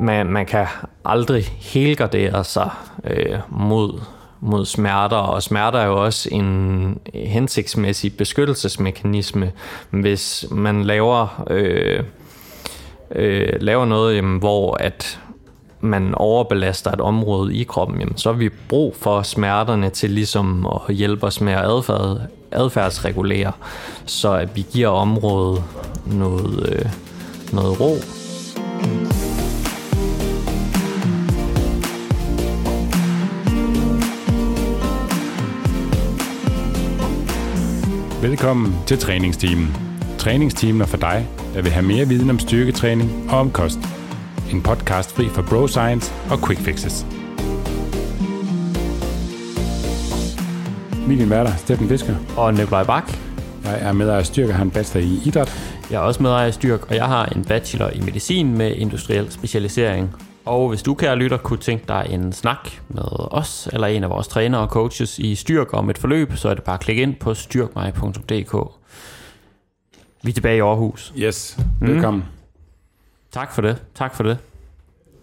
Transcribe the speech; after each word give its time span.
man, 0.00 0.26
man 0.26 0.46
kan 0.46 0.66
aldrig 1.04 1.44
helgardere 1.44 2.44
sig 2.44 2.70
øh, 3.04 3.38
mod, 3.48 4.00
mod 4.40 4.66
smerter, 4.66 5.16
og 5.16 5.42
smerter 5.42 5.78
er 5.78 5.86
jo 5.86 6.04
også 6.04 6.28
en 6.32 6.98
hensigtsmæssig 7.14 8.16
beskyttelsesmekanisme. 8.16 9.52
Hvis 9.90 10.46
man 10.50 10.84
laver, 10.84 11.44
øh, 11.50 12.02
øh, 13.14 13.52
laver 13.60 13.84
noget, 13.84 14.16
jamen, 14.16 14.38
hvor 14.38 14.76
at 14.80 15.20
man 15.80 16.14
overbelaster 16.14 16.90
et 16.90 17.00
område 17.00 17.54
i 17.54 17.64
kroppen, 17.64 18.00
jamen, 18.00 18.16
så 18.16 18.32
har 18.32 18.38
vi 18.38 18.48
brug 18.68 18.96
for 18.96 19.22
smerterne 19.22 19.90
til 19.90 20.10
ligesom 20.10 20.66
at 20.66 20.94
hjælpe 20.94 21.26
os 21.26 21.40
med 21.40 21.52
at 21.52 21.64
adfærd, 21.64 22.20
adfærdsregulere, 22.52 23.52
så 24.06 24.32
at 24.32 24.56
vi 24.56 24.66
giver 24.72 24.88
området 24.88 25.64
noget, 26.06 26.68
øh, 26.72 26.90
noget 27.52 27.80
ro. 27.80 28.17
Velkommen 38.22 38.74
til 38.86 38.98
træningsteamen. 38.98 39.76
Træningsteamen 40.18 40.80
er 40.80 40.86
for 40.86 40.96
dig, 40.96 41.28
der 41.54 41.62
vil 41.62 41.72
have 41.72 41.86
mere 41.86 42.08
viden 42.08 42.30
om 42.30 42.38
styrketræning 42.38 43.30
og 43.30 43.38
om 43.38 43.50
kost. 43.50 43.78
En 44.52 44.62
podcast 44.62 45.12
fri 45.12 45.28
for 45.28 45.42
bro 45.42 45.66
science 45.66 46.12
og 46.30 46.38
quick 46.46 46.60
fixes. 46.60 47.06
Min 51.08 51.30
værter, 51.30 51.56
Steffen 51.56 51.88
Fisker. 51.88 52.14
Og 52.36 52.54
Nikolaj 52.54 52.84
Bak. 52.84 53.10
Jeg 53.64 53.78
er 53.80 53.92
medejer 53.92 54.18
af 54.18 54.26
Styrk 54.26 54.48
og 54.48 54.54
har 54.54 54.64
en 54.64 54.70
bachelor 54.70 55.06
i 55.06 55.20
idræt. 55.24 55.78
Jeg 55.90 55.96
er 55.96 56.00
også 56.00 56.22
medejer 56.22 56.46
af 56.46 56.54
Styrk, 56.54 56.90
og 56.90 56.94
jeg 56.94 57.06
har 57.06 57.26
en 57.26 57.44
bachelor 57.44 57.90
i 57.90 58.00
medicin 58.00 58.58
med 58.58 58.74
industriel 58.76 59.32
specialisering. 59.32 60.14
Og 60.48 60.68
hvis 60.68 60.82
du, 60.82 60.94
kære 60.94 61.16
lytter, 61.16 61.36
kunne 61.36 61.58
tænke 61.58 61.84
dig 61.88 62.06
en 62.10 62.32
snak 62.32 62.70
med 62.88 63.02
os, 63.30 63.68
eller 63.72 63.86
en 63.86 64.04
af 64.04 64.10
vores 64.10 64.28
trænere 64.28 64.60
og 64.60 64.68
coaches 64.68 65.18
i 65.18 65.34
Styrk 65.34 65.74
om 65.74 65.90
et 65.90 65.98
forløb, 65.98 66.36
så 66.36 66.48
er 66.48 66.54
det 66.54 66.62
bare 66.64 66.74
at 66.74 66.80
klikke 66.80 67.02
ind 67.02 67.16
på 67.16 67.34
styrkmig.dk. 67.34 68.54
Vi 70.22 70.30
er 70.30 70.34
tilbage 70.34 70.56
i 70.56 70.60
Aarhus. 70.60 71.12
Yes, 71.18 71.58
velkommen. 71.80 72.22
Mm. 72.22 72.28
Tak 73.32 73.52
for 73.52 73.62
det, 73.62 73.82
tak 73.94 74.14
for 74.14 74.22
det. 74.22 74.38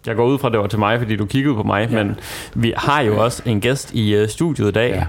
Jeg 0.06 0.16
går 0.16 0.26
ud 0.26 0.40
fra, 0.40 0.48
at 0.48 0.52
det 0.52 0.59
var 0.59 0.68
til 0.68 0.80
mig, 0.80 1.00
fordi 1.00 1.16
du 1.16 1.26
kiggede 1.26 1.56
på 1.56 1.64
mig, 1.64 1.90
ja. 1.92 2.03
men 2.03 2.20
vi 2.56 2.73
har 2.78 3.02
jo 3.02 3.23
også 3.23 3.44
en 3.46 3.62
gæst 3.62 3.94
i 3.94 4.22
uh, 4.22 4.30
studiet 4.30 4.68
i 4.68 4.72
dag. 4.72 4.90
Ja. 4.90 5.08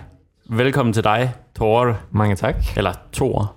Velkommen 0.56 0.92
til 0.92 1.04
dig, 1.04 1.32
Tore. 1.58 1.96
Mange 2.10 2.36
tak. 2.36 2.56
Eller 2.76 2.92
Thor. 3.12 3.54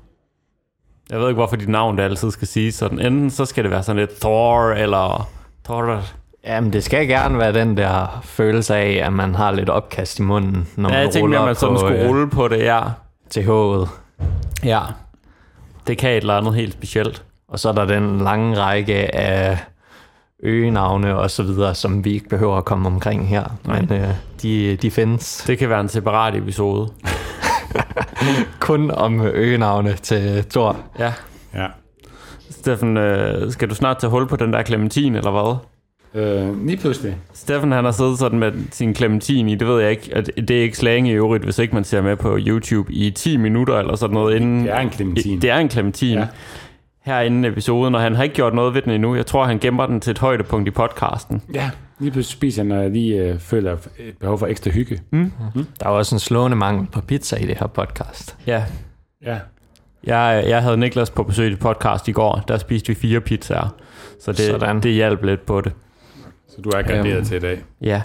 Jeg 1.09 1.19
ved 1.19 1.27
ikke, 1.27 1.37
hvorfor 1.37 1.55
dit 1.55 1.69
navn 1.69 1.97
det 1.97 2.03
altid 2.03 2.31
skal 2.31 2.47
sige 2.47 2.71
sådan. 2.71 2.99
Enten 2.99 3.29
så 3.29 3.45
skal 3.45 3.63
det 3.63 3.71
være 3.71 3.83
sådan 3.83 3.99
lidt 3.99 4.21
Thor, 4.21 4.69
eller 4.69 5.29
Thor. 5.65 6.18
Jamen, 6.45 6.73
det 6.73 6.83
skal 6.83 7.07
gerne 7.07 7.37
være 7.37 7.53
den 7.53 7.77
der 7.77 8.21
følelse 8.23 8.75
af, 8.75 9.05
at 9.05 9.13
man 9.13 9.35
har 9.35 9.51
lidt 9.51 9.69
opkast 9.69 10.19
i 10.19 10.21
munden, 10.21 10.67
når 10.75 10.89
ja, 10.89 10.95
man 10.95 11.03
jeg 11.03 11.13
tænkte 11.13 11.29
mere, 11.29 11.39
at 11.39 11.45
man 11.45 11.55
sådan 11.55 11.75
på, 11.75 11.79
skulle 11.79 12.01
øh, 12.01 12.09
rulle 12.09 12.29
på 12.29 12.47
det, 12.47 12.57
ja. 12.57 12.81
til 13.29 13.41
H'et. 13.41 13.89
Ja. 14.63 14.81
Det 15.87 15.97
kan 15.97 16.09
et 16.09 16.17
eller 16.17 16.37
andet 16.37 16.55
helt 16.55 16.73
specielt. 16.73 17.23
Og 17.47 17.59
så 17.59 17.69
er 17.69 17.73
der 17.73 17.85
den 17.85 18.19
lange 18.19 18.57
række 18.57 19.15
af 19.15 19.57
øgenavne 20.43 21.15
og 21.15 21.31
så 21.31 21.43
videre, 21.43 21.75
som 21.75 22.05
vi 22.05 22.13
ikke 22.13 22.29
behøver 22.29 22.57
at 22.57 22.65
komme 22.65 22.87
omkring 22.87 23.27
her. 23.27 23.43
Nej. 23.65 23.81
Men 23.81 23.93
øh, 23.93 24.09
de, 24.41 24.75
de 24.75 24.91
findes 24.91 25.43
Det 25.47 25.57
kan 25.57 25.69
være 25.69 25.81
en 25.81 25.89
separat 25.89 26.35
episode. 26.35 26.89
kun 28.59 28.91
om 28.91 29.21
øgenavne 29.21 29.93
til 29.93 30.45
Thor. 30.49 30.77
Ja. 30.99 31.13
Ja. 31.53 31.67
Steffen, 32.49 32.97
øh, 32.97 33.51
skal 33.51 33.69
du 33.69 33.75
snart 33.75 33.97
tage 33.97 34.11
hul 34.11 34.27
på 34.27 34.35
den 34.35 34.53
der 34.53 34.63
clementin, 34.63 35.15
eller 35.15 35.31
hvad? 35.31 35.57
Øh, 36.13 36.65
lige 36.65 36.77
pludselig. 36.77 37.17
Steffen 37.33 37.71
han 37.71 37.83
har 37.85 37.91
siddet 37.91 38.19
sådan 38.19 38.39
med 38.39 38.51
sin 38.71 38.95
clementin 38.95 39.49
i, 39.49 39.55
det 39.55 39.67
ved 39.67 39.81
jeg 39.81 39.91
ikke, 39.91 40.09
at 40.15 40.29
det 40.37 40.51
er 40.51 40.61
ikke 40.61 40.77
slang 40.77 41.07
i 41.07 41.11
øvrigt, 41.11 41.43
hvis 41.43 41.59
ikke 41.59 41.75
man 41.75 41.83
ser 41.83 42.01
med 42.01 42.15
på 42.15 42.37
YouTube 42.41 42.93
i 42.93 43.11
10 43.11 43.37
minutter 43.37 43.75
eller 43.79 43.95
sådan 43.95 44.13
noget 44.13 44.35
inden. 44.35 44.63
Det 44.63 44.73
er 44.73 44.79
en 44.79 44.91
clementin. 44.91 45.41
Det 45.41 45.49
er 45.49 45.57
en 45.57 45.69
clementin. 45.69 46.13
Ja. 46.13 46.19
Ja. 46.19 46.27
Her 47.05 47.19
inden 47.19 47.45
episoden, 47.45 47.95
og 47.95 48.01
han 48.01 48.15
har 48.15 48.23
ikke 48.23 48.35
gjort 48.35 48.53
noget 48.53 48.73
ved 48.73 48.81
den 48.81 48.91
endnu. 48.91 49.15
Jeg 49.15 49.25
tror, 49.25 49.45
han 49.45 49.59
gemmer 49.59 49.85
den 49.85 49.99
til 50.01 50.11
et 50.11 50.19
højdepunkt 50.19 50.67
i 50.67 50.71
podcasten. 50.71 51.41
Ja, 51.53 51.69
lige 51.99 52.11
pludselig 52.11 52.37
spiser 52.37 52.63
jeg, 52.63 52.67
når 52.67 52.81
jeg 52.81 52.91
lige 52.91 53.23
øh, 53.23 53.39
føler 53.39 53.73
et 53.73 54.17
behov 54.19 54.37
for 54.39 54.47
ekstra 54.47 54.71
hygge. 54.71 54.99
Mm. 55.11 55.31
Der 55.79 55.85
er 55.85 55.89
også 55.89 56.15
en 56.15 56.19
slående 56.19 56.57
mangel 56.57 56.87
på 56.91 57.01
pizza 57.01 57.35
i 57.35 57.45
det 57.45 57.57
her 57.59 57.67
podcast. 57.67 58.37
Ja, 58.47 58.63
Ja. 59.25 59.37
jeg, 60.03 60.43
jeg 60.47 60.61
havde 60.63 60.77
Niklas 60.77 61.09
på 61.09 61.23
besøg 61.23 61.51
i 61.51 61.55
podcast 61.55 62.07
i 62.07 62.11
går. 62.11 62.43
Der 62.47 62.57
spiste 62.57 62.87
vi 62.87 62.93
fire 62.95 63.19
pizzaer. 63.21 63.75
Så 64.21 64.31
det, 64.31 64.39
Sådan. 64.39 64.79
det 64.79 64.91
hjalp 64.93 65.23
lidt 65.23 65.45
på 65.45 65.61
det. 65.61 65.71
Så 66.49 66.61
du 66.61 66.69
er 66.69 66.81
garderet 66.81 67.15
Øhm. 67.17 67.25
til 67.25 67.37
i 67.37 67.39
dag. 67.39 67.59
Ja. 67.81 68.01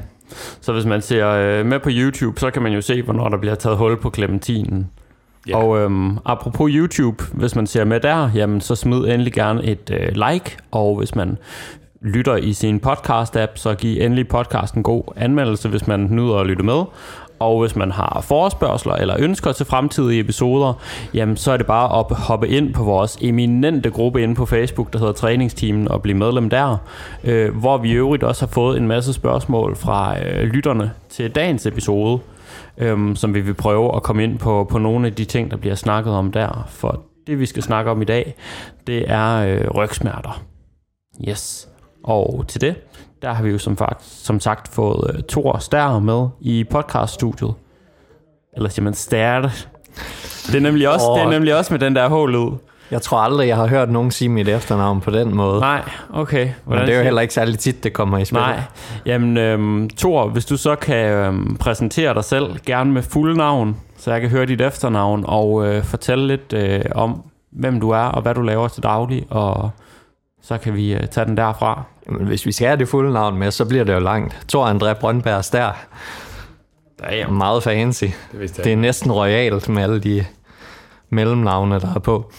Så 0.61 0.73
hvis 0.73 0.85
man 0.85 1.03
ser 1.03 1.29
øh, 1.29 1.67
med 1.67 1.79
på 1.81 1.89
YouTube, 1.93 2.41
så 2.41 2.51
kan 2.51 2.63
man 2.63 2.73
jo 2.73 2.81
se, 2.81 3.03
hvornår 3.03 3.29
der 3.29 3.37
bliver 3.39 3.55
taget 3.55 3.79
hul 3.79 3.97
på 4.01 4.11
clementinen. 4.15 4.91
Ja. 5.49 5.57
Og 5.57 5.79
øhm, 5.79 6.19
apropos 6.25 6.71
YouTube, 6.75 7.25
hvis 7.33 7.57
man 7.57 7.67
ser 7.67 7.85
med 7.85 8.01
der, 8.01 8.31
jamen 8.35 8.61
så 8.61 8.75
smid 8.75 8.99
endelig 8.99 9.33
gerne 9.33 9.65
et 9.65 9.91
øh, 10.01 10.09
like, 10.09 10.57
og 10.71 10.97
hvis 10.99 11.15
man 11.15 11.39
lytter 12.03 12.37
i 12.37 12.53
sin 12.53 12.81
podcast-app, 12.87 13.51
så 13.55 13.75
giv 13.79 14.01
endelig 14.03 14.29
podcasten 14.29 14.83
god 14.83 15.03
anmeldelse, 15.17 15.69
hvis 15.69 15.87
man 15.87 16.07
nyder 16.11 16.35
at 16.37 16.47
lytte 16.47 16.63
med. 16.63 16.83
Og 17.39 17.61
hvis 17.61 17.77
man 17.77 17.91
har 17.91 18.21
forespørgseler 18.29 18.95
eller 18.95 19.17
ønsker 19.19 19.53
til 19.53 19.67
fremtidige 19.67 20.21
episoder, 20.21 20.73
jamen 21.15 21.37
så 21.37 21.53
er 21.53 21.57
det 21.57 21.67
bare 21.67 21.99
at 21.99 22.17
hoppe 22.17 22.49
ind 22.49 22.75
på 22.75 22.85
vores 22.85 23.19
eminente 23.21 23.91
gruppe 23.91 24.23
inde 24.23 24.35
på 24.35 24.47
Facebook, 24.47 24.93
der 24.93 24.99
hedder 24.99 25.13
Træningsteamen, 25.13 25.89
og 25.89 26.03
blive 26.03 26.19
medlem 26.19 26.51
der, 26.51 26.77
øh, 27.25 27.57
hvor 27.57 27.79
vi 27.79 27.91
i 27.91 27.93
øvrigt 27.93 28.23
også 28.23 28.47
har 28.47 28.53
fået 28.53 28.77
en 28.77 28.89
masse 28.89 29.13
spørgsmål 29.13 29.77
fra 29.77 30.19
øh, 30.19 30.43
lytterne 30.43 30.93
til 31.09 31.31
dagens 31.31 31.67
episode, 31.67 32.19
øh, 32.79 33.17
som 33.17 33.35
vi 33.35 33.41
vil 33.41 33.55
prøve 33.55 33.97
at 33.97 34.03
komme 34.03 34.25
ind 34.25 34.39
på, 34.39 34.67
på 34.71 34.79
nogle 34.79 35.07
af 35.07 35.15
de 35.15 35.25
ting, 35.25 35.51
der 35.51 35.57
bliver 35.57 35.75
snakket 35.75 36.13
om 36.13 36.33
der. 36.33 36.67
For 36.69 37.01
det, 37.27 37.41
vi 37.41 37.47
skal 37.47 37.63
snakke 37.63 37.91
om 37.91 38.03
i 38.03 38.05
dag, 38.05 38.35
det 38.87 39.11
er 39.11 39.37
øh, 39.37 39.71
rygsmerter. 39.71 40.43
Yes. 41.29 41.69
Og 42.05 42.45
til 42.49 42.61
det, 42.61 42.75
der 43.25 43.33
har 43.33 43.43
vi 43.43 43.51
jo 43.51 43.59
som, 43.59 43.77
fakt, 43.77 44.05
som 44.05 44.41
sagt 44.41 44.69
fået 44.69 45.11
øh, 45.15 45.23
Thor 45.29 45.59
Stær 45.59 45.99
med 45.99 46.29
i 46.41 46.65
podcaststudiet. 46.65 47.55
Eller 48.57 48.69
siger 48.69 48.85
man 48.85 48.95
Stær? 48.95 49.41
Det 50.47 50.55
er 50.55 50.61
nemlig 50.61 50.89
også, 50.89 51.11
Åh. 51.11 51.19
det 51.19 51.25
er 51.27 51.31
nemlig 51.31 51.57
også 51.57 51.75
med 51.75 51.81
den 51.81 51.97
der 51.97 52.09
H-lyd. 52.09 52.59
Jeg 52.91 53.03
tror 53.03 53.19
aldrig, 53.19 53.49
jeg 53.49 53.57
har 53.57 53.67
hørt 53.67 53.91
nogen 53.91 54.11
sige 54.11 54.29
mit 54.29 54.49
efternavn 54.49 55.01
på 55.01 55.11
den 55.11 55.35
måde. 55.35 55.61
Nej, 55.61 55.83
okay. 56.13 56.49
Men 56.67 56.79
det 56.79 56.89
er 56.89 56.97
jo 56.97 57.03
heller 57.03 57.23
ikke 57.23 57.35
særlig 57.35 57.59
tit, 57.59 57.85
det 57.85 57.93
kommer 57.93 58.19
i 58.19 58.25
spil. 58.25 58.41
Nej. 58.41 58.61
Jamen, 59.07 59.37
øhm, 59.37 59.91
Thor, 59.91 60.29
hvis 60.29 60.45
du 60.45 60.57
så 60.57 60.75
kan 60.75 61.07
øhm, 61.07 61.57
præsentere 61.57 62.15
dig 62.15 62.25
selv, 62.25 62.59
gerne 62.67 62.93
med 62.93 63.03
fuld 63.03 63.37
navn, 63.37 63.77
så 63.97 64.13
jeg 64.13 64.21
kan 64.21 64.31
høre 64.31 64.47
dit 64.47 64.61
efternavn, 64.61 65.25
og 65.27 65.67
øh, 65.67 65.85
fortælle 65.85 66.27
lidt 66.27 66.53
øh, 66.53 66.81
om, 66.95 67.23
hvem 67.53 67.81
du 67.81 67.91
er, 67.91 68.05
og 68.05 68.23
hvad 68.23 68.35
du 68.35 68.43
laver 68.43 68.69
til 68.69 68.83
daglig, 68.83 69.27
og 69.31 69.71
så 70.43 70.59
kan 70.59 70.75
vi 70.75 70.95
øh, 70.95 71.07
tage 71.07 71.27
den 71.27 71.37
derfra. 71.37 71.83
Men 72.09 72.27
hvis 72.27 72.47
vi 72.47 72.53
skal 72.53 72.67
have 72.67 72.79
det 72.79 72.89
fulde 72.89 73.13
navn 73.13 73.39
med, 73.39 73.51
så 73.51 73.65
bliver 73.65 73.85
det 73.85 73.95
jo 73.95 73.99
langt. 73.99 74.45
Thor 74.49 74.67
André 74.67 74.93
Brøndberg 74.93 75.45
Stær. 75.45 75.87
Damn. 77.01 77.35
Meget 77.35 77.63
fancy. 77.63 78.05
Det 78.05 78.15
jeg 78.41 78.65
Det 78.65 78.73
er 78.73 78.77
næsten 78.77 79.13
royalt 79.13 79.69
med 79.69 79.83
alle 79.83 80.01
de 80.01 80.25
mellemnavne, 81.11 81.81
der 81.81 81.95
er 81.95 81.99
på. 81.99 82.33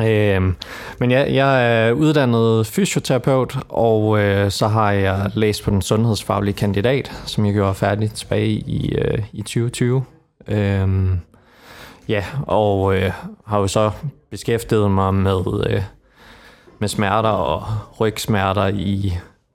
Øhm, 0.00 0.56
men 0.98 1.10
ja, 1.10 1.34
jeg 1.34 1.86
er 1.86 1.92
uddannet 1.92 2.66
fysioterapeut, 2.66 3.58
og 3.68 4.20
øh, 4.20 4.50
så 4.50 4.68
har 4.68 4.92
jeg 4.92 5.30
læst 5.34 5.64
på 5.64 5.70
den 5.70 5.82
sundhedsfaglige 5.82 6.54
kandidat, 6.54 7.12
som 7.26 7.46
jeg 7.46 7.54
gjorde 7.54 7.74
færdig 7.74 8.12
tilbage 8.12 8.48
i, 8.48 8.94
øh, 8.94 9.18
i 9.32 9.42
2020. 9.42 10.04
Øhm, 10.48 11.20
ja, 12.08 12.24
og 12.46 12.96
øh, 12.96 13.12
har 13.46 13.58
jo 13.58 13.66
så 13.66 13.90
beskæftiget 14.30 14.90
mig 14.90 15.14
med, 15.14 15.66
øh, 15.70 15.82
med 16.80 16.88
smerter 16.88 17.28
og 17.28 17.62
rygsmerter 18.00 18.66
i 18.66 19.12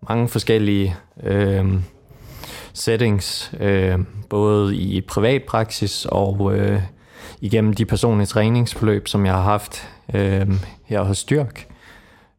mange 0.09 0.27
forskellige 0.27 0.95
øh, 1.23 1.65
settings, 2.73 3.51
øh, 3.59 3.99
både 4.29 4.75
i 4.75 5.01
privat 5.01 5.43
praksis 5.43 6.05
og 6.09 6.55
øh, 6.55 6.81
igennem 7.41 7.73
de 7.73 7.85
personlige 7.85 8.27
træningsforløb, 8.27 9.07
som 9.07 9.25
jeg 9.25 9.33
har 9.33 9.41
haft 9.41 9.89
øh, 10.13 10.47
her 10.85 11.01
hos 11.01 11.17
Styrk. 11.17 11.67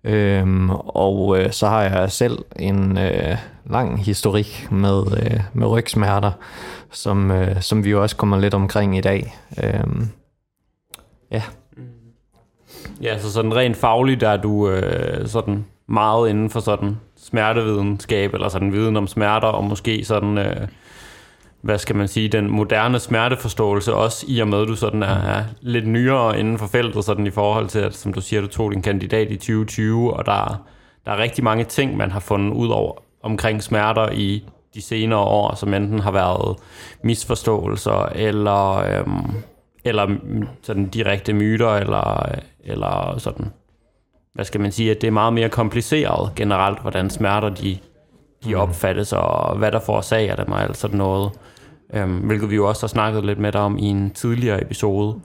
Øhm, 0.04 0.70
og 0.70 1.38
øh, 1.38 1.52
så 1.52 1.66
har 1.68 1.82
jeg 1.82 2.12
selv 2.12 2.38
en 2.56 2.98
øh, 2.98 3.36
lang 3.70 4.04
historik 4.04 4.68
med, 4.70 5.02
øh, 5.22 5.40
med 5.52 5.66
rygsmerter, 5.66 6.32
som, 6.92 7.30
øh, 7.30 7.62
som 7.62 7.84
vi 7.84 7.90
jo 7.90 8.02
også 8.02 8.16
kommer 8.16 8.38
lidt 8.38 8.54
omkring 8.54 8.98
i 8.98 9.00
dag. 9.00 9.36
Øhm, 9.62 10.08
ja, 11.30 11.42
Ja, 13.02 13.18
så 13.18 13.32
sådan 13.32 13.56
rent 13.56 13.76
fagligt 13.76 14.20
der 14.20 14.28
er 14.28 14.36
du 14.36 14.68
øh, 14.68 15.28
sådan 15.28 15.64
meget 15.88 16.30
inden 16.30 16.50
for 16.50 16.60
sådan 16.60 16.96
smertevidenskab, 17.16 18.34
eller 18.34 18.48
sådan 18.48 18.72
viden 18.72 18.96
om 18.96 19.06
smerter, 19.06 19.48
og 19.48 19.64
måske 19.64 20.04
sådan, 20.04 20.38
øh, 20.38 20.68
hvad 21.60 21.78
skal 21.78 21.96
man 21.96 22.08
sige, 22.08 22.28
den 22.28 22.50
moderne 22.50 22.98
smerteforståelse 22.98 23.94
også, 23.94 24.24
i 24.28 24.40
og 24.40 24.48
med 24.48 24.62
at 24.62 24.68
du 24.68 24.76
sådan 24.76 25.02
er, 25.02 25.16
er 25.22 25.44
lidt 25.60 25.88
nyere 25.88 26.40
inden 26.40 26.58
for 26.58 26.66
feltet, 26.66 27.04
sådan 27.04 27.26
i 27.26 27.30
forhold 27.30 27.68
til, 27.68 27.78
at 27.78 27.94
som 27.94 28.12
du 28.12 28.20
siger, 28.20 28.42
du 28.42 28.48
tog 28.48 28.72
din 28.72 28.82
kandidat 28.82 29.30
i 29.30 29.36
2020, 29.36 30.14
og 30.14 30.26
der, 30.26 30.64
der 31.06 31.12
er 31.12 31.18
rigtig 31.18 31.44
mange 31.44 31.64
ting, 31.64 31.96
man 31.96 32.10
har 32.10 32.20
fundet 32.20 32.52
ud 32.52 32.68
over 32.68 32.92
omkring 33.22 33.62
smerter 33.62 34.08
i 34.12 34.44
de 34.74 34.82
senere 34.82 35.18
år, 35.18 35.54
som 35.54 35.74
enten 35.74 35.98
har 35.98 36.10
været 36.10 36.56
misforståelser, 37.02 38.08
eller, 38.14 38.76
Øh, 38.76 39.06
eller 39.86 40.16
sådan 40.62 40.88
direkte 40.88 41.32
myter, 41.32 41.68
eller, 41.68 42.28
eller 42.64 43.14
sådan, 43.18 43.46
hvad 44.34 44.44
skal 44.44 44.60
man 44.60 44.72
sige, 44.72 44.90
at 44.90 45.00
det 45.00 45.06
er 45.06 45.12
meget 45.12 45.32
mere 45.32 45.48
kompliceret 45.48 46.32
generelt, 46.36 46.80
hvordan 46.80 47.10
smerter 47.10 47.48
de, 47.48 47.78
de 48.44 48.54
mm. 48.54 48.60
opfattes, 48.60 49.12
og 49.12 49.58
hvad 49.58 49.72
der 49.72 49.80
forårsager 49.80 50.36
dem, 50.36 50.52
og 50.52 50.62
alt 50.62 50.76
sådan 50.76 50.98
noget. 50.98 51.30
Øhm, 51.94 52.16
hvilket 52.16 52.50
vi 52.50 52.54
jo 52.54 52.68
også 52.68 52.82
har 52.82 52.88
snakket 52.88 53.24
lidt 53.24 53.38
med 53.38 53.52
dig 53.52 53.60
om 53.60 53.78
i 53.78 53.84
en 53.84 54.10
tidligere 54.10 54.62
episode. 54.62 55.20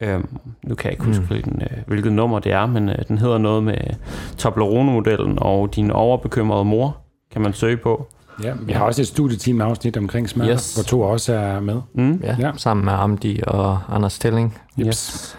Øhm, 0.00 0.28
nu 0.62 0.74
kan 0.74 0.84
jeg 0.84 0.92
ikke 0.92 1.04
huske, 1.04 1.20
mm. 1.20 1.26
hvilken, 1.26 1.62
øh, 1.62 1.78
hvilket 1.86 2.12
nummer 2.12 2.38
det 2.38 2.52
er, 2.52 2.66
men 2.66 2.88
øh, 2.88 2.98
den 3.08 3.18
hedder 3.18 3.38
noget 3.38 3.62
med 3.64 3.76
Toblerone-modellen 4.38 5.38
og 5.38 5.76
din 5.76 5.90
overbekymrede 5.90 6.64
mor, 6.64 6.96
kan 7.32 7.42
man 7.42 7.52
søge 7.52 7.76
på. 7.76 8.06
Ja, 8.42 8.52
vi 8.60 8.72
har 8.72 8.84
også 8.84 9.02
et 9.02 9.08
studieteam 9.08 9.60
afsnit 9.60 9.96
omkring 9.96 10.28
smerter, 10.28 10.52
yes. 10.54 10.74
hvor 10.74 10.82
to 10.82 11.00
også 11.00 11.34
er 11.34 11.60
med. 11.60 11.80
Mm. 11.94 12.20
Ja, 12.24 12.36
ja, 12.38 12.50
sammen 12.56 12.84
med 12.84 12.92
Amdi 12.92 13.40
og 13.46 13.78
Anders 13.88 14.18
Telling. 14.18 14.58
Yes. 14.80 14.86
yes. 14.86 15.36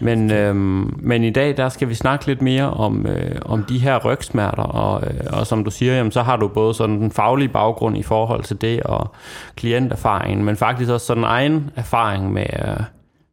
Men, 0.00 0.30
øhm, 0.30 0.94
men 0.98 1.24
i 1.24 1.30
dag, 1.30 1.56
der 1.56 1.68
skal 1.68 1.88
vi 1.88 1.94
snakke 1.94 2.26
lidt 2.26 2.42
mere 2.42 2.70
om, 2.70 3.06
øh, 3.06 3.36
om 3.44 3.64
de 3.64 3.78
her 3.78 3.98
rygsmerter, 3.98 4.62
og, 4.62 5.02
øh, 5.06 5.20
og 5.32 5.46
som 5.46 5.64
du 5.64 5.70
siger, 5.70 5.94
jamen, 5.94 6.12
så 6.12 6.22
har 6.22 6.36
du 6.36 6.48
både 6.48 6.74
sådan 6.74 7.00
den 7.00 7.10
faglige 7.10 7.48
baggrund 7.48 7.96
i 7.96 8.02
forhold 8.02 8.44
til 8.44 8.60
det, 8.60 8.82
og 8.82 9.14
klienterfaringen, 9.56 10.44
men 10.44 10.56
faktisk 10.56 10.90
også 10.90 11.06
sådan 11.06 11.20
en 11.24 11.30
egen 11.30 11.70
erfaring 11.76 12.32
med, 12.32 12.46
øh, 12.68 12.80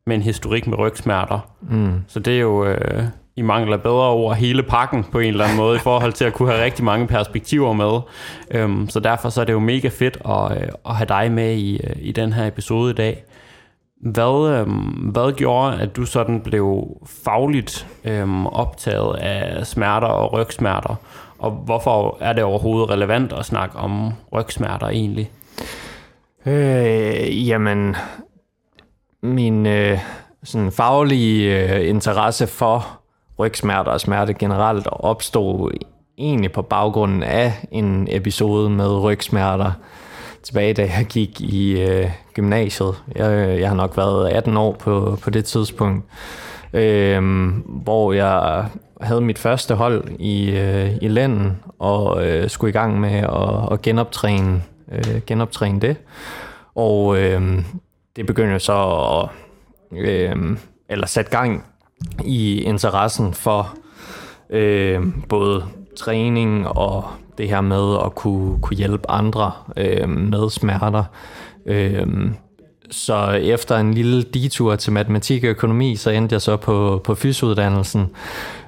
med 0.07 0.15
en 0.15 0.21
historik 0.21 0.67
med 0.67 0.77
rygsmerter. 0.77 1.39
Mm. 1.69 1.93
Så 2.07 2.19
det 2.19 2.35
er 2.35 2.41
jo... 2.41 2.65
Øh, 2.65 3.03
i 3.37 3.41
mangel 3.41 3.73
af 3.73 3.81
bedre 3.81 4.09
ord, 4.09 4.35
hele 4.35 4.63
pakken 4.63 5.03
på 5.03 5.19
en 5.19 5.27
eller 5.27 5.43
anden 5.43 5.57
måde, 5.57 5.75
i 5.75 5.79
forhold 5.79 6.13
til 6.13 6.25
at 6.25 6.33
kunne 6.33 6.51
have 6.51 6.63
rigtig 6.63 6.85
mange 6.85 7.07
perspektiver 7.07 7.73
med. 7.73 7.99
Øhm, 8.51 8.89
så 8.89 8.99
derfor 8.99 9.29
så 9.29 9.41
er 9.41 9.45
det 9.45 9.53
jo 9.53 9.59
mega 9.59 9.87
fedt 9.87 10.17
at, 10.25 10.51
øh, 10.51 10.67
at 10.85 10.95
have 10.95 11.07
dig 11.07 11.31
med 11.31 11.55
i, 11.55 11.79
øh, 11.83 11.95
i 11.99 12.11
den 12.11 12.33
her 12.33 12.47
episode 12.47 12.91
i 12.91 12.93
dag. 12.93 13.23
Hvad, 14.01 14.59
øhm, 14.59 14.79
hvad 14.87 15.35
gjorde, 15.35 15.81
at 15.81 15.95
du 15.95 16.05
sådan 16.05 16.41
blev 16.41 16.87
fagligt 17.23 17.87
øhm, 18.03 18.47
optaget 18.47 19.15
af 19.15 19.67
smerter 19.67 20.07
og 20.07 20.33
rygsmerter? 20.33 20.95
Og 21.39 21.51
hvorfor 21.51 22.17
er 22.21 22.33
det 22.33 22.43
overhovedet 22.43 22.89
relevant 22.89 23.33
at 23.33 23.45
snakke 23.45 23.77
om 23.77 24.11
rygsmerter 24.33 24.87
egentlig? 24.87 25.31
Øh, 26.45 27.47
jamen, 27.47 27.95
min 29.21 29.65
øh, 29.65 29.99
sådan 30.43 30.71
faglige 30.71 31.75
øh, 31.75 31.89
interesse 31.89 32.47
for 32.47 32.96
rygsmerter 33.39 33.91
og 33.91 34.01
smerte 34.01 34.33
generelt 34.33 34.87
opstod 34.91 35.71
egentlig 36.17 36.51
på 36.51 36.61
baggrunden 36.61 37.23
af 37.23 37.53
en 37.71 38.07
episode 38.11 38.69
med 38.69 38.99
rygsmerter 38.99 39.71
tilbage, 40.43 40.73
da 40.73 40.81
jeg 40.81 41.05
gik 41.09 41.41
i 41.41 41.81
øh, 41.81 42.09
gymnasiet. 42.33 43.03
Jeg, 43.15 43.31
øh, 43.31 43.59
jeg 43.59 43.69
har 43.69 43.75
nok 43.75 43.97
været 43.97 44.29
18 44.29 44.57
år 44.57 44.73
på, 44.73 45.17
på 45.21 45.29
det 45.29 45.45
tidspunkt, 45.45 46.05
øh, 46.73 47.49
hvor 47.65 48.13
jeg 48.13 48.65
havde 49.01 49.21
mit 49.21 49.37
første 49.37 49.75
hold 49.75 50.09
i, 50.19 50.49
øh, 50.51 50.97
i 51.01 51.07
lænden 51.07 51.59
og 51.79 52.27
øh, 52.27 52.49
skulle 52.49 52.69
i 52.69 52.73
gang 52.73 52.99
med 52.99 53.13
at, 53.13 53.73
at 53.73 53.81
genoptræne, 53.81 54.61
øh, 54.91 55.21
genoptræne 55.27 55.79
det. 55.79 55.97
Og 56.75 57.17
øh, 57.17 57.63
det 58.15 58.25
begyndte 58.25 58.59
så 58.59 58.73
at 59.21 59.29
øh, 59.97 60.57
eller 60.89 61.07
sætte 61.07 61.31
gang 61.31 61.65
i 62.25 62.61
interessen 62.61 63.33
for 63.33 63.73
øh, 64.49 65.01
både 65.29 65.63
træning 65.97 66.67
og 66.67 67.05
det 67.37 67.49
her 67.49 67.61
med 67.61 67.97
at 68.05 68.15
kunne, 68.15 68.61
kunne 68.61 68.77
hjælpe 68.77 69.11
andre 69.11 69.51
øh, 69.77 70.09
med 70.09 70.49
smerter. 70.49 71.03
Øh, 71.65 72.07
så 72.91 73.29
efter 73.31 73.77
en 73.77 73.93
lille 73.93 74.23
detur 74.23 74.75
til 74.75 74.93
matematik 74.93 75.43
og 75.43 75.49
økonomi, 75.49 75.95
så 75.95 76.09
endte 76.09 76.33
jeg 76.33 76.41
så 76.41 76.57
på, 76.57 77.01
på 77.03 77.15
fysuddannelsen. 77.15 78.09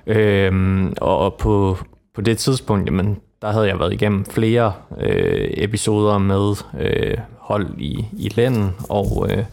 Øh, 0.08 0.86
og 1.02 1.34
på, 1.34 1.78
på 2.16 2.22
det 2.22 2.38
tidspunkt, 2.38 2.86
jamen, 2.86 3.18
der 3.42 3.52
havde 3.52 3.68
jeg 3.68 3.80
været 3.80 3.94
igennem 3.94 4.26
flere 4.26 4.74
øh, 5.00 5.50
episoder 5.54 6.18
med 6.18 6.56
øh, 6.80 7.18
hold 7.38 7.68
i, 7.78 8.06
i 8.18 8.31
lænden, 8.36 8.76
og 8.90 9.28
øh, 9.30 9.44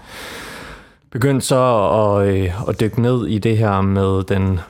begyndte 1.16 1.46
så 1.46 1.88
at, 1.92 2.28
øh, 2.28 2.68
at 2.68 2.80
dykke 2.80 3.02
ned 3.02 3.26
i 3.26 3.38
det 3.38 3.58
her 3.58 3.80
med 3.80 4.22
den, 4.22 4.60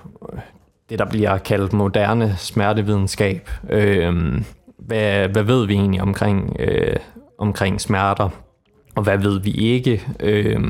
det, 0.91 0.99
der 0.99 1.05
bliver 1.05 1.39
kaldt 1.39 1.73
moderne 1.73 2.35
smertevidenskab. 2.39 3.51
Øh, 3.71 4.15
hvad, 4.79 5.29
hvad 5.29 5.43
ved 5.43 5.67
vi 5.67 5.75
egentlig 5.75 6.03
omkring, 6.03 6.57
øh, 6.59 6.97
omkring 7.39 7.81
smerter? 7.81 8.29
Og 8.97 9.03
hvad 9.03 9.19
ved 9.19 9.41
vi 9.41 9.51
ikke? 9.51 10.07
Øh, 10.21 10.61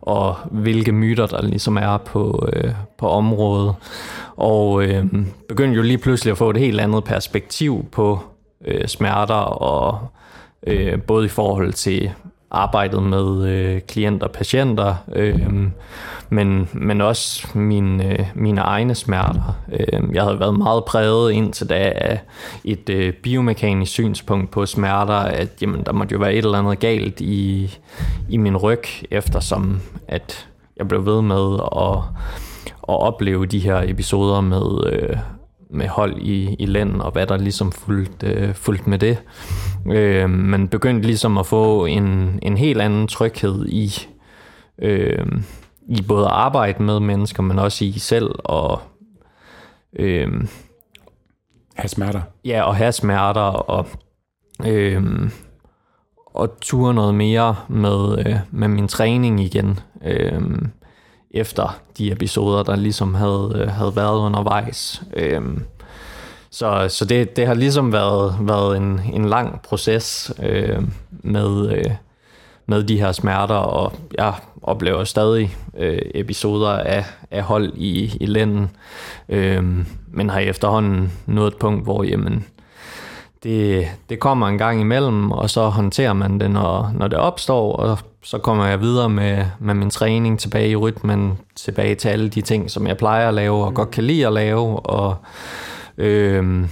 og 0.00 0.36
hvilke 0.50 0.92
myter, 0.92 1.26
der 1.26 1.42
ligesom 1.42 1.76
er 1.76 1.96
på, 1.96 2.48
øh, 2.52 2.70
på 2.98 3.08
området. 3.08 3.74
Og 4.36 4.84
øh, 4.84 5.06
begyndte 5.48 5.76
jo 5.76 5.82
lige 5.82 5.98
pludselig 5.98 6.32
at 6.32 6.38
få 6.38 6.50
et 6.50 6.56
helt 6.56 6.80
andet 6.80 7.04
perspektiv 7.04 7.86
på 7.92 8.18
øh, 8.64 8.86
smerter, 8.86 9.34
og 9.34 9.98
øh, 10.66 11.02
både 11.02 11.24
i 11.24 11.28
forhold 11.28 11.72
til 11.72 12.12
arbejdet 12.56 13.02
med 13.02 13.48
øh, 13.48 13.80
klienter 13.80 14.26
og 14.26 14.32
patienter, 14.32 14.94
øh, 15.12 15.48
men, 16.28 16.68
men 16.72 17.00
også 17.00 17.48
mine, 17.58 18.12
øh, 18.12 18.26
mine 18.34 18.60
egne 18.60 18.94
smerter. 18.94 19.56
Øh, 19.72 20.14
jeg 20.14 20.22
havde 20.22 20.40
været 20.40 20.58
meget 20.58 20.84
præget 20.84 21.32
indtil 21.32 21.68
da 21.68 21.92
af 21.96 22.20
et 22.64 22.88
øh, 22.88 23.12
biomekanisk 23.12 23.92
synspunkt 23.92 24.50
på 24.50 24.66
smerter, 24.66 25.14
at 25.14 25.48
jamen, 25.62 25.82
der 25.86 25.92
måtte 25.92 26.12
jo 26.12 26.18
være 26.18 26.34
et 26.34 26.44
eller 26.44 26.58
andet 26.58 26.78
galt 26.78 27.20
i, 27.20 27.70
i 28.28 28.36
min 28.36 28.56
ryg, 28.56 28.84
eftersom 29.10 29.80
at 30.08 30.48
jeg 30.76 30.88
blev 30.88 31.06
ved 31.06 31.22
med 31.22 31.54
at, 31.54 31.98
at 32.88 33.00
opleve 33.00 33.46
de 33.46 33.58
her 33.58 33.82
episoder 33.82 34.40
med, 34.40 34.92
øh, 34.92 35.16
med 35.70 35.88
hold 35.88 36.16
i, 36.18 36.56
i 36.58 36.66
lænden, 36.66 37.00
og 37.00 37.12
hvad 37.12 37.26
der 37.26 37.36
ligesom 37.36 37.72
fulgt, 37.72 38.22
øh, 38.22 38.54
fulgt 38.54 38.86
med 38.86 38.98
det. 38.98 39.22
Øh, 39.92 40.30
man 40.30 40.68
begyndte 40.68 41.06
ligesom 41.06 41.38
at 41.38 41.46
få 41.46 41.86
en, 41.86 42.38
en 42.42 42.56
helt 42.56 42.80
anden 42.80 43.08
tryghed 43.08 43.66
i, 43.68 44.08
øh, 44.78 45.26
i 45.88 46.02
både 46.08 46.24
at 46.26 46.32
arbejde 46.32 46.82
med 46.82 47.00
mennesker, 47.00 47.42
men 47.42 47.58
også 47.58 47.84
i 47.84 47.92
selv 47.92 48.30
og 48.38 48.80
øh, 49.98 50.28
have 51.76 51.88
smerter. 51.88 52.20
Ja, 52.44 52.62
og 52.62 52.76
have 52.76 52.92
smerter 52.92 53.40
og 53.40 53.86
øh, 54.66 55.02
og 56.36 56.60
ture 56.60 56.94
noget 56.94 57.14
mere 57.14 57.56
med, 57.68 58.18
øh, 58.18 58.36
med 58.50 58.68
min 58.68 58.88
træning 58.88 59.40
igen. 59.40 59.78
Øh, 60.04 60.42
efter 61.40 61.78
de 61.98 62.12
episoder, 62.12 62.62
der 62.62 62.76
ligesom 62.76 63.14
havde, 63.14 63.52
øh, 63.54 63.68
havde 63.68 63.96
været 63.96 64.18
undervejs. 64.18 65.02
Øhm, 65.16 65.62
så 66.50 66.86
så 66.88 67.04
det, 67.04 67.36
det 67.36 67.46
har 67.46 67.54
ligesom 67.54 67.92
været, 67.92 68.36
været 68.40 68.76
en, 68.76 69.00
en 69.12 69.24
lang 69.24 69.62
proces 69.62 70.32
øh, 70.42 70.82
med, 71.10 71.72
øh, 71.72 71.90
med 72.66 72.84
de 72.84 72.98
her 72.98 73.12
smerter, 73.12 73.54
og 73.54 73.92
jeg 74.18 74.34
oplever 74.62 75.04
stadig 75.04 75.56
øh, 75.78 75.98
episoder 76.14 76.70
af, 76.70 77.04
af 77.30 77.42
hold 77.42 77.72
i, 77.76 78.16
i 78.20 78.26
lænden, 78.26 78.70
øh, 79.28 79.64
men 80.12 80.30
har 80.30 80.40
efterhånden 80.40 81.12
nået 81.26 81.52
et 81.52 81.58
punkt, 81.58 81.84
hvor 81.84 82.02
jamen, 82.02 82.46
det, 83.42 83.86
det 84.08 84.20
kommer 84.20 84.48
en 84.48 84.58
gang 84.58 84.80
imellem, 84.80 85.30
og 85.30 85.50
så 85.50 85.68
håndterer 85.68 86.12
man 86.12 86.40
det, 86.40 86.50
når, 86.50 86.92
når 86.94 87.08
det 87.08 87.18
opstår, 87.18 87.72
og 87.72 87.98
så 88.26 88.38
kommer 88.38 88.66
jeg 88.66 88.80
videre 88.80 89.08
med, 89.08 89.44
med 89.58 89.74
min 89.74 89.90
træning 89.90 90.40
tilbage 90.40 90.70
i 90.70 90.76
rytmen, 90.76 91.38
tilbage 91.54 91.94
til 91.94 92.08
alle 92.08 92.28
de 92.28 92.40
ting, 92.40 92.70
som 92.70 92.86
jeg 92.86 92.96
plejer 92.96 93.28
at 93.28 93.34
lave, 93.34 93.64
og 93.64 93.74
godt 93.74 93.90
kan 93.90 94.04
lide 94.04 94.26
at 94.26 94.32
lave, 94.32 94.86
og 94.86 95.16
øh, 95.98 96.64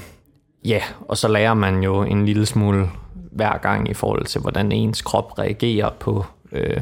ja, 0.64 0.80
og 1.08 1.16
så 1.16 1.28
lærer 1.28 1.54
man 1.54 1.82
jo 1.82 2.02
en 2.02 2.26
lille 2.26 2.46
smule 2.46 2.90
hver 3.32 3.58
gang 3.58 3.90
i 3.90 3.94
forhold 3.94 4.24
til, 4.24 4.40
hvordan 4.40 4.72
ens 4.72 5.02
krop 5.02 5.38
reagerer 5.38 5.90
på, 6.00 6.24
øh, 6.52 6.80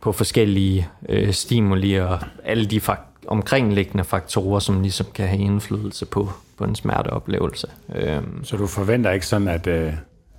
på 0.00 0.12
forskellige 0.12 0.88
øh, 1.08 1.32
stimuli 1.32 1.94
og 1.94 2.18
alle 2.44 2.66
de 2.66 2.80
fak- 2.80 3.26
omkringliggende 3.26 4.04
faktorer, 4.04 4.58
som 4.58 4.82
ligesom 4.82 5.06
kan 5.14 5.28
have 5.28 5.40
indflydelse 5.40 6.06
på, 6.06 6.30
på 6.58 6.64
en 6.64 6.74
smerteoplevelse. 6.74 7.66
Øhm. 7.94 8.44
Så 8.44 8.56
du 8.56 8.66
forventer 8.66 9.10
ikke 9.10 9.26
sådan, 9.26 9.48
at 9.48 9.66
øh, 9.66 9.92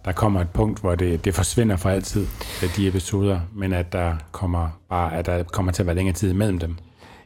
der 0.08 0.14
kommer 0.14 0.42
et 0.42 0.50
punkt, 0.50 0.80
hvor 0.80 0.96
det, 0.96 1.26
det 1.26 1.36
forsvinder 1.36 1.76
for 1.76 1.90
altid, 1.90 2.28
øh, 2.64 2.76
de 2.76 2.88
episoder, 2.88 3.40
men 3.54 3.74
at 3.74 3.94
der 3.94 4.16
kommer 4.32 4.70
bare, 4.90 5.16
at 5.16 5.26
der 5.26 5.44
kommer 5.44 5.72
til 5.72 5.84
at 5.84 5.88
være 5.88 5.96
længere 5.96 6.16
tid 6.16 6.32
imellem 6.32 6.60
dem? 6.60 6.78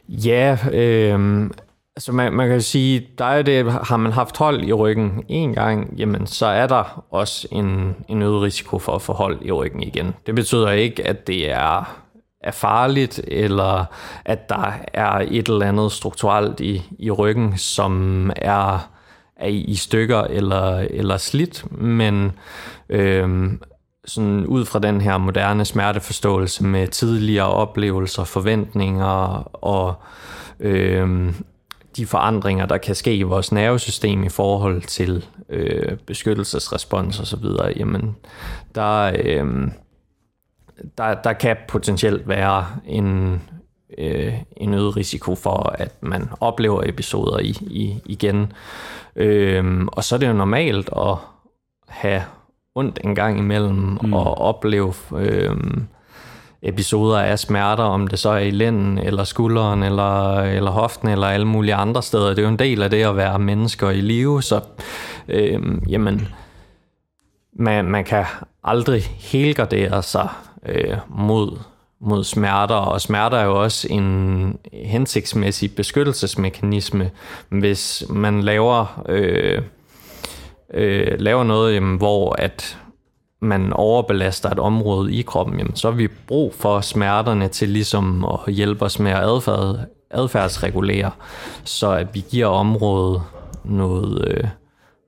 Ja, 0.08 0.58
øh, 0.72 1.50
altså 1.96 2.12
man, 2.12 2.32
man 2.32 2.48
kan 2.48 2.60
sige, 2.60 3.06
der 3.18 3.24
er 3.24 3.42
det, 3.42 3.72
har 3.72 3.96
man 3.96 4.12
haft 4.12 4.36
hold 4.36 4.64
i 4.64 4.72
ryggen 4.72 5.24
en 5.28 5.54
gang, 5.54 5.94
jamen 5.98 6.26
så 6.26 6.46
er 6.46 6.66
der 6.66 7.04
også 7.10 7.48
en, 7.52 7.96
en 8.08 8.22
øget 8.22 8.42
risiko 8.42 8.78
for 8.78 8.94
at 8.94 9.02
få 9.02 9.12
hold 9.12 9.38
i 9.42 9.52
ryggen 9.52 9.82
igen. 9.82 10.14
Det 10.26 10.34
betyder 10.34 10.70
ikke, 10.70 11.06
at 11.06 11.26
det 11.26 11.50
er 11.50 12.02
er 12.42 12.50
farligt, 12.50 13.20
eller 13.28 13.84
at 14.24 14.48
der 14.48 14.72
er 14.92 15.26
et 15.28 15.48
eller 15.48 15.66
andet 15.66 15.92
strukturelt 15.92 16.60
i, 16.60 16.82
i 16.98 17.10
ryggen, 17.10 17.58
som 17.58 18.30
er, 18.36 18.90
er 19.42 19.48
i 19.48 19.74
stykker 19.74 20.20
eller, 20.20 20.78
eller 20.78 21.16
slidt, 21.16 21.80
men 21.80 22.32
øh, 22.88 23.50
sådan 24.04 24.46
ud 24.46 24.64
fra 24.64 24.78
den 24.78 25.00
her 25.00 25.18
moderne 25.18 25.64
smerteforståelse 25.64 26.64
med 26.64 26.88
tidligere 26.88 27.48
oplevelser, 27.48 28.24
forventninger 28.24 29.48
og 29.64 29.94
øh, 30.60 31.34
de 31.96 32.06
forandringer, 32.06 32.66
der 32.66 32.78
kan 32.78 32.94
ske 32.94 33.16
i 33.16 33.22
vores 33.22 33.52
nervesystem 33.52 34.24
i 34.24 34.28
forhold 34.28 34.82
til 34.82 35.26
øh, 35.48 35.96
beskyttelsesrespons 36.06 37.20
og 37.20 37.26
så 37.26 37.36
videre, 37.36 37.72
jamen 37.76 38.16
der, 38.74 39.12
øh, 39.24 39.68
der, 40.98 41.14
der 41.14 41.32
kan 41.32 41.56
potentielt 41.68 42.28
være 42.28 42.66
en, 42.86 43.42
øh, 43.98 44.34
en 44.56 44.74
øget 44.74 44.96
risiko 44.96 45.34
for, 45.34 45.74
at 45.78 46.02
man 46.02 46.28
oplever 46.40 46.82
episoder 46.86 47.38
i, 47.38 47.56
i, 47.60 47.96
igen. 48.06 48.52
Øh, 49.16 49.86
og 49.86 50.04
så 50.04 50.14
er 50.14 50.18
det 50.18 50.28
jo 50.28 50.32
normalt 50.32 50.90
at 50.96 51.16
have 51.88 52.22
ondt 52.74 52.98
en 53.04 53.14
gang 53.14 53.38
imellem 53.38 53.98
mm. 54.02 54.12
og 54.12 54.38
opleve 54.38 54.94
øh, 55.16 55.56
episoder 56.62 57.18
af 57.18 57.38
smerter, 57.38 57.84
om 57.84 58.06
det 58.06 58.18
så 58.18 58.30
er 58.30 58.38
i 58.38 58.50
lænden, 58.50 58.98
eller 58.98 59.24
skulderen, 59.24 59.82
eller, 59.82 60.40
eller 60.40 60.70
hoften, 60.70 61.08
eller 61.08 61.26
alle 61.26 61.46
mulige 61.46 61.74
andre 61.74 62.02
steder. 62.02 62.28
Det 62.28 62.38
er 62.38 62.42
jo 62.42 62.48
en 62.48 62.58
del 62.58 62.82
af 62.82 62.90
det 62.90 63.02
at 63.02 63.16
være 63.16 63.38
mennesker 63.38 63.90
i 63.90 64.00
live, 64.00 64.42
så 64.42 64.60
øh, 65.28 65.60
jamen, 65.88 66.28
man, 67.52 67.84
man 67.84 68.04
kan 68.04 68.24
aldrig 68.64 69.02
helgardere 69.02 70.02
sig 70.02 70.28
øh, 70.66 70.96
mod, 71.08 71.58
mod 72.02 72.24
smerter, 72.24 72.74
og 72.74 73.00
smerter 73.00 73.38
er 73.38 73.44
jo 73.44 73.62
også 73.62 73.88
en 73.90 74.58
hensigtsmæssig 74.72 75.74
beskyttelsesmekanisme. 75.74 77.10
Hvis 77.48 78.04
man 78.10 78.42
laver, 78.42 79.02
øh, 79.08 79.62
øh, 80.74 81.20
laver 81.20 81.44
noget, 81.44 81.74
jamen, 81.74 81.96
hvor 81.96 82.34
at 82.38 82.78
man 83.40 83.72
overbelaster 83.72 84.50
et 84.50 84.58
område 84.58 85.14
i 85.14 85.22
kroppen, 85.22 85.58
jamen, 85.58 85.76
så 85.76 85.90
har 85.90 85.96
vi 85.96 86.08
brug 86.26 86.54
for 86.54 86.80
smerterne 86.80 87.48
til 87.48 87.68
ligesom 87.68 88.24
at 88.24 88.54
hjælpe 88.54 88.84
os 88.84 88.98
med 88.98 89.10
at 89.10 89.22
adfærd, 89.22 89.76
adfærdsregulere, 90.10 91.10
så 91.64 91.90
at 91.90 92.14
vi 92.14 92.24
giver 92.30 92.46
området 92.46 93.22
noget, 93.64 94.24
øh, 94.28 94.44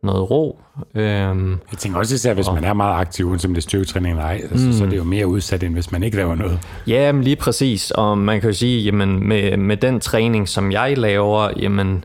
noget 0.05 0.31
ro. 0.31 0.61
Øhm, 0.95 1.51
jeg 1.51 1.79
tænker 1.79 1.99
også 1.99 2.15
især, 2.15 2.35
hvis 2.35 2.49
og, 2.49 2.55
man 2.55 2.65
er 2.65 2.73
meget 2.73 3.01
aktiv, 3.01 3.39
som 3.39 3.51
det 3.51 3.57
er 3.57 3.63
styrketræning 3.63 4.13
eller 4.13 4.25
ej, 4.25 4.41
altså, 4.51 4.67
mm. 4.67 4.73
så 4.73 4.85
er 4.85 4.89
det 4.89 4.97
jo 4.97 5.05
mere 5.05 5.27
udsat, 5.27 5.63
end 5.63 5.75
hvis 5.75 5.93
man 5.93 6.03
ikke 6.03 6.17
laver 6.17 6.35
noget. 6.35 6.59
Ja, 6.87 7.13
men 7.13 7.25
lige 7.25 7.37
præcis. 7.37 7.91
Og 7.91 8.19
man 8.19 8.41
kan 8.41 8.51
jo 8.51 8.55
sige, 8.55 8.83
jamen 8.83 9.29
med, 9.29 9.57
med 9.57 9.77
den 9.77 10.01
træning, 10.01 10.49
som 10.49 10.73
jeg 10.73 10.99
laver, 10.99 11.51
jamen 11.57 12.05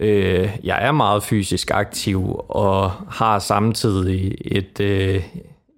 øh, 0.00 0.50
jeg 0.64 0.86
er 0.86 0.92
meget 0.92 1.22
fysisk 1.22 1.70
aktiv 1.70 2.40
og 2.48 2.90
har 3.10 3.38
samtidig 3.38 4.34
et, 4.44 4.80
øh, 4.80 5.22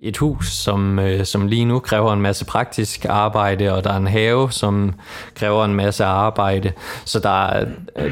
et 0.03 0.17
hus, 0.17 0.53
som, 0.53 0.99
øh, 0.99 1.25
som 1.25 1.47
lige 1.47 1.65
nu 1.65 1.79
kræver 1.79 2.13
en 2.13 2.21
masse 2.21 2.45
praktisk 2.45 3.07
arbejde, 3.09 3.73
og 3.73 3.85
der 3.85 3.93
er 3.93 3.97
en 3.97 4.07
have, 4.07 4.53
som 4.53 4.95
kræver 5.35 5.65
en 5.65 5.75
masse 5.75 6.05
arbejde. 6.05 6.73
Så 7.05 7.19
der 7.19 7.47
er, 7.47 7.67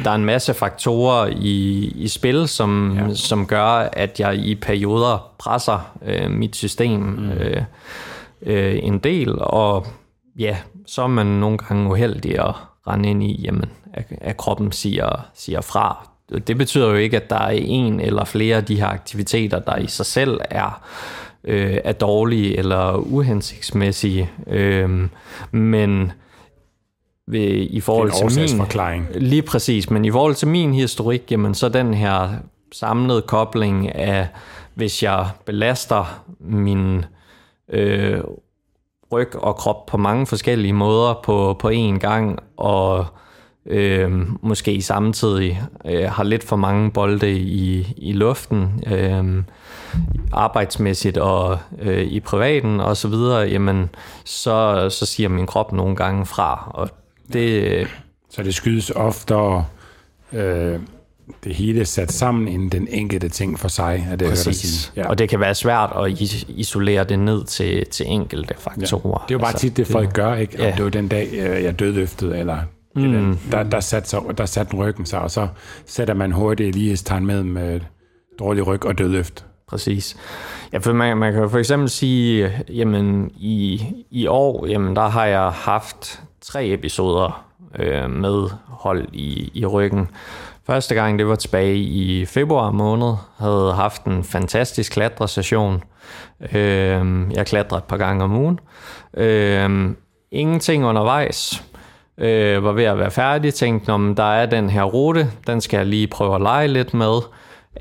der 0.05 0.11
er 0.11 0.15
en 0.15 0.25
masse 0.25 0.55
faktorer 0.55 1.27
i, 1.27 1.89
i 1.97 2.09
spil, 2.09 2.49
som, 2.49 2.99
ja. 2.99 3.15
som 3.15 3.47
gør, 3.47 3.89
at 3.93 4.21
jeg 4.21 4.35
i 4.35 4.55
perioder 4.55 5.31
presser 5.39 5.93
øh, 6.05 6.31
mit 6.31 6.57
system 6.57 7.01
mm. 7.01 7.31
øh, 7.31 7.63
øh, 8.43 8.79
en 8.83 8.99
del, 8.99 9.35
og 9.39 9.87
ja, 10.39 10.57
så 10.87 11.03
er 11.03 11.07
man 11.07 11.27
nogle 11.27 11.59
gange 11.59 11.91
uheldig 11.91 12.39
at 12.39 12.55
rende 12.89 13.11
ind 13.11 13.23
i, 13.23 13.41
jamen, 13.45 13.71
at, 13.93 14.07
at 14.21 14.37
kroppen 14.37 14.73
siger, 14.73 15.27
siger 15.35 15.61
fra. 15.61 16.09
Det 16.47 16.59
betyder 16.59 16.89
jo 16.89 16.95
ikke, 16.95 17.17
at 17.17 17.31
der 17.31 17.39
er 17.39 17.51
en 17.51 18.01
eller 18.01 18.25
flere 18.25 18.57
af 18.57 18.65
de 18.65 18.81
her 18.81 18.87
aktiviteter, 18.87 19.59
der 19.59 19.77
i 19.77 19.87
sig 19.87 20.07
selv 20.07 20.41
er 20.51 20.67
øh, 20.67 21.28
er 21.45 21.93
dårlige 21.93 22.59
eller 22.59 22.95
uhensigtsmæssige. 22.95 24.31
Øh, 24.47 25.09
men 25.51 26.13
ved, 27.27 27.67
i 27.71 27.81
forhold 27.81 28.31
til 28.31 28.41
min... 28.41 28.59
forklaring. 28.59 29.07
Lige 29.15 29.43
præcis, 29.43 29.91
men 29.91 30.05
i 30.05 30.11
forhold 30.11 30.35
til 30.35 30.49
min 30.49 30.75
historik, 30.75 31.31
jamen 31.31 31.55
så 31.55 31.69
den 31.69 31.95
her 31.95 32.29
samlede 32.73 33.23
kobling 33.23 33.95
af, 33.95 34.29
hvis 34.75 35.03
jeg 35.03 35.27
belaster 35.45 36.25
min 36.41 37.05
øh, 37.69 38.21
ryg 39.13 39.37
og 39.37 39.57
krop 39.57 39.87
på 39.87 39.97
mange 39.97 40.27
forskellige 40.27 40.73
måder 40.73 41.21
på, 41.25 41.57
på 41.61 41.71
én 41.71 41.99
gang, 41.99 42.39
og 42.57 43.07
øh, 43.67 44.13
måske 44.43 44.83
samtidig 44.83 45.63
øh, 45.85 46.05
har 46.11 46.25
lidt 46.25 46.45
for 46.45 46.57
mange 46.57 46.91
bolde 46.91 47.33
i, 47.33 47.95
i 47.97 48.13
luften, 48.13 48.85
øh, 48.87 49.43
arbejdsmæssigt 50.33 51.19
og 51.19 51.59
øh, 51.79 52.05
i 52.05 52.21
privaten 52.21 52.81
og 52.81 52.97
så 52.97 53.09
videre, 53.09 53.41
jamen 53.41 53.91
så, 54.25 54.89
så 54.91 55.07
siger 55.07 55.29
min 55.29 55.47
krop 55.47 55.73
nogle 55.73 55.97
gange 55.97 56.27
fra. 56.27 56.71
Og 56.75 56.91
det, 57.33 57.87
så 58.31 58.43
det 58.43 58.55
skydes 58.55 58.91
oftere 58.91 59.65
øh, 60.33 60.81
det 61.45 61.55
hele 61.55 61.85
sat 61.85 62.13
sammen 62.13 62.49
end 62.49 62.71
den 62.71 62.89
enkelte 62.91 63.29
ting 63.29 63.59
for 63.59 63.69
sig. 63.69 64.07
Er 64.11 64.17
det, 64.17 64.29
Præcis. 64.29 64.57
Sige. 64.57 64.93
Ja. 64.97 65.09
Og 65.09 65.19
det 65.19 65.29
kan 65.29 65.41
være 65.41 65.55
svært 65.55 65.93
at 65.97 66.21
isolere 66.49 67.05
det 67.05 67.19
ned 67.19 67.45
til, 67.45 67.87
til 67.87 68.07
enkelte 68.09 68.55
faktorer. 68.59 69.21
Ja. 69.21 69.25
Det 69.29 69.31
er 69.31 69.35
jo 69.35 69.39
bare 69.39 69.49
altså, 69.49 69.67
tit 69.67 69.77
det, 69.77 69.87
folk 69.87 70.13
gør, 70.13 70.35
ikke? 70.35 70.59
Om 70.59 70.65
ja. 70.65 70.75
det 70.77 70.85
var 70.85 70.91
den 70.91 71.09
dag, 71.09 71.29
øh, 71.33 71.63
jeg 71.63 71.79
dødløftede, 71.79 72.39
eller 72.39 72.59
mm. 72.95 73.39
der, 73.51 73.63
der, 73.63 73.81
satte 73.81 74.09
sig, 74.09 74.21
der 74.39 74.47
satte 74.47 74.77
ryggen 74.77 75.07
sig, 75.07 75.21
og 75.21 75.31
så 75.31 75.49
sætter 75.87 76.15
man 76.15 76.33
hurtigt 76.33 76.75
lighedstegn 76.75 77.27
med 77.27 77.43
med 77.43 77.81
dårlig 78.39 78.67
ryg 78.67 78.87
og 78.87 78.99
dødløft. 78.99 79.45
Præcis. 79.69 80.17
Ja, 80.73 80.79
for 80.79 80.93
man, 80.93 81.17
man 81.17 81.33
kan 81.33 81.51
for 81.51 81.59
eksempel 81.59 81.89
sige, 81.89 82.65
jamen 82.69 83.31
i, 83.37 83.83
i 84.11 84.27
år, 84.27 84.67
jamen 84.67 84.97
der 84.97 85.09
har 85.09 85.27
jeg 85.27 85.51
haft 85.51 86.23
tre 86.41 86.67
episoder 86.67 87.45
øh, 87.79 88.11
med 88.11 88.49
hold 88.67 89.09
i, 89.13 89.51
i 89.55 89.67
ryggen. 89.67 90.09
Første 90.67 90.95
gang, 90.95 91.19
det 91.19 91.29
var 91.29 91.35
tilbage 91.35 91.77
i 91.77 92.27
februar 92.27 92.71
måned, 92.71 93.15
havde 93.39 93.73
haft 93.77 94.05
en 94.05 94.25
fantastisk 94.25 94.93
klatresession. 94.93 95.83
Øh, 96.53 97.33
jeg 97.33 97.47
klatrer 97.47 97.79
et 97.79 97.85
par 97.85 97.97
gange 97.97 98.25
om 98.25 98.37
ugen. 98.37 98.61
Øh, 99.17 99.91
ingenting 100.31 100.85
undervejs. 100.85 101.65
Øh, 102.19 102.65
var 102.65 102.73
ved 102.73 102.85
at 102.85 102.99
være 102.99 103.11
færdig, 103.11 103.55
tænkte, 103.55 103.91
om 103.91 104.15
der 104.15 104.33
er 104.33 104.47
den 104.47 104.71
her 104.71 104.83
rute, 104.83 105.31
den 105.47 105.61
skal 105.61 105.77
jeg 105.77 105.87
lige 105.87 106.07
prøve 106.07 106.35
at 106.35 106.41
lege 106.41 106.69
lidt 106.69 106.95
med 106.95 107.21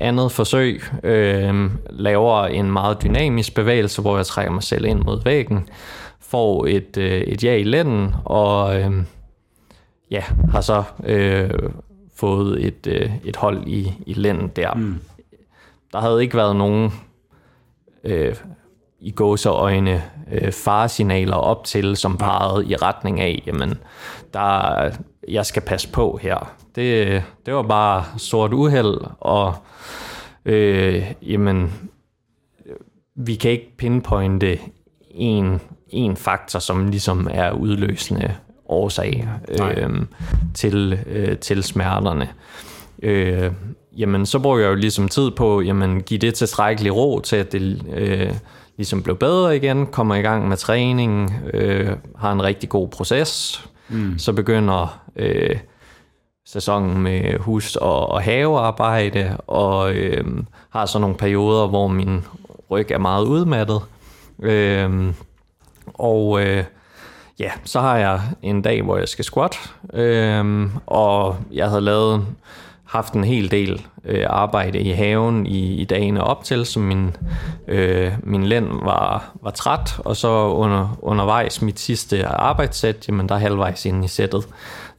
andet 0.00 0.32
forsøg 0.32 0.82
øh, 1.02 1.70
laver 1.90 2.44
en 2.44 2.72
meget 2.72 3.02
dynamisk 3.02 3.54
bevægelse, 3.54 4.02
hvor 4.02 4.16
jeg 4.16 4.26
trækker 4.26 4.52
mig 4.52 4.62
selv 4.62 4.84
ind 4.84 5.00
mod 5.00 5.22
væggen, 5.24 5.68
får 6.20 6.66
et, 6.66 6.96
øh, 6.96 7.20
et 7.20 7.44
ja 7.44 7.54
i 7.54 7.62
lænden, 7.62 8.14
og 8.24 8.80
øh, 8.80 8.92
ja, 10.10 10.24
har 10.50 10.60
så 10.60 10.82
øh, 11.04 11.50
fået 12.16 12.66
et, 12.66 12.86
øh, 12.86 13.10
et 13.24 13.36
hold 13.36 13.66
i, 13.66 13.92
i 14.06 14.12
lænden 14.12 14.48
der. 14.48 14.74
Mm. 14.74 15.00
Der 15.92 16.00
havde 16.00 16.22
ikke 16.22 16.36
været 16.36 16.56
nogen 16.56 16.92
øh, 18.04 18.36
i 19.00 19.10
gåseøjne 19.10 20.02
øh, 20.32 20.52
faresignaler 20.52 21.36
op 21.36 21.64
til, 21.64 21.96
som 21.96 22.16
pegede 22.16 22.66
i 22.66 22.76
retning 22.76 23.20
af, 23.20 23.42
jamen, 23.46 23.74
der, 24.34 24.90
jeg 25.28 25.46
skal 25.46 25.62
passe 25.62 25.88
på 25.88 26.18
her. 26.22 26.54
Det, 26.78 27.22
det 27.46 27.54
var 27.54 27.62
bare 27.62 28.04
sort 28.16 28.52
uheld, 28.52 29.00
og 29.20 29.54
øh, 30.44 31.12
jamen, 31.22 31.72
vi 33.14 33.34
kan 33.34 33.50
ikke 33.50 33.76
pinpointe 33.78 34.58
en, 35.10 35.60
en 35.88 36.16
faktor, 36.16 36.58
som 36.58 36.88
ligesom 36.88 37.28
er 37.30 37.52
udløsende 37.52 38.34
årsag 38.66 39.28
øh, 39.48 39.90
til, 40.54 40.98
øh, 41.06 41.38
til 41.38 41.62
smerterne. 41.62 42.28
Øh, 43.02 43.52
jamen, 43.96 44.26
så 44.26 44.38
bruger 44.38 44.58
jeg 44.58 44.68
jo 44.68 44.74
ligesom 44.74 45.08
tid 45.08 45.30
på, 45.30 45.60
jamen, 45.60 46.02
give 46.02 46.18
det 46.18 46.34
tilstrækkelig 46.34 46.96
ro 46.96 47.20
til, 47.20 47.36
at 47.36 47.52
det 47.52 47.82
øh, 47.94 48.34
ligesom 48.76 49.02
blev 49.02 49.16
bedre 49.16 49.56
igen, 49.56 49.86
kommer 49.86 50.14
i 50.14 50.22
gang 50.22 50.48
med 50.48 50.56
træning, 50.56 51.34
øh, 51.54 51.90
har 52.18 52.32
en 52.32 52.42
rigtig 52.42 52.68
god 52.68 52.88
proces, 52.88 53.62
mm. 53.88 54.18
så 54.18 54.32
begynder 54.32 55.00
øh, 55.16 55.56
sæsonen 56.52 57.02
med 57.02 57.38
hus- 57.38 57.76
og, 57.76 58.08
og 58.08 58.22
havearbejde, 58.22 59.36
og 59.46 59.92
øh, 59.94 60.24
har 60.70 60.86
så 60.86 60.98
nogle 60.98 61.16
perioder, 61.16 61.66
hvor 61.66 61.88
min 61.88 62.24
ryg 62.70 62.90
er 62.90 62.98
meget 62.98 63.24
udmattet. 63.24 63.82
Øh, 64.42 65.12
og 65.94 66.42
øh, 66.42 66.64
ja, 67.38 67.50
så 67.64 67.80
har 67.80 67.96
jeg 67.96 68.20
en 68.42 68.62
dag, 68.62 68.82
hvor 68.82 68.96
jeg 68.96 69.08
skal 69.08 69.24
squat, 69.24 69.74
øh, 69.92 70.70
og 70.86 71.36
jeg 71.52 71.68
havde 71.68 71.80
lavet 71.80 72.26
haft 72.88 73.12
en 73.12 73.24
hel 73.24 73.50
del 73.50 73.86
øh, 74.04 74.24
arbejde 74.28 74.78
i 74.78 74.90
haven 74.90 75.46
i, 75.46 75.74
i 75.74 75.84
dagene 75.84 76.24
op 76.24 76.44
til, 76.44 76.66
så 76.66 76.80
min, 76.80 77.16
øh, 77.68 78.12
min 78.22 78.44
lænd 78.44 78.68
var, 78.68 79.32
var 79.42 79.50
træt, 79.50 79.98
og 79.98 80.16
så 80.16 80.28
under, 80.28 80.98
undervejs 81.02 81.62
mit 81.62 81.80
sidste 81.80 82.26
arbejdssæt, 82.26 83.08
jamen 83.08 83.28
der 83.28 83.36
halvvejs 83.36 83.86
ind 83.86 84.04
i 84.04 84.08
sættet, 84.08 84.48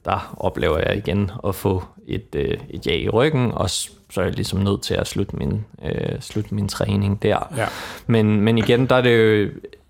der 0.06 0.36
oplever 0.38 0.78
jeg 0.78 0.98
igen 0.98 1.32
at 1.48 1.56
få 1.56 1.84
et, 2.08 2.36
øh, 2.36 2.58
et 2.70 2.88
ja 2.88 2.94
i 2.96 3.10
ryggen, 3.10 3.52
og 3.52 3.70
så 3.70 4.22
er 4.22 4.24
jeg 4.24 4.34
ligesom 4.34 4.60
nødt 4.60 4.82
til 4.82 4.94
at 4.94 5.08
slutte 5.08 5.36
min, 5.36 5.66
øh, 5.86 6.22
slutte 6.22 6.56
min 6.56 6.68
træning 6.68 7.24
der. 7.24 7.54
Ja. 7.58 7.66
Men, 8.08 8.42
men 8.42 8.58
igen, 8.58 8.86
der 8.86 8.96
er 8.96 9.02
det 9.02 9.18
jo 9.18 9.50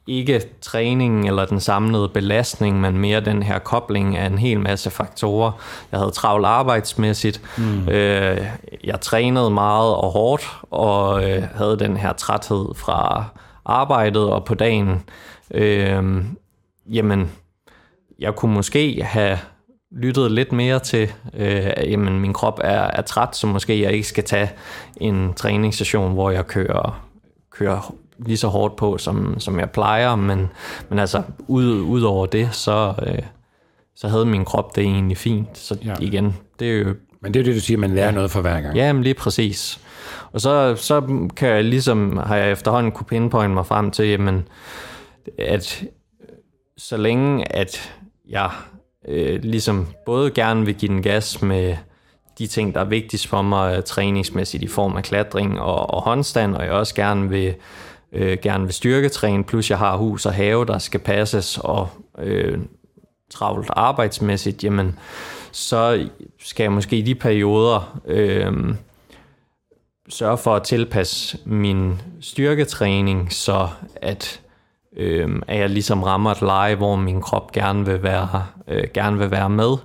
ikke 0.10 0.42
træningen 0.62 1.26
eller 1.26 1.46
den 1.46 1.60
samlede 1.60 2.10
belastning, 2.10 2.82
men 2.82 2.98
mere 2.98 3.22
den 3.22 3.44
her 3.44 3.60
kobling 3.60 4.18
af 4.18 4.26
en 4.26 4.38
hel 4.38 4.60
masse 4.60 4.90
faktorer. 4.90 5.52
Jeg 5.92 6.00
havde 6.00 6.12
travlt 6.12 6.46
arbejdsmæssigt, 6.46 7.42
mm. 7.58 7.90
øh, 7.90 8.48
jeg 8.84 9.02
trænede 9.02 9.50
meget 9.50 9.96
og 9.96 10.12
hårdt, 10.12 10.44
og 10.72 11.30
øh, 11.30 11.44
havde 11.56 11.80
den 11.80 11.98
her 11.98 12.14
træthed 12.14 12.76
fra 12.76 13.26
arbejdet 13.66 14.30
og 14.30 14.46
på 14.46 14.54
dagen. 14.54 15.04
Øh, 15.52 16.24
jamen, 16.92 17.32
jeg 18.20 18.36
kunne 18.36 18.54
måske 18.54 19.04
have 19.04 19.38
lyttet 19.92 20.32
lidt 20.32 20.52
mere 20.52 20.80
til, 20.80 21.12
øh, 21.34 21.72
jamen 21.78 22.20
min 22.20 22.34
krop 22.34 22.60
er, 22.64 22.82
er 22.82 23.02
træt, 23.02 23.36
så 23.36 23.48
måske 23.48 23.82
jeg 23.82 23.92
ikke 23.92 24.08
skal 24.08 24.24
tage 24.24 24.52
en 24.98 25.34
træningssession, 25.34 26.14
hvor 26.14 26.32
jeg 26.32 26.48
kører, 26.48 27.06
kører 27.52 27.94
lige 28.26 28.38
så 28.38 28.48
hårdt 28.48 28.76
på, 28.76 28.98
som, 28.98 29.40
som 29.40 29.60
jeg 29.60 29.70
plejer, 29.70 30.16
men, 30.16 30.50
men 30.90 31.00
altså 31.00 31.22
ud, 31.48 31.82
ud 31.82 32.02
over 32.02 32.26
det, 32.26 32.50
så, 32.52 32.94
øh, 33.08 33.20
så 33.96 34.08
havde 34.08 34.26
min 34.26 34.46
krop 34.46 34.76
det 34.76 34.84
egentlig 34.84 35.18
fint. 35.18 35.58
Så 35.58 35.78
ja. 35.86 35.96
igen, 36.00 36.36
det 36.60 36.72
er 36.72 36.80
jo... 36.80 36.96
Men 37.22 37.34
det 37.34 37.40
er 37.40 37.44
det, 37.44 37.56
du 37.56 37.60
siger, 37.60 37.78
man 37.78 37.96
lærer 37.96 38.06
ja. 38.06 38.12
noget 38.12 38.32
for 38.32 38.42
hver 38.42 38.62
gang. 38.62 38.76
Ja, 38.76 38.94
men 38.94 39.04
lige 39.04 39.14
præcis. 39.14 39.80
Og 40.32 40.42
så, 40.42 40.76
så 40.76 41.28
kan 41.36 41.50
jeg 41.50 41.64
ligesom, 41.64 42.18
har 42.18 42.36
jeg 42.36 42.52
efterhånden 42.52 42.92
kunne 42.92 43.08
pinpointe 43.08 43.54
mig 43.54 43.66
frem 43.66 43.92
til, 43.92 44.08
jamen, 44.08 44.48
at 45.40 45.84
så 46.78 46.98
længe 46.98 47.56
at 47.56 47.94
jeg 48.30 48.50
øh, 49.08 49.44
ligesom 49.44 49.88
både 50.06 50.32
gerne 50.32 50.66
vil 50.66 50.76
give 50.76 50.92
den 50.92 51.02
gas 51.02 51.42
med 51.42 51.76
de 52.40 52.48
ting, 52.48 52.74
der 52.74 52.82
er 52.82 52.86
vigtigst 52.86 53.28
for 53.28 53.42
mig 53.42 53.86
træningsmæssigt 53.86 54.64
i 54.64 54.68
form 54.68 54.98
af 54.98 55.04
klatring 55.04 55.60
og, 55.60 55.94
og 55.94 56.02
håndstand, 56.02 56.56
og 56.56 56.64
jeg 56.64 56.72
også 56.72 56.96
gerne 56.96 57.30
vil, 57.30 57.56
øh, 58.12 58.38
gerne 58.42 58.64
vil 58.64 58.74
styrketræne, 58.74 59.44
plus 59.44 59.70
jeg 59.70 59.78
har 59.78 59.98
hus 59.98 60.26
og 60.26 60.34
have, 60.34 60.66
der 60.66 60.78
skal 60.78 61.00
passes, 61.00 61.58
og 61.58 61.90
øh, 62.18 62.60
travlt 63.30 63.70
arbejdsmæssigt, 63.70 64.64
jamen, 64.64 65.00
så 65.52 66.10
skal 66.40 66.64
jeg 66.64 66.72
måske 66.72 66.98
i 66.98 67.02
de 67.02 67.16
perioder 67.16 68.02
øh, 68.08 68.76
sørge 70.10 70.38
for 70.38 70.56
at 70.56 70.64
tilpasse 70.64 71.38
min 71.46 72.02
styrketræning, 72.22 73.34
så 73.34 73.70
at 73.96 74.42
øh, 75.00 75.30
at 75.48 75.60
jeg 75.60 75.70
ligesom 75.70 76.04
rammer 76.04 76.32
et 76.32 76.42
leje, 76.42 76.76
hvor 76.76 76.96
min 76.96 77.22
krop 77.22 77.52
gerne 77.52 77.86
vil 77.86 78.04
være, 78.04 78.46
øh, 78.68 78.84
gerne 78.94 79.18
vil 79.18 79.32
være 79.32 79.50
med. 79.50 79.78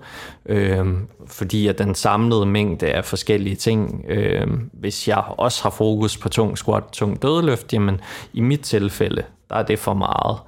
Øh, 0.47 0.87
fordi 1.27 1.67
at 1.67 1.79
den 1.79 1.95
samlede 1.95 2.47
mængde 2.47 2.93
af 2.93 3.05
forskellige 3.05 3.57
ting, 3.57 4.05
øh, 4.09 4.47
hvis 4.73 5.09
jeg 5.09 5.23
også 5.29 5.63
har 5.63 5.71
fokus 5.71 6.17
på 6.17 6.29
tung 6.29 6.59
squat, 6.59 6.85
tung 6.93 7.23
dødeløft, 7.23 7.73
jamen 7.73 8.01
i 8.33 8.41
mit 8.41 8.61
tilfælde, 8.61 9.23
der 9.51 9.57
er 9.57 9.63
det 9.63 9.79
for 9.79 9.95
meget. 9.95 10.39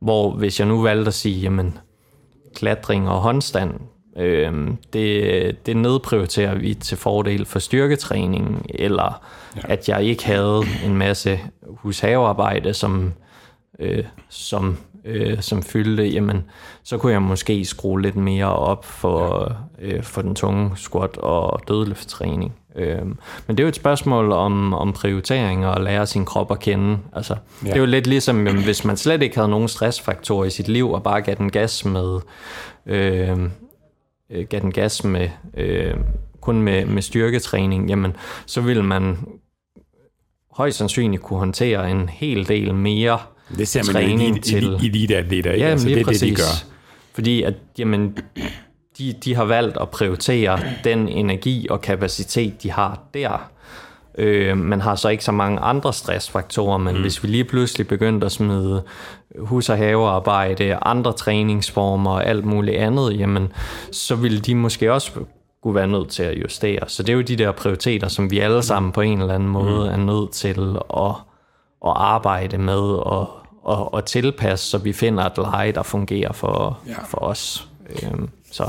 Hvor 0.00 0.30
hvis 0.30 0.60
jeg 0.60 0.68
nu 0.68 0.82
valgte 0.82 1.08
at 1.08 1.14
sige, 1.14 1.40
jamen 1.40 1.78
klatring 2.54 3.08
og 3.08 3.20
håndstand, 3.20 3.74
øh, 4.16 4.70
det, 4.92 5.66
det 5.66 5.76
nedprioriterer 5.76 6.54
vi 6.54 6.74
til 6.74 6.96
fordel 6.96 7.44
for 7.44 7.58
styrketræning, 7.58 8.66
eller 8.68 9.22
ja. 9.56 9.60
at 9.64 9.88
jeg 9.88 10.04
ikke 10.04 10.26
havde 10.26 10.62
en 10.84 10.96
masse 10.96 11.40
hushavearbejde, 11.66 12.74
som 12.74 13.12
øh, 13.82 14.04
som, 14.28 14.78
øh, 15.04 15.40
som 15.40 15.62
fyldte, 15.62 16.04
jamen, 16.04 16.44
så 16.82 16.98
kunne 16.98 17.12
jeg 17.12 17.22
måske 17.22 17.64
skrue 17.64 18.02
lidt 18.02 18.16
mere 18.16 18.56
op 18.56 18.84
for, 18.84 19.52
øh, 19.78 20.02
for 20.02 20.22
den 20.22 20.34
tunge 20.34 20.70
squat 20.76 21.16
og 21.16 21.60
dødløfttræning. 21.68 22.54
Øh, 22.76 23.06
men 23.46 23.56
det 23.56 23.60
er 23.60 23.62
jo 23.62 23.68
et 23.68 23.76
spørgsmål 23.76 24.32
om, 24.32 24.74
om 24.74 24.92
prioritering 24.92 25.66
og 25.66 25.76
at 25.76 25.82
lære 25.82 26.06
sin 26.06 26.24
krop 26.24 26.50
at 26.50 26.60
kende. 26.60 26.98
Altså, 27.12 27.36
ja. 27.62 27.68
Det 27.68 27.76
er 27.76 27.80
jo 27.80 27.86
lidt 27.86 28.06
ligesom, 28.06 28.46
jamen, 28.46 28.64
hvis 28.64 28.84
man 28.84 28.96
slet 28.96 29.22
ikke 29.22 29.36
havde 29.36 29.48
nogen 29.48 29.68
stressfaktorer 29.68 30.44
i 30.44 30.50
sit 30.50 30.68
liv, 30.68 30.90
og 30.90 31.02
bare 31.02 31.22
gav 31.22 31.34
den 31.34 31.50
gas 31.50 31.84
med, 31.84 32.20
øh, 32.86 33.38
øh 34.30 34.46
gav 34.46 34.60
den 34.60 34.72
gas 34.72 35.04
med 35.04 35.28
øh, 35.54 35.94
kun 36.40 36.62
med, 36.62 36.86
med 36.86 37.02
styrketræning, 37.02 37.88
jamen, 37.88 38.16
så 38.46 38.60
ville 38.60 38.82
man 38.82 39.18
højst 40.50 40.78
sandsynligt 40.78 41.22
kunne 41.22 41.38
håndtere 41.38 41.90
en 41.90 42.08
hel 42.08 42.48
del 42.48 42.74
mere 42.74 43.18
det 43.58 43.68
ser 43.68 43.80
man 43.86 43.92
træning 43.94 44.22
elite, 44.22 44.40
til 44.40 44.64
eliteatleter, 44.82 45.52
ikke? 45.52 45.64
Ja, 45.64 45.70
altså, 45.70 45.88
det 45.88 46.00
er 46.00 46.04
præcis. 46.04 46.20
det, 46.20 46.30
de 46.30 46.34
gør. 46.34 46.72
Fordi 47.14 47.42
at, 47.42 47.54
jamen, 47.78 48.18
de, 48.98 49.14
de 49.24 49.34
har 49.34 49.44
valgt 49.44 49.76
at 49.80 49.90
prioritere 49.90 50.60
den 50.84 51.08
energi 51.08 51.66
og 51.70 51.80
kapacitet, 51.80 52.62
de 52.62 52.70
har 52.70 53.00
der. 53.14 53.50
Øh, 54.18 54.58
man 54.58 54.80
har 54.80 54.94
så 54.94 55.08
ikke 55.08 55.24
så 55.24 55.32
mange 55.32 55.58
andre 55.58 55.92
stressfaktorer, 55.92 56.78
men 56.78 56.94
mm. 56.96 57.00
hvis 57.00 57.22
vi 57.22 57.28
lige 57.28 57.44
pludselig 57.44 57.88
begyndte 57.88 58.24
at 58.24 58.32
smide 58.32 58.82
hus- 59.38 59.68
og 59.68 59.76
havearbejde, 59.76 60.78
andre 60.82 61.12
træningsformer 61.12 62.10
og 62.10 62.26
alt 62.26 62.44
muligt 62.44 62.76
andet, 62.76 63.18
jamen, 63.18 63.52
så 63.92 64.14
ville 64.14 64.40
de 64.40 64.54
måske 64.54 64.92
også 64.92 65.12
kunne 65.62 65.74
være 65.74 65.88
nødt 65.88 66.08
til 66.08 66.22
at 66.22 66.42
justere. 66.42 66.88
Så 66.88 67.02
det 67.02 67.12
er 67.12 67.16
jo 67.16 67.20
de 67.20 67.36
der 67.36 67.52
prioriteter, 67.52 68.08
som 68.08 68.30
vi 68.30 68.38
alle 68.38 68.62
sammen 68.62 68.92
på 68.92 69.00
en 69.00 69.20
eller 69.20 69.34
anden 69.34 69.48
måde 69.48 69.84
mm. 69.84 69.92
er 69.92 69.96
nødt 69.96 70.30
til 70.30 70.76
at, 70.96 71.14
at 71.86 71.92
arbejde 71.96 72.58
med 72.58 72.80
og 72.80 73.41
og, 73.62 73.94
og 73.94 74.04
tilpasse, 74.04 74.70
så 74.70 74.78
vi 74.78 74.92
finder 74.92 75.24
et 75.24 75.36
leje, 75.36 75.72
der 75.72 75.82
fungerer 75.82 76.32
for, 76.32 76.78
ja. 76.88 77.02
for 77.08 77.18
os. 77.18 77.68
Øhm, 78.02 78.28
så. 78.52 78.64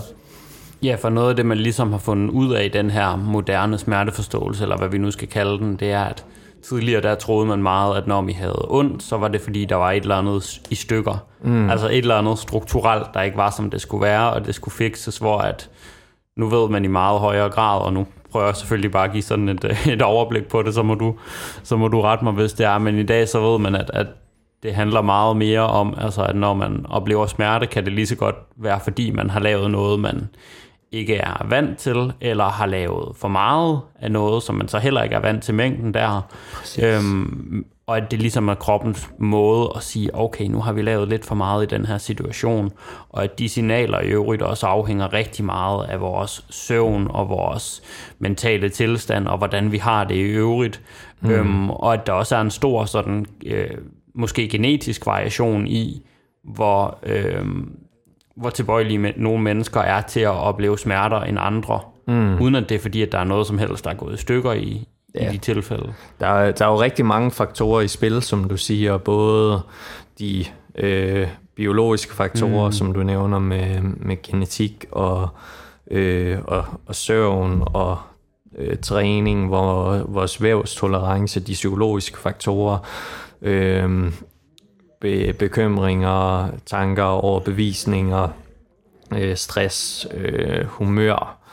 Ja, 0.84 0.95
for 0.95 1.10
noget 1.10 1.29
af 1.29 1.36
det, 1.36 1.45
man 1.45 1.58
ligesom 1.58 1.91
har 1.91 1.99
fundet 1.99 2.29
ud 2.29 2.53
af 2.53 2.65
i 2.65 2.67
den 2.67 2.89
her 2.89 3.15
moderne 3.15 3.77
smerteforståelse, 3.77 4.63
eller 4.63 4.77
hvad 4.77 4.89
vi 4.89 4.97
nu 4.97 5.12
skal 5.12 5.27
kalde 5.27 5.58
den, 5.58 5.75
det 5.75 5.91
er, 5.91 6.03
at 6.03 6.25
tidligere 6.63 7.01
der 7.01 7.15
troede 7.15 7.45
man 7.45 7.63
meget, 7.63 7.97
at 7.97 8.08
når 8.08 8.21
vi 8.21 8.32
havde 8.32 8.65
ondt, 8.67 9.03
så 9.03 9.17
var 9.17 9.27
det 9.27 9.41
fordi, 9.41 9.65
der 9.65 9.75
var 9.75 9.91
et 9.91 10.03
eller 10.03 10.15
andet 10.15 10.62
i 10.69 10.75
stykker. 10.75 11.25
Mm. 11.41 11.69
Altså 11.69 11.88
et 11.88 11.97
eller 11.97 12.15
andet 12.15 12.39
strukturelt, 12.39 13.08
der 13.13 13.21
ikke 13.21 13.38
var, 13.38 13.49
som 13.49 13.69
det 13.69 13.82
skulle 13.82 14.06
være, 14.06 14.34
og 14.34 14.45
det 14.45 14.56
skulle 14.56 14.73
fikses, 14.73 15.17
hvor 15.17 15.38
at 15.38 15.69
nu 16.38 16.49
ved 16.49 16.69
man 16.69 16.86
i 16.86 16.88
meget 16.88 17.19
højere 17.19 17.49
grad, 17.49 17.82
og 17.82 17.93
nu 17.93 18.08
prøver 18.32 18.45
jeg 18.45 18.56
selvfølgelig 18.56 18.91
bare 18.91 19.06
at 19.06 19.12
give 19.12 19.23
sådan 19.23 19.49
et, 19.49 19.65
et 19.93 20.01
overblik 20.01 20.47
på 20.47 20.62
det, 20.62 20.73
så 20.73 20.84
må, 20.84 20.95
du, 20.95 21.15
så 21.63 21.77
må 21.77 21.88
du 21.88 22.01
rette 22.01 22.23
mig, 22.23 22.34
hvis 22.34 22.53
det 22.53 22.65
er. 22.65 22.77
Men 22.77 22.99
i 22.99 23.03
dag 23.03 23.29
så 23.29 23.51
ved 23.51 23.60
man, 23.60 23.75
at, 23.75 23.91
at 23.93 24.08
det 24.63 24.73
handler 24.73 25.02
meget 25.02 25.38
mere 25.38 25.62
om, 25.62 25.95
altså 25.97 26.23
at 26.23 26.36
når 26.36 26.54
man 26.54 26.86
oplever 26.89 27.26
smerte, 27.26 27.67
kan 27.67 27.86
det 27.86 27.93
lige 27.93 28.08
så 28.08 28.15
godt 28.15 28.36
være, 28.56 28.80
fordi 28.84 29.12
man 29.12 29.30
har 29.30 29.39
lavet 29.39 29.71
noget, 29.71 29.99
man 29.99 30.30
ikke 30.91 31.15
er 31.15 31.45
vant 31.49 31.78
til, 31.78 32.13
eller 32.21 32.45
har 32.45 32.65
lavet 32.65 33.15
for 33.15 33.28
meget 33.28 33.80
af 33.99 34.12
noget, 34.12 34.43
som 34.43 34.56
man 34.56 34.67
så 34.67 34.80
heller 34.80 35.04
ikke 35.04 35.15
er 35.15 35.19
vant 35.19 35.43
til 35.43 35.54
mængden 35.54 35.93
der. 35.93 36.21
Øhm, 36.84 37.65
og 37.88 37.97
at 37.97 38.12
det 38.12 38.19
ligesom 38.19 38.47
er 38.47 38.54
kroppens 38.54 39.10
måde 39.19 39.71
at 39.76 39.84
sige, 39.84 40.15
okay, 40.15 40.45
nu 40.45 40.62
har 40.62 40.73
vi 40.73 40.82
lavet 40.82 41.08
lidt 41.08 41.26
for 41.26 41.36
meget 41.36 41.63
i 41.63 41.76
den 41.76 41.86
her 41.86 41.97
situation, 41.97 42.71
og 43.10 43.23
at 43.23 43.39
de 43.39 43.49
signaler 43.49 44.02
i 44.02 44.08
øvrigt 44.08 44.41
også 44.41 44.67
afhænger 44.67 45.13
rigtig 45.13 45.45
meget 45.45 45.86
af 45.86 46.02
vores 46.02 46.45
søvn 46.49 47.08
og 47.10 47.30
vores 47.30 47.82
mentale 48.19 48.69
tilstand, 48.69 49.28
og 49.28 49.38
hvordan 49.38 49.71
vi 49.71 49.78
har 49.78 50.04
det 50.04 50.15
i 50.15 50.21
øvrigt. 50.21 50.82
Mm. 51.21 51.30
Øhm, 51.30 51.69
og 51.69 51.93
at 51.93 52.08
der 52.08 52.13
også 52.13 52.36
er 52.36 52.41
en 52.41 52.52
stor 52.52 52.86
sådan... 52.86 53.26
Øh, 53.45 53.78
måske 54.15 54.47
genetisk 54.47 55.06
variation 55.06 55.67
i, 55.67 56.06
hvor, 56.43 56.99
øh, 57.04 57.45
hvor 58.36 58.49
tilbøjelige 58.49 59.13
nogle 59.17 59.43
mennesker 59.43 59.82
er 59.82 60.02
til 60.02 60.19
at 60.19 60.30
opleve 60.30 60.78
smerter 60.78 61.21
end 61.21 61.38
andre, 61.41 61.80
mm. 62.08 62.41
uden 62.41 62.56
at 62.56 62.69
det 62.69 62.76
er 62.76 62.80
fordi, 62.80 63.02
at 63.02 63.12
der 63.12 63.17
er 63.17 63.23
noget 63.23 63.47
som 63.47 63.58
helst, 63.58 63.84
der 63.84 63.91
er 63.91 63.95
gået 63.95 64.13
i 64.13 64.21
stykker 64.21 64.52
i, 64.52 64.88
ja. 65.15 65.30
i 65.30 65.34
de 65.34 65.38
tilfælde. 65.38 65.93
Der 66.19 66.28
er, 66.28 66.52
der 66.52 66.65
er 66.65 66.69
jo 66.69 66.82
rigtig 66.82 67.06
mange 67.06 67.32
faktorer 67.32 67.82
i 67.82 67.88
spil, 67.88 68.21
som 68.21 68.43
du 68.43 68.58
siger, 68.58 68.97
både 68.97 69.62
de 70.19 70.45
øh, 70.76 71.28
biologiske 71.56 72.13
faktorer, 72.13 72.65
mm. 72.65 72.71
som 72.71 72.93
du 72.93 73.04
nævner 73.04 73.39
med, 73.39 73.82
med 73.82 74.21
genetik 74.21 74.86
og, 74.91 75.30
øh, 75.91 76.38
og, 76.43 76.65
og 76.86 76.95
søvn 76.95 77.63
og 77.65 77.97
øh, 78.58 78.78
træning, 78.78 79.47
hvor 79.47 79.97
vores 80.08 80.41
vævstolerance, 80.41 81.39
de 81.39 81.54
psykologiske 81.54 82.17
faktorer, 82.17 82.78
øh, 83.43 84.12
be, 85.01 85.34
bekymringer, 85.34 86.49
tanker, 86.65 87.03
overbevisninger, 87.03 88.27
øh, 89.12 89.36
stress, 89.36 90.08
øh, 90.13 90.65
humør, 90.65 91.43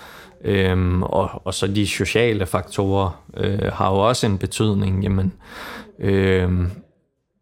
Øhm, 0.44 1.03
og, 1.03 1.42
og 1.44 1.55
så 1.55 1.66
de 1.66 1.87
sociale 1.87 2.46
faktorer 2.46 3.22
øh, 3.37 3.72
har 3.72 3.90
jo 3.90 3.96
også 3.96 4.26
en 4.26 4.38
betydning, 4.38 5.03
jamen, 5.03 5.33
øh, 5.98 6.50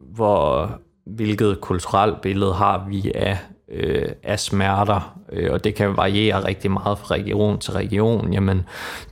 hvor, 0.01 0.71
hvilket 1.07 1.61
kulturelt 1.61 2.21
billede 2.21 2.55
har 2.55 2.87
vi 2.89 3.13
af, 3.15 3.39
øh, 3.73 4.09
af 4.23 4.41
smerter, 4.41 5.19
øh, 5.33 5.53
og 5.53 5.65
det 5.65 5.75
kan 5.75 5.97
variere 5.97 6.45
rigtig 6.45 6.71
meget 6.71 6.99
fra 6.99 7.15
region 7.15 7.59
til 7.59 7.73
region. 7.73 8.33
Jamen, 8.33 8.63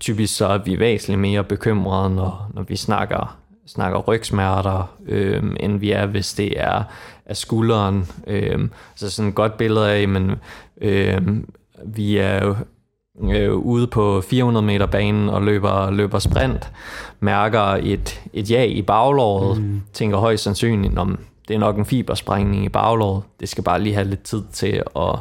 typisk 0.00 0.36
så 0.36 0.46
er 0.46 0.58
vi 0.58 0.78
væsentligt 0.78 1.20
mere 1.20 1.44
bekymrede, 1.44 2.14
når, 2.14 2.50
når 2.54 2.62
vi 2.62 2.76
snakker 2.76 3.38
snakker 3.66 3.98
rygsmerter, 3.98 4.96
øh, 5.06 5.42
end 5.60 5.78
vi 5.78 5.90
er, 5.90 6.06
hvis 6.06 6.34
det 6.34 6.60
er 6.60 6.82
af 7.26 7.36
skulderen. 7.36 8.06
Øh, 8.26 8.68
så 8.96 9.10
sådan 9.10 9.28
et 9.28 9.34
godt 9.34 9.56
billede 9.56 9.90
af, 9.90 10.08
men 10.08 10.32
øh, 10.80 11.22
vi 11.84 12.16
er 12.16 12.54
øh, 13.22 13.54
ude 13.54 13.86
på 13.86 14.20
400 14.20 14.66
meter 14.66 14.86
banen 14.86 15.28
og 15.28 15.42
løber, 15.42 15.90
løber 15.90 16.18
sprint, 16.18 16.72
mærker 17.20 17.78
et, 17.82 18.22
et 18.32 18.50
ja 18.50 18.62
i 18.64 18.82
baglåret, 18.82 19.62
mm. 19.62 19.82
tænker 19.92 20.18
højst 20.18 20.44
sandsynligt, 20.44 20.98
om 20.98 21.18
det 21.48 21.54
er 21.54 21.58
nok 21.58 21.76
en 21.76 21.86
fibersprængning 21.86 22.64
i 22.64 22.68
baglåret. 22.68 23.22
Det 23.40 23.48
skal 23.48 23.64
bare 23.64 23.80
lige 23.80 23.94
have 23.94 24.08
lidt 24.08 24.22
tid 24.22 24.42
til 24.52 24.82
at, 24.96 25.18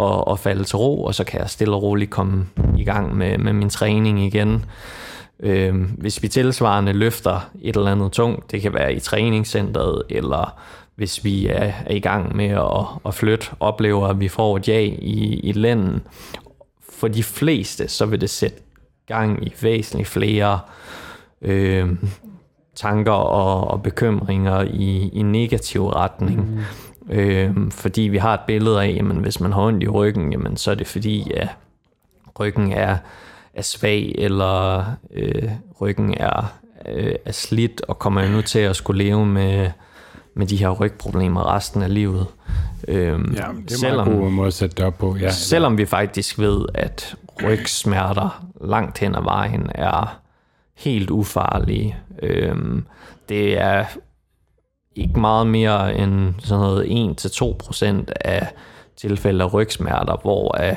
at, 0.00 0.24
at 0.30 0.38
falde 0.38 0.64
til 0.64 0.76
ro, 0.76 1.04
og 1.04 1.14
så 1.14 1.24
kan 1.24 1.40
jeg 1.40 1.50
stille 1.50 1.74
og 1.74 1.82
roligt 1.82 2.10
komme 2.10 2.46
i 2.78 2.84
gang 2.84 3.16
med, 3.16 3.38
med 3.38 3.52
min 3.52 3.68
træning 3.68 4.24
igen. 4.24 4.64
Øh, 5.40 5.74
hvis 5.74 6.22
vi 6.22 6.28
tilsvarende 6.28 6.92
løfter 6.92 7.50
et 7.62 7.76
eller 7.76 7.92
andet 7.92 8.12
tungt, 8.12 8.50
det 8.50 8.62
kan 8.62 8.74
være 8.74 8.94
i 8.94 9.00
træningscenteret, 9.00 10.02
eller 10.08 10.58
hvis 10.94 11.24
vi 11.24 11.46
er, 11.46 11.72
er 11.86 11.94
i 11.94 12.00
gang 12.00 12.36
med 12.36 12.48
at, 12.48 12.86
at 13.06 13.14
flytte, 13.14 13.46
oplever, 13.60 14.06
at 14.08 14.20
vi 14.20 14.28
får 14.28 14.56
et 14.56 14.68
ja 14.68 14.80
i, 14.80 15.40
i 15.42 15.52
lænden. 15.52 16.02
For 16.90 17.08
de 17.08 17.22
fleste, 17.22 17.88
så 17.88 18.06
vil 18.06 18.20
det 18.20 18.30
sætte 18.30 18.58
gang 19.06 19.46
i 19.46 19.52
væsentligt 19.62 20.08
flere 20.08 20.60
øh, 21.42 21.88
tanker 22.74 23.12
og, 23.12 23.68
og 23.68 23.82
bekymringer 23.82 24.60
i, 24.62 25.08
i 25.12 25.22
negativ 25.22 25.86
retning. 25.88 26.50
Mm. 26.50 27.14
Øh, 27.14 27.70
fordi 27.70 28.02
vi 28.02 28.18
har 28.18 28.34
et 28.34 28.40
billede 28.46 28.82
af, 28.82 28.98
at 29.00 29.16
hvis 29.16 29.40
man 29.40 29.52
har 29.52 29.62
ondt 29.62 29.82
i 29.82 29.88
ryggen, 29.88 30.32
jamen, 30.32 30.56
så 30.56 30.70
er 30.70 30.74
det 30.74 30.86
fordi, 30.86 31.32
at 31.34 31.48
ryggen 32.40 32.72
er, 32.72 32.96
er 33.56 33.62
svag, 33.62 34.14
eller 34.18 34.84
øh, 35.14 35.50
ryggen 35.80 36.14
er, 36.14 36.54
øh, 36.88 37.14
er 37.24 37.32
slidt, 37.32 37.80
og 37.80 37.98
kommer 37.98 38.28
nu 38.28 38.42
til 38.42 38.58
at 38.58 38.76
skulle 38.76 39.04
leve 39.04 39.26
med, 39.26 39.70
med 40.34 40.46
de 40.46 40.56
her 40.56 40.70
rygproblemer 40.70 41.54
resten 41.54 41.82
af 41.82 41.94
livet. 41.94 42.26
Øhm, 42.88 43.34
ja, 43.34 43.44
det 43.68 43.72
er 43.72 43.78
selvom, 43.78 44.06
meget 44.06 44.20
god 44.20 44.30
måde 44.30 44.46
at 44.46 44.54
sætte 44.54 44.76
det 44.76 44.84
op 44.84 44.98
på. 44.98 45.16
Ja. 45.16 45.30
Selvom 45.30 45.78
vi 45.78 45.86
faktisk 45.86 46.38
ved, 46.38 46.66
at 46.74 47.16
rygsmerter 47.44 48.46
langt 48.60 48.98
hen 48.98 49.14
ad 49.14 49.22
vejen 49.22 49.70
er 49.74 50.20
helt 50.74 51.10
ufarlige. 51.10 51.96
Øhm, 52.22 52.86
det 53.28 53.60
er 53.60 53.84
ikke 54.96 55.20
meget 55.20 55.46
mere 55.46 55.98
end 55.98 56.34
sådan 56.38 56.60
noget 56.60 57.16
1-2% 58.06 58.12
af 58.20 58.48
tilfælde 58.96 59.44
af 59.44 59.54
rygsmerter, 59.54 60.16
hvor 60.22 60.58
uh, 60.60 60.76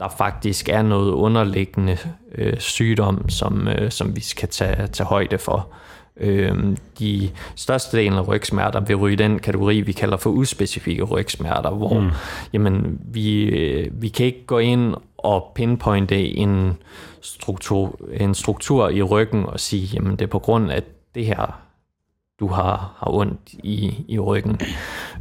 der 0.00 0.08
faktisk 0.08 0.68
er 0.68 0.82
noget 0.82 1.12
underliggende 1.12 1.98
øh, 2.34 2.58
sygdom, 2.58 3.28
som, 3.28 3.68
øh, 3.68 3.90
som 3.90 4.16
vi 4.16 4.20
skal 4.20 4.48
tage, 4.48 4.86
tage 4.86 5.06
højde 5.06 5.38
for. 5.38 5.68
Øh, 6.16 6.76
de 6.98 7.30
største 7.56 7.96
delen 7.96 8.18
af 8.18 8.28
rygsmerter 8.28 8.80
vil 8.80 8.96
ryge 8.96 9.12
i 9.12 9.16
den 9.16 9.38
kategori, 9.38 9.80
vi 9.80 9.92
kalder 9.92 10.16
for 10.16 10.30
uspecifikke 10.30 11.02
rygsmerter, 11.02 11.70
hvor 11.70 12.00
mm. 12.00 12.10
jamen, 12.52 13.00
vi, 13.04 13.42
øh, 13.42 14.02
vi 14.02 14.08
kan 14.08 14.26
ikke 14.26 14.46
gå 14.46 14.58
ind 14.58 14.94
og 15.18 15.52
pinpointe 15.54 16.36
en 16.36 16.76
struktur, 17.20 17.98
en 18.12 18.34
struktur 18.34 18.88
i 18.88 19.02
ryggen 19.02 19.46
og 19.46 19.60
sige, 19.60 19.88
jamen 19.94 20.12
det 20.12 20.22
er 20.22 20.26
på 20.26 20.38
grund 20.38 20.70
af 20.70 20.82
det 21.14 21.26
her 21.26 21.65
du 22.40 22.46
har, 22.46 22.96
har 22.98 23.14
ondt 23.14 23.40
i, 23.52 24.04
i 24.08 24.18
ryggen. 24.18 24.60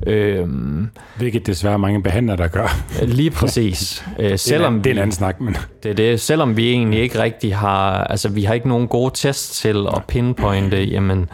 Øhm, 0.07 0.89
Hvilket 1.17 1.47
desværre 1.47 1.79
mange 1.79 2.03
behandlere, 2.03 2.37
der 2.37 2.47
gør. 2.47 2.67
Lige 3.05 3.31
præcis. 3.31 4.05
Øh, 4.19 4.39
selvom 4.39 4.81
det 4.81 4.89
er 4.89 4.93
en 4.93 4.97
anden 4.97 5.11
snak, 5.11 5.41
men... 5.41 5.55
Det 5.83 5.91
er 5.91 5.95
det. 5.95 6.21
Selvom 6.21 6.57
vi 6.57 6.69
egentlig 6.71 6.99
ikke 6.99 7.21
rigtig 7.21 7.55
har... 7.55 8.03
Altså, 8.03 8.29
vi 8.29 8.43
har 8.43 8.53
ikke 8.53 8.67
nogen 8.67 8.87
gode 8.87 9.11
tests 9.13 9.61
til 9.61 9.87
at 9.95 10.03
pinpointe, 10.07 10.83
jamen, 10.83 11.29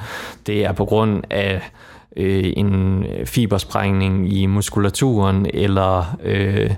det 0.48 0.66
er 0.66 0.72
på 0.72 0.86
grund 0.86 1.24
af 1.30 1.62
øh, 2.18 2.54
en 2.58 3.06
fibersprængning 3.26 4.34
i 4.34 4.46
muskulaturen, 4.46 5.48
eller... 5.54 6.18
Øh, 6.24 6.72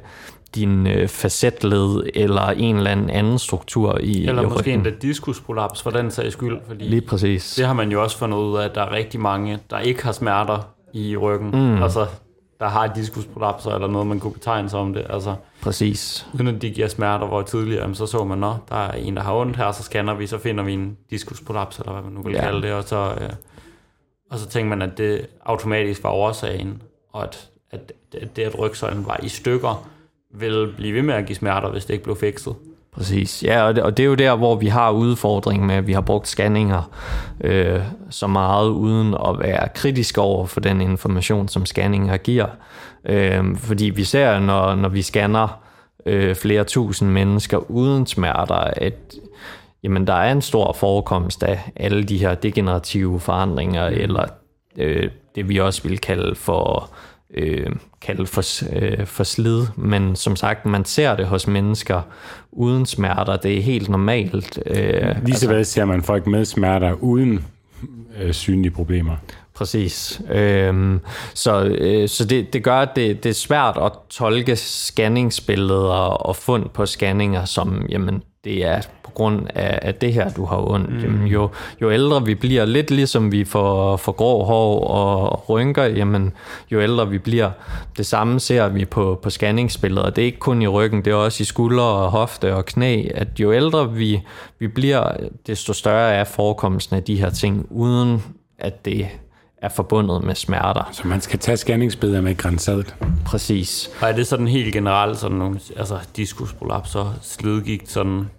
din 0.56 0.88
øh, 0.88 1.08
facetled 1.08 2.04
eller 2.16 2.48
en 2.48 2.76
eller 2.78 2.92
anden 2.92 3.10
anden 3.10 3.40
struktur 3.40 3.98
i 4.02 4.28
Eller 4.28 4.42
i 4.42 4.46
måske 4.46 4.74
en 4.74 4.88
diskusprolaps 5.02 5.82
for 5.82 5.90
den 5.90 6.12
sags 6.12 6.34
skyld. 6.34 6.58
Fordi 6.68 6.86
Lige 6.86 7.02
præcis. 7.02 7.56
Det 7.56 7.66
har 7.66 7.74
man 7.74 7.92
jo 7.92 8.04
også 8.04 8.18
fundet 8.18 8.38
ud 8.38 8.58
af, 8.58 8.66
at 8.66 8.76
der 8.76 8.82
er 8.82 8.92
rigtig 8.92 9.20
mange, 9.20 9.60
der 9.70 9.80
ikke 9.80 10.04
har 10.04 10.12
smerter 10.12 10.60
i 10.94 11.18
ryggen. 11.18 11.50
Mm. 11.50 11.84
Altså, 11.84 12.08
der 12.60 12.70
har 12.70 12.88
diskusprolapser 12.88 13.72
eller 13.72 13.88
noget, 13.88 14.08
man 14.08 14.20
kunne 14.20 14.34
betegne 14.34 14.70
sig 14.70 14.80
om 14.80 14.94
det. 14.94 15.06
Altså, 15.10 15.36
Præcis. 15.62 16.28
Uden 16.34 16.48
at 16.48 16.62
de 16.62 16.70
giver 16.70 16.88
smerter, 16.88 17.28
hvor 17.28 17.42
tidligere, 17.42 17.96
så 17.96 18.06
så 18.06 18.24
man, 18.24 18.38
nå, 18.38 18.56
der 18.70 18.76
er 18.76 18.92
en, 18.92 19.16
der 19.16 19.22
har 19.22 19.34
ondt 19.34 19.58
her, 19.58 19.72
så 19.72 19.84
scanner 19.84 20.14
vi, 20.14 20.28
så 20.28 20.38
finder 20.38 20.64
vi 20.64 20.74
en 20.74 20.98
diskusprolaps, 21.10 21.80
eller 21.80 21.92
hvad 21.92 22.02
man 22.02 22.12
nu 22.14 22.22
vil 22.22 22.34
ja. 22.34 22.42
kalde 22.42 22.62
det, 22.62 22.74
og 22.74 22.84
så, 22.84 23.18
øh, 23.22 23.30
og 24.32 24.40
så 24.40 24.50
tænker 24.50 24.70
man, 24.70 24.82
at 24.82 24.98
det 24.98 25.28
automatisk 25.46 26.04
var 26.04 26.10
årsagen, 26.10 26.82
og 27.14 27.24
at, 27.24 27.50
at, 27.72 27.92
at 28.22 28.36
det, 28.36 28.42
at 28.42 28.60
rygsøjlen 28.60 29.06
var 29.06 29.20
i 29.24 29.30
stykker, 29.30 29.90
vil 30.34 30.74
blive 30.78 30.94
ved 30.94 31.02
med 31.02 31.14
at 31.14 31.26
give 31.26 31.36
smerter, 31.36 31.70
hvis 31.70 31.86
det 31.86 31.94
ikke 31.94 32.04
blev 32.04 32.16
fikset. 32.16 32.56
Præcis, 32.92 33.44
ja, 33.44 33.64
og 33.64 33.76
det, 33.76 33.84
og 33.84 33.98
det 33.98 34.04
er 34.04 34.08
jo 34.08 34.16
der, 34.16 34.36
hvor 34.36 34.56
vi 34.56 34.68
har 34.68 34.92
udfordringen 34.92 35.68
med, 35.68 35.76
at 35.76 35.88
vi 35.88 35.94
har 35.94 36.02
brugt 36.02 36.28
scanninger 36.28 36.92
øh, 37.42 37.80
så 38.10 38.28
meget, 38.28 38.70
uden 38.70 39.14
at 39.14 39.40
være 39.40 39.68
kritiske 39.76 40.22
over 40.22 40.46
for 40.46 40.60
den 40.60 40.82
information, 40.82 41.48
som 41.48 41.66
scanninger 41.66 42.18
giver. 42.18 42.48
Øh, 43.06 43.56
fordi 43.58 43.86
vi 43.86 44.04
ser, 44.04 44.40
når, 44.40 44.76
når 44.76 44.90
vi 44.90 45.02
scanner 45.02 45.60
øh, 46.06 46.36
flere 46.36 46.64
tusind 46.64 47.10
mennesker 47.10 47.72
uden 47.72 48.06
smerter, 48.06 48.56
at 48.56 49.16
jamen, 49.84 50.08
der 50.08 50.14
er 50.14 50.32
en 50.32 50.42
stor 50.42 50.74
forekomst 50.74 51.44
af 51.44 51.72
alle 51.76 52.04
de 52.04 52.18
her 52.18 52.36
degenerative 52.36 53.20
forandringer, 53.20 53.90
mm. 53.90 53.96
eller 53.96 54.26
øh, 54.78 55.10
det 55.36 55.50
vi 55.50 55.60
også 55.60 55.88
vil 55.88 56.00
kalde 56.00 56.36
for 56.36 56.90
øh, 56.92 57.13
kalde 58.02 58.26
for, 58.26 58.44
øh, 58.76 59.06
for 59.06 59.24
slid, 59.24 59.66
men 59.76 60.16
som 60.16 60.36
sagt, 60.36 60.66
man 60.66 60.86
ser 60.86 61.16
det 61.16 61.26
hos 61.26 61.48
mennesker 61.48 62.02
uden 62.52 62.86
smerter. 62.86 63.38
Det 63.38 63.58
er 63.58 63.62
helt 63.62 63.90
normalt. 63.90 64.60
Øh, 64.66 65.26
Lige 65.26 65.36
så 65.36 65.52
altså, 65.52 65.74
ser 65.74 65.86
man 65.86 66.04
folk 66.04 66.28
med 66.28 66.46
smerter 66.46 66.94
uden 66.94 67.46
øh, 68.22 68.34
synlige 68.34 68.72
problemer. 68.72 69.16
Præcis. 69.54 70.22
Øhm, 70.32 71.00
så 71.34 71.64
øh, 71.64 72.10
så 72.10 72.26
det, 72.26 72.54
det 72.54 72.64
gør, 72.64 72.78
at 72.78 72.90
det, 72.96 73.24
det 73.24 73.30
er 73.30 73.34
svært 73.34 73.78
at 73.82 73.92
tolke 74.10 74.56
scanningsbilleder 74.56 75.90
og 76.00 76.36
fund 76.36 76.70
på 76.70 76.86
scanninger 76.86 77.46
som, 77.46 77.86
jamen, 77.90 78.24
det 78.44 78.66
er 78.66 78.82
grund 79.14 79.48
af, 79.56 79.80
af 79.82 79.96
det 79.96 80.14
her, 80.14 80.30
du 80.30 80.46
har 80.46 80.72
ondt. 80.72 80.90
Mm. 80.90 81.00
Jamen, 81.00 81.28
jo, 81.28 81.50
jo 81.82 81.92
ældre 81.92 82.26
vi 82.26 82.36
bliver, 82.36 82.66
lidt 82.66 82.92
ligesom 82.92 83.32
vi 83.32 83.44
får, 83.44 83.98
får 83.98 84.12
grå 84.12 84.44
hår 84.44 84.88
og 84.88 85.50
rynker, 85.50 85.84
jamen, 85.84 86.34
jo 86.72 86.82
ældre 86.82 87.10
vi 87.10 87.18
bliver. 87.18 87.52
Det 87.98 88.06
samme 88.06 88.40
ser 88.40 88.68
vi 88.68 88.86
på, 88.86 89.20
på 89.24 89.30
scanningsbilleder. 89.30 90.10
Det 90.10 90.22
er 90.22 90.26
ikke 90.26 90.40
kun 90.40 90.62
i 90.62 90.68
ryggen, 90.68 91.06
det 91.06 91.12
er 91.12 91.16
også 91.16 91.42
i 91.42 91.46
skuldre 91.46 91.84
og 91.84 92.12
hofte 92.12 92.56
og 92.56 92.66
knæ, 92.66 93.08
at 93.16 93.40
jo 93.40 93.54
ældre 93.54 93.94
vi, 93.94 94.22
vi 94.60 94.68
bliver, 94.68 95.12
desto 95.48 95.74
større 95.74 96.14
er 96.14 96.24
forekomsten 96.24 96.96
af 96.96 97.04
de 97.04 97.16
her 97.16 97.30
ting, 97.30 97.68
uden 97.70 98.24
at 98.60 98.86
det 98.86 99.08
er 99.58 99.70
forbundet 99.70 100.24
med 100.24 100.36
smerter. 100.36 100.90
Så 100.92 101.08
man 101.08 101.22
skal 101.22 101.40
tage 101.40 101.58
scanningsbilleder 101.58 102.22
med 102.22 102.38
grænsadet. 102.38 102.96
Præcis. 103.26 103.90
Og 104.02 104.10
er 104.10 104.16
det 104.16 104.28
sådan 104.28 104.48
helt 104.48 104.74
generelt 104.74 105.18
sådan 105.18 105.38
nogle, 105.38 105.60
altså 105.78 106.00
diskusprolapser, 106.16 107.14
slidgigt, 107.22 107.92
sådan 107.92 108.30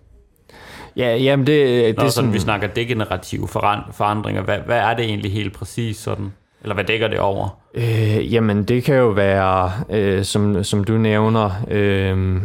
Ja, 0.96 1.16
jamen 1.16 1.46
det, 1.46 1.56
det 1.56 1.88
er 1.88 1.94
sådan, 1.96 2.10
sådan, 2.10 2.32
vi 2.32 2.38
snakker 2.38 2.68
degenerative 2.68 3.48
forandringer. 3.48 4.42
Hvad, 4.42 4.58
hvad 4.66 4.78
er 4.78 4.94
det 4.94 5.04
egentlig 5.04 5.32
helt 5.32 5.52
præcis 5.52 5.96
sådan? 5.96 6.32
Eller 6.62 6.74
hvad 6.74 6.84
dækker 6.84 7.08
det 7.08 7.18
over? 7.18 7.58
Øh, 7.74 8.32
jamen 8.32 8.64
det 8.64 8.84
kan 8.84 8.94
jo 8.94 9.08
være, 9.08 9.72
øh, 9.90 10.24
som, 10.24 10.64
som 10.64 10.84
du 10.84 10.92
nævner, 10.92 11.50
øh, 11.70 12.42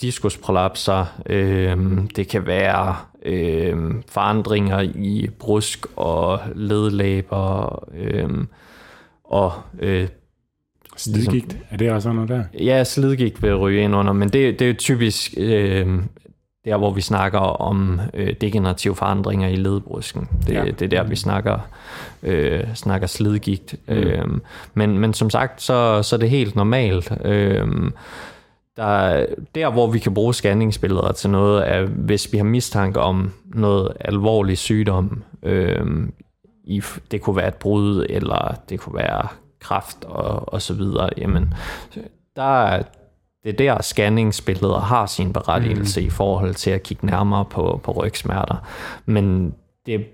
diskusprolapser. 0.00 1.20
Øh, 1.26 1.76
det 2.16 2.28
kan 2.28 2.46
være 2.46 2.96
øh, 3.24 3.76
forandringer 4.08 4.80
i 4.94 5.28
brusk 5.38 5.86
og 5.96 6.40
ledlæber. 6.54 7.84
Øh, 7.94 8.28
og 9.24 9.52
øh, 9.78 10.08
Slidgigt, 10.96 11.56
er 11.70 11.76
det 11.76 11.90
også 11.90 12.12
noget 12.12 12.28
der? 12.28 12.44
Ja, 12.60 12.84
slidgigt 12.84 13.42
vil 13.42 13.56
ryge 13.56 13.82
ind 13.82 13.96
under, 13.96 14.12
men 14.12 14.28
det, 14.28 14.58
det 14.58 14.64
er 14.64 14.68
jo 14.68 14.74
typisk 14.78 15.34
øh, 15.36 15.86
der, 16.68 16.76
hvor 16.76 16.90
vi 16.90 17.00
snakker 17.00 17.38
om 17.38 18.00
øh, 18.14 18.34
degenerative 18.40 18.96
forandringer 18.96 19.48
i 19.48 19.56
ledbrusken. 19.56 20.28
Det, 20.46 20.54
ja. 20.54 20.64
det 20.64 20.82
er 20.82 20.88
der, 20.88 21.02
vi 21.02 21.16
snakker, 21.16 21.58
øh, 22.22 22.74
snakker 22.74 23.06
slidgigt. 23.06 23.74
Mm. 23.88 23.94
Øh, 23.94 24.26
men, 24.74 24.98
men 24.98 25.14
som 25.14 25.30
sagt, 25.30 25.62
så, 25.62 26.02
så 26.02 26.16
er 26.16 26.20
det 26.20 26.30
helt 26.30 26.56
normalt. 26.56 27.12
Øh, 27.24 27.66
der, 28.76 29.26
der, 29.54 29.70
hvor 29.70 29.90
vi 29.90 29.98
kan 29.98 30.14
bruge 30.14 30.34
scanningsbilleder 30.34 31.12
til 31.12 31.30
noget, 31.30 31.70
er, 31.70 31.86
hvis 31.86 32.32
vi 32.32 32.36
har 32.36 32.44
mistanke 32.44 33.00
om 33.00 33.32
noget 33.44 33.92
alvorlig 34.00 34.58
sygdom. 34.58 35.22
Øh, 35.42 35.86
i, 36.64 36.82
det 37.10 37.20
kunne 37.20 37.36
være 37.36 37.48
et 37.48 37.54
brud, 37.54 38.06
eller 38.08 38.54
det 38.68 38.80
kunne 38.80 38.96
være 38.96 39.28
kraft 39.60 40.04
og, 40.04 40.52
og 40.52 40.62
så 40.62 40.74
videre. 40.74 41.10
Jamen, 41.16 41.54
der, 42.36 42.82
det 43.52 43.60
er 43.66 43.74
der, 43.74 43.82
scanningsbilleder 43.82 44.80
har 44.80 45.06
sin 45.06 45.32
berettigelse 45.32 46.00
mm. 46.00 46.06
i 46.06 46.10
forhold 46.10 46.54
til 46.54 46.70
at 46.70 46.82
kigge 46.82 47.06
nærmere 47.06 47.44
på, 47.44 47.80
på 47.82 47.92
rygsmerter. 47.92 48.56
Men 49.06 49.54
det 49.86 50.06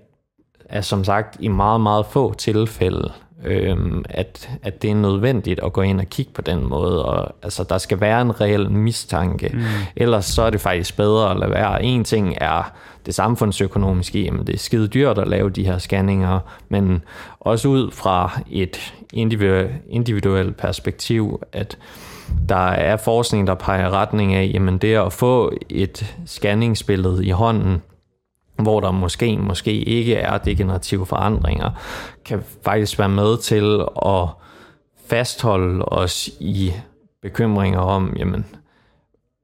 er 0.69 0.81
som 0.81 1.03
sagt 1.03 1.37
i 1.39 1.47
meget, 1.47 1.81
meget 1.81 2.05
få 2.05 2.33
tilfælde, 2.33 3.11
øhm, 3.43 4.05
at, 4.09 4.49
at 4.63 4.81
det 4.81 4.89
er 4.89 4.95
nødvendigt 4.95 5.59
at 5.59 5.73
gå 5.73 5.81
ind 5.81 5.99
og 5.99 6.05
kigge 6.05 6.31
på 6.31 6.41
den 6.41 6.69
måde. 6.69 7.05
Og, 7.05 7.35
altså, 7.43 7.63
der 7.63 7.77
skal 7.77 7.99
være 7.99 8.21
en 8.21 8.41
reel 8.41 8.71
mistanke. 8.71 9.49
Mm. 9.53 9.61
Ellers 9.95 10.25
så 10.25 10.41
er 10.41 10.49
det 10.49 10.61
faktisk 10.61 10.97
bedre 10.97 11.31
at 11.31 11.37
lade 11.37 11.51
være. 11.51 11.83
En 11.83 12.03
ting 12.03 12.35
er 12.41 12.71
det 13.05 13.15
samfundsøkonomiske, 13.15 14.23
jamen 14.23 14.47
det 14.47 14.55
er 14.55 14.59
skide 14.59 14.87
dyrt 14.87 15.17
at 15.17 15.27
lave 15.27 15.49
de 15.49 15.65
her 15.65 15.77
scanninger, 15.77 16.39
men 16.69 17.03
også 17.39 17.67
ud 17.67 17.91
fra 17.91 18.39
et 18.51 18.93
individuelt 19.89 20.57
perspektiv, 20.57 21.41
at 21.51 21.77
der 22.49 22.67
er 22.69 22.97
forskning, 22.97 23.47
der 23.47 23.55
peger 23.55 23.89
retning 23.89 24.33
af, 24.33 24.51
jamen 24.53 24.77
det 24.77 24.95
at 24.95 25.13
få 25.13 25.53
et 25.69 26.15
scanningsbillede 26.25 27.25
i 27.25 27.29
hånden, 27.29 27.81
hvor 28.59 28.79
der 28.79 28.91
måske, 28.91 29.37
måske 29.37 29.71
ikke 29.71 30.15
er 30.15 30.37
degenerative 30.37 31.05
forandringer, 31.05 31.71
kan 32.25 32.43
faktisk 32.63 32.99
være 32.99 33.09
med 33.09 33.37
til 33.37 33.85
at 34.05 34.27
fastholde 35.09 35.85
os 35.85 36.29
i 36.39 36.73
bekymringer 37.21 37.79
om, 37.79 38.13
jamen, 38.19 38.45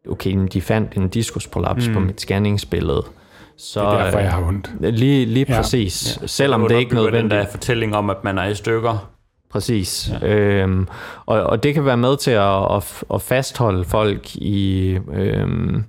okay, 0.10 0.48
de 0.54 0.62
fandt 0.62 0.94
en 0.94 1.10
diskusprolaps 1.10 1.88
mm. 1.88 1.94
på 1.94 2.00
mit 2.00 2.22
scanningsbillede. 2.22 3.04
Så, 3.58 3.80
det 3.80 4.00
er 4.00 4.04
derfor, 4.04 4.20
jeg 4.20 4.32
har 4.32 4.48
ondt. 4.48 4.72
Lige, 4.80 5.26
lige 5.26 5.46
ja. 5.50 5.56
præcis. 5.56 6.18
Ja. 6.22 6.28
Selvom 6.28 6.62
det, 6.62 6.70
det 6.70 6.80
ikke 6.80 6.96
noget 6.96 7.14
den 7.14 7.30
der 7.30 7.46
fortælling 7.52 7.96
om, 7.96 8.10
at 8.10 8.24
man 8.24 8.38
er 8.38 8.46
i 8.46 8.56
stykker. 8.56 9.12
Præcis. 9.52 10.12
Ja. 10.22 10.28
Øhm, 10.28 10.88
og, 11.26 11.44
og 11.44 11.64
det 11.64 11.74
kan 11.74 11.86
være 11.86 11.98
med 11.98 12.18
til 12.18 12.32
at, 12.32 12.76
at, 12.76 13.04
at 13.14 13.22
fastholde 13.22 13.86
folk 13.86 14.36
i 14.36 14.98
øhm, 15.14 15.84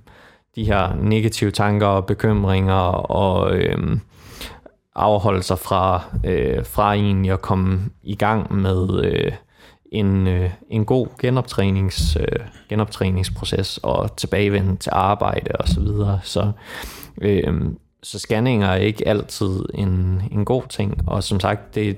de 0.55 0.65
her 0.65 0.95
negative 0.95 1.51
tanker 1.51 1.87
og 1.87 2.05
bekymringer 2.05 2.73
og 3.11 3.55
øhm, 3.55 3.99
afholde 4.95 5.43
sig 5.43 5.59
fra, 5.59 6.01
øh, 6.23 6.65
fra 6.65 6.93
egentlig 6.93 7.31
at 7.31 7.41
komme 7.41 7.79
i 8.03 8.15
gang 8.15 8.55
med 8.55 9.03
øh, 9.03 9.31
en, 9.91 10.27
øh, 10.27 10.49
en 10.69 10.85
god 10.85 11.07
genoptrænings, 11.19 12.17
øh, 12.19 12.39
genoptræningsproces 12.69 13.79
og 13.83 14.15
tilbagevende 14.15 14.75
til 14.75 14.91
arbejde 14.93 15.51
osv. 15.59 15.73
Så, 15.73 15.79
videre. 15.79 16.19
så, 16.23 16.51
øh, 17.21 17.53
så 18.03 18.19
scanninger 18.19 18.67
er 18.67 18.75
ikke 18.75 19.07
altid 19.07 19.65
en, 19.73 20.21
en 20.31 20.45
god 20.45 20.63
ting, 20.69 20.97
og 21.07 21.23
som 21.23 21.39
sagt, 21.39 21.75
det, 21.75 21.97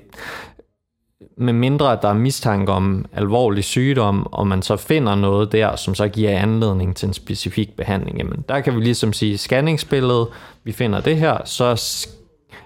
med 1.36 1.52
mindre 1.52 1.92
at 1.92 2.02
der 2.02 2.08
er 2.08 2.14
mistanke 2.14 2.72
om 2.72 3.06
alvorlig 3.12 3.64
sygdom, 3.64 4.26
og 4.32 4.46
man 4.46 4.62
så 4.62 4.76
finder 4.76 5.14
noget 5.14 5.52
der, 5.52 5.76
som 5.76 5.94
så 5.94 6.08
giver 6.08 6.38
anledning 6.38 6.96
til 6.96 7.06
en 7.06 7.12
specifik 7.12 7.76
behandling, 7.76 8.18
jamen 8.18 8.44
der 8.48 8.60
kan 8.60 8.76
vi 8.76 8.80
ligesom 8.80 9.12
sige, 9.12 9.38
scanningsbilledet, 9.38 10.28
vi 10.64 10.72
finder 10.72 11.00
det 11.00 11.16
her, 11.16 11.38
så 11.44 11.64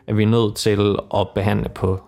er 0.07 0.15
vi 0.15 0.25
nødt 0.25 0.57
til 0.57 0.97
at 1.15 1.29
behandle 1.35 1.69
på, 1.69 2.01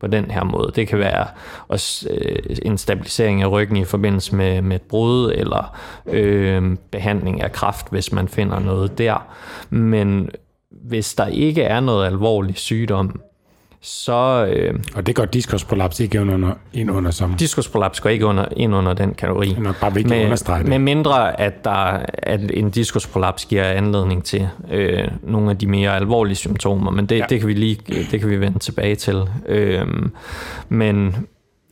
på 0.00 0.06
den 0.06 0.30
her 0.30 0.44
måde. 0.44 0.72
Det 0.74 0.88
kan 0.88 0.98
være 0.98 1.26
også 1.68 2.08
øh, 2.10 2.56
en 2.62 2.78
stabilisering 2.78 3.42
af 3.42 3.50
ryggen 3.50 3.76
i 3.76 3.84
forbindelse 3.84 4.36
med, 4.36 4.62
med 4.62 4.76
et 4.76 4.82
brud, 4.82 5.32
eller 5.34 5.76
øh, 6.06 6.76
behandling 6.90 7.42
af 7.42 7.52
kraft, 7.52 7.90
hvis 7.90 8.12
man 8.12 8.28
finder 8.28 8.58
noget 8.58 8.98
der. 8.98 9.34
Men 9.70 10.30
hvis 10.70 11.14
der 11.14 11.26
ikke 11.26 11.62
er 11.62 11.80
noget 11.80 12.06
alvorlig 12.06 12.56
sygdom, 12.56 13.20
så... 13.82 14.46
Øh, 14.52 14.74
og 14.94 15.06
det 15.06 15.14
går 15.14 15.24
diskusprolaps 15.24 16.00
ikke 16.00 16.20
under, 16.20 16.52
ind 16.72 16.90
under 16.90 17.10
som... 17.10 17.34
Diskusprolaps 17.34 18.00
går 18.00 18.10
ikke 18.10 18.26
under, 18.26 18.44
ind 18.56 18.74
under 18.74 18.94
den 18.94 19.14
kategori. 19.14 19.48
Det 19.48 19.66
er 19.66 19.72
bare 19.80 19.94
vigtigt 19.94 20.10
med, 20.10 20.18
at 20.18 20.24
understrege 20.24 20.60
det. 20.60 20.68
Med 20.68 20.78
mindre, 20.78 21.40
at, 21.40 21.64
der, 21.64 22.04
at 22.12 22.40
en 22.54 22.70
diskusprolaps 22.70 23.44
giver 23.44 23.64
anledning 23.64 24.24
til 24.24 24.48
øh, 24.70 25.08
nogle 25.22 25.50
af 25.50 25.58
de 25.58 25.66
mere 25.66 25.96
alvorlige 25.96 26.36
symptomer, 26.36 26.90
men 26.90 27.06
det, 27.06 27.18
ja. 27.18 27.26
det, 27.28 27.38
kan 27.40 27.48
vi 27.48 27.54
lige 27.54 27.78
det 28.10 28.20
kan 28.20 28.30
vi 28.30 28.40
vende 28.40 28.58
tilbage 28.58 28.96
til. 28.96 29.22
Øh, 29.46 29.86
men, 30.68 31.16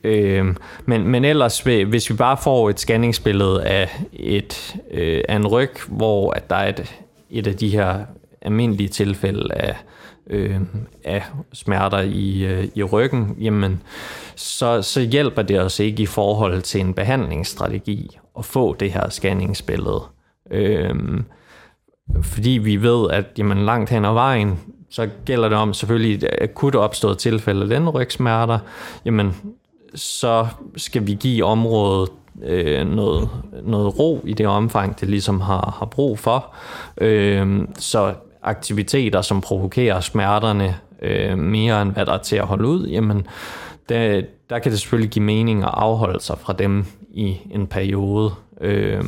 øh, 0.03 0.45
men, 0.85 1.07
men 1.07 1.25
ellers, 1.25 1.59
hvis 1.59 2.09
vi 2.09 2.15
bare 2.15 2.37
får 2.43 2.69
et 2.69 2.79
scanningsbillede 2.79 3.63
af, 3.63 3.89
et, 4.13 4.75
øh, 4.91 5.21
af 5.29 5.35
en 5.35 5.47
ryg, 5.47 5.71
hvor 5.87 6.31
at 6.31 6.49
der 6.49 6.55
er 6.55 6.69
et, 6.69 6.95
et 7.29 7.47
af 7.47 7.55
de 7.55 7.69
her 7.69 7.95
almindelige 8.41 8.89
tilfælde 8.89 9.53
af 9.53 9.75
øh, 10.29 10.59
af 11.03 11.23
smerter 11.53 11.99
i, 11.99 12.45
øh, 12.45 12.67
i 12.75 12.83
ryggen, 12.83 13.35
jamen, 13.39 13.81
så, 14.35 14.81
så 14.81 15.01
hjælper 15.01 15.41
det 15.41 15.61
os 15.61 15.79
ikke 15.79 16.03
i 16.03 16.05
forhold 16.05 16.61
til 16.61 16.81
en 16.81 16.93
behandlingsstrategi 16.93 18.17
at 18.37 18.45
få 18.45 18.73
det 18.73 18.91
her 18.91 19.09
scanningsbillede. 19.09 20.01
Øh, 20.51 20.95
fordi 22.21 22.49
vi 22.49 22.81
ved, 22.81 23.09
at 23.11 23.25
jamen, 23.37 23.65
langt 23.65 23.89
hen 23.89 24.05
ad 24.05 24.13
vejen, 24.13 24.59
så 24.89 25.09
gælder 25.25 25.49
det 25.49 25.57
om 25.57 25.73
selvfølgelig 25.73 26.15
et 26.15 26.29
akut 26.41 26.75
opstået 26.75 27.17
tilfælde 27.17 27.61
af 27.61 27.67
den 27.67 27.89
rygsmerter, 27.89 28.59
jamen, 29.05 29.35
så 29.95 30.47
skal 30.77 31.07
vi 31.07 31.13
give 31.13 31.45
området 31.45 32.09
øh, 32.43 32.87
noget, 32.87 33.29
noget 33.63 33.99
ro 33.99 34.21
i 34.25 34.33
det 34.33 34.47
omfang, 34.47 34.99
det 34.99 35.09
ligesom 35.09 35.41
har, 35.41 35.75
har 35.79 35.85
brug 35.85 36.19
for. 36.19 36.55
Øh, 37.01 37.61
så 37.77 38.13
aktiviteter, 38.43 39.21
som 39.21 39.41
provokerer 39.41 39.99
smerterne 39.99 40.75
øh, 41.01 41.37
mere 41.37 41.81
end 41.81 41.91
hvad 41.91 42.05
der 42.05 42.13
er 42.13 42.17
til 42.17 42.35
at 42.35 42.45
holde 42.45 42.67
ud, 42.67 42.87
jamen 42.87 43.27
der, 43.89 44.21
der 44.49 44.59
kan 44.59 44.71
det 44.71 44.79
selvfølgelig 44.79 45.11
give 45.11 45.25
mening 45.25 45.63
at 45.63 45.69
afholde 45.73 46.19
sig 46.19 46.37
fra 46.39 46.53
dem 46.53 46.85
i 47.11 47.37
en 47.51 47.67
periode. 47.67 48.31
Øh, 48.61 49.03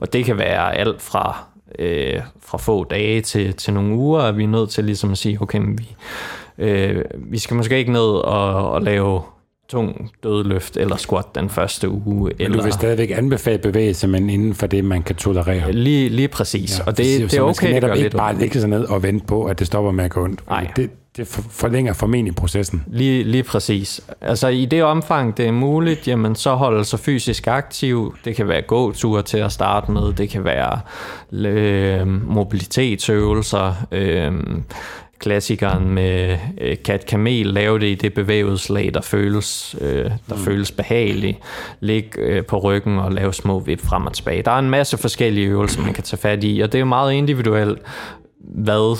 og 0.00 0.12
det 0.12 0.24
kan 0.24 0.38
være 0.38 0.74
alt 0.74 1.02
fra, 1.02 1.44
øh, 1.78 2.20
fra 2.40 2.58
få 2.58 2.84
dage 2.84 3.20
til, 3.20 3.54
til 3.54 3.74
nogle 3.74 3.94
uger, 3.94 4.20
at 4.20 4.36
vi 4.36 4.44
er 4.44 4.48
nødt 4.48 4.70
til 4.70 4.84
ligesom 4.84 5.10
at 5.10 5.18
sige, 5.18 5.38
okay, 5.40 5.60
vi, 5.66 5.96
øh, 6.58 7.04
vi 7.14 7.38
skal 7.38 7.56
måske 7.56 7.78
ikke 7.78 7.92
ned 7.92 8.00
og, 8.00 8.70
og 8.70 8.82
lave 8.82 9.22
tung 9.72 10.10
dødløft 10.22 10.76
eller 10.76 10.96
squat 10.96 11.34
den 11.34 11.48
første 11.48 11.88
uge. 11.88 12.24
Men 12.24 12.32
eller... 12.38 12.56
du 12.58 12.62
vil 12.62 12.72
stadigvæk 12.72 13.10
anbefale 13.10 13.58
bevægelse, 13.58 14.08
men 14.08 14.30
inden 14.30 14.54
for 14.54 14.66
det, 14.66 14.84
man 14.84 15.02
kan 15.02 15.16
tolerere. 15.16 15.72
Lige, 15.72 16.08
lige 16.08 16.28
præcis. 16.28 16.78
Ja, 16.78 16.84
og 16.84 16.96
det, 16.96 17.20
det, 17.20 17.30
det 17.30 17.38
er 17.38 17.42
okay, 17.42 17.54
skal 17.54 17.72
netop 17.72 17.96
ikke 17.96 18.10
bare 18.10 18.38
lægge 18.38 18.60
sig 18.60 18.68
ned 18.68 18.84
og 18.84 19.02
vente 19.02 19.26
på, 19.26 19.44
at 19.44 19.58
det 19.58 19.66
stopper 19.66 19.90
med 19.90 20.04
at 20.04 20.10
gå 20.10 20.24
ondt. 20.24 20.48
Nej. 20.48 20.70
Det, 20.76 20.90
det 21.16 21.26
forlænger 21.50 21.92
formentlig 21.92 22.34
processen. 22.34 22.84
Lige, 22.86 23.24
lige 23.24 23.42
præcis. 23.42 24.00
Altså 24.20 24.48
i 24.48 24.64
det 24.64 24.82
omfang, 24.82 25.36
det 25.36 25.46
er 25.46 25.52
muligt, 25.52 26.08
jamen 26.08 26.34
så 26.34 26.54
holde 26.54 26.84
sig 26.84 26.98
fysisk 26.98 27.46
aktiv. 27.46 28.16
Det 28.24 28.36
kan 28.36 28.48
være 28.48 28.62
gåture 28.62 29.22
til 29.22 29.38
at 29.38 29.52
starte 29.52 29.92
med. 29.92 30.12
Det 30.12 30.28
kan 30.28 30.44
være 30.44 30.80
øh, 31.32 32.06
mobilitetsøvelser. 32.06 33.74
Øh, 33.92 34.32
klassikeren 35.22 35.88
med 35.88 36.38
øh, 36.60 36.76
Kat 36.84 37.06
Kamel, 37.06 37.46
lave 37.46 37.78
det 37.78 37.86
i 37.86 37.94
det 37.94 38.14
bevægelseslag, 38.14 38.94
der 38.94 39.00
føles, 39.00 39.76
øh, 39.80 40.04
der 40.04 40.34
mm. 40.34 40.40
føles 40.40 40.70
behageligt. 40.70 41.38
Lig 41.80 42.18
øh, 42.18 42.44
på 42.44 42.58
ryggen 42.58 42.98
og 42.98 43.12
lave 43.12 43.34
små 43.34 43.60
vip 43.60 43.80
frem 43.80 44.06
og 44.06 44.12
tilbage. 44.12 44.42
Der 44.42 44.50
er 44.50 44.58
en 44.58 44.70
masse 44.70 44.98
forskellige 44.98 45.46
øvelser, 45.46 45.82
man 45.82 45.94
kan 45.94 46.04
tage 46.04 46.20
fat 46.20 46.44
i, 46.44 46.60
og 46.60 46.72
det 46.72 46.80
er 46.80 46.84
meget 46.84 47.12
individuelt, 47.12 47.78
hvad 48.40 48.96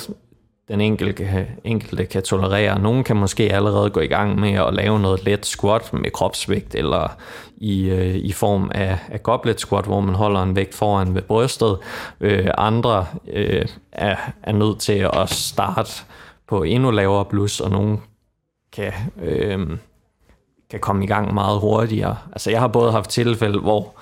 den 0.72 0.80
enkelte, 0.80 1.46
enkelte 1.64 2.04
kan 2.04 2.22
tolerere. 2.22 2.78
Nogen 2.78 3.04
kan 3.04 3.16
måske 3.16 3.52
allerede 3.52 3.90
gå 3.90 4.00
i 4.00 4.06
gang 4.06 4.40
med 4.40 4.52
at 4.52 4.74
lave 4.74 5.00
noget 5.00 5.24
let 5.24 5.46
squat 5.46 5.92
med 5.92 6.10
kropsvægt, 6.10 6.74
eller 6.74 7.16
i, 7.56 7.88
øh, 7.88 8.14
i 8.14 8.32
form 8.32 8.70
af, 8.74 8.98
af 9.08 9.22
goblet 9.22 9.60
squat, 9.60 9.84
hvor 9.84 10.00
man 10.00 10.14
holder 10.14 10.42
en 10.42 10.56
vægt 10.56 10.74
foran 10.74 11.14
ved 11.14 11.22
brystet. 11.22 11.78
Øh, 12.20 12.48
andre 12.58 13.06
øh, 13.32 13.66
er, 13.92 14.16
er 14.42 14.52
nødt 14.52 14.78
til 14.78 15.08
at 15.12 15.30
starte 15.30 15.92
på 16.48 16.62
endnu 16.62 16.90
lavere 16.90 17.24
blus, 17.24 17.60
og 17.60 17.70
nogen 17.70 18.00
kan, 18.72 18.92
øh, 19.22 19.68
kan 20.72 20.80
komme 20.80 21.04
i 21.04 21.06
gang 21.06 21.34
meget 21.34 21.60
hurtigere. 21.60 22.16
Altså 22.32 22.50
jeg 22.50 22.60
har 22.60 22.68
både 22.68 22.92
haft 22.92 23.10
tilfælde, 23.10 23.58
hvor 23.58 23.94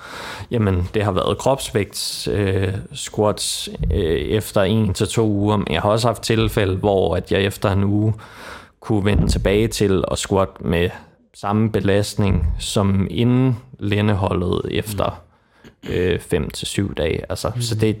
jamen, 0.51 0.89
det 0.93 1.03
har 1.03 1.11
været 1.11 1.37
kropsvægt 1.37 2.27
øh, 2.31 2.73
squats 2.93 3.69
øh, 3.93 4.01
efter 4.11 4.61
en 4.61 4.93
til 4.93 5.07
to 5.07 5.27
uger, 5.27 5.57
men 5.57 5.67
jeg 5.69 5.81
har 5.81 5.89
også 5.89 6.07
haft 6.07 6.21
tilfælde, 6.21 6.75
hvor 6.75 7.15
at 7.15 7.31
jeg 7.31 7.41
efter 7.43 7.71
en 7.71 7.83
uge 7.83 8.13
kunne 8.79 9.05
vende 9.05 9.27
tilbage 9.27 9.67
til 9.67 10.03
at 10.11 10.17
squat 10.17 10.49
med 10.59 10.89
samme 11.33 11.71
belastning 11.71 12.53
som 12.59 13.07
inden 13.09 13.57
lændeholdet 13.79 14.61
efter 14.71 15.21
øh, 15.89 16.19
5 16.19 16.49
til 16.49 16.67
syv 16.67 16.95
dage. 16.95 17.21
Altså, 17.29 17.51
mm. 17.55 17.61
Så 17.61 17.75
det, 17.75 17.97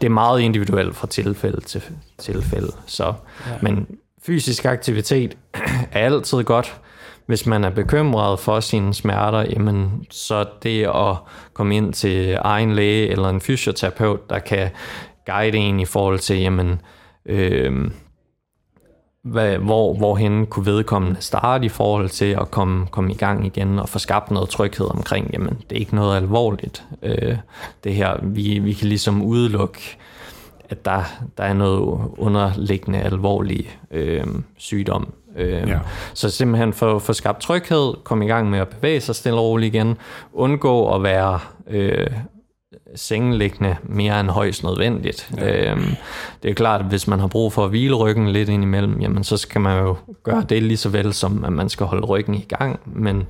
det 0.00 0.06
er 0.06 0.10
meget 0.10 0.40
individuelt 0.40 0.96
fra 0.96 1.06
tilfælde 1.06 1.60
til 1.60 1.82
tilfælde. 2.18 2.72
Så, 2.86 3.04
ja. 3.46 3.52
Men 3.62 3.86
fysisk 4.22 4.64
aktivitet 4.64 5.36
er 5.92 6.04
altid 6.04 6.44
godt. 6.44 6.80
Hvis 7.28 7.46
man 7.46 7.64
er 7.64 7.70
bekymret 7.70 8.38
for 8.38 8.60
sine 8.60 8.94
smerter, 8.94 9.40
jamen, 9.50 10.06
så 10.10 10.46
det 10.62 10.84
at 10.86 11.16
komme 11.52 11.76
ind 11.76 11.92
til 11.92 12.38
egen 12.40 12.74
læge 12.74 13.08
eller 13.08 13.28
en 13.28 13.40
fysioterapeut, 13.40 14.30
der 14.30 14.38
kan 14.38 14.70
guide 15.26 15.58
en 15.58 15.80
i 15.80 15.84
forhold 15.84 16.18
til, 16.18 16.40
jamen, 16.40 16.80
øh, 17.26 17.90
hvad, 19.22 19.58
hvor, 19.58 19.94
hvorhen 19.94 20.46
kunne 20.46 20.66
vedkommende 20.66 21.20
starte 21.20 21.66
i 21.66 21.68
forhold 21.68 22.08
til 22.08 22.36
at 22.40 22.50
komme, 22.50 22.86
komme 22.86 23.12
i 23.12 23.16
gang 23.16 23.46
igen 23.46 23.78
og 23.78 23.88
få 23.88 23.98
skabt 23.98 24.30
noget 24.30 24.48
tryghed 24.48 24.86
omkring, 24.90 25.30
jamen 25.32 25.58
det 25.70 25.76
er 25.76 25.80
ikke 25.80 25.94
noget 25.94 26.16
alvorligt. 26.16 26.84
Øh, 27.02 27.36
det 27.84 27.94
her, 27.94 28.16
vi, 28.22 28.58
vi 28.58 28.72
kan 28.72 28.88
ligesom 28.88 29.22
udelukke, 29.22 29.96
at 30.68 30.84
der, 30.84 31.02
der 31.38 31.44
er 31.44 31.54
noget 31.54 32.00
underliggende 32.18 33.00
alvorlig 33.00 33.78
øh, 33.90 34.26
sygdom 34.56 35.12
Øh, 35.36 35.68
ja. 35.68 35.78
Så 36.14 36.30
simpelthen 36.30 36.72
for 36.72 36.98
få 36.98 37.12
skabt 37.12 37.40
tryghed, 37.40 37.94
komme 38.04 38.24
i 38.24 38.28
gang 38.28 38.50
med 38.50 38.58
at 38.58 38.68
bevæge 38.68 39.00
sig 39.00 39.14
stille 39.14 39.38
og 39.38 39.44
roligt 39.44 39.74
igen, 39.74 39.96
undgå 40.32 40.94
at 40.94 41.02
være 41.02 41.40
øh, 41.70 42.06
sengeliggende 42.94 43.76
mere 43.82 44.20
end 44.20 44.30
højst 44.30 44.64
nødvendigt. 44.64 45.30
Ja. 45.36 45.70
Øhm, 45.70 45.94
det 46.42 46.50
er 46.50 46.54
klart, 46.54 46.80
at 46.80 46.86
hvis 46.86 47.08
man 47.08 47.20
har 47.20 47.26
brug 47.26 47.52
for 47.52 47.64
at 47.64 47.70
hvile 47.70 47.94
ryggen 47.94 48.28
lidt 48.28 48.48
ind 48.48 48.62
imellem, 48.62 49.00
jamen 49.00 49.24
så 49.24 49.36
skal 49.36 49.60
man 49.60 49.82
jo 49.82 49.96
gøre 50.22 50.44
det 50.48 50.62
lige 50.62 50.76
så 50.76 50.88
vel 50.88 51.14
som, 51.14 51.44
at 51.44 51.52
man 51.52 51.68
skal 51.68 51.86
holde 51.86 52.06
ryggen 52.06 52.34
i 52.34 52.46
gang. 52.48 52.80
Men 52.84 53.26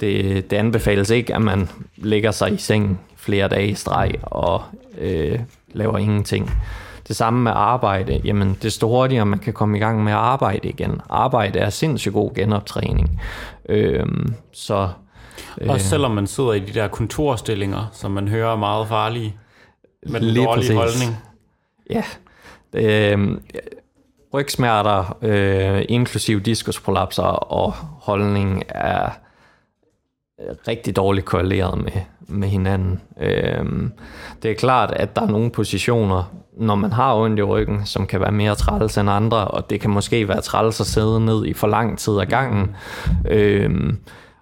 det, 0.00 0.50
det 0.50 0.56
anbefales 0.56 1.10
ikke, 1.10 1.34
at 1.34 1.42
man 1.42 1.68
lægger 1.96 2.30
sig 2.30 2.52
i 2.52 2.56
seng 2.56 3.00
flere 3.16 3.48
dage 3.48 3.68
i 3.68 3.74
streg 3.74 4.14
og 4.22 4.62
øh, 4.98 5.38
laver 5.72 5.98
ingenting. 5.98 6.50
Det 7.08 7.16
samme 7.16 7.42
med 7.42 7.52
arbejde. 7.54 8.20
Jamen, 8.24 8.58
desto 8.62 8.88
hurtigere 8.88 9.26
man 9.26 9.38
kan 9.38 9.52
komme 9.52 9.76
i 9.76 9.80
gang 9.80 10.04
med 10.04 10.12
at 10.12 10.18
arbejde 10.18 10.68
igen. 10.68 11.00
Arbejde 11.08 11.58
er 11.58 11.70
sindssygt 11.70 12.14
god 12.14 12.34
genoptræning. 12.34 13.20
Øhm, 13.68 14.34
så 14.52 14.88
også 15.60 15.72
øh. 15.72 15.80
selvom 15.80 16.10
man 16.10 16.26
sidder 16.26 16.52
i 16.52 16.60
de 16.60 16.74
der 16.74 16.88
kontorstillinger, 16.88 17.90
som 17.92 18.10
man 18.10 18.28
hører 18.28 18.52
er 18.52 18.56
meget 18.56 18.88
farlige, 18.88 19.36
med 20.06 20.20
den 20.20 20.36
dårlige 20.36 20.54
præcis. 20.54 20.76
holdning. 20.76 21.16
Ja. 21.90 22.04
Øh, 22.72 23.38
rygsmerter, 24.34 25.16
øh, 25.22 25.84
inklusiv 25.88 26.40
diskusprolapser 26.40 27.22
og 27.22 27.72
holdning 28.00 28.62
er 28.68 29.10
rigtig 30.68 30.96
dårligt 30.96 31.26
korreleret 31.26 31.78
med, 31.78 31.92
med 32.20 32.48
hinanden. 32.48 33.00
Øh, 33.20 33.90
det 34.42 34.50
er 34.50 34.54
klart, 34.54 34.90
at 34.90 35.16
der 35.16 35.22
er 35.22 35.26
nogle 35.26 35.50
positioner, 35.50 36.32
når 36.58 36.74
man 36.74 36.92
har 36.92 37.14
ondt 37.14 37.38
i 37.38 37.42
ryggen, 37.42 37.86
som 37.86 38.06
kan 38.06 38.20
være 38.20 38.32
mere 38.32 38.54
træls 38.54 38.98
end 38.98 39.10
andre, 39.10 39.48
og 39.48 39.70
det 39.70 39.80
kan 39.80 39.90
måske 39.90 40.28
være 40.28 40.40
træls 40.40 40.80
at 40.80 40.86
sidde 40.86 41.24
ned 41.24 41.46
i 41.46 41.52
for 41.52 41.66
lang 41.66 41.98
tid 41.98 42.20
ad 42.20 42.26
gangen. 42.26 42.76
Øhm, 43.30 43.98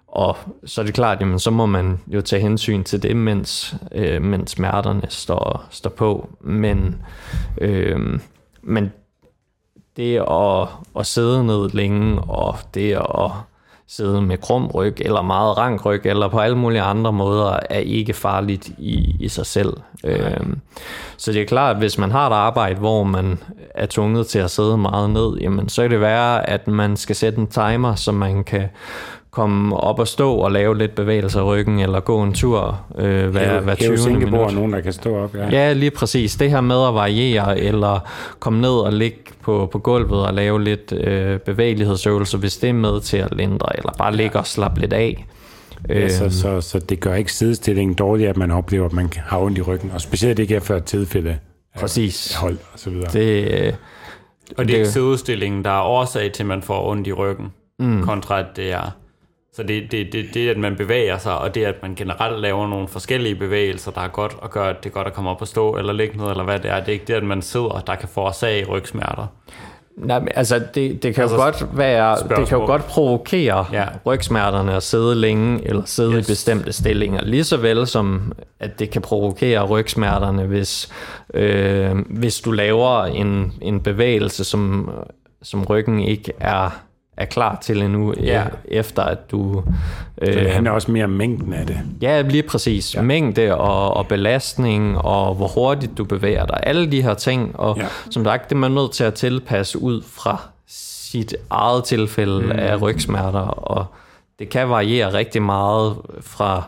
og 0.07 0.37
så 0.65 0.81
er 0.81 0.85
det 0.85 0.93
klart, 0.93 1.21
jamen, 1.21 1.39
så 1.39 1.51
må 1.51 1.65
man 1.65 1.99
jo 2.07 2.21
tage 2.21 2.41
hensyn 2.41 2.83
til 2.83 3.03
det, 3.03 3.15
mens, 3.15 3.75
øh, 3.91 4.21
mens 4.21 4.51
smerterne 4.51 5.01
står, 5.09 5.65
står 5.69 5.89
på. 5.89 6.29
Men, 6.41 6.95
øh, 7.61 8.19
men 8.61 8.91
det 9.97 10.17
at, 10.31 10.67
at 10.99 11.05
sidde 11.05 11.45
ned 11.45 11.69
længe, 11.69 12.21
og 12.21 12.55
det 12.73 12.93
at 12.93 13.31
sidde 13.87 14.21
med 14.21 14.37
krum 14.37 14.67
ryg, 14.67 14.95
eller 14.99 15.21
meget 15.21 15.57
rank 15.57 15.85
ryg, 15.85 16.01
eller 16.05 16.27
på 16.27 16.39
alle 16.39 16.57
mulige 16.57 16.81
andre 16.81 17.13
måder, 17.13 17.59
er 17.69 17.79
ikke 17.79 18.13
farligt 18.13 18.67
i, 18.77 19.15
i 19.19 19.27
sig 19.27 19.45
selv. 19.45 19.73
Øh, 20.03 20.47
så 21.17 21.31
det 21.31 21.41
er 21.41 21.45
klart, 21.45 21.75
at 21.75 21.81
hvis 21.81 21.97
man 21.97 22.11
har 22.11 22.29
et 22.29 22.33
arbejde, 22.33 22.79
hvor 22.79 23.03
man 23.03 23.39
er 23.75 23.85
tvunget 23.85 24.27
til 24.27 24.39
at 24.39 24.51
sidde 24.51 24.77
meget 24.77 25.09
ned, 25.09 25.37
jamen, 25.37 25.69
så 25.69 25.83
er 25.83 25.87
det 25.87 26.01
værre, 26.01 26.49
at 26.49 26.67
man 26.67 26.97
skal 26.97 27.15
sætte 27.15 27.39
en 27.39 27.47
timer, 27.47 27.95
så 27.95 28.11
man 28.11 28.43
kan 28.43 28.69
komme 29.37 29.77
op 29.77 29.99
og 29.99 30.07
stå 30.07 30.33
og 30.35 30.51
lave 30.51 30.77
lidt 30.77 30.95
bevægelser 30.95 31.39
i 31.39 31.43
ryggen, 31.43 31.79
eller 31.79 31.99
gå 31.99 32.23
en 32.23 32.33
tur 32.33 32.81
øh, 32.97 33.29
hver, 33.29 33.61
hver 33.61 33.75
20 33.75 33.97
minutter. 34.09 34.51
nogen, 34.51 34.73
der 34.73 34.81
kan 34.81 34.93
stå 34.93 35.17
op, 35.17 35.35
ja. 35.35 35.49
Ja, 35.49 35.73
lige 35.73 35.91
præcis. 35.91 36.35
Det 36.35 36.49
her 36.49 36.61
med 36.61 36.87
at 36.87 36.93
variere, 36.93 37.59
eller 37.59 37.99
komme 38.39 38.61
ned 38.61 38.69
og 38.69 38.93
ligge 38.93 39.17
på, 39.41 39.69
på 39.71 39.79
gulvet 39.79 40.25
og 40.25 40.33
lave 40.33 40.63
lidt 40.63 40.91
øh, 40.91 41.39
bevægelighedsøvelser, 41.39 42.37
hvis 42.37 42.57
det 42.57 42.69
er 42.69 42.73
med 42.73 43.01
til 43.01 43.17
at 43.17 43.35
lindre, 43.35 43.77
eller 43.77 43.91
bare 43.97 44.15
ligge 44.15 44.39
og 44.39 44.47
slappe 44.47 44.81
lidt 44.81 44.93
af. 44.93 45.25
Ja, 45.89 46.09
så, 46.09 46.23
øhm. 46.23 46.31
så, 46.31 46.61
så 46.61 46.79
det 46.79 46.99
gør 46.99 47.13
ikke 47.13 47.33
sidestillingen 47.33 47.95
dårligt, 47.95 48.29
at 48.29 48.37
man 48.37 48.51
oplever, 48.51 48.85
at 48.85 48.93
man 48.93 49.09
har 49.15 49.39
ondt 49.39 49.57
i 49.57 49.61
ryggen, 49.61 49.91
og 49.93 50.01
specielt 50.01 50.39
ikke 50.39 50.55
efter 50.55 50.75
et 50.75 50.83
tilfælde 50.83 51.37
Præcis. 51.79 52.35
hold 52.35 52.57
og 52.73 52.79
så 52.79 52.89
videre. 52.89 53.09
Det, 53.13 53.65
øh, 53.67 53.73
og 54.57 54.67
det 54.67 54.73
er 54.73 54.77
ikke 54.77 54.89
sidestillingen, 54.89 55.63
der 55.63 55.71
er 55.71 55.81
årsag 55.81 56.31
til, 56.31 56.43
at 56.43 56.47
man 56.47 56.61
får 56.61 56.91
ondt 56.91 57.07
i 57.07 57.11
ryggen, 57.11 57.47
mm. 57.79 58.03
kontra 58.03 58.39
at 58.39 58.45
det 58.55 58.71
er 58.71 58.91
så 59.57 59.63
det, 59.63 59.91
det, 59.91 60.13
det, 60.13 60.25
det, 60.33 60.49
at 60.49 60.57
man 60.57 60.75
bevæger 60.75 61.17
sig, 61.17 61.37
og 61.37 61.55
det, 61.55 61.65
at 61.65 61.75
man 61.81 61.95
generelt 61.95 62.41
laver 62.41 62.67
nogle 62.67 62.87
forskellige 62.87 63.35
bevægelser, 63.35 63.91
der 63.91 64.01
er 64.01 64.07
godt 64.07 64.35
og 64.41 64.49
gør, 64.51 64.63
at 64.63 64.83
det 64.83 64.89
er 64.89 64.93
godt 64.93 65.07
at 65.07 65.13
komme 65.13 65.29
op 65.29 65.41
og 65.41 65.47
stå, 65.47 65.77
eller 65.77 65.93
ligge 65.93 66.17
ned, 66.17 66.29
eller 66.29 66.43
hvad 66.43 66.59
det 66.59 66.71
er. 66.71 66.79
Det 66.79 66.87
er 66.87 66.93
ikke 66.93 67.05
det, 67.05 67.13
at 67.13 67.23
man 67.23 67.41
sidder, 67.41 67.83
der 67.87 67.95
kan 67.95 68.09
forårsage 68.09 68.65
rygsmerter. 68.65 69.27
Nej, 69.95 70.19
men 70.19 70.29
altså 70.35 70.59
det, 70.59 71.03
det 71.03 71.15
kan 71.15 71.21
altså, 71.21 71.37
jo 71.37 71.43
godt 71.43 71.77
være, 71.77 72.17
spørgsmål. 72.17 72.39
det 72.39 72.47
kan 72.47 72.57
jo 72.57 72.65
godt 72.65 72.85
provokere 72.85 73.65
ja. 73.71 73.85
rygsmerterne 74.05 74.75
at 74.75 74.83
sidde 74.83 75.15
længe 75.15 75.67
eller 75.67 75.85
sidde 75.85 76.17
yes. 76.17 76.29
i 76.29 76.31
bestemte 76.31 76.73
stillinger, 76.73 77.21
lige 77.23 77.43
så 77.43 77.57
vel 77.57 77.87
som 77.87 78.33
at 78.59 78.79
det 78.79 78.89
kan 78.89 79.01
provokere 79.01 79.65
rygsmerterne, 79.65 80.43
hvis, 80.43 80.89
øh, 81.33 81.95
hvis 82.09 82.39
du 82.39 82.51
laver 82.51 83.05
en, 83.05 83.53
en 83.61 83.79
bevægelse, 83.79 84.43
som, 84.43 84.91
som 85.41 85.65
ryggen 85.65 85.99
ikke 85.99 86.31
er 86.39 86.86
er 87.17 87.25
klar 87.25 87.57
til 87.61 87.81
endnu, 87.81 88.13
øh, 88.13 88.25
ja. 88.25 88.43
efter 88.65 89.03
at 89.03 89.31
du... 89.31 89.63
Øh, 90.21 90.33
det 90.33 90.51
handler 90.51 90.71
også 90.71 90.91
mere 90.91 91.03
om 91.03 91.09
mængden 91.09 91.53
af 91.53 91.67
det. 91.67 91.79
Ja, 92.01 92.21
lige 92.21 92.43
præcis. 92.43 92.95
Ja. 92.95 93.01
Mængde 93.01 93.55
og, 93.55 93.97
og 93.97 94.07
belastning, 94.07 94.97
og 94.97 95.35
hvor 95.35 95.47
hurtigt 95.47 95.97
du 95.97 96.03
bevæger 96.03 96.45
dig. 96.45 96.59
Alle 96.63 96.91
de 96.91 97.01
her 97.01 97.13
ting, 97.13 97.59
og 97.59 97.77
ja. 97.77 97.85
som 98.09 98.23
sagt, 98.23 98.49
det 98.49 98.55
er 98.55 98.59
man 98.59 98.71
nødt 98.71 98.91
til 98.91 99.03
at 99.03 99.13
tilpasse 99.13 99.81
ud 99.81 100.01
fra 100.01 100.41
sit 100.67 101.35
eget 101.49 101.83
tilfælde 101.83 102.41
mm. 102.41 102.51
af 102.51 102.81
rygsmerter, 102.81 103.39
og 103.39 103.85
det 104.39 104.49
kan 104.49 104.69
variere 104.69 105.13
rigtig 105.13 105.41
meget 105.41 105.95
fra 106.21 106.63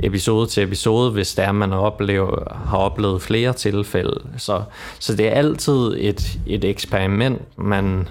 episode 0.00 0.46
til 0.46 0.62
episode, 0.62 1.10
hvis 1.10 1.34
det 1.34 1.44
er, 1.44 1.52
man 1.52 1.72
oplever, 1.72 2.58
har 2.66 2.78
oplevet 2.78 3.22
flere 3.22 3.52
tilfælde. 3.52 4.20
Så, 4.36 4.62
så 4.98 5.16
det 5.16 5.26
er 5.26 5.30
altid 5.30 5.96
et, 5.98 6.38
et 6.46 6.64
eksperiment, 6.64 7.58
man 7.58 8.08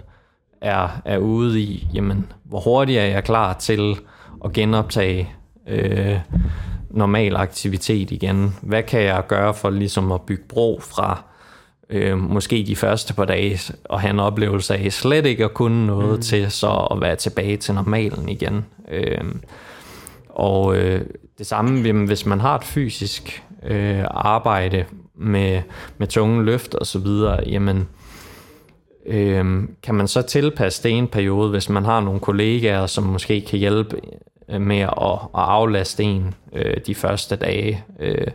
er, 0.62 1.02
er 1.06 1.17
ude 1.17 1.60
i, 1.60 1.88
jamen, 1.93 2.32
hvor 2.43 2.60
hurtigt 2.60 3.00
er 3.00 3.06
jeg 3.06 3.24
klar 3.24 3.54
til 3.54 3.96
at 4.46 4.54
genoptage 4.54 5.30
øh, 5.67 6.20
normal 6.89 7.36
aktivitet 7.36 8.12
igen? 8.12 8.56
Hvad 8.62 8.84
kan 8.84 9.02
jeg 9.02 9.24
gøre 9.28 9.54
for 9.54 9.70
ligesom 9.70 10.12
at 10.12 10.22
bygge 10.22 10.43
bro 10.50 10.80
fra 10.82 11.24
øh, 11.89 12.17
måske 12.17 12.63
de 12.67 12.76
første 12.76 13.13
par 13.13 13.26
dage 13.26 13.74
og 13.86 14.02
have 14.02 14.12
en 14.12 14.20
oplevelse 14.20 14.76
af 14.76 14.93
slet 14.93 15.26
ikke 15.26 15.46
at 15.46 15.54
kunne 15.54 15.88
noget 15.88 16.15
mm. 16.15 16.22
til 16.22 16.52
så 16.52 16.88
at 16.91 17.02
være 17.02 17.15
tilbage 17.15 17.58
til 17.58 17.74
normalen 17.74 18.30
igen. 18.30 18.65
Øh, 18.91 19.26
og 20.30 20.78
øh, 20.78 21.02
det 21.38 21.48
samme, 21.48 22.06
hvis 22.06 22.26
man 22.26 22.39
har 22.39 22.56
et 22.56 22.63
fysisk 22.63 23.43
øh, 23.63 24.04
arbejde 24.12 24.86
med, 25.15 25.62
med 25.98 26.08
tunge 26.08 26.43
løft 26.43 26.76
og 26.76 26.88
så 26.88 27.00
videre, 27.00 27.39
jamen 27.46 27.88
Øhm, 29.08 29.76
kan 29.84 29.96
man 29.96 30.08
så 30.08 30.22
tilpasse 30.22 30.84
det 30.84 30.91
en 30.91 31.08
periode, 31.08 31.50
hvis 31.50 31.70
man 31.70 31.86
har 31.86 32.00
nogle 32.02 32.20
kollegaer, 32.20 32.86
som 32.86 33.04
måske 33.04 33.41
kan 33.41 33.60
hjælpe 33.60 34.02
øh, 34.50 34.62
med 34.62 34.80
at, 34.80 34.89
at 35.13 35.28
aflaste 35.34 36.04
en 36.04 36.34
øh, 36.54 36.78
de 36.88 36.96
første 36.96 37.36
dage, 37.36 37.84
øh, 38.00 38.28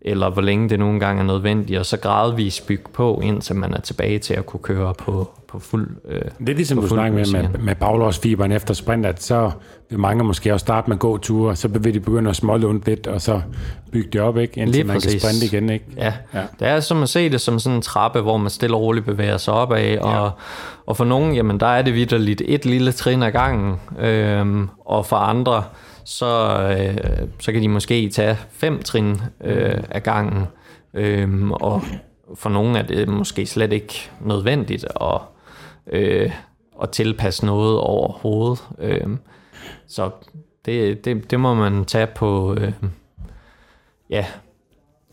eller 0.00 0.30
hvor 0.30 0.42
længe 0.42 0.68
det 0.68 0.78
nogle 0.78 1.00
gange 1.00 1.20
er 1.22 1.26
nødvendigt, 1.26 1.78
og 1.78 1.86
så 1.86 1.96
gradvist 1.96 2.66
bygge 2.66 2.84
på, 2.92 3.20
indtil 3.24 3.56
man 3.56 3.74
er 3.74 3.80
tilbage 3.80 4.18
til 4.18 4.34
at 4.34 4.46
kunne 4.46 4.60
køre 4.60 4.94
på, 4.94 5.30
på 5.48 5.58
fuld 5.58 5.88
øh, 6.08 6.20
Det 6.38 6.48
er 6.48 6.54
ligesom 6.54 6.80
du 6.80 6.88
snakker 6.88 7.18
med, 7.18 7.42
med, 7.42 7.58
med 7.58 7.74
baglårsfiberen 7.74 8.52
efter 8.52 8.74
sprint, 8.74 9.06
at 9.06 9.22
så 9.22 9.50
vil 9.90 9.98
mange 9.98 10.24
måske 10.24 10.52
også 10.52 10.64
starte 10.64 10.90
med 10.90 10.96
gåture, 10.96 11.56
så 11.56 11.68
vil 11.68 11.94
de 11.94 12.00
begynde 12.00 12.30
at 12.30 12.36
smålunde 12.36 12.86
lidt, 12.86 13.06
og 13.06 13.20
så 13.20 13.40
bygge 13.92 14.10
det 14.12 14.20
op, 14.20 14.38
ikke? 14.38 14.60
indtil 14.60 14.74
Lige 14.74 14.84
man 14.84 14.96
præcis. 14.96 15.10
kan 15.12 15.20
sprinte 15.20 15.46
igen. 15.46 15.70
Ikke? 15.70 15.84
Ja. 15.96 16.12
ja, 16.34 16.42
det 16.60 16.68
er 16.68 16.80
som 16.80 17.02
at 17.02 17.08
se 17.08 17.30
det 17.30 17.40
som 17.40 17.58
sådan 17.58 17.76
en 17.76 17.82
trappe, 17.82 18.20
hvor 18.20 18.36
man 18.36 18.50
stille 18.50 18.76
og 18.76 18.82
roligt 18.82 19.06
bevæger 19.06 19.36
sig 19.36 19.54
opad, 19.54 19.98
og, 19.98 20.12
ja. 20.12 20.28
og 20.86 20.96
for 20.96 21.04
nogen, 21.04 21.34
jamen 21.34 21.60
der 21.60 21.66
er 21.66 21.82
det 21.82 21.94
vidderligt 21.94 22.42
et 22.44 22.66
lille 22.66 22.92
trin 22.92 23.22
ad 23.22 23.32
gangen, 23.32 23.74
øhm, 23.98 24.68
og 24.84 25.06
for 25.06 25.16
andre, 25.16 25.62
så, 26.08 26.58
øh, 26.78 27.28
så 27.40 27.52
kan 27.52 27.62
de 27.62 27.68
måske 27.68 28.08
tage 28.08 28.36
fem 28.50 28.82
trin 28.82 29.20
øh, 29.40 29.82
af 29.90 30.02
gangen, 30.02 30.46
øh, 30.94 31.50
og 31.50 31.82
for 32.34 32.50
nogle 32.50 32.78
er 32.78 32.82
det 32.82 33.08
måske 33.08 33.46
slet 33.46 33.72
ikke 33.72 34.10
nødvendigt 34.20 34.84
at, 35.00 35.20
øh, 35.86 36.32
at 36.82 36.90
tilpasse 36.90 37.46
noget 37.46 37.78
overhovedet. 37.78 38.68
Øh, 38.78 39.08
så 39.86 40.10
det, 40.64 41.04
det, 41.04 41.30
det 41.30 41.40
må 41.40 41.54
man 41.54 41.84
tage 41.84 42.06
på, 42.06 42.54
øh, 42.54 42.72
ja, 44.10 44.26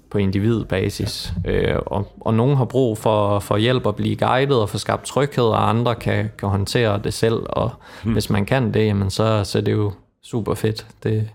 på 0.10 0.18
individbasis. 0.18 1.34
Øh, 1.46 1.76
og, 1.86 2.12
og 2.22 2.34
nogen 2.34 2.58
har 2.58 2.66
brug 2.66 2.98
for, 2.98 3.40
for 3.40 3.58
hjælp 3.58 3.88
at 3.88 3.96
blive 3.96 4.16
guidet 4.16 4.62
og 4.62 4.70
få 4.70 4.78
skabt 4.78 5.06
tryghed, 5.06 5.46
og 5.46 5.70
andre 5.70 5.96
kan, 5.96 6.30
kan 6.38 6.50
håndtere 6.50 7.00
det 7.04 7.14
selv. 7.14 7.46
Og 7.50 7.72
hmm. 8.04 8.14
hvis 8.14 8.30
man 8.30 8.46
kan 8.46 8.74
det, 8.74 8.86
jamen 8.86 9.10
så, 9.10 9.44
så 9.44 9.58
er 9.58 9.62
det 9.62 9.72
jo 9.72 9.92
super 10.26 10.54
fedt. 10.54 10.86
Det, 11.04 11.30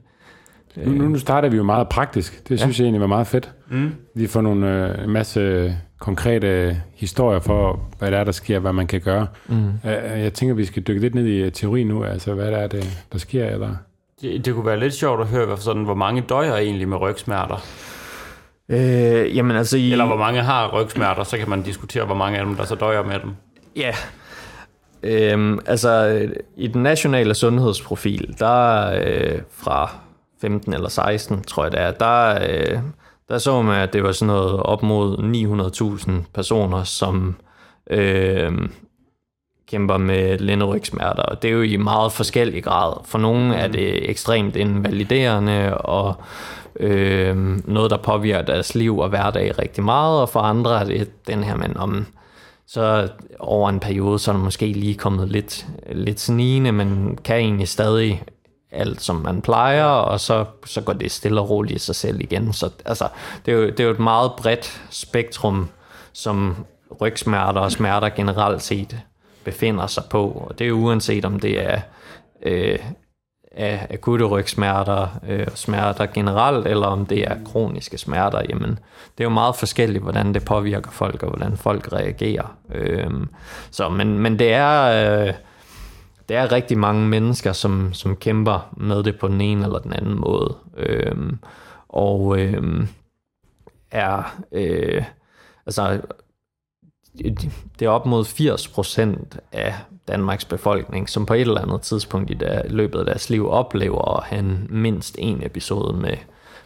nu, 0.77 1.09
nu 1.09 1.19
starter 1.19 1.49
vi 1.49 1.57
jo 1.57 1.63
meget 1.63 1.89
praktisk. 1.89 2.49
Det 2.49 2.61
synes 2.61 2.79
ja. 2.79 2.83
jeg 2.83 2.87
egentlig 2.87 3.01
var 3.01 3.07
meget 3.07 3.27
fedt. 3.27 3.53
Mm. 3.69 3.95
Vi 4.15 4.27
får 4.27 4.41
nogle 4.41 4.89
øh, 4.89 5.05
en 5.05 5.11
masse 5.11 5.77
konkrete 5.99 6.83
historier 6.95 7.41
for, 7.41 7.81
hvad 7.99 8.11
der 8.11 8.19
er, 8.19 8.25
der 8.25 8.33
sker, 8.33 8.59
hvad 8.59 8.73
man 8.73 8.87
kan 8.87 9.01
gøre. 9.01 9.27
Mm. 9.47 9.73
Jeg 9.85 10.33
tænker, 10.33 10.55
vi 10.55 10.65
skal 10.65 10.83
dykke 10.83 11.01
lidt 11.01 11.15
ned 11.15 11.27
i 11.27 11.51
teori 11.51 11.85
nu, 11.85 12.05
altså 12.05 12.35
hvad 12.35 12.51
der 12.51 12.57
er, 12.57 12.67
det, 12.67 13.05
der 13.13 13.19
sker. 13.19 13.47
Eller? 13.47 13.75
Det, 14.21 14.45
det 14.45 14.55
kunne 14.55 14.67
være 14.67 14.81
lidt 14.81 14.95
sjovt 14.95 15.21
at 15.21 15.27
høre, 15.27 15.59
sådan, 15.59 15.83
hvor 15.83 15.95
mange 15.95 16.21
døjer 16.21 16.57
egentlig 16.57 16.89
med 16.89 17.01
rygsmerter. 17.01 17.65
Øh, 18.69 19.37
jamen 19.37 19.57
altså 19.57 19.77
i... 19.77 19.93
Eller 19.93 20.07
hvor 20.07 20.17
mange 20.17 20.43
har 20.43 20.81
rygsmerter, 20.81 21.25
så 21.25 21.39
kan 21.39 21.51
man 21.51 21.63
diskutere, 21.63 22.05
hvor 22.05 22.15
mange 22.15 22.39
af 22.39 22.45
dem, 22.45 22.57
der 22.57 22.65
så 22.65 22.75
døjer 22.75 23.03
med 23.03 23.19
dem. 23.21 23.31
Ja, 23.77 23.95
Øhm, 25.03 25.59
altså, 25.67 26.23
i 26.57 26.67
den 26.67 26.83
nationale 26.83 27.35
sundhedsprofil, 27.35 28.37
der 28.39 28.91
øh, 29.05 29.39
fra 29.51 29.91
15 30.41 30.73
eller 30.73 30.89
16, 30.89 31.43
tror 31.43 31.65
jeg 31.65 31.73
det 31.73 31.81
er, 31.81 31.91
der, 31.91 32.39
øh, 32.51 32.79
der 33.29 33.39
så 33.39 33.63
man, 33.63 33.81
at 33.81 33.93
det 33.93 34.03
var 34.03 34.13
sådan 34.13 34.35
noget 34.35 34.63
op 34.63 34.83
mod 34.83 35.19
900.000 36.09 36.13
personer, 36.35 36.85
som 36.85 37.37
øh, 37.91 38.53
kæmper 39.69 39.97
med 39.97 40.39
lænderygsmerter, 40.39 41.23
og 41.23 41.43
det 41.43 41.49
er 41.51 41.53
jo 41.53 41.63
i 41.63 41.77
meget 41.77 42.13
forskellig 42.13 42.65
grad. 42.65 42.93
For 43.05 43.19
nogle 43.19 43.55
er 43.55 43.69
det 43.69 44.11
ekstremt 44.11 44.57
invaliderende, 44.57 45.77
og 45.77 46.15
øh, 46.81 47.37
noget, 47.69 47.91
der 47.91 47.97
påvirker 47.97 48.43
deres 48.43 48.75
liv 48.75 48.99
og 48.99 49.09
hverdag 49.09 49.59
rigtig 49.59 49.85
meget, 49.85 50.21
og 50.21 50.29
for 50.29 50.41
andre 50.41 50.81
er 50.81 50.85
det 50.85 51.27
den 51.27 51.45
her, 51.45 51.57
men 51.57 51.77
om 51.77 52.07
så 52.73 53.09
over 53.39 53.69
en 53.69 53.81
periode, 53.81 54.19
så 54.19 54.31
er 54.31 54.37
der 54.37 54.43
måske 54.43 54.67
lige 54.67 54.95
kommet 54.95 55.29
lidt, 55.29 55.67
lidt 55.93 56.21
snigende, 56.21 56.73
men 56.73 57.19
kan 57.25 57.37
egentlig 57.37 57.69
stadig 57.69 58.23
alt, 58.71 59.03
som 59.03 59.17
man 59.17 59.43
plejer, 59.43 59.85
og 59.85 60.21
så, 60.21 60.45
så 60.67 60.81
går 60.81 60.93
det 60.93 61.13
stille 61.13 61.41
og 61.41 61.51
roligt 61.51 61.77
i 61.77 61.85
sig 61.85 61.95
selv 61.95 62.21
igen. 62.21 62.53
Så 62.53 62.71
altså, 62.85 63.09
det, 63.47 63.55
er 63.55 63.59
jo, 63.59 63.67
det 63.67 63.81
er 63.81 63.85
jo 63.85 63.91
et 63.91 63.99
meget 63.99 64.33
bredt 64.39 64.83
spektrum, 64.91 65.69
som 66.13 66.57
rygsmerter 67.01 67.61
og 67.61 67.73
smerter 67.73 68.09
generelt 68.09 68.63
set 68.63 69.01
befinder 69.45 69.87
sig 69.87 70.03
på. 70.11 70.47
Og 70.49 70.59
det 70.59 70.69
er 70.69 70.73
uanset 70.73 71.25
om 71.25 71.41
det 71.41 71.61
er 71.61 71.81
øh, 72.43 72.79
af 73.51 73.87
akutte 73.91 74.25
rygsmerter, 74.25 75.21
øh, 75.29 75.47
smerter 75.55 76.07
generelt, 76.07 76.67
eller 76.67 76.87
om 76.87 77.07
det 77.07 77.19
er 77.19 77.37
kroniske 77.45 77.99
smerter, 77.99 78.43
jamen 78.49 78.71
det 79.19 79.25
er 79.25 79.25
jo 79.25 79.31
meget 79.31 79.57
forskelligt, 79.57 80.03
hvordan 80.03 80.35
det 80.35 80.45
påvirker 80.45 80.91
folk, 80.91 81.23
og 81.23 81.29
hvordan 81.29 81.57
folk 81.57 81.93
reagerer. 81.93 82.57
Øh, 82.75 83.11
så, 83.71 83.89
men, 83.89 84.19
men 84.19 84.39
det 84.39 84.53
er... 84.53 84.83
Øh, 85.27 85.35
der 86.29 86.41
er 86.41 86.53
rigtig 86.53 86.79
mange 86.79 87.09
mennesker, 87.09 87.53
som, 87.53 87.93
som 87.93 88.17
kæmper 88.17 88.75
med 88.77 89.03
det 89.03 89.19
på 89.19 89.29
den 89.29 89.41
ene 89.41 89.65
eller 89.65 89.79
den 89.79 89.93
anden 89.93 90.21
måde. 90.21 90.57
Øhm, 90.77 91.39
og 91.89 92.39
øhm, 92.39 92.89
er 93.91 94.37
øh, 94.53 95.05
altså 95.67 96.01
det 97.79 97.87
er 97.87 97.89
op 97.89 98.07
mod 98.07 98.25
80% 98.25 99.39
af 99.53 99.75
Danmarks 100.09 100.45
befolkning, 100.45 101.09
som 101.09 101.27
på 101.27 101.35
et 101.35 101.41
eller 101.41 101.61
andet 101.61 101.81
tidspunkt 101.81 102.31
i 102.31 102.35
der, 102.35 102.63
løbet 102.69 102.99
af 102.99 103.05
deres 103.05 103.31
liv 103.31 103.49
oplever 103.49 104.17
at 104.17 104.25
have 104.25 104.59
mindst 104.69 105.17
en 105.19 105.43
episode 105.45 105.97
med, 105.97 106.17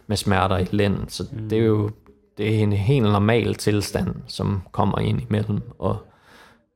med 0.07 0.17
smerter 0.17 0.57
i 0.57 0.65
lænden. 0.71 1.09
Så 1.09 1.23
mm. 1.31 1.49
det 1.49 1.59
er 1.59 1.63
jo 1.63 1.89
det 2.37 2.55
er 2.55 2.59
en 2.59 2.73
helt 2.73 3.03
normal 3.03 3.55
tilstand, 3.55 4.07
som 4.27 4.61
kommer 4.71 4.99
ind 4.99 5.21
imellem. 5.29 5.61
Og 5.79 5.97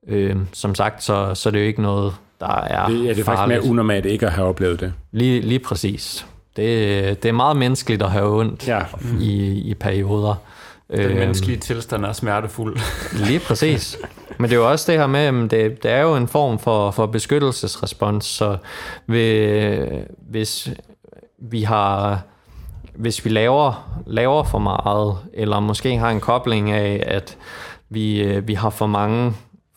øh, 0.08 0.36
som 0.54 0.76
sagt, 0.76 1.04
så, 1.04 1.36
så 1.36 1.50
er 1.50 1.52
det 1.52 1.60
jo 1.60 1.66
ikke 1.66 1.82
noget, 1.82 2.14
der 2.40 2.62
er 2.62 2.88
Det, 2.88 3.06
ja, 3.06 3.10
det 3.10 3.20
er 3.20 3.24
faktisk 3.24 3.48
mere 3.48 3.64
unormalt 3.64 4.06
ikke 4.06 4.26
at 4.26 4.32
have 4.32 4.48
oplevet 4.48 4.80
det. 4.80 4.94
Lige, 5.12 5.42
lige 5.42 5.60
præcis. 5.60 6.26
Det, 6.56 7.24
det 7.24 7.30
er 7.30 7.34
meget 7.34 7.58
menneskeligt 7.58 8.02
at 8.02 8.12
have 8.12 8.40
ondt 8.40 8.68
ja. 8.68 8.80
mm. 9.02 9.18
i, 9.22 9.52
i 9.52 9.74
perioder. 9.74 10.36
Den 10.92 11.00
øhm, 11.00 11.18
menneskelige 11.18 11.60
tilstand 11.60 12.06
er 12.06 12.14
smertefuld. 12.14 12.78
lige 13.28 13.40
præcis. 13.40 13.98
Men 14.38 14.50
det 14.50 14.56
er 14.56 14.60
jo 14.60 14.72
også 14.72 14.92
det 14.92 15.00
her 15.00 15.08
med, 15.08 15.20
at 15.20 15.52
det, 15.52 15.84
det 15.84 15.92
er 15.92 16.02
jo 16.02 16.16
en 16.16 16.28
form 16.28 16.60
for, 16.60 16.92
for 16.92 17.06
beskyttelsesrespons, 17.06 18.26
så 18.26 18.58
ved, 19.08 19.88
hvis 20.30 20.70
vi 21.40 21.62
har 21.62 22.22
hvis 23.00 23.26
vi 23.26 23.30
laver, 23.30 23.90
laver 24.08 24.44
for 24.44 24.60
meget, 24.60 25.18
eller 25.34 25.60
måske 25.60 25.98
har 25.98 26.10
en 26.10 26.20
kobling 26.20 26.72
af, 26.72 27.04
at 27.06 27.38
vi, 27.90 28.22
øh, 28.24 28.48
vi 28.48 28.54
har 28.54 28.70
for 28.70 28.88
mange 28.88 29.34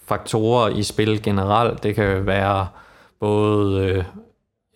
faktorer 0.07 0.69
i 0.69 0.83
spil 0.83 1.23
generelt. 1.23 1.83
Det 1.83 1.95
kan 1.95 2.27
være 2.27 2.67
både 3.21 4.05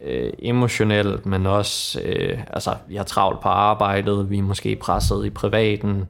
øh, 0.01 0.33
emotionelt, 0.39 1.27
men 1.27 1.47
også, 1.47 2.01
øh, 2.01 2.39
altså, 2.51 2.75
vi 2.89 2.97
har 2.97 3.05
travlt 3.05 3.41
på 3.41 3.49
arbejdet, 3.49 4.31
vi 4.31 4.39
er 4.39 4.43
måske 4.43 4.77
presset 4.77 5.27
i 5.27 5.31
privaten, 5.31 6.05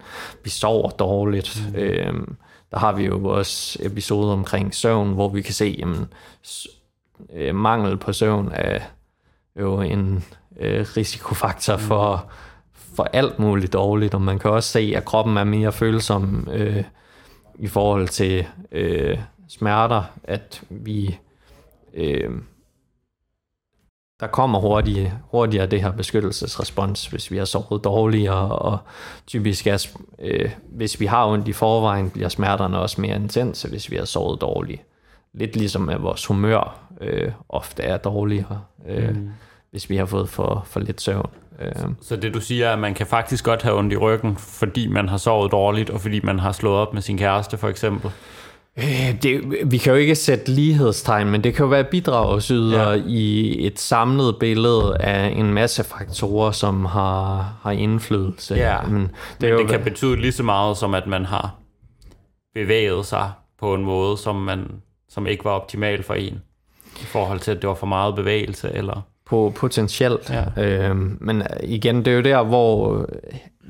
vi 0.44 0.50
sover 0.50 0.90
dårligt. 0.90 1.62
Mm. 1.72 1.78
Øh, 1.78 2.14
der 2.70 2.78
har 2.78 2.92
vi 2.92 3.04
jo 3.04 3.28
også 3.28 3.78
episoder 3.82 4.32
omkring 4.32 4.74
søvn, 4.74 5.12
hvor 5.12 5.28
vi 5.28 5.42
kan 5.42 5.54
se, 5.54 5.76
jamen, 5.78 6.08
øh, 7.32 7.54
mangel 7.54 7.96
på 7.96 8.12
søvn 8.12 8.50
er 8.52 8.80
jo 9.60 9.80
en 9.80 10.24
øh, 10.60 10.86
risikofaktor 10.96 11.76
for, 11.76 12.30
for 12.96 13.04
alt 13.12 13.38
muligt 13.38 13.72
dårligt, 13.72 14.14
og 14.14 14.22
man 14.22 14.38
kan 14.38 14.50
også 14.50 14.70
se, 14.70 14.92
at 14.96 15.04
kroppen 15.04 15.36
er 15.36 15.44
mere 15.44 15.72
følsom 15.72 16.48
øh, 16.52 16.84
i 17.58 17.66
forhold 17.66 18.08
til 18.08 18.46
øh, 18.72 19.18
smerter, 19.48 20.02
at 20.24 20.62
vi 20.70 21.18
øh, 21.94 22.30
der 24.20 24.26
kommer 24.26 24.58
hurtigt, 24.58 25.12
hurtigere 25.30 25.66
det 25.66 25.82
her 25.82 25.90
beskyttelsesrespons, 25.90 27.06
hvis 27.06 27.30
vi 27.30 27.36
har 27.36 27.44
sovet 27.44 27.84
dårligere, 27.84 28.48
og 28.58 28.78
typisk 29.26 29.66
er, 29.66 29.86
øh, 30.18 30.50
hvis 30.68 31.00
vi 31.00 31.06
har 31.06 31.26
ondt 31.26 31.48
i 31.48 31.52
forvejen, 31.52 32.10
bliver 32.10 32.28
smerterne 32.28 32.78
også 32.78 33.00
mere 33.00 33.16
intense, 33.16 33.68
hvis 33.68 33.90
vi 33.90 33.96
har 33.96 34.04
sovet 34.04 34.40
dårligt. 34.40 34.82
Lidt 35.34 35.56
ligesom 35.56 35.88
at 35.88 36.02
vores 36.02 36.26
humør 36.26 36.78
øh, 37.00 37.32
ofte 37.48 37.82
er 37.82 37.96
dårligere, 37.96 38.60
øh, 38.88 39.08
mm. 39.08 39.30
hvis 39.70 39.90
vi 39.90 39.96
har 39.96 40.06
fået 40.06 40.28
for, 40.28 40.62
for 40.66 40.80
lidt 40.80 41.00
søvn. 41.00 41.30
Øh. 41.60 41.72
Så 42.02 42.16
det 42.16 42.34
du 42.34 42.40
siger 42.40 42.68
er, 42.68 42.72
at 42.72 42.78
man 42.78 42.94
kan 42.94 43.06
faktisk 43.06 43.44
godt 43.44 43.62
have 43.62 43.78
ondt 43.78 43.92
i 43.92 43.96
ryggen, 43.96 44.36
fordi 44.36 44.86
man 44.86 45.08
har 45.08 45.16
sovet 45.16 45.52
dårligt, 45.52 45.90
og 45.90 46.00
fordi 46.00 46.20
man 46.20 46.38
har 46.38 46.52
slået 46.52 46.76
op 46.76 46.94
med 46.94 47.02
sin 47.02 47.18
kæreste 47.18 47.58
for 47.58 47.68
eksempel? 47.68 48.10
Øh, 48.78 49.22
det, 49.22 49.40
vi 49.70 49.78
kan 49.78 49.92
jo 49.92 49.98
ikke 49.98 50.14
sætte 50.14 50.50
lighedstegn, 50.50 51.30
men 51.30 51.44
det 51.44 51.54
kan 51.54 51.64
jo 51.64 51.68
være 51.68 51.84
bidragsyder 51.84 52.92
ja. 52.92 53.02
i 53.06 53.66
et 53.66 53.78
samlet 53.78 54.36
billede 54.40 54.96
af 55.00 55.28
en 55.28 55.54
masse 55.54 55.84
faktorer, 55.84 56.50
som 56.50 56.84
har, 56.84 57.52
har 57.62 57.70
indflydelse. 57.70 58.54
Ja, 58.54 58.82
men 58.82 59.02
det, 59.02 59.10
men 59.40 59.52
det 59.52 59.62
jo, 59.62 59.66
kan 59.66 59.84
betyde 59.84 60.16
lige 60.16 60.32
så 60.32 60.42
meget 60.42 60.76
som, 60.76 60.94
at 60.94 61.06
man 61.06 61.24
har 61.24 61.54
bevæget 62.54 63.06
sig 63.06 63.30
på 63.60 63.74
en 63.74 63.84
måde, 63.84 64.18
som, 64.18 64.36
man, 64.36 64.66
som 65.08 65.26
ikke 65.26 65.44
var 65.44 65.50
optimal 65.50 66.02
for 66.02 66.14
en, 66.14 66.42
i 67.00 67.04
forhold 67.04 67.40
til, 67.40 67.50
at 67.50 67.62
det 67.62 67.68
var 67.68 67.74
for 67.74 67.86
meget 67.86 68.14
bevægelse, 68.14 68.70
eller... 68.74 69.00
På 69.26 69.52
potentielt. 69.56 70.30
Ja. 70.30 70.62
Øhm, 70.64 71.18
men 71.20 71.42
igen, 71.62 72.04
det 72.04 72.08
er 72.08 72.16
jo 72.16 72.22
der, 72.22 72.42
hvor 72.42 73.06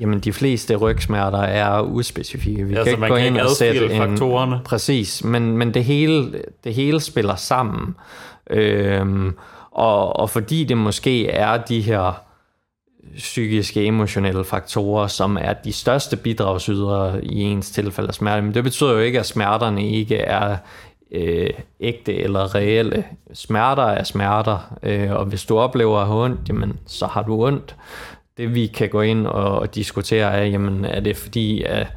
Jamen, 0.00 0.20
de 0.20 0.32
fleste 0.32 0.76
rygsmerter 0.76 1.38
er 1.38 1.82
uspecifikke. 1.82 2.64
Vi 2.64 2.74
ja, 2.74 2.84
kan 2.84 2.92
ikke 2.92 3.08
gå 3.08 3.16
kan 3.16 3.26
ind 3.26 3.38
og 3.38 3.50
sætte 3.50 3.92
en, 3.92 3.96
faktorerne. 3.96 4.60
Præcis, 4.64 5.24
men, 5.24 5.58
men 5.58 5.74
det, 5.74 5.84
hele, 5.84 6.42
det 6.64 6.74
hele 6.74 7.00
spiller 7.00 7.36
sammen. 7.36 7.96
Øhm, 8.50 9.36
og, 9.70 10.16
og 10.16 10.30
fordi 10.30 10.64
det 10.64 10.76
måske 10.76 11.28
er 11.28 11.56
de 11.56 11.80
her 11.80 12.22
psykiske, 13.16 13.86
emotionelle 13.86 14.44
faktorer, 14.44 15.06
som 15.06 15.38
er 15.40 15.52
de 15.52 15.72
største 15.72 16.16
bidragsydere 16.16 17.24
i 17.24 17.40
ens 17.40 17.70
tilfælde 17.70 18.08
af 18.08 18.14
smerte, 18.14 18.42
men 18.42 18.54
det 18.54 18.64
betyder 18.64 18.92
jo 18.92 18.98
ikke, 18.98 19.20
at 19.20 19.26
smerterne 19.26 19.90
ikke 19.90 20.16
er 20.16 20.56
øh, 21.12 21.50
ægte 21.80 22.14
eller 22.14 22.54
reelle. 22.54 23.04
Smerter 23.34 23.82
er 23.82 24.04
smerter, 24.04 24.78
øh, 24.82 25.12
og 25.12 25.24
hvis 25.24 25.44
du 25.44 25.58
oplever 25.58 25.98
at 25.98 26.06
have 26.06 26.24
ondt, 26.24 26.40
jamen, 26.48 26.78
så 26.86 27.06
har 27.06 27.22
du 27.22 27.46
ondt 27.46 27.76
det 28.36 28.54
vi 28.54 28.66
kan 28.66 28.88
gå 28.88 29.00
ind 29.00 29.26
og, 29.26 29.58
og 29.58 29.74
diskutere 29.74 30.32
er, 30.32 30.44
jamen 30.44 30.84
er 30.84 31.00
det 31.00 31.16
fordi, 31.16 31.62
at 31.62 31.92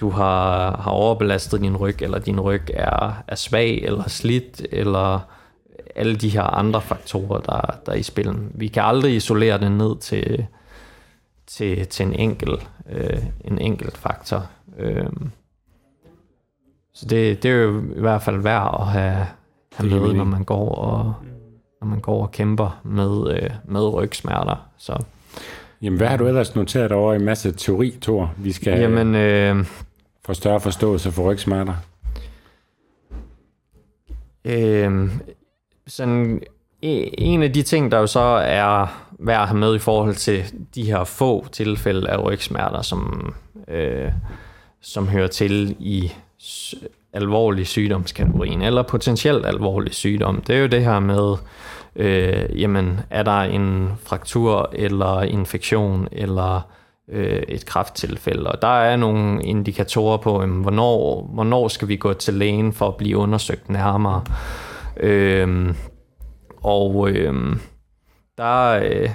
du 0.00 0.10
har, 0.10 0.76
har 0.76 0.90
overbelastet 0.90 1.60
din 1.60 1.76
ryg, 1.76 2.02
eller 2.02 2.18
din 2.18 2.40
ryg 2.40 2.62
er, 2.74 3.22
er 3.28 3.34
svag 3.34 3.82
eller 3.82 4.08
slidt, 4.08 4.66
eller 4.72 5.20
alle 5.96 6.16
de 6.16 6.28
her 6.28 6.42
andre 6.42 6.80
faktorer, 6.80 7.40
der, 7.40 7.78
der 7.86 7.92
er 7.92 7.96
i 7.96 8.02
spil. 8.02 8.34
Vi 8.54 8.68
kan 8.68 8.82
aldrig 8.82 9.16
isolere 9.16 9.58
det 9.58 9.72
ned 9.72 9.98
til, 9.98 10.46
til, 11.46 11.86
til 11.86 12.06
en, 12.06 12.14
enkelt, 12.14 12.68
øh, 12.90 13.22
en 13.44 13.58
enkelt 13.58 13.96
faktor. 13.96 14.46
Øh, 14.78 15.06
så 16.94 17.06
det, 17.06 17.42
det 17.42 17.50
er 17.50 17.54
jo 17.54 17.80
i 17.96 18.00
hvert 18.00 18.22
fald 18.22 18.42
værd 18.42 18.76
at 18.80 18.86
have, 18.86 19.26
have 19.76 20.00
med, 20.00 20.12
når 20.12 20.24
man 20.24 20.44
går 20.44 20.74
og 20.74 21.14
når 21.80 21.88
man 21.88 22.00
går 22.00 22.22
og 22.22 22.30
kæmper 22.30 22.80
med, 22.84 23.34
øh, 23.34 23.50
med 23.64 23.92
rygsmerter. 23.92 24.68
Så 24.76 25.04
Jamen, 25.82 25.96
hvad 25.96 26.08
har 26.08 26.16
du 26.16 26.26
ellers 26.26 26.54
noteret 26.54 26.92
over 26.92 27.12
i 27.12 27.16
en 27.16 27.24
masse 27.24 27.52
teori, 27.52 27.98
Thor? 28.02 28.34
Vi 28.36 28.52
skal 28.52 28.80
Jamen, 28.80 29.14
øh, 29.14 29.66
få 30.24 30.34
større 30.34 30.60
forståelse 30.60 31.12
for 31.12 31.30
rygsmerter. 31.30 31.74
Øh, 34.44 35.10
sådan, 35.86 36.42
en 36.82 37.42
af 37.42 37.52
de 37.52 37.62
ting, 37.62 37.90
der 37.90 37.98
jo 37.98 38.06
så 38.06 38.20
er 38.20 39.04
værd 39.18 39.42
at 39.42 39.48
have 39.48 39.58
med 39.58 39.74
i 39.74 39.78
forhold 39.78 40.14
til 40.14 40.44
de 40.74 40.84
her 40.84 41.04
få 41.04 41.46
tilfælde 41.52 42.08
af 42.08 42.24
rygsmerter, 42.24 42.82
som, 42.82 43.34
øh, 43.68 44.12
som 44.80 45.08
hører 45.08 45.26
til 45.26 45.76
i 45.78 46.12
alvorlig 47.12 47.66
sygdomskategorien, 47.66 48.62
eller 48.62 48.82
potentielt 48.82 49.46
alvorlig 49.46 49.94
sygdom, 49.94 50.42
det 50.46 50.56
er 50.56 50.60
jo 50.60 50.66
det 50.66 50.84
her 50.84 51.00
med 51.00 51.36
øh, 51.96 52.60
jamen 52.60 53.00
er 53.10 53.22
der 53.22 53.40
en 53.40 53.92
fraktur 54.02 54.70
eller 54.72 55.22
infektion 55.22 56.08
eller 56.12 56.70
øh, 57.08 57.42
et 57.48 57.66
krafttilfælde. 57.66 58.50
Og 58.50 58.62
der 58.62 58.68
er 58.80 58.96
nogle 58.96 59.42
indikatorer 59.42 60.16
på, 60.16 60.40
jamen, 60.40 60.62
hvornår, 60.62 61.22
hvornår 61.34 61.68
skal 61.68 61.88
vi 61.88 61.96
gå 61.96 62.12
til 62.12 62.34
lægen 62.34 62.72
for 62.72 62.88
at 62.88 62.96
blive 62.96 63.16
undersøgt 63.16 63.70
nærmere. 63.70 64.24
Øh, 64.96 65.74
og 66.62 67.10
øh, 67.10 67.56
der, 68.38 68.70
øh, 68.70 69.10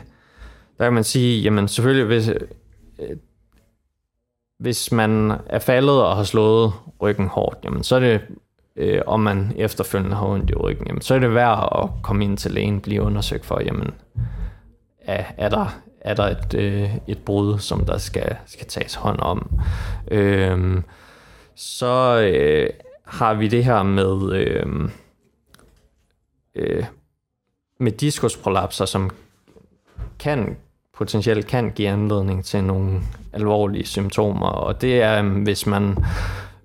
der 0.78 0.84
kan 0.84 0.94
man 0.94 1.04
sige, 1.04 1.42
jamen 1.42 1.68
selvfølgelig, 1.68 2.06
hvis, 2.06 2.30
øh, 3.00 3.18
hvis 4.60 4.92
man 4.92 5.32
er 5.46 5.60
faldet 5.60 6.04
og 6.04 6.16
har 6.16 6.24
slået 6.24 6.74
ryggen 7.02 7.28
hårdt, 7.28 7.58
jamen 7.64 7.84
så 7.84 7.96
er 7.96 8.00
det, 8.00 8.22
øh, 8.76 9.02
om 9.08 9.20
man 9.20 9.54
efterfølgende 9.56 10.16
har 10.16 10.28
ondt 10.28 10.50
i 10.50 10.56
ryggen, 10.56 10.88
jamen 10.88 11.02
så 11.02 11.16
er 11.16 11.20
det 11.20 11.34
værd 11.34 11.84
at 11.84 11.90
komme 12.04 12.24
ind 12.24 12.38
til 12.38 12.52
lægen, 12.52 12.82
blive 12.82 13.02
undersøgt 13.02 13.46
for, 13.46 13.62
jamen 13.62 13.94
er, 15.00 15.24
er 15.38 15.50
der, 15.50 15.80
er 16.02 16.14
der 16.14 16.24
et, 16.24 16.54
øh, 16.54 16.90
et 17.08 17.18
brud, 17.18 17.60
som 17.60 17.86
der 17.86 17.98
skal, 17.98 18.36
skal 18.46 18.68
tages 18.68 18.96
hånd 18.96 19.20
om. 19.20 19.60
Øh, 20.12 20.82
så 21.56 22.20
øh, 22.34 22.70
har 23.04 23.34
vi 23.34 23.48
det 23.48 23.64
her 23.66 23.84
med, 23.84 24.34
øh, 24.34 24.90
øh, 26.56 26.86
med 27.80 27.92
diskusprolapser, 27.92 28.86
som 28.86 29.10
kan 30.20 30.58
potentielt 30.98 31.48
kan 31.48 31.72
give 31.72 31.90
anledning 31.90 32.46
til 32.46 32.64
nogle 32.64 33.02
alvorlige 33.34 33.86
symptomer, 33.86 34.48
og 34.48 34.82
det 34.82 35.02
er, 35.02 35.22
hvis 35.22 35.68
man 35.68 35.98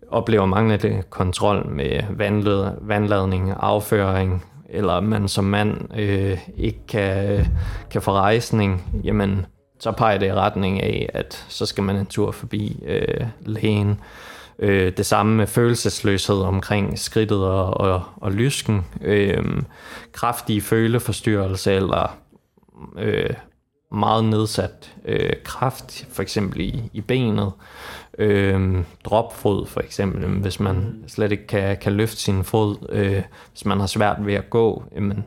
oplever 0.09 0.47
manglende 0.47 1.03
kontrol 1.11 1.67
med 1.69 2.01
vandled, 2.11 2.71
vandladning, 2.81 3.55
afføring, 3.61 4.45
eller 4.69 5.01
man 5.01 5.29
som 5.29 5.45
mand 5.45 5.99
øh, 5.99 6.39
ikke 6.57 6.87
kan, 6.89 7.47
kan 7.91 8.03
få 8.03 8.13
rejsning, 8.13 9.01
jamen 9.05 9.47
så 9.81 9.93
peger 9.93 10.19
det 10.19 10.27
i 10.27 10.33
retning 10.33 10.83
af, 10.83 11.11
at 11.15 11.47
så 11.49 11.67
skal 11.67 11.85
man 11.85 11.97
en 11.97 12.07
tur 12.07 12.31
forbi 12.31 12.83
øh, 12.87 13.27
lægen. 13.41 14.01
Øh, 14.59 14.93
det 14.97 15.07
samme 15.07 15.37
med 15.37 15.47
følelsesløshed 15.47 16.37
omkring 16.37 16.99
skridtet 16.99 17.45
og, 17.45 17.75
og, 17.81 18.03
og 18.17 18.33
lysken. 18.33 18.87
Øh, 19.01 19.63
kraftige 20.13 20.61
føleforstyrrelse 20.61 21.73
eller 21.73 22.17
øh, 22.99 23.35
meget 23.93 24.25
nedsat 24.25 24.93
øh, 25.05 25.33
kraft, 25.45 26.07
for 26.13 26.23
eksempel 26.23 26.61
i, 26.61 26.83
i 26.93 27.01
benet. 27.01 27.53
Øh, 28.19 28.85
dropfod 29.05 29.67
for 29.67 29.81
eksempel, 29.81 30.27
hvis 30.27 30.61
man 30.61 31.05
slet 31.07 31.33
ikke 31.33 31.47
kan, 31.47 31.77
kan 31.77 31.93
løfte 31.93 32.17
sin 32.17 32.45
fod, 32.45 32.77
øh, 32.89 33.23
hvis 33.51 33.65
man 33.65 33.81
har 33.81 33.87
svært 33.87 34.27
ved 34.27 34.35
at 34.35 34.51
gå, 34.51 34.85
jamen, 34.95 35.25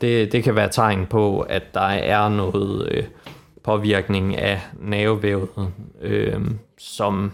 det, 0.00 0.32
det 0.32 0.44
kan 0.44 0.56
være 0.56 0.68
tegn 0.68 1.06
på, 1.06 1.40
at 1.40 1.74
der 1.74 1.80
er 1.80 2.28
noget 2.28 2.88
øh, 2.92 3.04
påvirkning 3.64 4.36
af 4.36 4.60
nervevævet, 4.80 5.48
øh, 6.00 6.40
som 6.78 7.32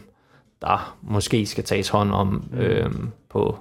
der 0.61 0.97
måske 1.03 1.47
skal 1.47 1.65
tages 1.65 1.89
hånd 1.89 2.13
om 2.13 2.51
øh, 2.53 2.91
på, 3.29 3.59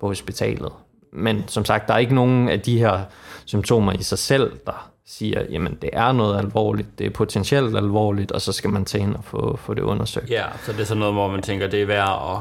på 0.00 0.06
hospitalet. 0.06 0.72
Men 1.12 1.44
som 1.48 1.64
sagt, 1.64 1.88
der 1.88 1.94
er 1.94 1.98
ikke 1.98 2.14
nogen 2.14 2.48
af 2.48 2.60
de 2.60 2.78
her 2.78 3.00
symptomer 3.44 3.92
i 3.92 4.02
sig 4.02 4.18
selv, 4.18 4.52
der 4.66 4.89
siger, 5.10 5.42
jamen 5.50 5.78
det 5.82 5.90
er 5.92 6.12
noget 6.12 6.38
alvorligt, 6.38 6.98
det 6.98 7.06
er 7.06 7.10
potentielt 7.10 7.76
alvorligt, 7.76 8.32
og 8.32 8.40
så 8.40 8.52
skal 8.52 8.70
man 8.70 8.84
tage 8.84 9.02
ind 9.02 9.14
og 9.14 9.24
få, 9.24 9.56
få 9.56 9.74
det 9.74 9.82
undersøgt. 9.82 10.30
Ja, 10.30 10.44
så 10.66 10.72
det 10.72 10.80
er 10.80 10.84
sådan 10.84 10.98
noget, 10.98 11.14
hvor 11.14 11.30
man 11.30 11.42
tænker, 11.42 11.66
det 11.66 11.82
er 11.82 11.86
værd 11.86 12.08
at 12.30 12.38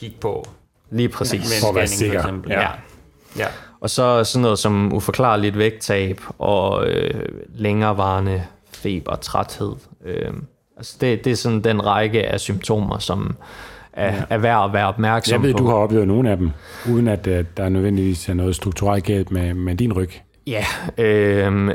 kigge 0.00 0.16
på. 0.20 0.44
Lige 0.90 1.08
præcis. 1.08 1.40
Med 1.40 1.70
en 1.70 1.74
For 1.74 1.80
at 1.80 1.88
sikker. 1.88 2.22
For 2.22 2.28
eksempel. 2.28 2.50
Ja. 2.50 2.60
Ja. 2.60 2.68
ja. 3.36 3.46
Og 3.80 3.90
så 3.90 4.24
sådan 4.24 4.42
noget 4.42 4.58
som 4.58 4.92
uforklarligt 4.92 5.58
vægttab 5.58 6.20
og 6.38 6.86
øh, 6.86 7.24
længerevarende 7.54 8.42
feber 8.72 9.12
og 9.12 9.20
træthed. 9.20 9.72
Øh, 10.04 10.32
altså 10.76 10.96
det, 11.00 11.24
det 11.24 11.30
er 11.32 11.36
sådan 11.36 11.60
den 11.60 11.86
række 11.86 12.26
af 12.26 12.40
symptomer, 12.40 12.98
som 12.98 13.36
er, 13.92 14.14
ja. 14.14 14.22
er 14.30 14.38
værd 14.38 14.64
at 14.64 14.72
være 14.72 14.86
opmærksom 14.88 15.32
Jeg 15.32 15.42
ved, 15.42 15.52
på. 15.52 15.58
du 15.58 15.66
har 15.66 15.74
oplevet 15.74 16.08
nogle 16.08 16.30
af 16.30 16.36
dem, 16.36 16.50
uden 16.90 17.08
at 17.08 17.26
uh, 17.26 17.34
der 17.56 17.68
nødvendigvis 17.68 18.28
er 18.28 18.34
noget 18.34 18.56
strukturelt 18.56 19.04
galt 19.04 19.30
med, 19.30 19.54
med 19.54 19.74
din 19.74 19.92
ryg. 19.92 20.10
Ja, 20.48 20.64
øh, 20.98 21.74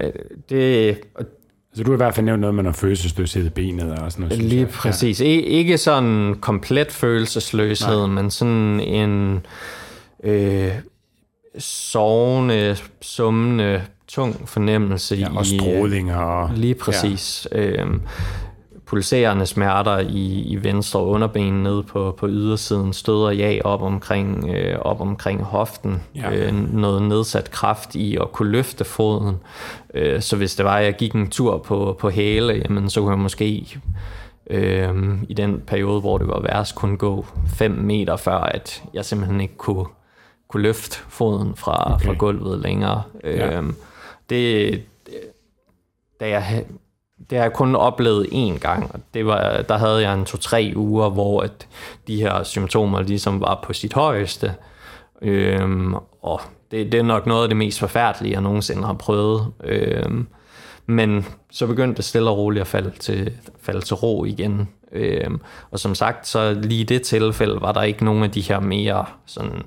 det, 0.49 0.97
Altså, 1.73 1.83
du 1.83 1.91
har 1.91 1.95
i 1.95 1.97
hvert 1.97 2.15
fald 2.15 2.25
nævnt 2.25 2.41
noget 2.41 2.55
med 2.55 2.63
noget 2.63 2.75
følelsesløshed 2.75 3.45
i 3.45 3.49
benet 3.49 3.91
og 3.91 4.11
sådan 4.11 4.25
noget. 4.27 4.43
Lige 4.43 4.65
præcis. 4.65 5.21
Ja. 5.21 5.25
Ikke 5.25 5.77
sådan 5.77 6.35
komplet 6.41 6.91
følelsesløshed, 6.91 7.97
Nej. 7.97 8.07
men 8.07 8.31
sådan 8.31 8.79
en 8.79 9.45
øh, 10.23 10.71
sovende, 11.57 12.77
summende, 13.01 13.81
tung 14.07 14.49
fornemmelse 14.49 15.15
Ja, 15.15 15.37
og 15.37 15.45
i... 15.45 15.57
strålinger. 15.57 16.17
Og, 16.17 16.51
Lige 16.55 16.75
præcis. 16.75 17.47
Ja. 17.51 17.59
Øh, 17.59 17.87
pulserende 18.93 19.45
smerter 19.45 19.99
i, 19.99 20.41
i 20.41 20.63
venstre 20.63 21.03
underben 21.03 21.63
nede 21.63 21.83
på, 21.83 22.15
på 22.17 22.27
ydersiden, 22.27 22.93
støder 22.93 23.31
ja 23.31 23.59
op 23.63 23.81
omkring, 23.81 24.49
øh, 24.49 24.79
op 24.79 25.01
omkring 25.01 25.41
hoften, 25.41 26.03
ja. 26.15 26.31
øh, 26.35 26.73
noget 26.73 27.01
nedsat 27.01 27.51
kraft 27.51 27.95
i 27.95 28.17
at 28.17 28.31
kunne 28.31 28.51
løfte 28.51 28.83
foden. 28.83 29.35
Øh, 29.93 30.21
så 30.21 30.35
hvis 30.37 30.55
det 30.55 30.65
var, 30.65 30.77
at 30.77 30.85
jeg 30.85 30.95
gik 30.95 31.13
en 31.13 31.29
tur 31.29 31.57
på, 31.57 31.97
på 31.99 32.09
hæle, 32.09 32.53
jamen, 32.53 32.89
så 32.89 33.01
kunne 33.01 33.11
jeg 33.11 33.19
måske 33.19 33.79
øh, 34.49 34.93
i 35.29 35.33
den 35.33 35.61
periode, 35.67 35.99
hvor 36.01 36.17
det 36.17 36.27
var 36.27 36.41
værst, 36.41 36.75
kunne 36.75 36.97
gå 36.97 37.25
5 37.55 37.71
meter, 37.71 38.15
før 38.15 38.37
at 38.37 38.83
jeg 38.93 39.05
simpelthen 39.05 39.41
ikke 39.41 39.57
kunne, 39.57 39.85
kunne 40.47 40.63
løfte 40.63 40.97
foden 41.09 41.55
fra, 41.55 41.93
okay. 41.93 42.05
fra 42.05 42.13
gulvet 42.13 42.59
længere. 42.59 43.03
Ja. 43.23 43.59
Øh, 43.59 43.63
det, 44.29 44.81
da 46.19 46.29
jeg, 46.29 46.65
det 47.29 47.37
har 47.37 47.45
jeg 47.45 47.53
kun 47.53 47.75
oplevet 47.75 48.27
én 48.31 48.59
gang, 48.59 48.91
og 48.93 48.99
det 49.13 49.25
var, 49.25 49.61
der 49.61 49.77
havde 49.77 50.01
jeg 50.01 50.13
en 50.13 50.25
to-tre 50.25 50.73
uger, 50.75 51.09
hvor 51.09 51.41
at 51.41 51.67
de 52.07 52.21
her 52.21 52.43
symptomer 52.43 53.01
ligesom 53.01 53.41
var 53.41 53.59
på 53.63 53.73
sit 53.73 53.93
højeste. 53.93 54.53
Øhm, 55.21 55.95
og 56.21 56.41
det, 56.71 56.91
det 56.91 56.99
er 56.99 57.03
nok 57.03 57.25
noget 57.25 57.43
af 57.43 57.49
det 57.49 57.57
mest 57.57 57.79
forfærdelige, 57.79 58.33
jeg 58.33 58.41
nogensinde 58.41 58.83
har 58.83 58.93
prøvet. 58.93 59.47
Øhm, 59.63 60.27
men 60.85 61.25
så 61.51 61.67
begyndte 61.67 61.97
det 61.97 62.05
stille 62.05 62.29
og 62.29 62.37
roligt 62.37 62.61
at 62.61 62.67
falde 62.67 62.91
til, 62.99 63.31
falde 63.61 63.81
til 63.81 63.95
ro 63.95 64.25
igen. 64.25 64.69
Øhm, 64.91 65.41
og 65.71 65.79
som 65.79 65.95
sagt, 65.95 66.27
så 66.27 66.53
lige 66.53 66.81
i 66.81 66.83
det 66.83 67.01
tilfælde 67.01 67.61
var 67.61 67.71
der 67.71 67.81
ikke 67.83 68.05
nogen 68.05 68.23
af 68.23 68.31
de 68.31 68.41
her 68.41 68.59
mere 68.59 69.05
sådan 69.25 69.63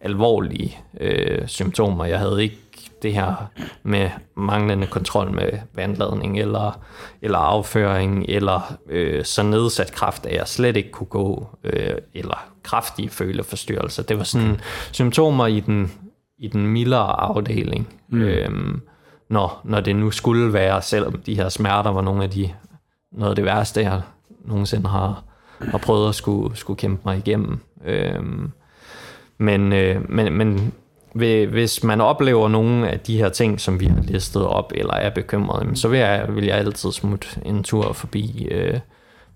alvorlige 0.00 0.78
øh, 1.00 1.48
symptomer. 1.48 2.04
Jeg 2.04 2.18
havde 2.18 2.42
ikke 2.42 2.58
det 3.04 3.14
her 3.14 3.50
med 3.82 4.10
manglende 4.36 4.86
kontrol 4.86 5.32
med 5.32 5.50
vandladning 5.74 6.40
eller, 6.40 6.80
eller 7.22 7.38
afføring, 7.38 8.24
eller 8.28 8.76
øh, 8.88 9.24
så 9.24 9.42
nedsat 9.42 9.92
kraft, 9.92 10.26
at 10.26 10.36
jeg 10.36 10.48
slet 10.48 10.76
ikke 10.76 10.90
kunne 10.90 11.06
gå, 11.06 11.46
øh, 11.64 11.94
eller 12.14 12.46
kraftige 12.62 13.10
føleforstyrrelser. 13.10 14.02
Det 14.02 14.18
var 14.18 14.24
sådan 14.24 14.60
symptomer 14.92 15.46
i 15.46 15.60
den, 15.60 15.92
i 16.38 16.48
den 16.48 16.66
mildere 16.66 17.20
afdeling, 17.20 17.88
mm. 18.08 18.22
øhm, 18.22 18.80
når, 19.30 19.60
når 19.64 19.80
det 19.80 19.96
nu 19.96 20.10
skulle 20.10 20.52
være, 20.52 20.82
selvom 20.82 21.12
de 21.12 21.34
her 21.34 21.48
smerter 21.48 21.90
var 21.90 22.02
nogle 22.02 22.24
af 22.24 22.30
de, 22.30 22.50
noget 23.12 23.30
af 23.30 23.36
det 23.36 23.44
værste, 23.44 23.80
jeg 23.80 24.02
nogensinde 24.44 24.88
har, 24.88 25.24
har 25.60 25.78
prøvet 25.78 26.08
at 26.08 26.14
skulle, 26.14 26.56
skulle 26.56 26.78
kæmpe 26.78 27.02
mig 27.04 27.18
igennem. 27.18 27.58
Øhm, 27.84 28.50
men, 29.38 29.72
øh, 29.72 30.10
men, 30.10 30.32
men 30.32 30.72
hvis 31.14 31.84
man 31.84 32.00
oplever 32.00 32.48
nogle 32.48 32.90
af 32.90 33.00
de 33.00 33.16
her 33.16 33.28
ting, 33.28 33.60
som 33.60 33.80
vi 33.80 33.86
har 33.86 34.02
listet 34.02 34.46
op, 34.46 34.72
eller 34.74 34.94
er 34.94 35.10
bekymret, 35.10 35.78
så 35.78 35.88
vil 35.88 35.98
jeg, 35.98 36.26
vil 36.28 36.44
jeg 36.44 36.56
altid 36.56 36.92
smutte 36.92 37.28
en 37.44 37.62
tur 37.62 37.92
forbi, 37.92 38.48
øh, 38.50 38.80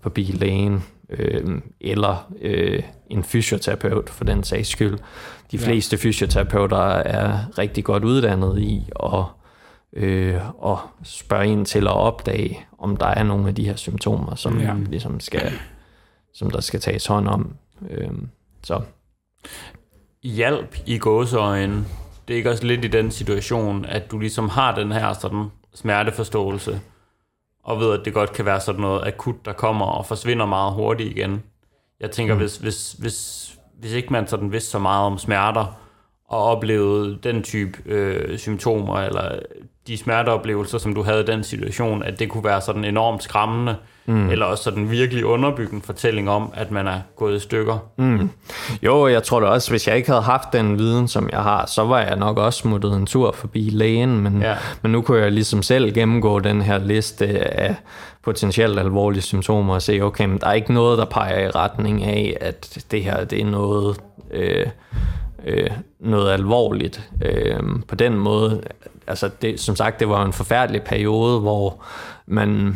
forbi 0.01 0.23
lægen, 0.23 0.83
øh, 1.09 1.61
eller 1.81 2.31
øh, 2.41 2.83
en 3.09 3.23
fysioterapeut 3.23 4.09
for 4.09 4.23
den 4.23 4.43
sags 4.43 4.69
skyld. 4.69 4.97
De 5.51 5.59
fleste 5.59 5.97
fysioterapeuter 5.97 6.77
er 6.87 7.57
rigtig 7.57 7.83
godt 7.83 8.03
uddannet 8.03 8.59
i 8.59 8.89
at, 9.03 9.23
øh, 9.93 10.35
at 10.65 10.77
spørge 11.03 11.47
ind 11.47 11.65
til 11.65 11.87
at 11.87 11.93
opdage, 11.93 12.59
om 12.77 12.97
der 12.97 13.07
er 13.07 13.23
nogle 13.23 13.47
af 13.47 13.55
de 13.55 13.65
her 13.65 13.75
symptomer, 13.75 14.35
som 14.35 14.59
Ja. 14.59 14.65
ja. 14.67 14.73
ligesom 14.89 15.19
skal, 15.19 15.51
som 16.33 16.51
der 16.51 16.61
skal 16.61 16.79
tages 16.79 17.05
hånd 17.05 17.27
om. 17.27 17.55
Øh, 17.89 18.09
så 18.63 18.81
Hjælp 20.23 20.75
i 20.85 20.97
gåseøjne. 20.97 21.85
Det 22.27 22.33
er 22.33 22.37
ikke 22.37 22.49
også 22.49 22.65
lidt 22.65 22.85
i 22.85 22.87
den 22.87 23.11
situation, 23.11 23.85
at 23.85 24.11
du 24.11 24.19
ligesom 24.19 24.49
har 24.49 24.75
den 24.75 24.91
her 24.91 25.13
sådan 25.13 25.45
smerteforståelse, 25.75 26.81
og 27.63 27.79
ved, 27.79 27.99
at 27.99 28.05
det 28.05 28.13
godt 28.13 28.33
kan 28.33 28.45
være 28.45 28.59
sådan 28.59 28.81
noget 28.81 29.07
akut, 29.07 29.45
der 29.45 29.53
kommer 29.53 29.85
og 29.85 30.05
forsvinder 30.05 30.45
meget 30.45 30.73
hurtigt 30.73 31.17
igen. 31.17 31.43
Jeg 31.99 32.11
tænker, 32.11 32.33
mm. 32.33 32.39
hvis, 32.39 32.57
hvis, 32.57 32.91
hvis, 32.91 33.49
hvis 33.79 33.93
ikke 33.93 34.13
man 34.13 34.27
sådan 34.27 34.51
vidste 34.51 34.69
så 34.69 34.79
meget 34.79 35.05
om 35.05 35.17
smerter, 35.17 35.79
og 36.25 36.43
oplevet 36.43 37.23
den 37.23 37.43
type 37.43 37.77
øh, 37.85 38.37
symptomer, 38.37 38.97
eller 38.97 39.39
de 39.87 39.97
smerteoplevelser, 39.97 40.77
som 40.77 40.95
du 40.95 41.01
havde 41.01 41.21
i 41.21 41.25
den 41.25 41.43
situation, 41.43 42.03
at 42.03 42.19
det 42.19 42.29
kunne 42.29 42.43
være 42.43 42.61
sådan 42.61 42.85
enormt 42.85 43.23
skræmmende, 43.23 43.73
mm. 43.73 43.79
Eller 44.09 44.45
også 44.45 44.63
sådan 44.63 44.91
virkelig 44.91 45.25
underbyggende 45.25 45.85
fortælling 45.85 46.29
om, 46.29 46.51
at 46.53 46.71
man 46.71 46.87
er 46.87 46.99
gået 47.15 47.35
i 47.35 47.39
stykker. 47.39 47.77
Mm. 47.97 48.29
Jo, 48.83 49.07
jeg 49.07 49.23
tror 49.23 49.39
da 49.39 49.45
også, 49.45 49.69
hvis 49.69 49.87
jeg 49.87 49.97
ikke 49.97 50.09
havde 50.09 50.21
haft 50.21 50.53
den 50.53 50.77
viden, 50.77 51.07
som 51.07 51.29
jeg 51.31 51.43
har, 51.43 51.65
så 51.65 51.83
var 51.83 51.99
jeg 51.99 52.15
nok 52.15 52.37
også 52.37 52.59
smuttet 52.59 52.95
en 52.95 53.05
tur 53.05 53.31
forbi 53.31 53.69
lægen, 53.69 54.19
men, 54.19 54.41
ja. 54.41 54.55
men 54.81 54.91
nu 54.91 55.01
kunne 55.01 55.21
jeg 55.21 55.31
ligesom 55.31 55.63
selv 55.63 55.93
gennemgå 55.93 56.39
den 56.39 56.61
her 56.61 56.77
liste 56.77 57.27
af 57.59 57.75
potentielt 58.23 58.79
alvorlige 58.79 59.21
symptomer 59.21 59.73
og 59.73 59.81
se, 59.81 60.01
okay, 60.01 60.25
men 60.25 60.37
der 60.37 60.47
er 60.47 60.53
ikke 60.53 60.73
noget, 60.73 60.97
der 60.97 61.05
peger 61.05 61.47
i 61.47 61.49
retning 61.49 62.03
af, 62.03 62.37
at 62.41 62.85
det 62.91 63.03
her 63.03 63.23
det 63.23 63.41
er 63.41 63.45
noget... 63.45 63.97
Øh, 64.31 64.65
øh, 65.45 65.69
noget 65.99 66.31
alvorligt 66.31 67.09
øh, 67.21 67.59
på 67.87 67.95
den 67.95 68.19
måde. 68.19 68.61
Altså 69.07 69.29
det, 69.41 69.59
som 69.59 69.75
sagt, 69.75 69.99
det 69.99 70.09
var 70.09 70.25
en 70.25 70.33
forfærdelig 70.33 70.81
periode, 70.81 71.39
hvor 71.39 71.83
man, 72.25 72.75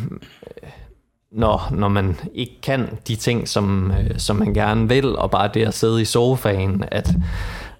når, 1.33 1.69
når 1.71 1.87
man 1.87 2.19
ikke 2.33 2.61
kan 2.61 2.97
de 3.07 3.15
ting, 3.15 3.47
som, 3.47 3.91
øh, 3.91 4.11
som 4.17 4.35
man 4.35 4.53
gerne 4.53 4.89
vil, 4.89 5.15
og 5.15 5.31
bare 5.31 5.49
det 5.53 5.67
at 5.67 5.73
sidde 5.73 6.01
i 6.01 6.05
sofaen, 6.05 6.83
at 6.91 7.09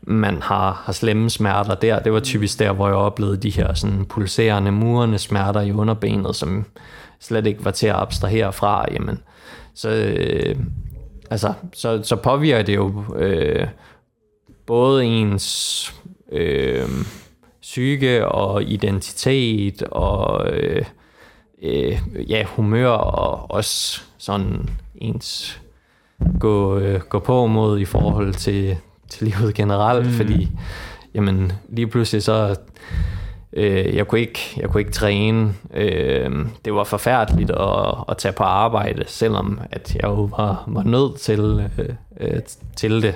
man 0.01 0.41
har, 0.41 0.81
har 0.85 0.93
slemme 0.93 1.29
smerter 1.29 1.75
der. 1.75 1.99
Det 1.99 2.13
var 2.13 2.19
typisk 2.19 2.59
der, 2.59 2.71
hvor 2.71 2.87
jeg 2.87 2.95
oplevede 2.95 3.37
de 3.37 3.49
her 3.49 3.73
sådan 3.73 4.05
pulserende, 4.05 4.71
murende 4.71 5.17
smerter 5.17 5.61
i 5.61 5.71
underbenet, 5.71 6.35
som 6.35 6.65
slet 7.19 7.47
ikke 7.47 7.65
var 7.65 7.71
til 7.71 7.87
at 7.87 7.95
abstrahere 7.95 8.53
fra. 8.53 8.85
Jamen, 8.93 9.19
så, 9.75 9.89
øh, 9.89 10.55
altså, 11.29 11.53
så, 11.73 12.03
så 12.03 12.15
påvirker 12.15 12.63
det 12.63 12.75
jo 12.75 13.03
øh, 13.15 13.67
både 14.65 15.05
ens 15.05 15.93
øh, 16.31 16.89
psyke 17.61 18.27
og 18.27 18.63
identitet 18.63 19.83
og 19.83 20.47
øh, 20.53 20.85
øh, 21.63 21.99
ja, 22.29 22.43
humør 22.43 22.89
og 22.89 23.51
også 23.51 24.01
sådan 24.17 24.69
ens 24.95 25.61
gå, 26.39 26.77
øh, 26.77 26.99
gå 26.99 27.19
på 27.19 27.47
mod 27.47 27.79
i 27.79 27.85
forhold 27.85 28.33
til, 28.33 28.77
til 29.09 29.27
livet 29.27 29.53
generelt, 29.53 30.05
mm. 30.05 30.11
fordi 30.11 30.51
jamen, 31.13 31.51
lige 31.69 31.87
pludselig 31.87 32.23
så 32.23 32.55
Øh, 33.55 33.95
jeg, 33.95 34.07
kunne 34.07 34.21
ikke, 34.21 34.39
jeg 34.57 34.69
kunne 34.69 34.81
ikke 34.81 34.91
træne. 34.91 35.53
Øh, 35.73 36.31
det 36.65 36.73
var 36.73 36.83
forfærdeligt 36.83 37.51
at, 37.51 37.95
at 38.09 38.17
tage 38.17 38.31
på 38.31 38.43
arbejde, 38.43 39.03
selvom 39.07 39.59
at 39.71 39.95
jeg 39.95 40.03
jo 40.03 40.29
var, 40.37 40.63
var 40.67 40.83
nødt 40.83 41.19
til, 41.19 41.69
øh, 41.77 41.89
øh, 42.19 42.39
til 42.75 43.01
det. 43.01 43.15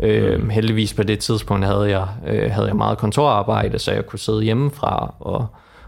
Øh, 0.00 0.48
heldigvis 0.48 0.94
på 0.94 1.02
det 1.02 1.18
tidspunkt 1.18 1.66
havde 1.66 1.90
jeg, 1.98 2.06
øh, 2.26 2.50
havde 2.50 2.66
jeg 2.66 2.76
meget 2.76 2.98
kontorarbejde, 2.98 3.78
så 3.78 3.92
jeg 3.92 4.06
kunne 4.06 4.18
sidde 4.18 4.42
hjemmefra 4.42 5.14
og, 5.20 5.46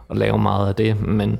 og 0.08 0.16
lave 0.16 0.38
meget 0.38 0.68
af 0.68 0.74
det. 0.74 1.00
Men, 1.00 1.38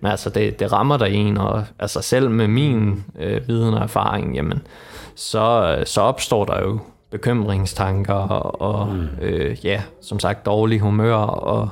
men 0.00 0.10
altså, 0.10 0.30
det, 0.30 0.60
det 0.60 0.72
rammer 0.72 0.96
der 0.96 1.06
en, 1.06 1.38
og 1.38 1.64
altså 1.78 2.02
selv 2.02 2.30
med 2.30 2.48
min 2.48 3.04
øh, 3.18 3.48
viden 3.48 3.74
og 3.74 3.82
erfaring, 3.82 4.34
jamen, 4.34 4.62
så, 5.14 5.78
så 5.86 6.00
opstår 6.00 6.44
der 6.44 6.62
jo 6.62 6.78
bekymringstanker 7.10 8.14
og, 8.14 8.88
mm. 8.88 9.08
øh, 9.22 9.64
ja, 9.64 9.82
som 10.02 10.18
sagt 10.18 10.46
dårlig 10.46 10.80
humør 10.80 11.14
og 11.14 11.68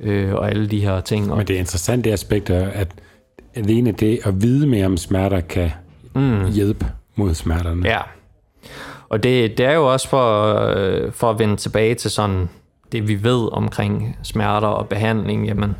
øh, 0.00 0.34
og 0.34 0.50
alle 0.50 0.68
de 0.68 0.80
her 0.80 1.00
ting. 1.00 1.26
Men 1.36 1.46
det 1.46 1.56
er 1.56 1.60
interessant 1.60 2.04
det 2.04 2.12
aspekt, 2.12 2.50
at 2.50 2.88
alene 3.54 3.92
det 3.92 4.20
at 4.24 4.42
vide 4.42 4.66
mere 4.66 4.86
om 4.86 4.96
smerter 4.96 5.40
kan 5.40 5.70
mm. 6.14 6.50
hjælpe 6.50 6.86
mod 7.16 7.34
smerterne. 7.34 7.88
Ja, 7.88 8.00
og 9.08 9.22
det, 9.22 9.58
det 9.58 9.66
er 9.66 9.72
jo 9.72 9.92
også 9.92 10.08
for, 10.08 10.54
øh, 10.76 11.12
for 11.12 11.30
at 11.30 11.38
vende 11.38 11.56
tilbage 11.56 11.94
til 11.94 12.10
sådan 12.10 12.48
det, 12.92 13.08
vi 13.08 13.24
ved 13.24 13.52
omkring 13.52 14.16
smerter 14.22 14.68
og 14.68 14.88
behandling, 14.88 15.46
jamen 15.46 15.76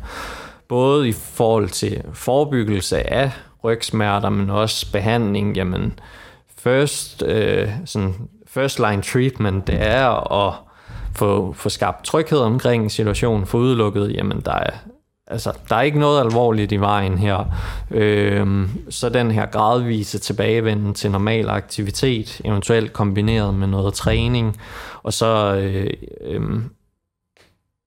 både 0.71 1.09
i 1.09 1.11
forhold 1.11 1.69
til 1.69 2.01
forebyggelse 2.13 3.13
af 3.13 3.31
rygsmerter, 3.63 4.29
men 4.29 4.49
også 4.49 4.91
behandling, 4.91 5.55
jamen 5.55 5.99
first, 6.57 7.23
øh, 7.23 7.69
sådan 7.85 8.13
first 8.47 8.79
line 8.79 9.01
treatment, 9.01 9.67
det 9.67 9.75
er 9.79 10.33
at 10.47 10.53
få, 11.15 11.53
få 11.53 11.69
skabt 11.69 12.05
tryghed 12.05 12.39
omkring 12.39 12.91
situationen, 12.91 13.45
få 13.45 13.57
udelukket, 13.57 14.15
jamen 14.15 14.41
der 14.45 14.53
er, 14.53 14.69
altså, 15.27 15.51
der 15.69 15.75
er 15.75 15.81
ikke 15.81 15.99
noget 15.99 16.19
alvorligt 16.19 16.71
i 16.71 16.77
vejen 16.77 17.17
her. 17.17 17.45
Øh, 17.91 18.67
så 18.89 19.09
den 19.09 19.31
her 19.31 19.45
gradvise 19.45 20.19
tilbagevenden 20.19 20.93
til 20.93 21.11
normal 21.11 21.49
aktivitet, 21.49 22.41
eventuelt 22.45 22.93
kombineret 22.93 23.53
med 23.53 23.67
noget 23.67 23.93
træning, 23.93 24.57
og 25.03 25.13
så 25.13 25.55
øh, 25.55 25.89
øh, 26.21 26.41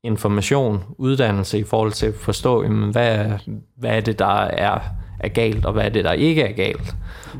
information, 0.05 0.84
uddannelse 0.98 1.59
i 1.59 1.64
forhold 1.64 1.92
til 1.92 2.07
at 2.07 2.14
forstå, 2.14 2.62
jamen, 2.62 2.90
hvad, 2.90 3.38
hvad 3.76 3.96
er 3.96 4.00
det, 4.00 4.18
der 4.18 4.40
er, 4.42 4.78
er 5.20 5.28
galt, 5.28 5.64
og 5.64 5.72
hvad 5.72 5.84
er 5.84 5.88
det, 5.88 6.05
der 6.05 6.12
ikke 6.12 6.42
er 6.42 6.52
galt. 6.52 6.94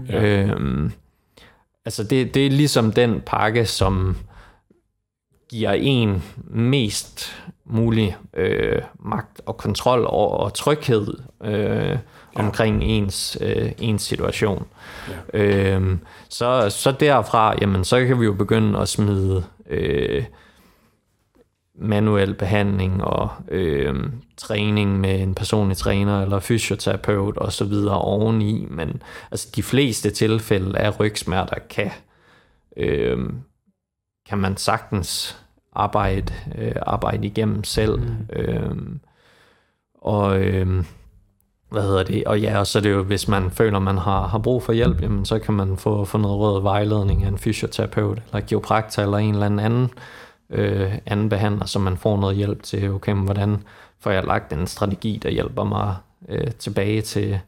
Ja. 0.09 0.23
Øhm, 0.23 0.93
altså 1.85 2.05
det, 2.05 2.35
det 2.35 2.47
er 2.47 2.51
ligesom 2.51 2.93
den 2.93 3.23
pakke, 3.27 3.67
som 3.67 4.17
giver 5.51 5.73
en 5.73 6.23
mest 6.51 7.45
mulig 7.65 8.17
øh, 8.35 8.83
magt 9.01 9.41
og 9.47 9.57
kontrol 9.57 10.05
og, 10.05 10.31
og 10.41 10.55
tryghed 10.55 11.15
øh, 11.45 11.89
ja. 11.89 11.99
omkring 12.35 12.83
ens, 12.83 13.39
øh, 13.41 13.73
ens 13.79 14.03
situation. 14.03 14.67
Ja. 15.33 15.41
Øh, 15.41 15.97
så, 16.29 16.71
så 16.71 16.93
derfra, 16.93 17.55
jamen, 17.61 17.85
så 17.85 18.07
kan 18.07 18.21
vi 18.21 18.25
jo 18.25 18.33
begynde 18.33 18.79
at 18.79 18.89
smide 18.89 19.45
øh, 19.71 20.25
manuel 21.79 22.35
behandling 22.35 23.05
og 23.05 23.29
øh, 23.49 23.95
træning 24.37 25.01
med 25.01 25.21
en 25.21 25.35
personlig 25.35 25.77
træner 25.77 26.23
eller 26.23 26.41
fysioterapeut 26.41 27.37
og 27.37 27.53
så 27.53 27.65
videre 27.65 27.99
oveni, 27.99 28.67
men 28.71 29.03
altså 29.31 29.49
de 29.57 29.63
fleste 29.63 30.11
tilfælde 30.11 30.79
af 30.79 31.01
rygsmerter 31.01 31.59
kan 31.71 31.91
øh, 32.77 33.19
kan 34.27 34.39
man 34.39 34.57
sagtens 34.57 35.39
arbejde, 35.73 36.33
øh, 36.59 36.75
arbejde 36.83 37.27
igennem 37.27 37.65
selv. 37.65 37.99
Mm. 37.99 38.29
Øhm, 38.33 39.01
og 39.95 40.41
øh, 40.41 40.85
hvad 41.71 41.83
hedder 41.83 42.03
det? 42.03 42.25
Og 42.25 42.41
ja, 42.41 42.59
og 42.59 42.67
så 42.67 42.79
er 42.79 42.83
det 42.83 42.91
jo, 42.93 43.03
hvis 43.03 43.29
man 43.29 43.51
føler, 43.51 43.79
man 43.79 43.99
har, 43.99 44.27
har 44.27 44.39
brug 44.39 44.63
for 44.63 44.73
hjælp, 44.73 45.03
jamen, 45.03 45.25
så 45.25 45.39
kan 45.39 45.55
man 45.55 45.77
få, 45.77 46.05
få 46.05 46.19
noget 46.19 46.39
rød 46.39 46.63
vejledning 46.63 47.25
af 47.25 47.29
en 47.29 47.39
fysioterapeut, 47.39 48.23
eller 48.33 48.47
geopraktor, 48.47 49.03
eller 49.03 49.19
en 49.19 49.35
eller 49.35 49.47
anden 49.47 49.91
øh, 50.51 50.93
anden 51.07 51.29
behandler, 51.29 51.67
så 51.67 51.79
man 51.79 51.97
får 51.97 52.17
noget 52.17 52.37
hjælp 52.37 52.63
til, 52.63 52.91
okay, 52.91 53.15
hvordan 53.15 53.57
får 54.01 54.11
jeg 54.11 54.25
lagt 54.25 54.53
en 54.53 54.67
strategi, 54.67 55.21
der 55.23 55.31
hjælper 55.31 55.65
mig 55.65 55.97
øh, 56.29 56.51
tilbage 56.51 57.01
til, 57.01 57.41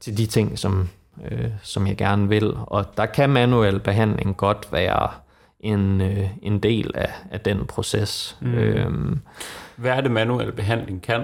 til 0.00 0.18
de 0.18 0.26
ting, 0.26 0.58
som, 0.58 0.88
øh, 1.30 1.50
som 1.62 1.86
jeg 1.86 1.96
gerne 1.96 2.28
vil. 2.28 2.52
Og 2.66 2.96
der 2.96 3.06
kan 3.06 3.30
manuel 3.30 3.80
behandling 3.80 4.36
godt 4.36 4.68
være 4.72 5.10
en, 5.60 6.00
øh, 6.00 6.30
en 6.42 6.58
del 6.58 6.90
af, 6.94 7.10
af 7.30 7.40
den 7.40 7.66
proces. 7.66 8.36
Mm. 8.40 8.54
Øhm, 8.54 9.20
Hvad 9.76 9.90
er 9.92 10.00
det 10.00 10.10
manuel 10.10 10.52
behandling 10.52 11.02
kan 11.02 11.22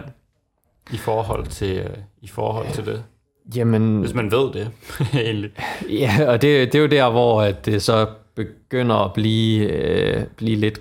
i 0.93 0.97
forhold 0.97 1.47
til, 1.47 1.77
øh, 1.79 1.97
i 2.21 2.29
forhold 2.29 2.73
til 2.73 2.87
det? 2.87 3.05
Jamen, 3.57 4.01
Hvis 4.01 4.15
man 4.15 4.31
ved 4.31 4.53
det, 4.53 4.71
egentlig. 5.25 5.51
Ja, 5.91 6.13
og 6.27 6.43
det, 6.43 6.73
det 6.73 6.79
er 6.79 6.83
jo 6.83 6.89
der, 6.89 7.11
hvor 7.11 7.43
at 7.43 7.67
det 7.67 7.83
så 7.83 8.07
begynder 8.35 8.97
at 8.97 9.13
blive, 9.13 9.67
øh, 9.67 10.25
blive 10.37 10.57
lidt 10.57 10.81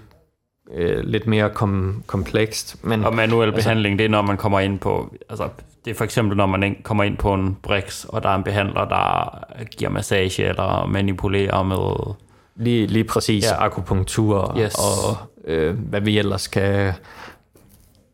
øh, 0.73 1.03
lidt 1.03 1.27
mere 1.27 1.49
kom, 1.49 2.03
komplekst. 2.07 2.75
Men, 2.83 3.05
og 3.05 3.15
manuel 3.15 3.49
altså, 3.49 3.63
behandling, 3.63 3.99
det 3.99 4.05
er 4.05 4.09
når 4.09 4.21
man 4.21 4.37
kommer 4.37 4.59
ind 4.59 4.79
på, 4.79 5.15
altså 5.29 5.49
det 5.85 5.91
er 5.91 5.95
for 5.95 6.03
eksempel 6.03 6.37
når 6.37 6.45
man 6.45 6.75
kommer 6.83 7.03
ind 7.03 7.17
på 7.17 7.33
en 7.33 7.57
brix, 7.63 8.05
og 8.05 8.23
der 8.23 8.29
er 8.29 8.35
en 8.35 8.43
behandler, 8.43 8.85
der 8.85 9.39
giver 9.77 9.91
massage 9.91 10.43
eller 10.43 10.85
manipulerer 10.85 11.63
med 11.63 12.15
Lige, 12.59 12.87
lige 12.87 13.03
præcis 13.03 13.45
ja. 13.45 13.65
akupunktur 13.65 14.57
yes. 14.59 14.75
og 14.75 15.17
øh, 15.45 15.75
hvad 15.79 16.01
vi 16.01 16.19
ellers 16.19 16.47
kan, 16.47 16.93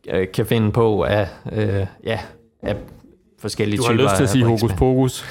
øh, 0.09 0.27
kan 0.33 0.45
finde 0.45 0.71
på 0.71 1.03
af, 1.03 1.27
øh, 1.51 1.85
ja, 2.03 2.19
af 2.61 2.75
forskellige 3.39 3.77
typer. 3.77 3.93
Du 3.93 3.97
har 3.97 4.03
lyst 4.03 4.15
til 4.15 4.23
at 4.23 4.29
sige 4.29 4.45
hokus 4.45 4.73
pokus? 4.73 5.25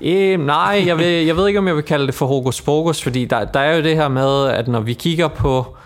Øh, 0.00 0.40
nej, 0.40 0.82
jeg 0.86 0.98
ved, 0.98 1.06
jeg 1.06 1.36
ved 1.36 1.46
ikke, 1.46 1.58
om 1.58 1.66
jeg 1.66 1.76
vil 1.76 1.82
kalde 1.82 2.06
det 2.06 2.14
for 2.14 2.26
hokus 2.26 2.62
pokus, 2.62 3.02
fordi 3.02 3.24
der, 3.24 3.44
der 3.44 3.60
er 3.60 3.76
jo 3.76 3.82
det 3.82 3.96
her 3.96 4.08
med, 4.08 4.46
at 4.46 4.68
når 4.68 4.80
vi 4.80 4.94
kigger 4.94 5.28
på 5.28 5.76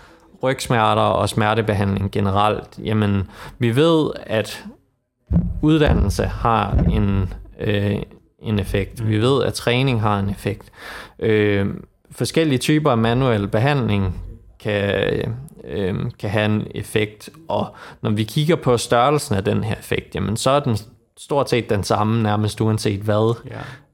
rygsmerter 0.43 1.01
og 1.01 1.29
smertebehandling 1.29 2.11
generelt, 2.11 2.79
jamen 2.83 3.29
vi 3.59 3.75
ved, 3.75 4.09
at 4.25 4.63
uddannelse 5.61 6.23
har 6.23 6.71
en, 6.91 7.33
øh, 7.59 7.95
en 8.39 8.59
effekt. 8.59 9.07
Vi 9.07 9.17
ved, 9.17 9.43
at 9.43 9.53
træning 9.53 10.01
har 10.01 10.19
en 10.19 10.29
effekt. 10.29 10.71
Øh, 11.19 11.67
forskellige 12.11 12.59
typer 12.59 12.91
af 12.91 12.97
manuel 12.97 13.47
behandling 13.47 14.21
kan, 14.59 15.35
øh, 15.67 15.95
kan 16.19 16.29
have 16.29 16.45
en 16.45 16.67
effekt, 16.75 17.29
og 17.47 17.75
når 18.01 18.09
vi 18.09 18.23
kigger 18.23 18.55
på 18.55 18.77
størrelsen 18.77 19.35
af 19.35 19.43
den 19.43 19.63
her 19.63 19.75
effekt, 19.75 20.15
jamen 20.15 20.37
så 20.37 20.49
er 20.49 20.59
den 20.59 20.77
stort 21.17 21.49
set 21.49 21.69
den 21.69 21.83
samme, 21.83 22.23
nærmest 22.23 22.61
uanset 22.61 22.99
hvad, 22.99 23.35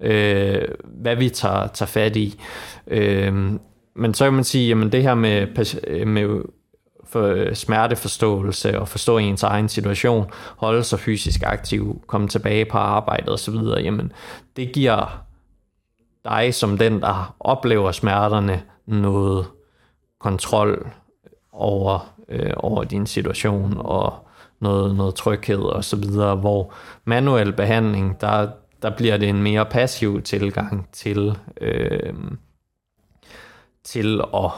ja. 0.01 0.07
øh, 0.09 0.67
hvad 0.83 1.15
vi 1.15 1.29
tager, 1.29 1.67
tager 1.67 1.87
fat 1.87 2.15
i. 2.15 2.39
Øh, 2.87 3.51
men 3.95 4.13
så 4.13 4.25
kan 4.25 4.33
man 4.33 4.43
sige, 4.43 4.67
jamen 4.67 4.91
det 4.91 5.03
her 5.03 5.15
med, 5.15 5.47
øh, 5.87 6.07
med 6.07 6.41
for 7.09 7.23
øh, 7.23 7.55
smerteforståelse 7.55 8.79
og 8.79 8.87
forstå 8.87 9.17
ens 9.17 9.43
egen 9.43 9.69
situation, 9.69 10.25
holde 10.57 10.83
sig 10.83 10.99
fysisk 10.99 11.43
aktiv, 11.45 12.01
komme 12.07 12.27
tilbage 12.27 12.65
på 12.65 12.77
arbejdet 12.77 13.29
osv., 13.29 13.55
jamen 13.55 14.11
det 14.55 14.71
giver 14.73 15.25
dig 16.25 16.53
som 16.53 16.77
den, 16.77 17.01
der 17.01 17.35
oplever 17.39 17.91
smerterne, 17.91 18.61
noget 18.85 19.45
kontrol 20.19 20.91
over, 21.51 22.13
øh, 22.29 22.53
over 22.57 22.83
din 22.83 23.05
situation 23.05 23.73
og 23.77 24.27
noget, 24.59 24.95
noget 24.95 25.15
tryghed 25.15 25.59
og 25.59 25.83
så 25.83 25.95
videre, 25.95 26.35
hvor 26.35 26.73
manuel 27.05 27.53
behandling, 27.53 28.21
der, 28.21 28.49
der 28.81 28.89
bliver 28.89 29.17
det 29.17 29.29
en 29.29 29.43
mere 29.43 29.65
passiv 29.65 30.21
tilgang 30.21 30.89
til, 30.91 31.37
øh, 31.61 32.13
til 33.91 34.21
at, 34.35 34.51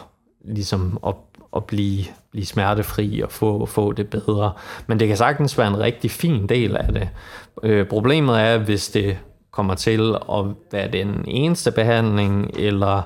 ligesom 0.46 1.00
at, 1.08 1.16
at 1.56 1.66
blive, 1.66 2.04
blive 2.32 2.46
smertefri 2.46 3.22
og 3.22 3.32
få, 3.32 3.66
få 3.66 3.92
det 3.92 4.10
bedre. 4.10 4.52
Men 4.88 5.00
det 5.00 5.08
kan 5.08 5.18
sagtens 5.18 5.58
være 5.58 5.68
en 5.68 5.80
rigtig 5.80 6.12
fin 6.12 6.50
del 6.50 6.78
af 6.78 6.94
det. 6.94 7.10
Øh, 7.64 7.88
problemet 7.88 8.42
er, 8.42 8.58
hvis 8.58 8.90
det 8.90 9.18
kommer 9.52 9.76
til 9.76 10.16
at 10.32 10.46
være 10.72 10.92
den 10.92 11.26
eneste 11.28 11.72
behandling, 11.72 12.52
eller 12.60 13.02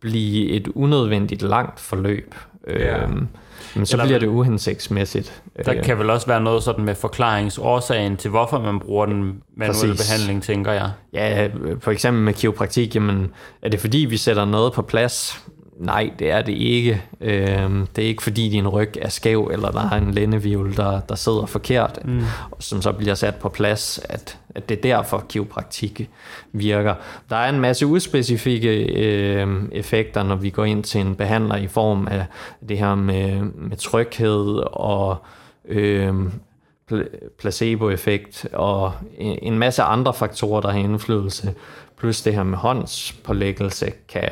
blive 0.00 0.48
et 0.50 0.68
unødvendigt 0.68 1.42
langt 1.42 1.80
forløb. 1.80 2.34
Ja. 2.68 3.02
Øhm, 3.02 3.28
men 3.74 3.86
så 3.86 3.96
Eller- 3.96 4.04
bliver 4.04 4.18
det 4.18 4.26
uhensigtsmæssigt. 4.26 5.42
Der 5.66 5.74
Øh, 5.74 5.84
kan 5.84 5.98
vel 5.98 6.10
også 6.10 6.26
være 6.26 6.40
noget 6.40 6.62
sådan 6.62 6.84
med 6.84 6.94
forklaringsårsagen 6.94 8.16
til, 8.16 8.30
hvorfor 8.30 8.58
man 8.58 8.80
bruger 8.80 9.06
den 9.06 9.42
manuelle 9.56 9.90
Præcis. 9.92 10.08
behandling, 10.10 10.42
tænker 10.42 10.72
jeg. 10.72 10.90
Ja, 11.12 11.48
for 11.80 11.90
eksempel 11.90 12.22
med 12.22 12.34
kiropraktik, 12.34 12.94
jamen, 12.94 13.30
er 13.62 13.68
det 13.68 13.80
fordi, 13.80 13.98
vi 13.98 14.16
sætter 14.16 14.44
noget 14.44 14.72
på 14.72 14.82
plads? 14.82 15.44
Nej, 15.80 16.10
det 16.18 16.30
er 16.30 16.42
det 16.42 16.52
ikke. 16.52 17.02
Øhm, 17.20 17.86
det 17.96 18.04
er 18.04 18.08
ikke 18.08 18.22
fordi, 18.22 18.48
din 18.48 18.68
ryg 18.68 18.92
er 19.00 19.08
skæv, 19.08 19.50
eller 19.52 19.70
der 19.70 19.90
er 19.90 19.96
en 19.96 20.14
lændevivl, 20.14 20.76
der, 20.76 21.00
der 21.00 21.14
sidder 21.14 21.46
forkert, 21.46 21.98
mm. 22.04 22.20
som 22.58 22.82
så 22.82 22.92
bliver 22.92 23.14
sat 23.14 23.34
på 23.34 23.48
plads, 23.48 24.00
at, 24.04 24.38
at 24.54 24.68
det 24.68 24.76
er 24.76 24.82
derfor, 24.82 25.24
kiropraktik 25.28 26.10
virker. 26.52 26.94
Der 27.30 27.36
er 27.36 27.48
en 27.48 27.60
masse 27.60 27.86
uspecifikke 27.86 28.84
øh, 28.84 29.62
effekter, 29.72 30.22
når 30.22 30.36
vi 30.36 30.50
går 30.50 30.64
ind 30.64 30.84
til 30.84 31.00
en 31.00 31.14
behandler 31.14 31.56
i 31.56 31.66
form 31.66 32.08
af 32.10 32.24
det 32.68 32.78
her 32.78 32.94
med, 32.94 33.40
med 33.42 33.76
tryghed 33.76 34.62
og 34.72 35.16
øh, 35.68 36.14
pla- 36.92 37.28
placeboeffekt 37.38 38.46
og 38.52 38.92
en 39.18 39.38
en 39.42 39.58
masse 39.58 39.82
andre 39.82 40.14
faktorer, 40.14 40.60
der 40.60 40.70
har 40.70 40.78
indflydelse. 40.78 41.54
Plus 41.98 42.22
det 42.22 42.34
her 42.34 42.42
med 42.42 42.58
håndspålæggelse 42.58 43.90
kan 44.08 44.28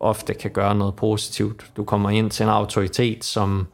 ofte 0.00 0.34
kan 0.34 0.50
gøre 0.50 0.74
noget 0.74 0.96
positivt. 0.96 1.70
Du 1.76 1.84
kommer 1.84 2.10
ind 2.10 2.30
til 2.30 2.44
en 2.44 2.50
autoritet, 2.50 3.24
som 3.24 3.66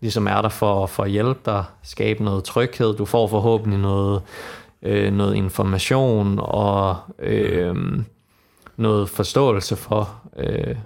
ligesom 0.00 0.26
er 0.26 0.42
der 0.42 0.48
for, 0.48 0.86
for 0.86 1.02
at 1.02 1.10
hjælpe 1.10 1.40
dig, 1.46 1.64
skabe 1.82 2.24
noget 2.24 2.44
tryghed. 2.44 2.96
Du 2.96 3.04
får 3.04 3.26
forhåbentlig 3.26 3.80
noget, 3.80 4.22
øh, 4.82 5.12
noget 5.12 5.34
information 5.34 6.38
og 6.42 6.96
øh, 7.18 7.76
noget 8.76 9.08
forståelse 9.08 9.76
for, 9.76 10.20
øh, 10.36 10.76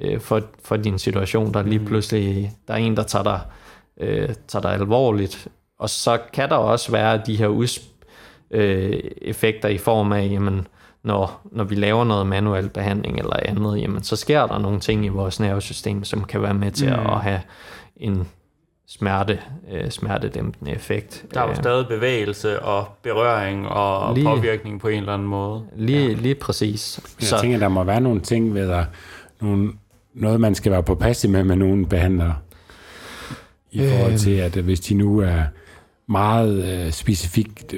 øh, 0.00 0.20
for, 0.20 0.42
for 0.64 0.76
din 0.76 0.98
situation. 0.98 1.54
Der 1.54 1.60
er 1.60 1.64
lige 1.64 1.84
pludselig 1.84 2.52
der 2.68 2.74
er 2.74 2.78
en, 2.78 2.96
der 2.96 3.02
tager 3.02 3.22
dig, 3.22 3.40
øh, 4.00 4.34
tager 4.48 4.62
dig 4.62 4.72
alvorligt. 4.72 5.48
Og 5.78 5.90
så 5.90 6.18
kan 6.32 6.48
der 6.48 6.56
også 6.56 6.92
være 6.92 7.22
de 7.26 7.36
her 7.36 7.48
us, 7.48 7.80
øh, 8.50 9.00
effekter 9.22 9.68
i 9.68 9.78
form 9.78 10.12
af, 10.12 10.28
jamen, 10.30 10.66
når, 11.06 11.40
når 11.52 11.64
vi 11.64 11.74
laver 11.74 12.04
noget 12.04 12.26
manuel 12.26 12.68
behandling 12.68 13.18
eller 13.18 13.36
andet, 13.44 13.80
jamen, 13.80 14.02
så 14.02 14.16
sker 14.16 14.46
der 14.46 14.58
nogle 14.58 14.80
ting 14.80 15.04
i 15.04 15.08
vores 15.08 15.40
nervesystem, 15.40 16.04
som 16.04 16.24
kan 16.24 16.42
være 16.42 16.54
med 16.54 16.70
til 16.70 16.88
mm. 16.88 17.06
at 17.12 17.20
have 17.20 17.40
en 17.96 18.28
smerte, 18.88 19.38
øh, 19.72 19.90
smertedæmpende 19.90 20.70
effekt. 20.72 21.24
Der 21.34 21.40
er 21.40 21.44
jo 21.44 21.50
Øh, 21.50 21.56
stadig 21.56 21.86
bevægelse 21.88 22.62
og 22.62 22.88
berøring 23.02 23.68
og 23.68 24.14
Lige- 24.14 24.26
påvirkning 24.26 24.80
på 24.80 24.88
en 24.88 24.98
eller 24.98 25.12
anden 25.14 25.28
måde. 25.28 25.62
Lige, 25.76 26.14
lige 26.14 26.34
præcis. 26.34 27.00
Jeg 27.20 27.28
så. 27.28 27.40
tænker, 27.40 27.58
der 27.58 27.68
må 27.68 27.84
være 27.84 28.00
nogle 28.00 28.20
ting 28.20 28.54
ved 28.54 28.70
at, 28.70 28.84
nogle, 29.40 29.72
noget, 30.14 30.40
man 30.40 30.54
skal 30.54 30.72
være 30.72 30.82
påpasselig 30.82 31.32
med 31.32 31.44
med 31.44 31.56
nogle 31.56 31.86
behandlere. 31.86 32.34
I 33.70 33.88
forhold 33.88 34.18
til, 34.18 34.30
at 34.34 34.56
øh, 34.56 34.64
hvis 34.64 34.80
de 34.80 34.94
nu 34.94 35.18
er 35.18 35.42
meget 36.06 36.64
øh, 36.86 36.92
specifikt 36.92 37.74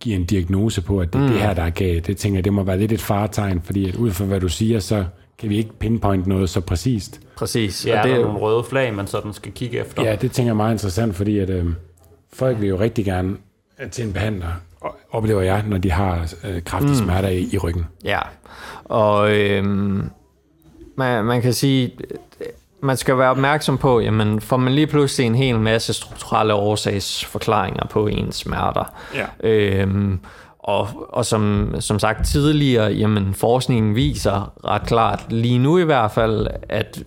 øh, 0.00 0.04
giver 0.04 0.16
en 0.16 0.24
diagnose 0.24 0.82
på, 0.82 1.00
at 1.00 1.12
det 1.12 1.18
er 1.18 1.22
mm. 1.26 1.28
det 1.32 1.40
her, 1.40 1.54
der 1.54 1.62
er 1.62 1.70
galt. 1.70 2.06
Det 2.06 2.16
tænker 2.16 2.36
jeg, 2.36 2.44
det 2.44 2.52
må 2.52 2.62
være 2.62 2.78
lidt 2.78 2.92
et 2.92 3.00
faretegn, 3.00 3.62
fordi 3.64 3.88
at 3.88 3.96
ud 3.96 4.10
fra 4.10 4.24
hvad 4.24 4.40
du 4.40 4.48
siger, 4.48 4.80
så 4.80 5.04
kan 5.38 5.48
vi 5.50 5.56
ikke 5.56 5.72
pinpoint 5.78 6.26
noget 6.26 6.50
så 6.50 6.60
præcist. 6.60 7.20
præcis. 7.36 7.86
Ja, 7.86 8.00
og 8.02 8.08
det 8.08 8.16
er 8.16 8.20
nogle 8.22 8.38
røde 8.38 8.64
flag, 8.64 8.94
man 8.94 9.06
sådan 9.06 9.32
skal 9.32 9.52
kigge 9.52 9.78
efter. 9.78 10.02
Ja, 10.04 10.16
det 10.16 10.32
tænker 10.32 10.46
jeg 10.48 10.50
er 10.50 10.56
meget 10.56 10.72
interessant, 10.74 11.16
fordi 11.16 11.38
at, 11.38 11.50
øh, 11.50 11.66
folk 12.32 12.60
vil 12.60 12.68
jo 12.68 12.80
rigtig 12.80 13.04
gerne 13.04 13.36
øh, 13.82 13.90
til 13.90 14.04
en 14.06 14.12
behandler, 14.12 14.48
og- 14.80 14.96
oplever 15.10 15.40
jeg, 15.42 15.64
når 15.68 15.78
de 15.78 15.90
har 15.90 16.32
øh, 16.44 16.62
kraftige 16.62 16.90
mm. 16.90 16.96
smerter 17.04 17.28
i, 17.28 17.48
i 17.52 17.58
ryggen. 17.58 17.86
Ja, 18.04 18.18
og 18.84 19.38
øhm, 19.38 20.02
man, 20.96 21.24
man 21.24 21.42
kan 21.42 21.52
sige, 21.52 21.92
man 22.82 22.96
skal 22.96 23.18
være 23.18 23.30
opmærksom 23.30 23.78
på, 23.78 24.00
jamen 24.00 24.40
får 24.40 24.56
man 24.56 24.72
lige 24.72 24.86
pludselig 24.86 25.26
en 25.26 25.34
hel 25.34 25.58
masse 25.58 25.92
strukturelle 25.92 26.54
årsagsforklaringer 26.54 27.86
på 27.86 28.06
ens 28.06 28.36
smerter. 28.36 28.92
Ja. 29.14 29.48
Øhm, 29.48 30.20
og, 30.58 30.88
og 31.08 31.26
som, 31.26 31.74
som 31.80 31.98
sagt 31.98 32.26
tidligere, 32.26 32.92
jamen 32.92 33.34
forskningen 33.34 33.94
viser 33.94 34.52
ret 34.64 34.82
klart, 34.82 35.24
lige 35.28 35.58
nu 35.58 35.78
i 35.78 35.84
hvert 35.84 36.10
fald, 36.10 36.46
at 36.68 37.02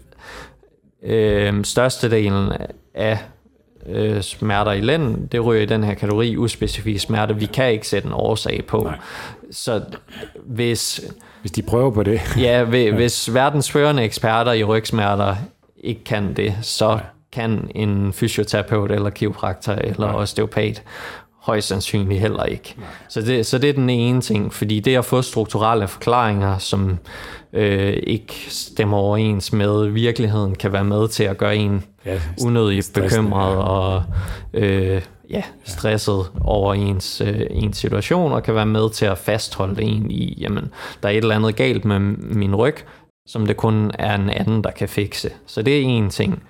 øh, 1.03 1.63
størstedelen 1.65 2.51
af 2.93 3.19
øh, 3.89 4.21
smerter 4.21 4.71
i 4.71 4.81
lænden, 4.81 5.27
det 5.31 5.45
ryger 5.45 5.61
i 5.61 5.65
den 5.65 5.83
her 5.83 5.93
kategori 5.93 6.37
uspecifik 6.37 6.99
smerte. 6.99 7.35
Vi 7.35 7.45
kan 7.45 7.71
ikke 7.71 7.87
sætte 7.87 8.07
en 8.07 8.13
årsag 8.13 8.63
på. 8.67 8.83
Nej. 8.83 8.97
Så 9.51 9.81
hvis, 10.45 11.01
Hvis 11.41 11.51
de 11.51 11.61
prøver 11.61 11.91
på 11.91 12.03
det. 12.03 12.21
ja, 12.37 12.63
hvis, 12.69 12.93
hvis 12.93 13.33
verdens 13.33 13.71
førende 13.71 14.03
eksperter 14.03 14.51
i 14.51 14.63
rygsmerter 14.63 15.35
ikke 15.83 16.03
kan 16.03 16.33
det, 16.33 16.55
så 16.61 16.99
kan 17.31 17.71
en 17.75 18.13
fysioterapeut 18.13 18.91
eller 18.91 19.09
kiropraktor 19.09 19.73
eller 19.73 20.07
osteopat 20.07 20.83
højst 21.43 21.67
sandsynligt 21.67 22.21
heller 22.21 22.43
ikke. 22.43 22.75
Så 23.09 23.21
det, 23.21 23.45
så 23.45 23.57
det 23.57 23.69
er 23.69 23.73
den 23.73 23.89
ene 23.89 24.21
ting, 24.21 24.53
fordi 24.53 24.79
det 24.79 24.97
at 24.97 25.05
få 25.05 25.21
strukturelle 25.21 25.87
forklaringer, 25.87 26.57
som 26.57 26.97
øh, 27.53 27.97
ikke 28.03 28.33
stemmer 28.49 28.97
overens 28.97 29.53
med 29.53 29.87
virkeligheden, 29.87 30.55
kan 30.55 30.73
være 30.73 30.83
med 30.83 31.07
til 31.07 31.23
at 31.23 31.37
gøre 31.37 31.55
en 31.55 31.83
Ja, 32.05 32.19
stressende, 32.81 33.01
bekymret 33.01 33.53
ja. 33.53 33.61
og 33.61 34.03
øh, 34.53 35.01
ja, 35.29 35.43
stresset 35.63 36.25
over 36.41 36.73
ens, 36.73 37.21
øh, 37.21 37.41
ens 37.49 37.77
situation, 37.77 38.31
og 38.31 38.43
kan 38.43 38.55
være 38.55 38.65
med 38.65 38.89
til 38.89 39.05
at 39.05 39.17
fastholde 39.17 39.81
en 39.81 40.11
i, 40.11 40.37
jamen, 40.41 40.71
der 41.03 41.09
er 41.09 41.13
et 41.13 41.17
eller 41.17 41.35
andet 41.35 41.55
galt 41.55 41.85
med 41.85 41.99
min 41.99 42.55
ryg, 42.55 42.75
som 43.25 43.47
det 43.47 43.57
kun 43.57 43.91
er 43.99 44.15
en 44.15 44.29
anden, 44.29 44.63
der 44.63 44.71
kan 44.71 44.89
fikse. 44.89 45.29
Så 45.47 45.61
det 45.61 45.77
er 45.77 45.81
en 45.81 46.09
ting. 46.09 46.43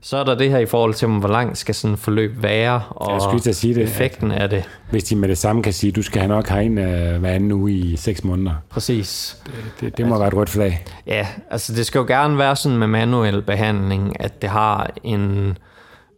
Så 0.00 0.16
er 0.16 0.24
der 0.24 0.34
det 0.34 0.50
her 0.50 0.58
i 0.58 0.66
forhold 0.66 0.94
til, 0.94 1.08
hvor 1.08 1.28
langt 1.28 1.58
skal 1.58 1.74
sådan 1.74 1.96
forløb 1.96 2.42
være, 2.42 2.82
og 2.88 3.38
Jeg 3.44 3.54
sige 3.54 3.74
det, 3.74 3.82
effekten 3.82 4.32
af 4.32 4.50
det. 4.50 4.64
Hvis 4.90 5.04
de 5.04 5.16
med 5.16 5.28
det 5.28 5.38
samme 5.38 5.62
kan 5.62 5.72
sige, 5.72 5.92
du 5.92 6.02
skal 6.02 6.20
have 6.20 6.28
nok 6.28 6.48
herind 6.48 6.80
øh, 6.80 7.20
hver 7.20 7.30
anden 7.30 7.52
uge 7.52 7.72
i 7.72 7.96
seks 7.96 8.24
måneder. 8.24 8.54
Præcis. 8.70 9.36
Det, 9.80 9.96
det 9.96 10.06
må 10.06 10.18
være 10.18 10.28
et 10.28 10.34
rødt 10.34 10.50
flag. 10.50 10.84
Ja, 11.06 11.26
altså 11.50 11.74
det 11.74 11.86
skal 11.86 11.98
jo 11.98 12.04
gerne 12.04 12.38
være 12.38 12.56
sådan 12.56 12.78
med 12.78 12.86
manuel 12.86 13.42
behandling, 13.42 14.20
at 14.20 14.42
det 14.42 14.50
har 14.50 14.90
en 15.04 15.58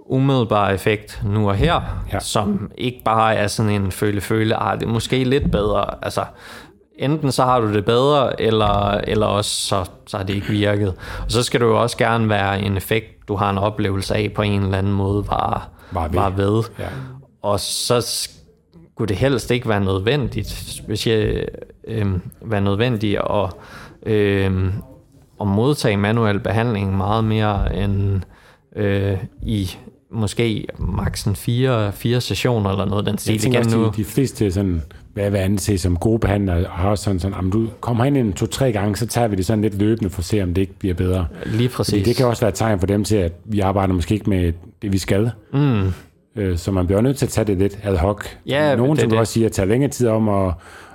umiddelbar 0.09 0.71
effekt 0.71 1.23
nu 1.25 1.49
og 1.49 1.55
her, 1.55 2.05
ja. 2.13 2.21
som 2.21 2.71
ikke 2.79 3.03
bare 3.05 3.35
er 3.35 3.47
sådan 3.47 3.73
en 3.73 3.93
føle-føle, 3.93 4.57
ah, 4.57 4.81
det 4.81 4.87
er 4.87 4.91
måske 4.93 5.25
lidt 5.25 5.51
bedre. 5.51 5.85
Altså, 6.03 6.25
enten 6.99 7.33
så 7.33 7.45
har 7.45 7.61
du 7.61 7.73
det 7.73 7.85
bedre, 7.85 8.41
eller, 8.41 8.91
eller 9.05 9.27
også 9.27 9.51
så, 9.51 9.85
så 10.07 10.17
har 10.17 10.25
det 10.25 10.35
ikke 10.35 10.47
virket. 10.49 10.89
Og 11.25 11.31
så 11.33 11.43
skal 11.43 11.61
det 11.61 11.67
jo 11.67 11.83
også 11.83 11.97
gerne 11.97 12.29
være 12.29 12.61
en 12.63 12.77
effekt, 12.77 13.29
du 13.29 13.37
har 13.37 13.51
en 13.51 13.59
oplevelse 13.59 14.15
af 14.15 14.33
på 14.35 14.43
en 14.43 14.63
eller 14.63 14.79
anden 14.79 14.93
måde, 14.93 15.27
var, 15.27 15.69
Var 15.93 16.09
ved. 16.09 16.15
var 16.15 16.31
ved. 16.31 16.63
Ja. 16.79 16.87
Og 17.43 17.61
så 17.61 18.01
skulle 18.01 19.09
det 19.09 19.17
helst 19.17 19.51
ikke 19.51 19.69
være 19.69 19.81
nødvendigt, 19.81 20.49
specielt 20.49 21.49
øh, 21.89 22.07
være 22.43 22.61
nødvendigt 22.61 23.21
at, 23.31 23.51
øh, 24.13 24.67
at 25.41 25.47
modtage 25.47 25.97
manuel 25.97 26.41
behandling 26.41 26.97
meget 26.97 27.25
mere 27.25 27.77
end 27.77 28.21
øh, 28.77 29.19
i 29.43 29.71
måske 30.11 30.67
maksen 30.79 31.37
fire, 31.37 31.93
fire 31.93 32.21
sessioner 32.21 32.71
eller 32.71 32.85
noget 32.85 33.07
den 33.07 33.13
Jeg 33.15 33.19
stil 33.21 33.39
tænker 33.41 33.61
igen 33.61 33.73
nu. 33.73 33.85
de, 33.87 33.93
de 33.97 34.05
fleste 34.05 34.53
sådan, 34.53 34.83
hvad 35.19 35.31
vil 35.31 35.39
anse 35.39 35.79
som 35.79 35.97
gode 35.97 36.19
behandlere, 36.19 36.65
har 36.71 36.89
også 36.91 37.05
sådan, 37.05 37.21
sådan 37.21 37.35
om 37.39 37.53
du 37.53 37.67
kommer 37.81 38.05
ind 38.05 38.17
en 38.17 38.33
to-tre 38.33 38.73
gange, 38.73 38.97
så 38.97 39.07
tager 39.07 39.29
vi 39.29 39.37
det 39.37 39.47
sådan 39.47 39.63
lidt 39.63 39.79
løbende 39.79 40.11
for 40.11 40.19
at 40.21 40.25
se, 40.25 40.43
om 40.43 40.55
det 40.55 40.61
ikke 40.63 40.79
bliver 40.79 40.95
bedre. 40.95 41.27
Lige 41.47 41.69
Fordi 41.69 41.69
præcis. 41.69 42.05
det 42.05 42.17
kan 42.17 42.27
også 42.27 42.41
være 42.43 42.49
et 42.49 42.55
tegn 42.55 42.79
for 42.81 42.87
dem 42.87 43.05
til, 43.05 43.17
at 43.17 43.33
vi 43.45 43.61
arbejder 43.61 43.95
måske 43.95 44.15
ikke 44.15 44.31
med 44.31 44.53
det, 44.83 44.93
vi 44.93 44.99
skal. 44.99 45.31
Mm. 45.53 45.93
Øh, 46.37 46.59
Så 46.59 46.73
man 46.73 46.87
bliver 46.87 47.01
nødt 47.01 47.17
til 47.17 47.27
at 47.27 47.31
tage 47.31 47.45
det 47.45 47.59
lidt 47.59 47.79
ad 47.83 47.97
hoc. 47.97 48.25
Ja, 48.47 48.77
Nogle, 48.77 48.93
det 48.93 49.01
som 49.01 49.11
det. 49.11 49.19
også 49.19 49.33
siger, 49.33 49.49
tager 49.49 49.67
længere 49.67 49.91
tid 49.91 50.09
om 50.09 50.29
at 50.29 50.53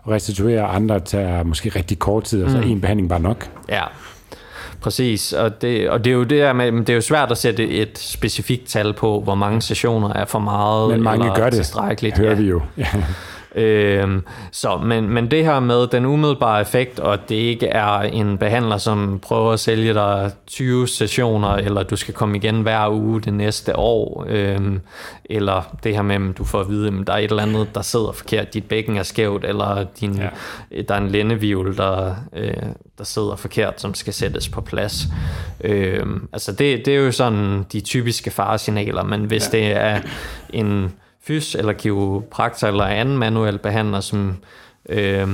restituere, 0.09 0.61
andre 0.63 0.99
tager 0.99 1.43
måske 1.43 1.69
rigtig 1.69 1.99
kort 1.99 2.23
tid, 2.23 2.43
og 2.43 2.51
så 2.51 2.57
Mm. 2.57 2.63
en 2.63 2.81
behandling 2.81 3.09
bare 3.09 3.19
nok. 3.19 3.49
Ja, 3.69 3.81
Præcis, 4.81 5.33
og 5.33 5.61
det, 5.61 5.89
og 5.89 6.03
det 6.05 6.11
er 6.11 6.15
jo 6.15 6.23
det 6.23 6.29
der 6.39 6.53
med, 6.53 6.71
det 6.71 6.89
er 6.89 6.93
jo 6.93 7.01
svært 7.01 7.31
at 7.31 7.37
sætte 7.37 7.69
et 7.69 7.99
specifikt 7.99 8.65
tal 8.67 8.93
på, 8.93 9.21
hvor 9.21 9.35
mange 9.35 9.61
sessioner 9.61 10.13
er 10.13 10.25
for 10.25 10.39
meget 10.39 10.89
Men 10.89 11.03
mange 11.03 11.23
eller 11.25 11.35
gør 11.35 11.49
det, 11.49 12.17
hører 12.17 12.29
ja. 12.29 12.35
vi 12.41 12.43
jo. 12.49 12.61
Ja. 12.77 12.85
Øhm, 13.55 14.23
så, 14.51 14.77
men, 14.77 15.09
men 15.09 15.31
det 15.31 15.45
her 15.45 15.59
med 15.59 15.87
den 15.87 16.05
umiddelbare 16.05 16.61
effekt, 16.61 16.99
og 16.99 17.29
det 17.29 17.35
ikke 17.35 17.67
er 17.67 17.99
en 17.99 18.37
behandler, 18.37 18.77
som 18.77 19.19
prøver 19.19 19.51
at 19.51 19.59
sælge 19.59 19.93
dig 19.93 20.31
20 20.47 20.87
sessioner, 20.87 21.49
eller 21.49 21.83
du 21.83 21.95
skal 21.95 22.13
komme 22.13 22.37
igen 22.37 22.61
hver 22.61 22.89
uge 22.89 23.21
det 23.21 23.33
næste 23.33 23.75
år, 23.75 24.25
øhm, 24.29 24.81
eller 25.25 25.75
det 25.83 25.95
her 25.95 26.01
med, 26.01 26.29
at 26.29 26.37
du 26.37 26.43
får 26.43 26.59
at 26.59 26.69
vide, 26.69 26.87
at 26.87 27.07
der 27.07 27.13
er 27.13 27.17
et 27.17 27.29
eller 27.29 27.43
andet, 27.43 27.75
der 27.75 27.81
sidder 27.81 28.11
forkert, 28.11 28.53
dit 28.53 28.63
bækken 28.63 28.97
er 28.97 29.03
skævt, 29.03 29.45
eller 29.45 29.85
din, 29.99 30.13
Ja. 30.15 30.29
ja. 30.71 30.81
der 30.81 30.95
er 30.95 30.99
en 30.99 31.09
lændevivl, 31.09 31.77
der, 31.77 32.15
øh, 32.35 32.53
der 32.97 33.03
sidder 33.03 33.35
forkert, 33.35 33.81
som 33.81 33.93
skal 33.93 34.13
sættes 34.13 34.49
på 34.49 34.61
plads. 34.61 35.07
Øhm, 35.61 36.27
altså 36.33 36.51
det, 36.51 36.85
det 36.85 36.95
er 36.95 36.99
jo 36.99 37.11
sådan 37.11 37.65
de 37.71 37.79
typiske 37.79 38.31
faresignaler, 38.31 39.03
men 39.03 39.23
hvis 39.25 39.49
ja. 39.53 39.57
det 39.57 39.71
er 39.71 39.99
en 40.49 40.93
fys 41.23 41.55
eller 41.55 41.73
kiropraktor 41.73 42.67
eller 42.67 42.83
anden 42.83 43.17
manuel 43.17 43.59
behandler, 43.59 43.99
som 43.99 44.37
øh, 44.89 45.27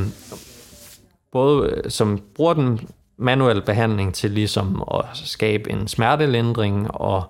både 1.31 1.81
som 1.89 2.21
bruger 2.35 2.53
den 2.53 2.89
manuelle 3.17 3.61
behandling 3.61 4.13
til 4.13 4.31
ligesom 4.31 4.83
at 4.93 5.05
skabe 5.13 5.71
en 5.71 5.87
smertelindring 5.87 6.91
og 6.91 7.23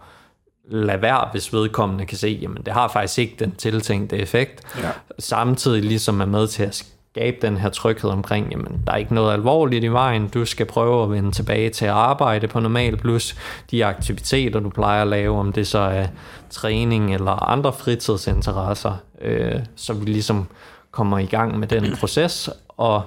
lade 0.71 1.01
være, 1.01 1.29
hvis 1.31 1.53
vedkommende 1.53 2.05
kan 2.05 2.17
se, 2.17 2.39
jamen 2.41 2.63
det 2.65 2.73
har 2.73 2.87
faktisk 2.87 3.19
ikke 3.19 3.35
den 3.39 3.51
tiltænkte 3.51 4.17
effekt. 4.17 4.77
Ja. 4.83 4.89
Samtidig 5.19 5.83
ligesom 5.83 6.21
er 6.21 6.25
med 6.25 6.47
til 6.47 6.63
at 6.63 6.85
skabe 7.13 7.37
den 7.41 7.57
her 7.57 7.69
tryghed 7.69 8.09
omkring, 8.09 8.51
jamen 8.51 8.81
der 8.87 8.93
er 8.93 8.97
ikke 8.97 9.13
noget 9.13 9.33
alvorligt 9.33 9.83
i 9.83 9.87
vejen, 9.87 10.27
du 10.27 10.45
skal 10.45 10.65
prøve 10.65 11.03
at 11.03 11.11
vende 11.11 11.31
tilbage 11.31 11.69
til 11.69 11.85
at 11.85 11.91
arbejde 11.91 12.47
på 12.47 12.59
normal, 12.59 12.97
plus. 12.97 13.35
De 13.71 13.85
aktiviteter, 13.85 14.59
du 14.59 14.69
plejer 14.69 15.01
at 15.01 15.07
lave, 15.07 15.39
om 15.39 15.53
det 15.53 15.67
så 15.67 15.79
er 15.79 16.07
træning 16.49 17.13
eller 17.13 17.49
andre 17.49 17.73
fritidsinteresser, 17.73 18.93
øh, 19.21 19.59
så 19.75 19.93
vi 19.93 20.05
ligesom 20.05 20.47
kommer 20.91 21.19
i 21.19 21.25
gang 21.25 21.59
med 21.59 21.67
den 21.67 21.95
proces, 21.99 22.49
og, 22.67 23.03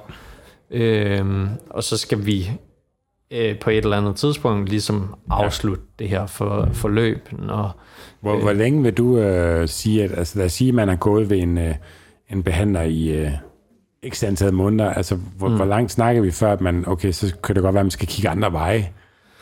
øh, 0.71 1.49
og 1.71 1.85
så 1.85 1.97
skal 1.97 2.27
vi 2.27 2.51
øh, 3.31 3.59
på 3.59 3.71
et 3.71 3.77
eller 3.77 3.97
andet 3.97 4.17
tidspunkt 4.17 4.69
ligesom 4.69 5.15
afslutte 5.31 5.83
ja. 6.01 6.05
det 6.05 6.11
her 6.11 6.27
for, 6.27 6.69
forløb, 6.73 7.29
når, 7.33 7.81
Hvor, 8.21 8.41
hvor 8.41 8.53
længe 8.53 8.83
vil 8.83 8.95
du 8.95 9.19
øh, 9.19 9.69
sige, 9.69 10.05
at 10.05 10.19
altså, 10.19 10.39
lad 10.39 10.47
os 10.47 10.53
sige, 10.53 10.69
at 10.69 10.75
man 10.75 10.89
har 10.89 10.97
gået 10.97 11.31
ved 11.31 11.39
en, 11.39 11.59
øh, 11.59 11.75
en 12.31 12.43
behandler 12.43 12.83
i 12.83 13.09
øh, 13.09 13.31
x 14.09 14.23
antal 14.25 14.53
måneder, 14.55 14.91
altså 14.95 15.17
hvor, 15.39 15.49
mm. 15.49 15.57
hvor 15.57 15.65
langt 15.65 15.93
snakker 15.93 16.23
vi 16.23 16.31
før, 16.31 16.53
at 16.53 16.61
man, 16.61 16.85
okay, 16.87 17.13
så 17.13 17.35
kan 17.45 17.55
det 17.55 17.63
godt 17.63 17.75
være, 17.75 17.81
at 17.81 17.87
man 17.87 17.91
skal 17.91 18.09
kigge 18.09 18.29
andre 18.29 18.53
veje. 18.53 18.89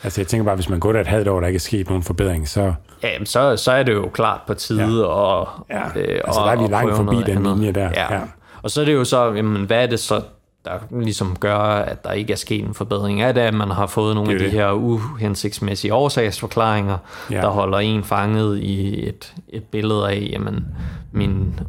Altså 0.03 0.21
jeg 0.21 0.27
tænker 0.27 0.45
bare, 0.45 0.55
hvis 0.55 0.69
man 0.69 0.79
går 0.79 0.91
der 0.91 1.01
et 1.01 1.07
halvt 1.07 1.27
år, 1.27 1.39
der 1.39 1.47
ikke 1.47 1.57
er 1.57 1.59
sket 1.59 1.87
nogen 1.87 2.03
forbedring, 2.03 2.47
så 2.47 2.73
Ja, 3.03 3.09
jamen, 3.13 3.25
så, 3.25 3.57
så 3.57 3.71
er 3.71 3.83
det 3.83 3.93
jo 3.93 4.09
klart 4.13 4.39
på 4.47 4.53
tide. 4.53 4.99
Ja. 4.99 5.05
Og, 5.05 5.49
Ja, 5.69 5.83
øh, 5.95 6.21
altså, 6.25 6.41
der 6.41 6.51
er 6.51 6.61
vi 6.61 6.67
langt 6.67 6.95
forbi 6.95 7.15
den 7.25 7.43
linje 7.43 7.71
der. 7.71 7.89
Ja. 7.95 8.13
Ja. 8.13 8.21
Og 8.61 8.71
så 8.71 8.81
er 8.81 8.85
det 8.85 8.93
jo 8.93 9.03
så, 9.03 9.33
jamen, 9.33 9.65
hvad 9.65 9.83
er 9.83 9.87
det 9.87 9.99
så, 9.99 10.21
der 10.65 10.79
ligesom 10.91 11.35
gør, 11.39 11.57
at 11.57 12.03
der 12.03 12.11
ikke 12.11 12.33
er 12.33 12.37
sket 12.37 12.63
en 12.65 12.73
forbedring? 12.73 13.21
Er 13.21 13.31
det, 13.31 13.41
at 13.41 13.53
man 13.53 13.71
har 13.71 13.87
fået 13.87 14.15
nogle 14.15 14.31
af 14.31 14.39
de 14.39 14.45
det. 14.45 14.51
her 14.51 14.71
uhensigtsmæssige 14.71 15.93
årsagsforklaringer, 15.93 16.97
Ja. 17.31 17.41
der 17.41 17.47
holder 17.49 17.77
en 17.77 18.03
fanget 18.03 18.59
i 18.59 19.07
et, 19.09 19.33
et 19.49 19.63
billede 19.63 20.09
af, 20.09 20.29
jamen, 20.31 20.65
min, 21.11 21.59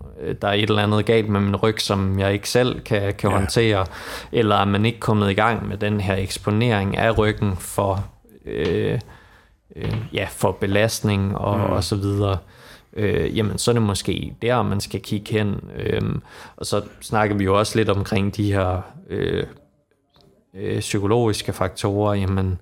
der 0.42 0.48
er 0.48 0.52
et 0.52 0.62
eller 0.62 0.82
andet 0.82 1.04
galt 1.04 1.28
med 1.28 1.40
min 1.40 1.56
ryg, 1.56 1.80
som 1.80 2.18
jeg 2.18 2.32
ikke 2.32 2.48
selv 2.48 2.80
kan, 2.80 3.14
kan 3.14 3.30
ja. 3.30 3.36
håndtere, 3.36 3.86
eller 4.32 4.56
er 4.56 4.64
man 4.64 4.84
ikke 4.86 5.00
kommet 5.00 5.30
i 5.30 5.34
gang 5.34 5.68
med 5.68 5.76
den 5.76 6.00
her 6.00 6.14
eksponering 6.14 6.96
af 6.96 7.18
ryggen 7.18 7.56
for... 7.56 8.04
Øh, 8.46 8.98
øh, 9.76 9.96
ja, 10.12 10.26
for 10.30 10.52
belastning 10.52 11.38
og, 11.38 11.58
mm. 11.58 11.64
og 11.64 11.84
så 11.84 11.96
videre, 11.96 12.36
øh, 12.96 13.36
jamen 13.36 13.58
så 13.58 13.70
er 13.70 13.72
det 13.72 13.82
måske 13.82 14.34
der, 14.42 14.62
man 14.62 14.80
skal 14.80 15.00
kigge 15.00 15.32
hen. 15.32 15.70
Øhm, 15.76 16.22
og 16.56 16.66
så 16.66 16.82
snakker 17.00 17.36
vi 17.36 17.44
jo 17.44 17.58
også 17.58 17.78
lidt 17.78 17.88
omkring 17.88 18.36
de 18.36 18.52
her 18.52 18.80
øh, 19.08 19.46
øh, 20.54 20.80
psykologiske 20.80 21.52
faktorer. 21.52 22.14
Jamen, 22.14 22.58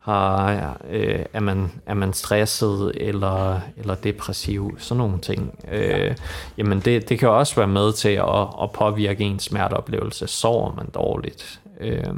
har, 0.00 0.76
øh, 0.90 1.24
er, 1.32 1.40
man, 1.40 1.70
er 1.86 1.94
man 1.94 2.12
stresset 2.12 2.92
eller, 2.96 3.60
eller 3.76 3.94
depressiv? 3.94 4.76
Sådan 4.78 4.98
nogle 4.98 5.20
ting. 5.20 5.58
Øh, 5.72 6.16
jamen 6.58 6.80
det, 6.80 7.08
det 7.08 7.18
kan 7.18 7.28
også 7.28 7.56
være 7.56 7.66
med 7.66 7.92
til 7.92 8.08
at, 8.08 8.48
at 8.62 8.72
påvirke 8.72 9.24
ens 9.24 9.42
smerteoplevelse. 9.42 10.26
Sover 10.26 10.74
man 10.74 10.90
dårligt? 10.94 11.60
Øh, 11.80 12.14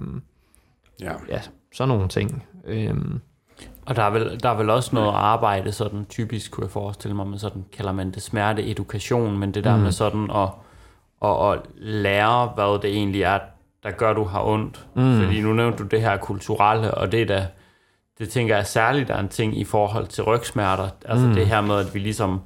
ja. 1.01 1.13
ja, 1.29 1.41
sådan 1.75 1.89
nogle 1.89 2.09
ting. 2.09 2.45
Øh, 2.65 2.95
Og 3.87 3.97
der 3.97 4.03
er, 4.03 4.11
vel, 4.11 4.41
der 4.43 4.49
er 4.49 4.57
vel 4.57 4.71
også 4.71 4.91
noget 4.95 5.13
arbejde, 5.15 5.73
sådan 5.73 6.07
typisk 6.09 6.51
kunne 6.51 6.65
jeg 6.65 6.71
forestille 6.71 7.17
mig, 7.17 7.27
med 7.27 7.39
sådan 7.39 7.65
kalder 7.73 7.93
man 7.93 8.11
det 8.11 8.23
smerteedukation, 8.23 9.39
men 9.39 9.55
det 9.55 9.65
der 9.65 9.77
mm. 9.77 9.83
med 9.83 9.93
sådan 9.93 10.31
at, 10.31 10.49
at, 11.25 11.53
at 11.53 11.59
lære, 11.77 12.47
hvad 12.47 12.83
det 12.83 12.97
egentlig 12.97 13.23
er, 13.23 13.39
der 13.83 13.91
gør, 13.91 14.13
du 14.13 14.25
har 14.25 14.45
ondt. 14.45 14.87
Mm. 14.95 15.21
Fordi 15.21 15.41
nu 15.41 15.53
nævnte 15.53 15.79
du 15.79 15.89
det 15.89 16.01
her 16.01 16.17
kulturelle, 16.17 16.95
og 16.95 17.13
det 17.13 17.23
er 17.23 17.27
da, 17.27 17.47
det 18.19 18.29
tænker 18.29 18.57
jeg 18.57 18.67
særligt 18.67 19.11
er 19.11 19.19
en 19.19 19.29
ting 19.29 19.59
i 19.59 19.65
forhold 19.65 20.07
til 20.07 20.25
rygsmerter. 20.25 20.89
Altså 21.05 21.27
mm. 21.27 21.35
det 21.35 21.47
her 21.47 21.61
med, 21.61 21.77
at 21.77 21.95
vi 21.95 21.99
ligesom 21.99 22.41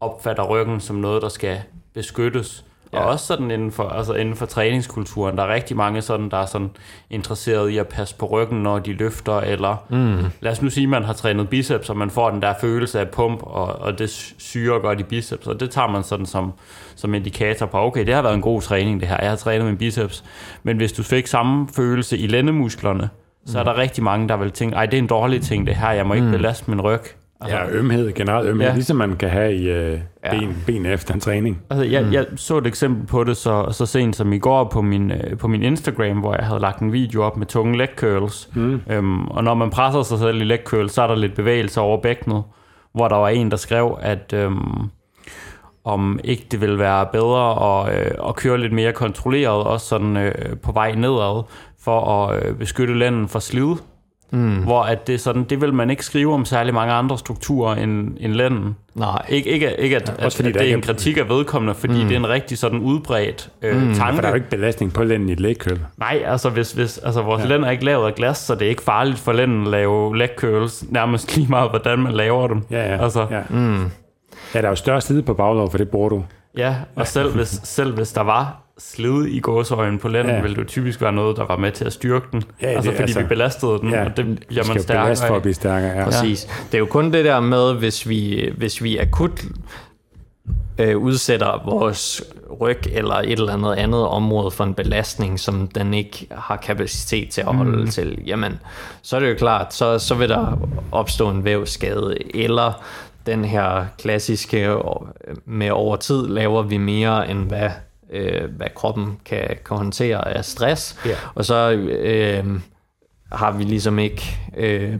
opfatter 0.00 0.44
ryggen 0.44 0.80
som 0.80 0.96
noget, 0.96 1.22
der 1.22 1.28
skal 1.28 1.62
beskyttes. 1.94 2.64
Ja. 2.96 3.02
Og 3.02 3.10
også 3.10 3.26
sådan 3.26 3.50
inden 3.50 3.72
for, 3.72 3.88
altså 3.88 4.14
inden 4.14 4.36
for 4.36 4.46
træningskulturen, 4.46 5.36
der 5.36 5.42
er 5.42 5.54
rigtig 5.54 5.76
mange 5.76 6.02
sådan, 6.02 6.30
der 6.30 6.36
er 6.36 6.46
sådan 6.46 6.70
interesseret 7.10 7.68
i 7.68 7.78
at 7.78 7.88
passe 7.88 8.16
på 8.16 8.26
ryggen, 8.26 8.62
når 8.62 8.78
de 8.78 8.92
løfter, 8.92 9.40
eller 9.40 9.76
mm. 9.88 10.24
lad 10.40 10.52
os 10.52 10.62
nu 10.62 10.70
sige, 10.70 10.84
at 10.84 10.90
man 10.90 11.04
har 11.04 11.12
trænet 11.12 11.48
biceps, 11.48 11.90
og 11.90 11.96
man 11.96 12.10
får 12.10 12.30
den 12.30 12.42
der 12.42 12.54
følelse 12.60 13.00
af 13.00 13.08
pump, 13.08 13.42
og, 13.42 13.66
og 13.66 13.98
det 13.98 14.10
syrer 14.38 14.78
godt 14.78 15.00
i 15.00 15.02
biceps, 15.02 15.46
og 15.46 15.60
det 15.60 15.70
tager 15.70 15.88
man 15.88 16.02
sådan 16.02 16.26
som, 16.26 16.52
som 16.96 17.14
indikator 17.14 17.66
på, 17.66 17.78
okay, 17.78 18.06
det 18.06 18.14
har 18.14 18.22
været 18.22 18.34
en 18.34 18.42
god 18.42 18.62
træning 18.62 19.00
det 19.00 19.08
her, 19.08 19.16
jeg 19.20 19.30
har 19.30 19.36
trænet 19.36 19.66
min 19.66 19.76
biceps, 19.76 20.24
men 20.62 20.76
hvis 20.76 20.92
du 20.92 21.02
fik 21.02 21.26
samme 21.26 21.68
følelse 21.76 22.18
i 22.18 22.26
lændemusklerne, 22.26 23.08
så 23.46 23.58
er 23.58 23.64
der 23.64 23.78
rigtig 23.78 24.04
mange, 24.04 24.28
der 24.28 24.36
vil 24.36 24.50
tænke, 24.50 24.76
ej, 24.76 24.86
det 24.86 24.94
er 24.94 24.98
en 24.98 25.06
dårlig 25.06 25.42
ting 25.42 25.66
det 25.66 25.76
her, 25.76 25.90
jeg 25.90 26.06
må 26.06 26.14
ikke 26.14 26.30
belaste 26.30 26.70
min 26.70 26.80
ryg. 26.80 27.00
Altså, 27.40 27.56
ja, 27.56 27.68
ømhed, 27.70 28.12
generelt 28.12 28.48
ømhed, 28.48 28.62
Ja. 28.64 28.68
ja. 28.70 28.74
ligesom 28.74 28.96
man 28.96 29.16
kan 29.16 29.28
have 29.30 29.54
i 29.54 29.70
øh, 29.70 29.98
Ja. 30.24 30.30
ben, 30.38 30.62
ben 30.66 30.86
efter 30.86 31.14
en 31.14 31.20
træning. 31.20 31.62
Altså, 31.70 31.84
jeg, 31.84 32.02
mm. 32.04 32.12
jeg 32.12 32.26
så 32.36 32.58
et 32.58 32.66
eksempel 32.66 33.06
på 33.06 33.24
det 33.24 33.36
så, 33.36 33.66
så 33.70 33.86
sent 33.86 34.16
som 34.16 34.32
i 34.32 34.38
går 34.38 34.64
på 34.64 34.82
min, 34.82 35.10
øh, 35.10 35.38
på 35.38 35.48
min 35.48 35.62
Instagram, 35.62 36.18
hvor 36.18 36.34
jeg 36.34 36.46
havde 36.46 36.60
lagt 36.60 36.80
en 36.80 36.92
video 36.92 37.22
op 37.22 37.36
med 37.36 37.46
tunge 37.46 37.78
leg 37.78 37.88
curls. 37.96 38.48
Mm. 38.54 38.80
Øhm, 38.90 39.24
og 39.28 39.44
når 39.44 39.54
man 39.54 39.70
presser 39.70 40.02
sig 40.02 40.18
selv 40.18 40.40
i 40.40 40.44
leg 40.44 40.60
curls, 40.64 40.92
så 40.92 41.02
er 41.02 41.06
der 41.06 41.14
lidt 41.14 41.34
bevægelse 41.34 41.80
over 41.80 42.00
bækkenet, 42.00 42.42
hvor 42.94 43.08
der 43.08 43.16
var 43.16 43.28
en, 43.28 43.50
der 43.50 43.56
skrev, 43.56 43.98
at 44.02 44.32
øhm, 44.36 44.90
om 45.84 46.20
ikke 46.24 46.46
det 46.50 46.60
ville 46.60 46.78
være 46.78 47.06
bedre 47.12 47.80
at, 47.88 48.00
øh, 48.00 48.10
at 48.28 48.36
køre 48.36 48.58
lidt 48.58 48.72
mere 48.72 48.92
kontrolleret, 48.92 49.64
også 49.64 49.86
sådan 49.86 50.16
øh, 50.16 50.32
på 50.62 50.72
vej 50.72 50.94
nedad, 50.94 51.42
for 51.80 52.00
at 52.24 52.46
øh, 52.46 52.54
beskytte 52.56 52.94
lænden 52.98 53.28
for 53.28 53.38
slid. 53.38 53.74
Mm. 54.30 54.56
Hvor 54.56 54.82
at 54.82 55.06
det, 55.06 55.14
er 55.14 55.18
sådan, 55.18 55.44
det 55.44 55.60
vil 55.60 55.74
man 55.74 55.90
ikke 55.90 56.04
skrive 56.04 56.34
om 56.34 56.44
særlig 56.44 56.74
mange 56.74 56.92
andre 56.92 57.18
strukturer 57.18 57.74
end, 57.74 58.16
end 58.20 58.32
lænden. 58.32 58.76
nej. 58.94 59.26
Ikke, 59.28 59.50
ikke, 59.50 59.80
ikke 59.80 59.96
at, 59.96 60.14
ja, 60.18 60.26
at, 60.26 60.34
fordi 60.34 60.48
at 60.48 60.54
det 60.54 60.60
er 60.60 60.64
ikke 60.64 60.76
en 60.76 60.82
kritik 60.82 61.16
af 61.16 61.28
vedkommende, 61.28 61.74
fordi 61.74 62.02
mm. 62.02 62.08
det 62.08 62.12
er 62.12 62.16
en 62.16 62.28
rigtig 62.28 62.58
sådan 62.58 62.78
udbredt 62.78 63.50
øh, 63.62 63.82
mm, 63.82 63.94
tanke. 63.94 64.14
For 64.14 64.20
der 64.20 64.28
er 64.28 64.32
jo 64.32 64.34
ikke 64.34 64.50
belastning 64.50 64.92
på 64.92 65.04
lænden 65.04 65.28
i 65.28 65.32
et 65.32 65.56
curl. 65.58 65.78
Nej, 65.98 66.22
altså, 66.26 66.50
hvis, 66.50 66.72
hvis, 66.72 66.98
altså 66.98 67.22
vores 67.22 67.42
ja. 67.42 67.48
lænd 67.48 67.64
er 67.64 67.70
ikke 67.70 67.84
lavet 67.84 68.06
af 68.06 68.14
glas, 68.14 68.38
så 68.38 68.54
det 68.54 68.62
er 68.62 68.68
ikke 68.68 68.82
farligt 68.82 69.18
for 69.18 69.32
lænden 69.32 69.62
at 69.62 69.70
lave 69.70 70.16
leg 70.16 70.30
curls, 70.36 70.84
nærmest 70.90 71.36
lige 71.36 71.48
meget, 71.48 71.70
hvordan 71.70 71.98
man 71.98 72.12
laver 72.12 72.48
dem. 72.48 72.62
Ja, 72.70 72.94
ja. 72.94 73.02
Altså, 73.02 73.26
ja. 73.30 73.40
Mm. 73.50 73.84
ja, 74.54 74.60
der 74.60 74.64
er 74.64 74.68
jo 74.68 74.74
større 74.74 75.00
slid 75.00 75.22
på 75.22 75.34
baglov, 75.34 75.70
for 75.70 75.78
det 75.78 75.88
bruger 75.88 76.08
du. 76.08 76.24
ja 76.56 76.74
og 76.96 77.06
selv 77.06 77.34
hvis, 77.34 77.60
selv 77.64 77.94
hvis 77.94 78.12
der 78.12 78.22
var 78.22 78.65
slid 78.78 79.24
i 79.26 79.40
gåsøjen 79.40 79.98
på 79.98 80.08
lænden, 80.08 80.34
ja. 80.34 80.40
Ville 80.40 80.56
det 80.56 80.62
jo 80.62 80.66
typisk 80.66 81.00
være 81.02 81.12
noget, 81.12 81.36
der 81.36 81.46
var 81.46 81.56
med 81.56 81.72
til 81.72 81.84
at 81.84 81.92
styrke 81.92 82.26
den. 82.32 82.42
Ja, 82.62 82.66
altså, 82.66 82.90
det- 82.90 82.96
fordi 82.96 83.02
altså- 83.02 83.20
vi 83.20 83.26
belastede 83.26 83.78
den, 83.80 83.90
Ja, 83.90 84.04
og 84.04 84.16
det 84.16 84.44
bliver 84.48 84.64
man 84.68 84.82
stærkere 84.82 85.16
for 85.28 85.36
at 85.36 85.42
blive 85.42 85.54
stærkere. 85.54 85.98
Ja. 85.98 86.04
Præcis. 86.04 86.48
Det 86.66 86.74
er 86.74 86.78
jo 86.78 86.86
kun 86.86 87.12
det 87.12 87.24
der 87.24 87.40
med, 87.40 87.74
hvis 87.74 88.08
vi, 88.08 88.50
hvis 88.56 88.82
vi 88.82 88.96
akut 88.98 89.44
øh, 90.78 90.98
udsætter 90.98 91.62
vores 91.70 92.22
ryg 92.60 92.78
eller 92.92 93.14
et 93.14 93.32
eller 93.32 93.52
andet 93.52 93.74
andet 93.74 94.06
område 94.06 94.50
for 94.50 94.64
en 94.64 94.74
belastning, 94.74 95.40
som 95.40 95.68
den 95.68 95.94
ikke 95.94 96.26
har 96.30 96.56
kapacitet 96.56 97.30
til 97.30 97.40
at 97.40 97.54
holde 97.54 97.78
mm. 97.78 97.86
til, 97.86 98.18
jamen, 98.26 98.58
så 99.02 99.16
er 99.16 99.20
det 99.20 99.30
jo 99.30 99.34
klart, 99.34 99.74
så, 99.74 99.98
så 99.98 100.14
vil 100.14 100.28
der 100.28 100.58
opstå 100.92 101.30
en 101.30 101.44
vævsskade, 101.44 102.16
eller 102.34 102.82
den 103.26 103.44
her 103.44 103.86
klassiske, 103.98 104.66
øh, 104.68 104.76
med 105.44 105.70
over 105.70 105.96
tid 105.96 106.26
laver 106.28 106.62
vi 106.62 106.76
mere, 106.76 107.30
end 107.30 107.38
hvad, 107.48 107.70
øh, 108.10 108.50
hvad 108.50 108.68
kroppen 108.74 109.20
kan, 109.24 109.48
kan 109.66 109.76
håndtere 109.76 110.28
af 110.28 110.44
stress, 110.44 110.96
Ja. 111.06 111.16
og 111.34 111.44
så 111.44 111.72
øh, 111.72 112.44
har 113.32 113.52
vi 113.52 113.64
ligesom 113.64 113.98
ikke... 113.98 114.38
Øh, 114.56 114.98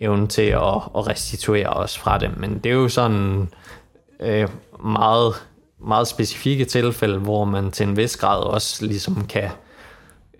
evnen 0.00 0.28
til 0.28 0.42
at, 0.42 0.74
at 0.96 1.06
restituere 1.06 1.68
os 1.68 1.98
fra 1.98 2.18
det. 2.18 2.36
Men 2.36 2.58
det 2.58 2.70
er 2.70 2.74
jo 2.74 2.88
sådan 2.88 3.48
øh, 4.20 4.48
meget, 4.84 5.34
meget 5.86 6.08
specifikke 6.08 6.64
tilfælde, 6.64 7.18
hvor 7.18 7.44
man 7.44 7.70
til 7.70 7.88
en 7.88 7.96
vis 7.96 8.16
grad 8.16 8.42
også 8.42 8.86
ligesom 8.86 9.26
kan 9.26 9.50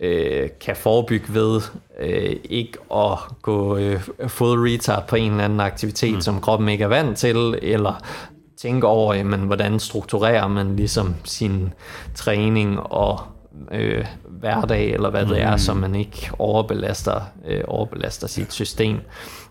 øh, 0.00 0.48
kan 0.60 0.76
forebygge 0.76 1.34
ved 1.34 1.60
øh, 2.00 2.36
ikke 2.44 2.78
at 2.94 3.18
gå 3.42 3.76
øh, 3.76 4.00
full 4.26 4.60
retard 4.60 5.08
på 5.08 5.16
en 5.16 5.30
eller 5.30 5.44
anden 5.44 5.60
aktivitet, 5.60 6.14
mm. 6.14 6.20
som 6.20 6.40
kroppen 6.40 6.68
ikke 6.68 6.84
er 6.84 6.88
vant 6.88 7.18
til, 7.18 7.58
eller 7.62 8.02
tænke 8.62 8.86
over, 8.86 9.14
jamen, 9.14 9.40
hvordan 9.40 9.78
strukturerer 9.78 10.48
man 10.48 10.76
ligesom 10.76 11.14
sin 11.24 11.72
træning 12.14 12.80
og 12.80 13.20
øh, 13.72 14.04
hverdag, 14.28 14.92
eller 14.92 15.10
hvad 15.10 15.26
det 15.26 15.42
er, 15.42 15.56
så 15.56 15.74
man 15.74 15.94
ikke 15.94 16.30
overbelaster, 16.38 17.20
øh, 17.48 17.60
overbelaster 17.68 18.26
sit 18.26 18.52
system. 18.52 18.96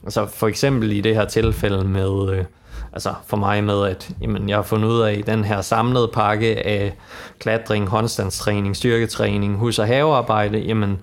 Altså 0.04 0.26
for 0.26 0.48
eksempel 0.48 0.92
i 0.92 1.02
det 1.02 1.16
her 1.16 1.26
tilfælde 1.26 1.84
med, 1.84 2.30
øh, 2.32 2.46
altså 2.94 3.14
for 3.28 3.38
mig 3.38 3.64
med, 3.64 3.86
at 3.86 4.12
jamen, 4.22 4.50
jeg 4.50 4.58
har 4.58 4.64
fundet 4.64 4.90
ud 4.90 5.02
af 5.02 5.24
den 5.26 5.44
her 5.44 5.62
samlede 5.62 6.08
pakke 6.14 6.66
af 6.68 6.98
klatring, 7.40 7.88
håndstandstræning, 7.88 8.76
styrketræning, 8.76 9.58
hus- 9.58 9.80
og 9.80 9.88
havearbejde, 9.88 10.60
jamen 10.60 11.00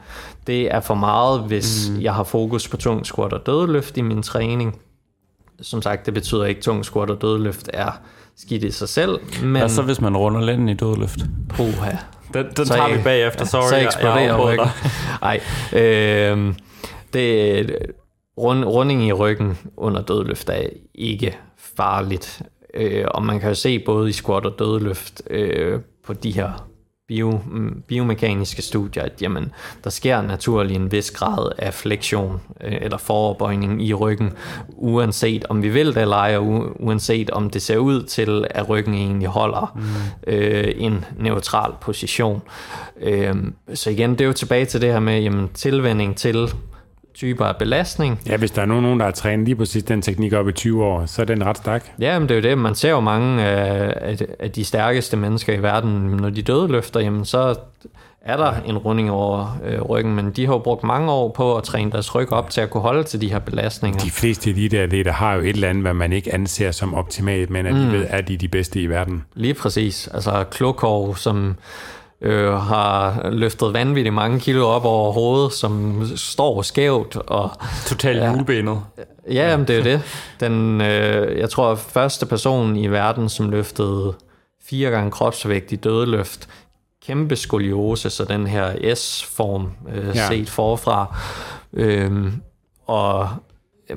det 0.47 0.75
er 0.75 0.81
for 0.81 0.95
meget, 0.95 1.41
hvis 1.41 1.91
mm. 1.91 2.01
jeg 2.01 2.15
har 2.15 2.25
fokus 2.25 2.69
på 2.69 2.77
tung 2.77 3.07
squat 3.07 3.33
og 3.33 3.47
dødløft 3.47 3.97
i 3.97 4.03
min 4.03 4.23
træning. 4.23 4.81
Som 5.63 5.83
sagt, 5.83 6.07
det 6.07 6.15
betyder 6.15 6.45
ikke, 6.45 6.59
at 6.59 6.65
tung 6.65 6.85
squat 6.85 7.11
og 7.11 7.23
dødløft 7.23 7.71
er 7.73 8.01
skidt 8.37 8.65
i 8.65 8.71
sig 8.71 8.89
selv. 8.89 9.19
Men... 9.43 9.57
Hvad 9.57 9.69
så, 9.69 9.83
hvis 9.83 10.01
man 10.01 10.17
runder 10.17 10.41
lænden 10.41 10.69
i 10.69 10.75
dødløft? 10.75 11.21
Puha. 11.49 11.91
Den, 12.35 12.47
den 12.57 12.67
tager 12.67 12.97
vi 12.97 13.03
bagefter, 13.03 13.45
sorry. 13.55 13.69
Så 13.69 13.77
eksploderer 13.77 14.51
ryggen. 14.51 14.69
Nej, 15.21 15.41
øh, 15.83 16.55
det, 17.13 17.77
rund, 18.39 18.65
runding 18.65 19.07
i 19.07 19.13
ryggen 19.13 19.59
under 19.77 20.03
dødløft 20.03 20.49
er 20.49 20.69
ikke 20.95 21.39
farligt. 21.77 22.43
Øh, 22.75 23.05
og 23.11 23.23
man 23.23 23.41
kan 23.41 23.49
jo 23.49 23.55
se 23.55 23.79
både 23.79 24.09
i 24.09 24.13
squat 24.13 24.47
og 24.47 24.55
dødløft 24.59 25.23
øh, 25.31 25.81
på 26.07 26.13
de 26.13 26.31
her 26.31 26.69
bio, 27.09 27.41
biomekaniske 27.87 28.63
studier, 28.63 29.03
at 29.03 29.23
jamen, 29.23 29.53
der 29.85 29.91
sker 29.91 30.23
naturligt 30.23 30.81
en 30.81 30.93
vis 30.93 31.11
grad 31.11 31.53
af 31.59 31.75
flektion 31.75 32.41
øh, 32.61 32.79
eller 32.81 32.99
foroverbøjning 32.99 33.87
i 33.87 33.95
ryggen, 33.95 34.33
uanset 34.69 35.45
om 35.45 35.63
vi 35.63 35.69
vil 35.69 35.87
det 35.87 35.97
eller 35.97 36.17
ej, 36.17 36.37
og 36.37 36.73
uanset 36.81 37.31
om 37.31 37.51
det 37.51 37.63
ser 37.63 37.77
ud 37.77 38.03
til, 38.03 38.47
at 38.51 38.69
ryggen 38.69 38.95
egentlig 38.95 39.29
holder 39.29 39.73
mm. 39.77 40.33
øh, 40.33 40.73
en 40.77 41.05
neutral 41.19 41.73
position. 41.81 42.43
Øh, 43.01 43.35
så 43.75 43.91
igen, 43.91 44.11
det 44.11 44.21
er 44.21 44.25
jo 44.25 44.33
tilbage 44.33 44.65
til 44.65 44.81
det 44.81 44.93
her 44.93 45.01
med 45.01 45.21
jamen, 45.21 45.49
tilvænding 45.55 46.17
til 46.17 46.55
typer 47.17 47.45
af 47.45 47.57
belastning. 47.57 48.21
Ja, 48.27 48.37
hvis 48.37 48.51
der 48.51 48.63
er 48.63 48.67
nogen, 48.67 49.01
der 49.01 49.05
har 49.05 49.13
trænet 49.13 49.45
lige 49.45 49.57
præcis 49.57 49.83
den 49.83 50.03
teknik 50.03 50.33
op 50.33 50.49
i 50.49 50.53
20 50.53 50.85
år, 50.85 51.07
så 51.07 51.23
er 51.23 51.27
den 51.27 51.47
ret 51.47 51.57
stærk. 51.57 51.93
Ja, 52.01 52.19
men 52.19 52.29
det 52.29 52.35
er 52.35 52.41
jo 52.41 52.49
det. 52.51 52.59
Man 52.59 52.75
ser 52.75 52.91
jo 52.91 53.01
mange 53.01 53.43
af, 53.43 54.17
af 54.39 54.51
de 54.51 54.65
stærkeste 54.65 55.17
mennesker 55.17 55.53
i 55.53 55.63
verden, 55.63 55.91
når 55.91 56.31
de 56.31 56.43
døde 56.43 56.69
løfter, 56.69 57.01
jamen 57.01 57.25
så 57.25 57.55
er 58.27 58.37
der 58.37 58.53
en 58.67 58.79
runding 58.79 59.11
over 59.11 59.59
øh, 59.65 59.81
ryggen, 59.83 60.15
men 60.15 60.31
de 60.31 60.47
har 60.47 60.53
jo 60.53 60.59
brugt 60.59 60.85
mange 60.85 61.13
år 61.13 61.29
på 61.29 61.57
at 61.57 61.65
træne 61.65 61.91
deres 61.91 62.15
ryg 62.15 62.33
op 62.33 62.51
til 62.51 62.61
at 62.61 62.71
kunne 62.71 62.81
holde 62.81 63.05
til 63.05 63.21
de 63.21 63.31
her 63.31 63.39
belastninger. 63.39 63.99
De 63.99 64.11
fleste 64.11 64.51
af 64.51 64.57
de 64.57 64.69
der 64.69 64.87
der 64.87 65.13
har 65.13 65.35
jo 65.35 65.41
et 65.41 65.49
eller 65.49 65.69
andet, 65.69 65.85
hvad 65.85 65.95
man 65.95 66.13
ikke 66.13 66.35
anser 66.35 66.71
som 66.71 66.95
optimalt, 66.95 67.51
men 67.51 67.67
alligevel 67.67 68.01
mm. 68.01 68.07
er 68.09 68.21
de 68.21 68.37
de 68.37 68.49
bedste 68.49 68.81
i 68.81 68.87
verden. 68.87 69.25
Lige 69.35 69.55
præcis. 69.55 70.09
Altså 70.09 70.45
Klokov, 70.51 71.17
som 71.17 71.57
øh, 72.21 72.53
har 72.53 73.31
løftet 73.31 73.73
vanvittigt 73.73 74.15
mange 74.15 74.41
kilo 74.41 74.69
op 74.69 74.85
over 74.85 75.13
hovedet, 75.13 75.53
som 75.53 76.03
står 76.17 76.63
skævt. 76.63 77.17
Og, 77.17 77.51
Totalt 77.87 78.19
ja, 78.19 78.31
julebenet. 78.31 78.81
Ja, 79.31 79.57
men 79.57 79.69
det 79.69 79.79
er 79.79 79.83
det. 79.83 80.03
Den, 80.41 80.81
øh, 80.81 81.39
jeg 81.39 81.51
tror, 81.51 81.75
første 81.75 82.27
person 82.27 82.77
i 82.77 82.87
verden, 82.87 83.29
som 83.29 83.51
løftede 83.51 84.15
fire 84.65 84.91
gange 84.91 85.11
kropsvægt 85.11 85.73
i 85.73 85.77
dødeløft, 85.77 86.49
kæmpe 87.07 87.37
skoliose, 87.37 88.11
så 88.11 88.25
den 88.25 88.47
her 88.47 88.95
S-form 88.95 89.73
øh, 89.95 90.17
ja. 90.17 90.29
set 90.29 90.51
forfra. 90.51 91.17
Øh, 91.73 92.33
og 92.87 93.29
øh, 93.91 93.97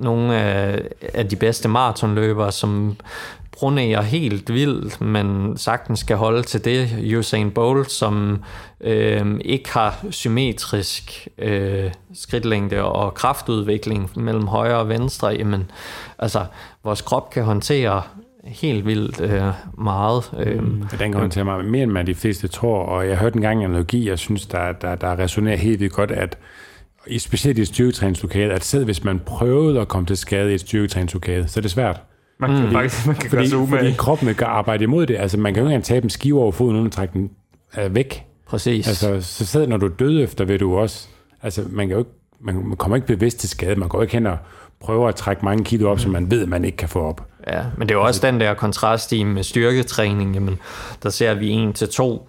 nogle 0.00 0.36
af, 0.36 0.82
af 1.14 1.28
de 1.28 1.36
bedste 1.36 1.68
maratonløbere, 1.68 2.52
som 2.52 2.96
pronerer 3.58 4.02
helt 4.02 4.54
vildt, 4.54 5.00
men 5.00 5.56
sagtens 5.56 6.00
skal 6.00 6.16
holde 6.16 6.42
til 6.42 6.64
det. 6.64 7.16
Usain 7.18 7.50
Bolt, 7.50 7.90
som 7.90 8.42
øh, 8.80 9.40
ikke 9.44 9.72
har 9.72 10.04
symmetrisk 10.10 11.28
øh, 11.38 11.90
skridtlængde 12.14 12.84
og 12.84 13.14
kraftudvikling 13.14 14.10
mellem 14.16 14.46
højre 14.46 14.76
og 14.76 14.88
venstre, 14.88 15.28
jamen, 15.28 15.70
altså, 16.18 16.44
vores 16.84 17.00
krop 17.00 17.30
kan 17.30 17.44
håndtere 17.44 18.02
helt 18.44 18.86
vildt 18.86 19.20
øh, 19.20 19.42
meget. 19.78 20.32
Øh, 20.38 20.62
mm. 20.62 20.82
Den 20.98 21.12
kan 21.12 21.20
håndtere 21.20 21.44
meget 21.44 21.64
mere, 21.64 21.82
end 21.82 21.92
man 21.92 22.06
de 22.06 22.14
fleste 22.14 22.48
tror, 22.48 22.82
og 22.82 23.08
jeg 23.08 23.18
hørte 23.18 23.36
engang 23.36 23.58
en 23.58 23.64
analogi, 23.64 24.08
jeg 24.08 24.18
synes, 24.18 24.46
der, 24.46 24.72
der, 24.72 24.94
der 24.94 25.18
resonerer 25.18 25.56
helt 25.56 25.80
vildt 25.80 25.94
godt, 25.94 26.10
at 26.10 26.38
i 27.06 27.18
specielt 27.18 27.58
i 27.58 27.60
et 27.60 27.68
styrketræningslokale, 27.68 28.52
at 28.52 28.64
selv 28.64 28.84
hvis 28.84 29.04
man 29.04 29.18
prøvede 29.18 29.80
at 29.80 29.88
komme 29.88 30.06
til 30.06 30.16
skade 30.16 30.50
i 30.52 30.54
et 30.54 30.60
styrketræningslokale, 30.60 31.48
så 31.48 31.60
er 31.60 31.62
det 31.62 31.70
svært. 31.70 32.00
Man 32.38 32.50
kan 32.50 32.66
mm. 32.66 32.72
faktisk 32.72 33.06
man 33.06 33.16
kan 33.16 33.30
fordi, 33.30 33.50
gøre 33.50 33.68
sig 33.68 33.68
Fordi 33.68 33.92
kroppen 33.92 34.34
kan 34.34 34.46
arbejde 34.46 34.84
imod 34.84 35.06
det. 35.06 35.16
Altså, 35.16 35.38
man 35.38 35.54
kan 35.54 35.62
jo 35.62 35.66
ikke 35.66 35.74
engang 35.74 35.84
tabe 35.84 36.04
en 36.04 36.10
skive 36.10 36.40
over 36.40 36.52
foden, 36.52 36.76
uden 36.76 36.86
at 36.86 36.92
trække 36.92 37.12
den 37.12 37.30
uh, 37.78 37.94
væk. 37.94 38.24
Præcis. 38.46 38.88
Altså, 38.88 39.20
så 39.20 39.46
selv 39.46 39.68
når 39.68 39.76
du 39.76 39.86
er 39.86 39.90
død 39.90 40.22
efter, 40.22 40.44
vil 40.44 40.60
du 40.60 40.76
også... 40.76 41.08
Altså, 41.42 41.64
man, 41.70 41.88
kan 41.88 41.96
jo 41.96 41.98
ikke, 41.98 42.10
man 42.40 42.76
kommer 42.76 42.96
ikke 42.96 43.06
bevidst 43.06 43.38
til 43.38 43.48
skade. 43.48 43.76
Man 43.76 43.88
går 43.88 44.02
ikke 44.02 44.14
hen 44.14 44.26
og 44.26 44.38
prøver 44.80 45.08
at 45.08 45.14
trække 45.14 45.44
mange 45.44 45.64
kilo 45.64 45.90
op, 45.90 45.96
mm. 45.96 45.98
som 45.98 46.12
man 46.12 46.30
ved, 46.30 46.46
man 46.46 46.64
ikke 46.64 46.76
kan 46.76 46.88
få 46.88 47.00
op. 47.00 47.26
Ja, 47.46 47.62
men 47.76 47.88
det 47.88 47.94
er 47.94 47.98
jo 47.98 48.04
også 48.04 48.26
den 48.26 48.40
der 48.40 48.54
kontrast 48.54 49.12
i 49.12 49.24
med 49.24 49.42
styrketræning. 49.42 50.34
Jamen, 50.34 50.58
der 51.02 51.10
ser 51.10 51.34
vi 51.34 51.50
en 51.50 51.72
til 51.72 51.88
to 51.88 52.28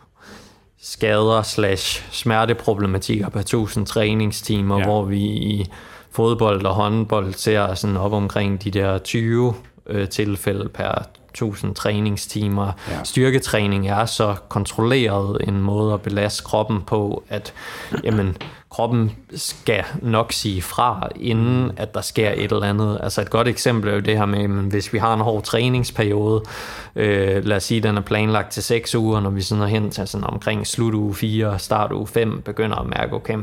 skader 0.82 1.42
slash 1.42 2.08
smerteproblematikker 2.12 3.30
per 3.30 3.42
tusind 3.42 3.86
træningstimer, 3.86 4.78
ja. 4.78 4.84
hvor 4.84 5.04
vi 5.04 5.20
i 5.22 5.72
fodbold 6.12 6.66
og 6.66 6.74
håndbold 6.74 7.34
ser 7.34 7.74
sådan 7.74 7.98
op 7.98 8.14
omkring 8.14 8.64
de 8.64 8.72
der 8.72 8.98
20 8.98 9.54
øh, 9.90 10.10
tilfælde 10.10 10.70
per 10.70 11.10
1000 11.38 11.76
træningstimer. 11.76 12.72
Ja. 12.90 13.04
Styrketræning 13.04 13.88
er 13.88 14.06
så 14.06 14.36
kontrolleret 14.50 15.48
en 15.48 15.62
måde 15.62 15.94
at 15.94 16.02
belaste 16.02 16.44
kroppen 16.44 16.82
på, 16.82 17.24
at 17.30 17.54
jamen, 18.04 18.38
kroppen 18.70 19.12
skal 19.36 19.84
nok 20.02 20.34
sige 20.34 20.62
fra, 20.62 21.10
inden 21.16 21.72
at 21.78 21.94
der 21.94 22.02
sker 22.02 22.32
et 22.32 22.52
eller 22.52 22.64
andet. 22.64 23.00
Altså 23.04 23.22
et 23.22 23.30
godt 23.30 23.48
eksempel 23.48 23.90
er 23.90 23.94
jo 23.94 24.00
det 24.00 24.18
her 24.18 24.26
med, 24.26 24.44
at 24.44 24.50
hvis 24.50 24.94
vi 24.94 24.98
har 24.98 25.14
en 25.14 25.20
hård 25.20 25.44
træningsperiode, 25.44 26.44
øh, 26.96 27.46
lad 27.46 27.58
os 27.58 27.64
sige, 27.64 27.78
at 27.78 27.84
den 27.84 27.98
er 27.98 28.02
planlagt 28.02 28.52
til 28.52 28.64
6 28.64 28.96
uger, 28.96 29.20
når 29.20 29.30
vi 29.30 29.42
sådan 29.42 29.64
er 29.64 29.68
hen 29.68 29.92
til 29.92 30.08
sådan 30.08 30.28
omkring 30.28 30.68
slut 30.68 30.94
uge 30.94 31.16
4, 31.16 31.60
start 31.60 31.92
uge 31.92 32.08
5, 32.08 32.42
begynder 32.42 32.78
at 32.78 32.88
mærke, 32.88 33.14
okay, 33.14 33.38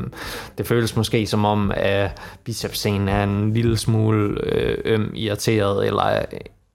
det 0.57 0.67
føles 0.67 0.95
måske 0.95 1.27
som 1.27 1.45
om, 1.45 1.71
at 1.75 2.21
bicepsscenen 2.43 3.09
er 3.09 3.23
en 3.23 3.53
lille 3.53 3.77
smule 3.77 4.39
øh, 4.43 4.77
øm 4.85 5.11
irriteret, 5.15 5.87
eller 5.87 6.21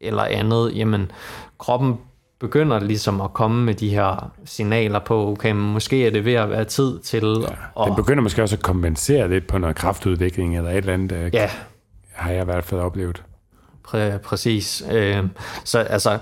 eller 0.01 0.23
andet, 0.23 0.77
jamen 0.77 1.11
kroppen 1.59 1.99
begynder 2.41 2.81
ligesom 2.81 3.21
at 3.21 3.33
komme 3.33 3.65
med 3.65 3.75
de 3.75 3.89
her 3.89 4.33
signaler 4.45 4.99
på, 4.99 5.29
okay, 5.29 5.53
måske 5.53 6.07
er 6.07 6.11
det 6.11 6.25
ved 6.25 6.35
at 6.35 6.51
være 6.51 6.65
tid 6.65 6.99
til 6.99 7.25
ja, 7.25 7.83
at... 7.83 7.87
Den 7.87 7.97
begynder 7.97 8.23
måske 8.23 8.43
også 8.43 8.57
at 8.57 8.63
kompensere 8.63 9.29
lidt 9.29 9.47
på 9.47 9.59
noget 9.59 9.77
kraftudvikling 9.77 10.57
eller 10.57 10.71
et 10.71 10.77
eller 10.77 10.93
andet, 10.93 11.13
øh, 11.13 11.35
ja. 11.35 11.51
har 12.13 12.31
jeg 12.31 12.43
i 12.43 12.45
hvert 12.45 12.65
fald 12.65 12.81
oplevet. 12.81 13.23
Præ- 13.89 14.19
præcis. 14.19 14.85
Øh, 14.91 15.25
så 15.65 15.79
altså, 15.79 16.19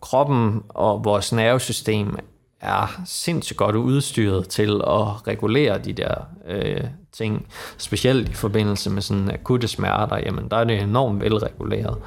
kroppen 0.00 0.62
og 0.68 1.04
vores 1.04 1.32
nervesystem 1.32 2.16
er 2.60 3.00
sindssygt 3.06 3.56
godt 3.56 3.76
udstyret 3.76 4.48
til 4.48 4.70
at 4.86 5.28
regulere 5.28 5.78
de 5.78 5.92
der 5.92 6.14
øh, 6.48 6.84
ting. 7.12 7.46
Specielt 7.76 8.28
i 8.28 8.32
forbindelse 8.32 8.90
med 8.90 9.02
sådan 9.02 9.30
akutte 9.30 9.68
smerter, 9.68 10.16
jamen 10.16 10.48
der 10.50 10.56
er 10.56 10.64
det 10.64 10.82
enormt 10.82 11.22
velreguleret. 11.22 11.98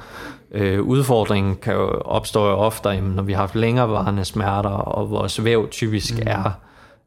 Øh, 0.54 0.82
udfordringen 0.82 1.56
kan 1.56 1.74
jo 1.74 1.88
opstå 2.04 2.48
jo 2.48 2.54
ofte, 2.54 2.88
jamen, 2.88 3.12
når 3.12 3.22
vi 3.22 3.32
har 3.32 3.40
haft 3.40 3.54
længerevarende 3.54 4.24
smerter, 4.24 4.70
og 4.70 5.10
vores 5.10 5.44
væv 5.44 5.68
typisk 5.68 6.14
mm. 6.14 6.22
er, 6.26 6.50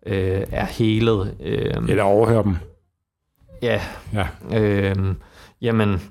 øh, 0.06 0.44
er 0.52 0.66
helet. 0.66 1.36
Øh, 1.40 1.74
Eller 1.90 2.04
overhører 2.04 2.44
dem. 2.44 2.58
Ja. 3.62 3.82
ja. 4.14 4.28
Øh, 4.60 4.96
jamen, 5.62 6.02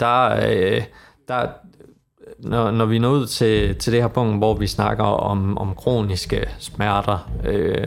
der, 0.00 0.48
øh, 0.48 0.82
der, 1.28 1.48
når, 2.38 2.70
når 2.70 2.84
vi 2.84 2.98
når 2.98 3.08
ud 3.08 3.26
til, 3.26 3.76
til 3.76 3.92
det 3.92 4.00
her 4.00 4.08
punkt, 4.08 4.38
hvor 4.38 4.54
vi 4.54 4.66
snakker 4.66 5.04
om, 5.04 5.58
om 5.58 5.74
kroniske 5.74 6.48
smerter, 6.58 7.30
øh, 7.44 7.86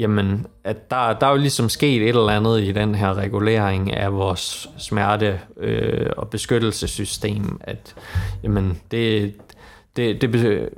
jamen, 0.00 0.46
at 0.64 0.90
der, 0.90 1.12
der 1.12 1.26
er 1.26 1.30
jo 1.30 1.36
ligesom 1.36 1.68
sket 1.68 2.02
et 2.02 2.08
eller 2.08 2.28
andet 2.28 2.60
i 2.60 2.72
den 2.72 2.94
her 2.94 3.14
regulering 3.14 3.92
af 3.92 4.12
vores 4.12 4.68
smerte- 4.78 5.60
øh, 5.64 6.10
og 6.16 6.28
beskyttelsessystem, 6.28 7.60
at 7.60 7.94
jamen, 8.42 8.80
det, 8.90 9.34
det, 9.96 10.20
det, 10.20 10.68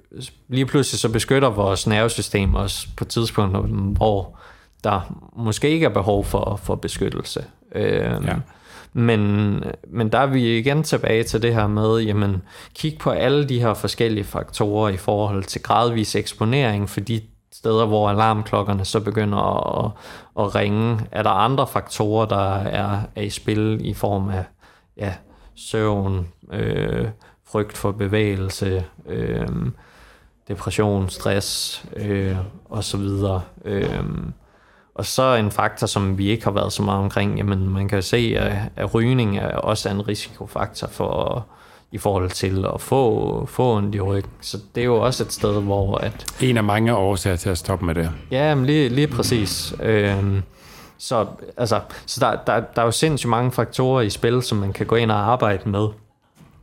lige 0.48 0.66
pludselig 0.66 1.00
så 1.00 1.08
beskytter 1.08 1.50
vores 1.50 1.86
nervesystem 1.86 2.54
os 2.54 2.88
på 2.96 3.04
tidspunkt, 3.04 3.56
hvor 3.96 4.38
der 4.84 5.22
måske 5.36 5.70
ikke 5.70 5.86
er 5.86 5.90
behov 5.90 6.24
for, 6.24 6.60
for 6.62 6.74
beskyttelse. 6.74 7.44
Øh, 7.74 8.24
ja. 8.26 8.34
Men, 8.92 9.62
men 9.88 10.08
der 10.08 10.18
er 10.18 10.26
vi 10.26 10.58
igen 10.58 10.82
tilbage 10.82 11.22
til 11.22 11.42
det 11.42 11.54
her 11.54 11.66
med, 11.66 12.00
jamen, 12.00 12.42
kig 12.74 12.98
på 12.98 13.10
alle 13.10 13.48
de 13.48 13.60
her 13.60 13.74
forskellige 13.74 14.24
faktorer 14.24 14.88
i 14.88 14.96
forhold 14.96 15.44
til 15.44 15.62
gradvis 15.62 16.16
eksponering, 16.16 16.90
fordi 16.90 17.31
steder, 17.52 17.86
hvor 17.86 18.08
alarmklokkerne 18.08 18.84
så 18.84 19.00
begynder 19.00 19.38
at, 19.84 19.90
at, 20.38 20.54
ringe. 20.54 21.00
Er 21.12 21.22
der 21.22 21.30
andre 21.30 21.66
faktorer, 21.66 22.26
der 22.26 22.54
er, 22.54 23.00
er 23.16 23.22
i 23.22 23.30
spil 23.30 23.80
i 23.84 23.94
form 23.94 24.28
af 24.28 24.44
ja, 24.96 25.14
søvn, 25.54 26.28
øh, 26.52 27.08
frygt 27.44 27.76
for 27.76 27.92
bevægelse, 27.92 28.84
øh, 29.06 29.48
depression, 30.48 31.08
stress 31.08 31.84
øh, 31.96 32.36
osv. 32.70 33.08
Øh, 33.64 34.04
og 34.94 35.06
så 35.06 35.34
en 35.34 35.50
faktor, 35.50 35.86
som 35.86 36.18
vi 36.18 36.28
ikke 36.28 36.44
har 36.44 36.50
været 36.50 36.72
så 36.72 36.82
meget 36.82 37.00
omkring, 37.00 37.36
jamen 37.36 37.68
man 37.68 37.88
kan 37.88 38.02
se, 38.02 38.34
at, 38.38 38.58
at 38.76 38.94
rygning 38.94 39.38
er 39.38 39.56
også 39.56 39.88
en 39.88 40.08
risikofaktor 40.08 40.88
for 40.88 41.46
i 41.92 41.98
forhold 41.98 42.30
til 42.30 42.66
at 42.74 42.80
få, 42.80 43.46
få 43.46 43.76
ondt 43.76 43.94
i 43.94 44.00
ryg. 44.00 44.24
Så 44.40 44.58
det 44.74 44.80
er 44.80 44.84
jo 44.84 44.96
også 44.96 45.24
et 45.24 45.32
sted, 45.32 45.62
hvor... 45.62 45.96
At, 45.96 46.26
en 46.40 46.56
af 46.56 46.64
mange 46.64 46.96
årsager 46.96 47.36
til 47.36 47.50
at 47.50 47.58
stoppe 47.58 47.86
med 47.86 47.94
det. 47.94 48.10
Ja, 48.30 48.54
men 48.54 48.66
lige, 48.66 48.88
lige 48.88 49.06
præcis. 49.06 49.74
Øhm, 49.82 50.42
så 50.98 51.26
altså, 51.56 51.80
så 52.06 52.20
der, 52.20 52.52
der, 52.52 52.60
der 52.74 52.82
er 52.82 52.86
jo 52.86 52.90
sindssygt 52.90 53.30
mange 53.30 53.52
faktorer 53.52 54.00
i 54.00 54.10
spil, 54.10 54.42
som 54.42 54.58
man 54.58 54.72
kan 54.72 54.86
gå 54.86 54.96
ind 54.96 55.10
og 55.10 55.32
arbejde 55.32 55.68
med. 55.68 55.88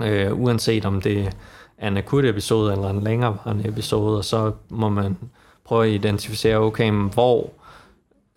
Øh, 0.01 0.39
uanset 0.39 0.85
om 0.85 1.01
det 1.01 1.29
er 1.77 1.87
en 1.87 1.97
akut 1.97 2.25
episode 2.25 2.71
eller 2.71 2.89
en 2.89 3.03
længerevarende 3.03 3.67
episode, 3.69 4.17
og 4.17 4.25
så 4.25 4.51
må 4.69 4.89
man 4.89 5.17
prøve 5.65 5.85
at 5.85 5.91
identificere, 5.91 6.57
okay, 6.57 6.91
hvor 6.91 7.49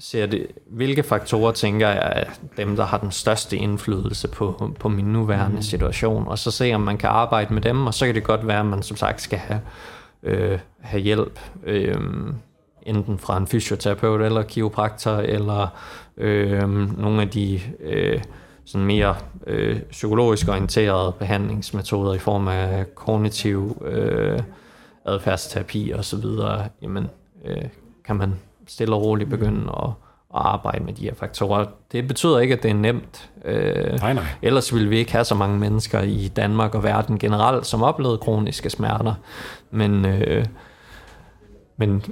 ser 0.03 0.26
det, 0.26 0.46
hvilke 0.66 1.03
faktorer 1.03 1.53
tænker 1.53 1.88
jeg 1.88 2.12
er 2.16 2.24
dem, 2.57 2.76
der 2.76 2.84
har 2.84 2.98
den 2.98 3.11
største 3.11 3.57
indflydelse 3.57 4.28
på, 4.28 4.72
på 4.80 4.88
min 4.88 5.05
nuværende 5.05 5.57
mm. 5.57 5.62
situation, 5.62 6.28
og 6.28 6.38
så 6.38 6.50
se, 6.50 6.74
om 6.74 6.80
man 6.80 6.98
kan 6.98 7.09
arbejde 7.09 7.55
med 7.55 7.62
dem, 7.62 7.86
og 7.86 7.94
så 7.94 8.07
kan 8.07 8.14
det 8.14 8.24
godt 8.24 8.46
være, 8.46 8.61
at 8.61 8.66
man 8.66 8.82
som 8.82 8.96
sagt 8.96 9.20
skal 9.20 9.38
have, 9.38 9.61
øh, 10.22 10.59
have 10.80 11.03
hjælp, 11.03 11.40
øh, 11.64 11.96
enten 12.82 13.18
fra 13.18 13.36
en 13.36 13.46
fysioterapeut 13.46 14.22
eller 14.22 14.42
kiropraktor, 14.42 15.16
eller 15.16 15.66
øh, 16.16 16.98
nogle 16.98 17.22
af 17.22 17.28
de 17.28 17.61
øh, 17.80 18.22
sådan 18.64 18.86
mere 18.86 19.16
øh, 19.46 19.80
psykologisk 19.80 20.48
orienterede 20.48 21.12
behandlingsmetoder 21.18 22.14
i 22.14 22.18
form 22.18 22.48
af 22.48 22.94
kognitiv 22.94 23.82
øh, 23.84 24.40
adfærdsterapi 25.05 25.92
osv., 25.92 26.24
jamen 26.82 27.07
øh, 27.44 27.64
kan 28.05 28.16
man 28.16 28.34
stille 28.67 28.95
og 28.95 29.03
roligt 29.03 29.31
begynde 29.31 29.73
at, 29.83 29.89
at 30.35 30.43
arbejde 30.45 30.85
med 30.85 30.93
de 30.93 31.05
her 31.05 31.15
faktorer. 31.15 31.67
Det 31.93 32.09
betyder 32.09 32.39
ikke, 32.39 32.55
at 32.55 32.63
det 32.63 32.71
er 32.71 32.75
nemt. 32.75 33.31
Øh, 33.45 33.99
nej, 33.99 34.13
nej. 34.13 34.25
Ellers 34.43 34.75
ville 34.75 34.89
vi 34.89 34.99
ikke 34.99 35.13
have 35.13 35.25
så 35.25 35.35
mange 35.35 35.59
mennesker 35.59 36.01
i 36.01 36.29
Danmark 36.29 36.75
og 36.75 36.83
verden 36.85 37.19
generelt, 37.19 37.67
som 37.67 37.83
oplevede 37.83 38.19
kroniske 38.19 38.71
smerter. 38.71 39.15
Men, 39.71 40.05
øh, 40.05 40.45
men 41.77 42.03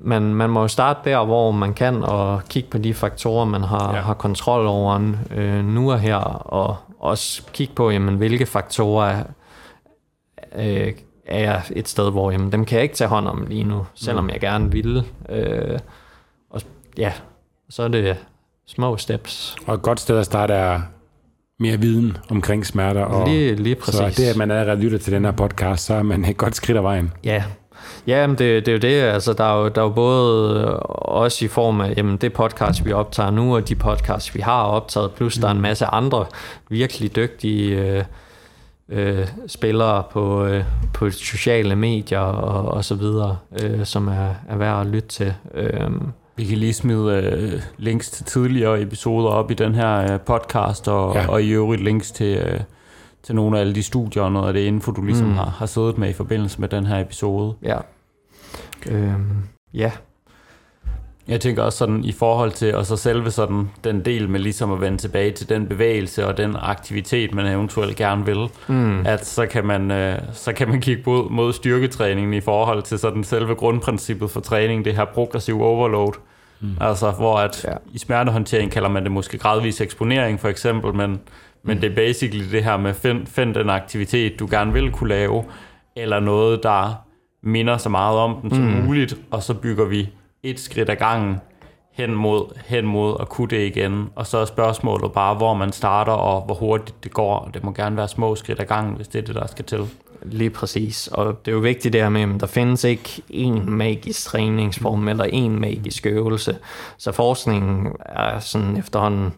man, 0.00 0.34
man 0.34 0.50
må 0.50 0.60
jo 0.60 0.68
starte 0.68 1.10
der, 1.10 1.24
hvor 1.24 1.50
man 1.50 1.74
kan, 1.74 2.02
og 2.04 2.42
kigge 2.48 2.70
på 2.70 2.78
de 2.78 2.94
faktorer, 2.94 3.44
man 3.44 3.62
har, 3.62 3.94
ja. 3.94 4.00
har 4.00 4.14
kontrol 4.14 4.66
over 4.66 5.12
øh, 5.30 5.64
nu 5.64 5.92
og 5.92 6.00
her, 6.00 6.16
og 6.16 6.76
også 6.98 7.42
kigge 7.52 7.74
på, 7.74 7.90
jamen, 7.90 8.16
hvilke 8.16 8.46
faktorer 8.46 9.22
øh, 10.56 10.92
er 11.26 11.38
jeg 11.40 11.62
et 11.70 11.88
sted, 11.88 12.10
hvor 12.10 12.30
jamen, 12.30 12.52
dem 12.52 12.64
kan 12.64 12.76
jeg 12.76 12.82
ikke 12.82 12.94
tage 12.94 13.08
hånd 13.08 13.28
om 13.28 13.46
lige 13.48 13.64
nu, 13.64 13.86
selvom 13.94 14.24
mm. 14.24 14.30
jeg 14.30 14.40
gerne 14.40 14.72
ville. 14.72 15.04
Øh, 15.28 15.78
og 16.50 16.60
ja, 16.98 17.12
så 17.70 17.82
er 17.82 17.88
det 17.88 18.16
små 18.66 18.96
steps. 18.96 19.56
Og 19.66 19.74
et 19.74 19.82
godt 19.82 20.00
sted 20.00 20.18
at 20.18 20.26
starte 20.26 20.54
er 20.54 20.80
mere 21.58 21.76
viden 21.76 22.16
omkring 22.30 22.66
smerter. 22.66 23.04
Og, 23.04 23.28
lige, 23.28 23.54
lige 23.54 23.74
præcis. 23.74 23.94
Så 23.94 24.22
det, 24.22 24.28
at 24.28 24.36
man 24.36 24.50
allerede 24.50 24.80
lytter 24.80 24.98
til 24.98 25.12
den 25.12 25.24
her 25.24 25.32
podcast, 25.32 25.84
så 25.84 25.94
er 25.94 26.02
man 26.02 26.24
et 26.24 26.36
godt 26.36 26.56
skridt 26.56 26.76
af 26.76 26.82
vejen. 26.82 27.12
Ja, 27.24 27.44
Ja, 28.06 28.26
men 28.26 28.38
det, 28.38 28.66
det 28.66 28.68
er 28.68 28.72
jo 28.72 28.78
det. 28.78 29.12
Altså, 29.12 29.32
der, 29.32 29.44
er 29.44 29.62
jo, 29.62 29.68
der 29.68 29.80
er 29.80 29.84
jo 29.84 29.90
både 29.90 30.76
også 30.80 31.44
i 31.44 31.48
form 31.48 31.80
af 31.80 31.94
jamen, 31.96 32.16
det 32.16 32.32
podcast, 32.32 32.84
vi 32.84 32.92
optager 32.92 33.30
nu, 33.30 33.56
og 33.56 33.68
de 33.68 33.74
podcasts, 33.74 34.34
vi 34.34 34.40
har 34.40 34.62
optaget, 34.62 35.10
plus 35.10 35.36
mm. 35.36 35.40
der 35.40 35.48
er 35.48 35.52
en 35.52 35.56
mm. 35.56 35.62
masse 35.62 35.86
andre 35.86 36.26
virkelig 36.68 37.16
dygtige 37.16 37.78
øh, 37.78 38.04
øh, 38.92 39.28
spillere 39.46 40.02
på, 40.10 40.44
øh, 40.44 40.64
på 40.94 41.10
sociale 41.10 41.76
medier 41.76 42.18
og, 42.18 42.72
og 42.72 42.84
så 42.84 42.94
videre, 42.94 43.36
øh, 43.62 43.84
som 43.84 44.08
er, 44.08 44.34
er 44.48 44.56
værd 44.56 44.80
at 44.80 44.86
lytte 44.86 45.08
til. 45.08 45.34
Øh, 45.54 45.90
vi 46.36 46.44
kan 46.44 46.58
lige 46.58 46.74
smide 46.74 47.16
øh, 47.16 47.62
links 47.76 48.10
til 48.10 48.24
tidligere 48.24 48.82
episoder 48.82 49.28
op 49.28 49.50
i 49.50 49.54
den 49.54 49.74
her 49.74 50.12
øh, 50.12 50.20
podcast, 50.20 50.88
og, 50.88 51.14
ja. 51.14 51.28
og 51.28 51.42
i 51.42 51.50
øvrigt 51.50 51.82
links 51.82 52.12
til, 52.12 52.36
øh, 52.36 52.60
til 53.22 53.34
nogle 53.34 53.56
af 53.56 53.60
alle 53.60 53.74
de 53.74 53.82
studier 53.82 54.22
og 54.22 54.32
noget 54.32 54.46
af 54.46 54.52
det 54.52 54.60
info, 54.60 54.92
du 54.92 55.02
ligesom 55.02 55.26
mm. 55.26 55.34
har, 55.34 55.44
har 55.44 55.66
siddet 55.66 55.98
med 55.98 56.08
i 56.08 56.12
forbindelse 56.12 56.60
med 56.60 56.68
den 56.68 56.86
her 56.86 57.00
episode. 57.00 57.54
Ja. 57.62 57.78
Øh, 58.86 59.14
ja, 59.74 59.92
jeg 61.28 61.40
tænker 61.40 61.62
også 61.62 61.78
sådan 61.78 62.04
i 62.04 62.12
forhold 62.12 62.52
til, 62.52 62.74
og 62.74 62.86
så 62.86 62.96
selve 62.96 63.30
sådan 63.30 63.70
den 63.84 64.04
del 64.04 64.28
med 64.28 64.40
ligesom 64.40 64.72
at 64.72 64.80
vende 64.80 64.98
tilbage 64.98 65.30
til 65.30 65.48
den 65.48 65.66
bevægelse 65.66 66.26
og 66.26 66.36
den 66.36 66.56
aktivitet, 66.60 67.34
man 67.34 67.46
eventuelt 67.46 67.96
gerne 67.96 68.26
vil, 68.26 68.48
mm. 68.68 69.06
at 69.06 69.26
så 69.26 69.46
kan, 69.46 69.66
man, 69.66 69.90
øh, 69.90 70.18
så 70.32 70.52
kan 70.52 70.68
man 70.68 70.80
kigge 70.80 71.02
mod, 71.06 71.30
mod 71.30 71.52
styrketræningen 71.52 72.34
i 72.34 72.40
forhold 72.40 72.82
til 72.82 72.98
sådan 72.98 73.24
selve 73.24 73.54
grundprincippet 73.54 74.30
for 74.30 74.40
træning, 74.40 74.84
det 74.84 74.94
her 74.94 75.04
progressiv 75.04 75.62
overload. 75.62 76.12
Mm. 76.60 76.76
Altså 76.80 77.10
hvor 77.10 77.38
at 77.38 77.64
ja. 77.68 77.74
i 77.92 77.98
smertehåndtering 77.98 78.70
kalder 78.70 78.88
man 78.88 79.02
det 79.02 79.12
måske 79.12 79.38
gradvis 79.38 79.80
eksponering 79.80 80.40
for 80.40 80.48
eksempel, 80.48 80.94
men, 80.94 81.20
men 81.62 81.74
mm. 81.76 81.80
det 81.80 81.90
er 81.90 81.94
basically 81.94 82.52
det 82.52 82.64
her 82.64 82.76
med 82.76 82.94
find, 82.94 83.26
find 83.26 83.54
den 83.54 83.70
aktivitet, 83.70 84.38
du 84.38 84.48
gerne 84.50 84.72
vil 84.72 84.90
kunne 84.90 85.08
lave, 85.08 85.44
eller 85.96 86.20
noget, 86.20 86.62
der 86.62 87.04
minder 87.42 87.76
så 87.76 87.88
meget 87.88 88.18
om 88.18 88.36
den 88.42 88.50
som 88.50 88.64
mm. 88.64 88.84
muligt, 88.84 89.16
og 89.30 89.42
så 89.42 89.54
bygger 89.54 89.84
vi 89.84 90.08
et 90.42 90.60
skridt 90.60 90.90
ad 90.90 90.96
gangen 90.96 91.40
hen 91.92 92.14
mod, 92.14 92.58
hen 92.66 92.86
mod 92.86 93.16
at 93.20 93.28
kunne 93.28 93.48
det 93.48 93.66
igen. 93.66 94.10
Og 94.14 94.26
så 94.26 94.38
er 94.38 94.44
spørgsmålet 94.44 95.12
bare, 95.12 95.34
hvor 95.34 95.54
man 95.54 95.72
starter, 95.72 96.12
og 96.12 96.42
hvor 96.42 96.54
hurtigt 96.54 97.04
det 97.04 97.12
går. 97.12 97.38
Og 97.38 97.54
det 97.54 97.64
må 97.64 97.72
gerne 97.72 97.96
være 97.96 98.08
små 98.08 98.34
skridt 98.34 98.60
ad 98.60 98.64
gangen, 98.66 98.96
hvis 98.96 99.08
det 99.08 99.18
er 99.18 99.22
det, 99.22 99.34
der 99.34 99.46
skal 99.46 99.64
til. 99.64 99.88
Lige 100.22 100.50
præcis. 100.50 101.08
Og 101.08 101.44
det 101.44 101.50
er 101.50 101.54
jo 101.54 101.60
vigtigt 101.60 101.92
der 101.92 102.08
med, 102.08 102.34
at 102.34 102.40
der 102.40 102.46
findes 102.46 102.84
ikke 102.84 103.22
en 103.28 103.70
magisk 103.70 104.24
træningsform 104.24 105.08
eller 105.08 105.24
en 105.24 105.60
magisk 105.60 106.06
øvelse. 106.06 106.58
Så 106.98 107.12
forskningen 107.12 107.92
er 107.98 108.38
sådan 108.38 108.76
efterhånden 108.76 109.34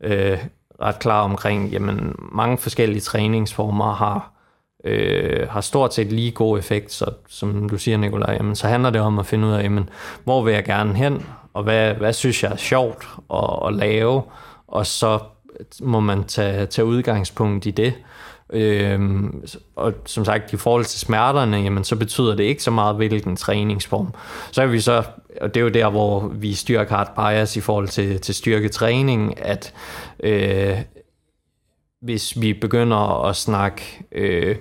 øh, 0.00 0.38
ret 0.82 0.98
klar 0.98 1.22
omkring, 1.22 1.68
jamen 1.68 2.14
mange 2.32 2.58
forskellige 2.58 3.00
træningsformer 3.00 3.94
har 3.94 4.31
øh, 4.84 5.48
har 5.48 5.60
stort 5.60 5.94
set 5.94 6.12
lige 6.12 6.30
god 6.30 6.58
effekt, 6.58 6.92
så 6.92 7.10
som 7.28 7.68
du 7.68 7.78
siger, 7.78 7.96
Nikolaj, 7.96 8.34
jamen, 8.34 8.56
så 8.56 8.68
handler 8.68 8.90
det 8.90 9.00
om 9.00 9.18
at 9.18 9.26
finde 9.26 9.48
ud 9.48 9.52
af, 9.52 9.62
jamen, 9.62 9.88
hvor 10.24 10.42
vil 10.42 10.54
jeg 10.54 10.64
gerne 10.64 10.94
hen, 10.94 11.26
og 11.54 11.62
hvad, 11.62 11.94
hvad 11.94 12.12
synes 12.12 12.42
jeg 12.42 12.52
er 12.52 12.56
sjovt 12.56 13.06
at, 13.34 13.58
at 13.66 13.74
lave, 13.74 14.22
og 14.68 14.86
så 14.86 15.18
må 15.80 16.00
man 16.00 16.24
tage, 16.24 16.66
tage 16.66 16.84
udgangspunkt 16.84 17.66
i 17.66 17.70
det. 17.70 17.94
Øhm, 18.52 19.44
og 19.76 19.92
som 20.06 20.24
sagt, 20.24 20.52
i 20.52 20.56
forhold 20.56 20.84
til 20.84 21.00
smerterne, 21.00 21.56
jamen, 21.56 21.84
så 21.84 21.96
betyder 21.96 22.36
det 22.36 22.44
ikke 22.44 22.62
så 22.62 22.70
meget, 22.70 22.96
hvilken 22.96 23.36
træningsform. 23.36 24.14
Så 24.50 24.62
er 24.62 24.66
vi 24.66 24.80
så, 24.80 25.02
og 25.40 25.54
det 25.54 25.60
er 25.60 25.64
jo 25.64 25.68
der, 25.68 25.90
hvor 25.90 26.28
vi 26.28 26.54
styrker 26.54 26.96
hard 26.96 27.14
bias 27.16 27.56
i 27.56 27.60
forhold 27.60 27.88
til, 27.88 28.20
til 28.20 28.34
styrketræning, 28.34 29.44
at 29.44 29.74
øh, 30.22 30.78
hvis 32.02 32.40
vi 32.40 32.52
begynder 32.52 33.24
at 33.24 33.36
snakke 33.36 33.82
øh, 34.12 34.56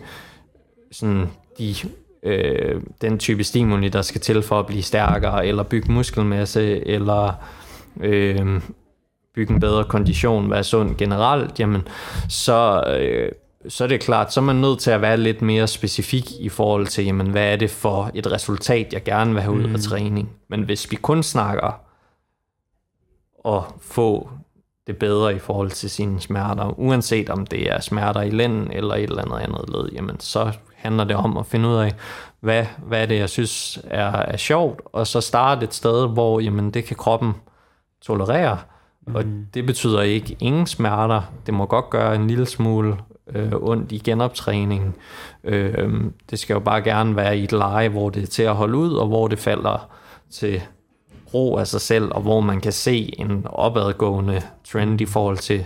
sådan 0.92 1.30
de, 1.58 1.76
øh, 2.24 2.82
den 3.02 3.20
type 3.20 3.44
stimuli, 3.44 3.90
der 3.90 4.02
skal 4.02 4.22
til 4.22 4.44
for 4.44 4.60
at 4.60 4.66
blive 4.66 4.84
stærkere, 4.84 5.48
eller 5.48 5.64
bygge 5.64 5.92
muskelmasse, 5.92 6.88
eller 6.88 7.34
øh, 8.02 8.62
bygge 9.36 9.54
en 9.54 9.60
bedre 9.60 9.84
kondition, 9.84 10.52
være 10.52 10.64
sund 10.64 10.96
generelt, 10.96 11.60
jamen, 11.60 11.88
så, 12.30 12.84
øh, 13.00 13.32
så 13.68 13.84
er 13.84 13.88
det 13.88 14.02
klart, 14.02 14.34
så 14.34 14.40
er 14.40 14.44
man 14.44 14.56
nødt 14.56 14.80
til 14.80 14.92
at 14.92 15.02
være 15.02 15.18
lidt 15.18 15.42
mere 15.42 15.68
specifik 15.68 16.32
i 16.40 16.50
forhold 16.50 16.88
til, 16.88 17.06
jamen, 17.06 17.30
hvad 17.30 17.54
er 17.54 17.56
det 17.56 17.70
for 17.70 18.12
et 18.14 18.32
resultat, 18.32 18.94
jeg 18.94 19.04
gerne 19.04 19.34
vil 19.34 19.42
have 19.42 19.56
ud 19.56 19.64
af 19.64 19.70
mm. 19.70 19.80
træning. 19.80 20.30
Men 20.48 20.64
hvis 20.64 20.92
vi 20.92 20.96
kun 20.96 21.24
snakker 21.24 21.82
at 23.46 23.64
få 23.82 24.30
det 24.88 24.98
bedre 24.98 25.36
i 25.36 25.40
forhold 25.40 25.72
til 25.72 25.90
sine 25.90 26.20
smerter, 26.20 26.80
uanset 26.80 27.30
om 27.30 27.46
det 27.46 27.72
er 27.72 27.82
smerter 27.82 28.22
i 28.22 28.30
lænden 28.30 28.72
eller 28.72 28.96
et 28.96 29.04
eller 29.04 29.22
andet 29.22 29.40
andet 29.40 29.70
led, 29.70 29.90
jamen 29.94 30.20
så 30.20 30.52
handler 30.76 31.04
det 31.04 31.16
om 31.16 31.38
at 31.38 31.46
finde 31.46 31.70
ud 31.70 31.76
af, 31.76 31.94
hvad, 32.40 32.66
hvad 32.78 33.08
det, 33.08 33.18
jeg 33.18 33.30
synes 33.30 33.80
er, 33.84 34.12
er 34.12 34.38
sjovt, 34.38 34.82
og 34.86 35.08
så 35.08 35.22
starte 35.22 35.64
et 35.64 35.74
sted, 35.74 36.08
hvor 36.08 36.40
jamen, 36.40 36.72
det 36.72 36.86
kan 36.86 36.96
kroppen 36.96 37.34
tolerere, 38.02 38.58
mm. 39.08 39.16
og 39.16 39.24
det 39.54 39.66
betyder 39.66 40.02
ikke 40.02 40.38
ingen 40.40 40.68
smerter, 40.68 41.22
det 41.46 41.54
må 41.54 41.66
godt 41.66 41.90
gøre 41.90 42.16
en 42.16 42.28
lille 42.28 42.46
smule 42.46 42.98
øh, 43.36 43.52
ondt 43.54 43.92
i 43.92 43.98
genoptræningen. 43.98 44.96
Øh, 45.44 46.04
det 46.30 46.40
skal 46.40 46.54
jo 46.54 46.60
bare 46.60 46.82
gerne 46.82 47.16
være 47.16 47.38
i 47.38 47.44
et 47.44 47.52
leje, 47.52 47.90
hvor 47.90 48.10
det 48.10 48.24
er 48.24 48.28
til 48.28 48.44
at 48.44 48.56
holde 48.56 48.78
ud, 48.78 48.94
og 48.94 49.08
hvor 49.08 49.28
det 49.28 49.40
falder 49.40 49.90
til 50.30 50.62
ro 51.34 51.58
af 51.58 51.68
sig 51.68 51.82
selv, 51.82 52.12
og 52.12 52.22
hvor 52.22 52.42
man 52.42 52.62
kan 52.62 52.72
se 52.72 53.14
en 53.20 53.46
opadgående 53.50 54.42
trend 54.64 55.02
i 55.02 55.06
forhold 55.06 55.38
til, 55.38 55.66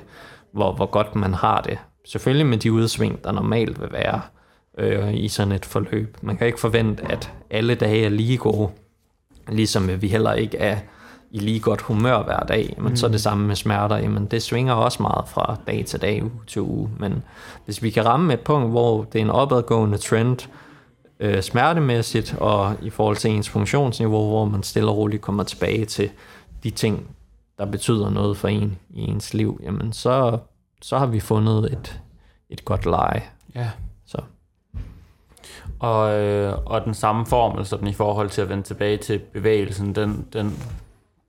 hvor, 0.52 0.74
hvor 0.74 0.86
godt 0.86 1.16
man 1.16 1.34
har 1.34 1.62
det. 1.62 1.78
Selvfølgelig 2.06 2.46
med 2.46 2.58
de 2.58 2.72
udsving, 2.72 3.24
der 3.24 3.32
normalt 3.32 3.82
vil 3.82 3.92
være 3.92 4.22
øh, 4.78 5.14
i 5.14 5.28
sådan 5.28 5.52
et 5.52 5.66
forløb. 5.66 6.18
Man 6.22 6.38
kan 6.38 6.48
ikke 6.48 6.60
forvente, 6.60 7.04
at 7.12 7.34
alle 7.50 7.76
dage 7.76 8.06
er 8.06 8.10
lige 8.10 8.38
gode. 8.38 8.70
ligesom 9.48 10.02
vi 10.02 10.08
heller 10.08 10.34
ikke 10.34 10.58
er 10.58 10.78
i 11.32 11.40
lige 11.40 11.60
godt 11.60 11.82
humør 11.82 12.24
hver 12.24 12.40
dag, 12.40 12.76
men 12.78 12.90
mm. 12.90 12.96
så 12.96 13.08
er 13.08 13.12
det 13.12 13.22
samme 13.22 13.48
med 13.48 13.56
smerter, 13.56 13.98
jamen 13.98 14.26
det 14.26 14.44
svinger 14.44 14.74
også 14.74 15.02
meget 15.02 15.28
fra 15.28 15.58
dag 15.68 15.86
til 15.86 16.02
dag, 16.02 16.24
uge 16.24 16.32
til 16.48 16.62
uge, 16.62 16.90
men 17.00 17.24
hvis 17.66 17.84
vi 17.84 17.90
kan 17.90 18.06
ramme 18.06 18.34
et 18.34 18.40
punkt, 18.40 18.70
hvor 18.70 19.04
det 19.04 19.20
er 19.20 19.24
en 19.24 19.30
opadgående 19.30 19.98
trend, 19.98 20.38
øh, 21.20 21.42
smertemæssigt, 21.42 22.36
og 22.38 22.76
i 22.82 22.90
forhold 22.90 23.16
til 23.16 23.32
ens 23.32 23.50
funktionsniveau, 23.50 24.30
hvor 24.30 24.46
man 24.46 24.64
stille 24.64 24.90
og 24.90 24.98
roligt 24.98 25.22
kommer 25.22 25.44
tilbage 25.44 25.86
til 25.86 26.10
de 26.64 26.70
ting, 26.70 27.16
der 27.58 27.66
betyder 27.66 28.10
noget 28.10 28.38
for 28.38 28.48
en 28.48 28.78
i 28.90 29.02
ens 29.02 29.34
liv, 29.34 29.60
jamen 29.64 29.94
så, 29.94 30.38
så 30.82 30.98
har 30.98 31.06
vi 31.06 31.20
fundet 31.20 31.72
et, 31.72 32.02
et 32.50 32.66
godt 32.66 32.86
leje. 32.86 33.24
Ja. 33.56 33.70
Så. 34.06 34.22
Og, 35.80 36.20
øh, 36.20 36.54
og 36.66 36.86
den 36.86 36.94
samme 36.94 37.26
formel, 37.26 37.66
sådan 37.66 37.88
i 37.88 37.94
forhold 37.94 38.30
til 38.30 38.42
at 38.42 38.50
vende 38.50 38.64
tilbage 38.64 38.98
til 38.98 39.20
bevægelsen, 39.20 39.96
den, 39.96 40.28
den 40.34 40.64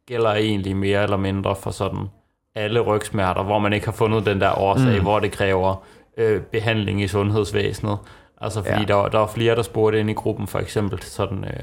gælder 0.06 0.32
egentlig 0.32 0.76
mere 0.76 1.02
eller 1.02 1.16
mindre 1.16 1.56
for 1.56 1.70
sådan 1.70 2.06
alle 2.54 2.80
rygsmerter, 2.80 3.42
hvor 3.42 3.58
man 3.58 3.72
ikke 3.72 3.86
har 3.86 3.92
fundet 3.92 4.26
den 4.26 4.40
der 4.40 4.58
årsag, 4.58 4.96
mm. 4.98 5.02
hvor 5.02 5.20
det 5.20 5.32
kræver 5.32 5.84
øh, 6.16 6.40
behandling 6.42 7.02
i 7.02 7.08
sundhedsvæsenet. 7.08 7.98
Altså 8.40 8.62
fordi 8.62 8.80
ja. 8.80 8.86
der, 8.86 9.08
der 9.08 9.18
var 9.18 9.26
flere, 9.26 9.54
der 9.54 9.62
spurgte 9.62 10.00
ind 10.00 10.10
i 10.10 10.12
gruppen, 10.12 10.46
for 10.46 10.58
eksempel 10.58 11.02
sådan, 11.02 11.44
øh, 11.44 11.62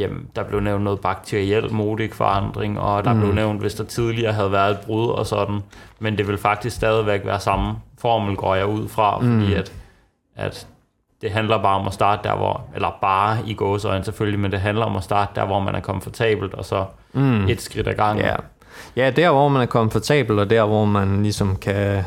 jamen, 0.00 0.28
der 0.36 0.42
blev 0.42 0.60
nævnt 0.60 0.84
noget 0.84 1.00
bakteriel 1.00 1.72
modig 1.72 2.12
forandring, 2.12 2.80
og 2.80 3.04
der 3.04 3.12
mm. 3.12 3.20
blev 3.20 3.34
nævnt, 3.34 3.60
hvis 3.60 3.74
der 3.74 3.84
tidligere 3.84 4.32
havde 4.32 4.52
været 4.52 4.70
et 4.70 4.78
brud 4.86 5.08
og 5.08 5.26
sådan, 5.26 5.60
men 5.98 6.18
det 6.18 6.28
vil 6.28 6.38
faktisk 6.38 6.76
stadigvæk 6.76 7.20
være 7.24 7.40
samme 7.40 7.74
formel, 7.98 8.36
går 8.36 8.54
jeg 8.54 8.66
ud 8.66 8.88
fra, 8.88 9.16
fordi 9.16 9.46
mm. 9.46 9.52
at, 9.52 9.72
at 10.36 10.66
det 11.22 11.30
handler 11.30 11.62
bare 11.62 11.80
om 11.80 11.86
at 11.86 11.94
starte 11.94 12.28
der, 12.28 12.36
hvor, 12.36 12.64
eller 12.74 12.98
bare 13.00 13.38
i 13.46 13.54
gåsøjne 13.54 14.04
selvfølgelig, 14.04 14.40
men 14.40 14.52
det 14.52 14.60
handler 14.60 14.84
om 14.84 14.96
at 14.96 15.04
starte 15.04 15.32
der, 15.34 15.46
hvor 15.46 15.60
man 15.60 15.74
er 15.74 15.80
komfortabelt, 15.80 16.54
og 16.54 16.64
så 16.64 16.84
mm. 17.12 17.48
et 17.48 17.60
skridt 17.60 17.88
ad 17.88 17.94
gangen. 17.94 18.24
Ja. 18.24 18.36
ja, 18.96 19.10
der 19.10 19.30
hvor 19.30 19.48
man 19.48 19.62
er 19.62 19.66
komfortabel, 19.66 20.38
og 20.38 20.50
der 20.50 20.64
hvor 20.64 20.84
man 20.84 21.22
ligesom 21.22 21.56
kan, 21.56 22.04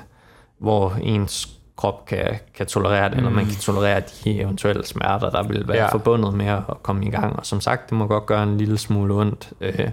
hvor 0.57 0.94
ens 1.02 1.57
krop 1.78 2.06
kan, 2.06 2.40
kan 2.56 2.66
tolerere 2.66 3.10
det, 3.10 3.12
mm. 3.12 3.18
eller 3.18 3.30
man 3.30 3.45
kan 3.45 3.56
tolerere 3.56 4.02
de 4.24 4.41
eventuelle 4.41 4.86
smerter, 4.86 5.30
der 5.30 5.44
vil 5.44 5.68
være 5.68 5.78
ja. 5.78 5.91
forbundet 5.91 6.34
med 6.34 6.45
at 6.45 6.64
komme 6.84 7.06
i 7.06 7.10
gang. 7.10 7.36
Og 7.40 7.45
som 7.45 7.62
sagt, 7.62 7.90
det 7.90 7.98
må 7.98 8.08
godt 8.08 8.26
gøre 8.26 8.44
en 8.44 8.58
lille 8.58 8.78
smule 8.78 9.14
ondt. 9.14 9.49
Øh, 9.62 9.90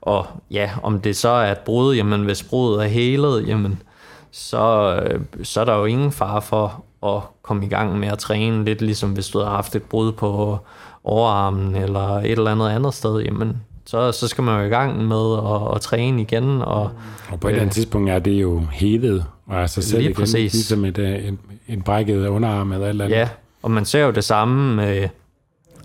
og 0.00 0.26
ja, 0.50 0.70
om 0.82 1.00
det 1.00 1.16
så 1.16 1.28
er 1.28 1.52
et 1.52 1.58
brud, 1.58 1.94
jamen 1.94 2.24
hvis 2.24 2.42
brudet 2.42 2.84
er 2.84 2.88
helet, 2.88 3.48
jamen 3.48 3.82
så, 4.30 4.94
øh, 5.02 5.20
så 5.42 5.60
er 5.60 5.64
der 5.64 5.76
jo 5.76 5.84
ingen 5.84 6.12
fare 6.12 6.42
for 6.42 6.84
at 7.06 7.22
komme 7.42 7.66
i 7.66 7.68
gang 7.68 7.98
med 7.98 8.08
at 8.08 8.18
træne, 8.18 8.64
lidt 8.64 8.82
ligesom 8.82 9.10
hvis 9.10 9.28
du 9.28 9.38
har 9.38 9.50
haft 9.50 9.76
et 9.76 9.82
brud 9.82 10.12
på 10.12 10.58
overarmen 11.04 11.76
eller 11.76 12.18
et 12.18 12.30
eller 12.30 12.50
andet 12.50 12.68
andet 12.68 12.94
sted, 12.94 13.20
jamen 13.20 13.62
så, 13.86 14.12
så 14.12 14.28
skal 14.28 14.44
man 14.44 14.60
jo 14.60 14.66
i 14.66 14.70
gang 14.70 15.04
med 15.04 15.36
at, 15.36 15.74
at 15.74 15.80
træne 15.80 16.22
igen. 16.22 16.62
Og, 16.62 16.90
og 17.30 17.40
på 17.40 17.48
et 17.48 17.54
øh, 17.54 17.60
andet 17.60 17.74
tidspunkt 17.74 18.10
er 18.10 18.18
det 18.18 18.42
jo 18.42 18.62
helet, 18.72 19.24
og 19.48 19.62
er 19.62 19.66
sig 19.66 19.84
selv 19.84 19.98
lige 19.98 20.10
igen, 20.10 20.16
præcis. 20.16 20.52
ligesom 20.52 20.84
et, 20.84 20.98
øh, 20.98 21.28
en, 21.28 21.38
en 21.68 21.82
brækket 21.82 22.26
underarm 22.26 22.72
eller 22.72 22.86
eller 22.86 23.04
andet. 23.04 23.16
Ja, 23.16 23.28
og 23.62 23.70
man 23.70 23.84
ser 23.84 24.00
jo 24.00 24.10
det 24.10 24.24
samme 24.24 24.76
med, 24.76 25.08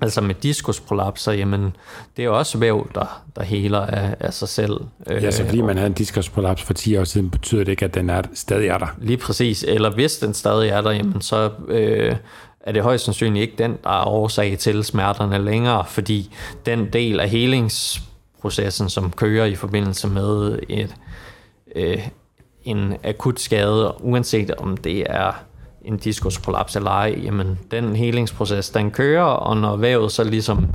altså 0.02 0.22
med 0.22 0.36
diskusprolapser, 0.36 1.32
jamen 1.32 1.76
det 2.18 2.24
er 2.24 2.26
jo 2.26 2.38
også 2.38 2.58
væv, 2.58 2.90
der, 2.96 3.24
der 3.36 3.44
heler 3.44 3.80
af, 3.80 4.16
af 4.20 4.34
sig 4.34 4.50
selv. 4.50 4.80
Ja, 5.10 5.32
så 5.32 5.46
fordi 5.46 5.62
man 5.62 5.78
havde 5.78 5.88
en 5.88 5.94
diskusprolaps 5.94 6.62
for 6.62 6.74
10 6.74 6.98
år 6.98 7.04
siden, 7.04 7.30
betyder 7.30 7.64
det 7.64 7.72
ikke, 7.72 7.86
at 7.86 7.94
den 7.94 8.10
er, 8.10 8.22
stadig 8.34 8.68
er 8.68 8.78
der. 8.78 8.88
Lige 9.02 9.18
præcis, 9.18 9.66
eller 9.68 9.90
hvis 9.90 10.18
den 10.18 10.34
stadig 10.34 10.70
er 10.70 10.82
der, 10.82 10.92
jamen 10.92 11.22
så 11.22 11.52
øh, 11.68 12.16
er 12.60 12.72
det 12.72 12.84
højst 12.84 13.06
sandsynligt 13.06 13.42
ikke 13.42 13.56
den, 13.58 13.78
der 13.84 14.02
er 14.02 14.08
årsag 14.08 14.58
til 14.60 14.84
smerterne 14.84 15.46
længere, 15.46 15.86
fordi 15.88 16.36
den 16.66 16.94
del 16.94 17.20
af 17.20 17.30
helingsprocessen, 17.30 18.90
som 18.90 19.12
kører 19.12 19.46
i 19.46 19.56
forbindelse 19.56 20.08
med 20.08 20.60
et, 20.70 20.96
øh, 21.76 22.08
en 22.64 22.94
akut 23.04 23.40
skade, 23.40 23.94
uanset 24.00 24.52
om 24.52 24.78
det 24.78 25.06
er 25.10 25.32
en 25.86 25.98
diskusprolaps 25.98 26.76
eller 26.76 26.92
ej, 26.92 27.20
jamen 27.24 27.60
den 27.72 27.96
helingsproces, 27.96 28.70
den 28.70 28.92
kører, 28.92 29.24
og 29.24 29.58
når 29.58 29.76
vævet 29.76 30.12
så 30.12 30.24
ligesom 30.24 30.68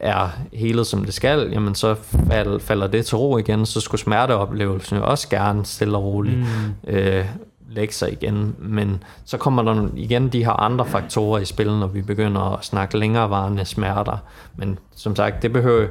er 0.00 0.28
helet 0.52 0.86
som 0.86 1.04
det 1.04 1.14
skal, 1.14 1.48
jamen 1.52 1.74
så 1.74 1.94
fald, 1.94 2.60
falder 2.60 2.86
det 2.86 3.06
til 3.06 3.16
ro 3.16 3.38
igen, 3.38 3.66
så 3.66 3.80
skulle 3.80 4.00
smerteoplevelsen 4.00 4.96
jo 4.96 5.04
også 5.04 5.28
gerne 5.28 5.64
stille 5.64 5.96
og 5.96 6.04
roligt 6.04 6.38
mm. 6.38 6.90
øh, 6.90 7.24
lægge 7.70 7.94
sig 7.94 8.12
igen. 8.12 8.56
Men 8.58 9.02
så 9.24 9.36
kommer 9.36 9.62
der 9.62 9.88
igen 9.96 10.28
de 10.28 10.44
her 10.44 10.52
andre 10.62 10.86
faktorer 10.86 11.40
i 11.40 11.44
spil, 11.44 11.66
når 11.66 11.86
vi 11.86 12.02
begynder 12.02 12.40
at 12.40 12.64
snakke 12.64 12.98
længerevarende 12.98 13.64
smerter. 13.64 14.16
Men 14.56 14.78
som 14.96 15.16
sagt, 15.16 15.42
det 15.42 15.52
behøver 15.52 15.86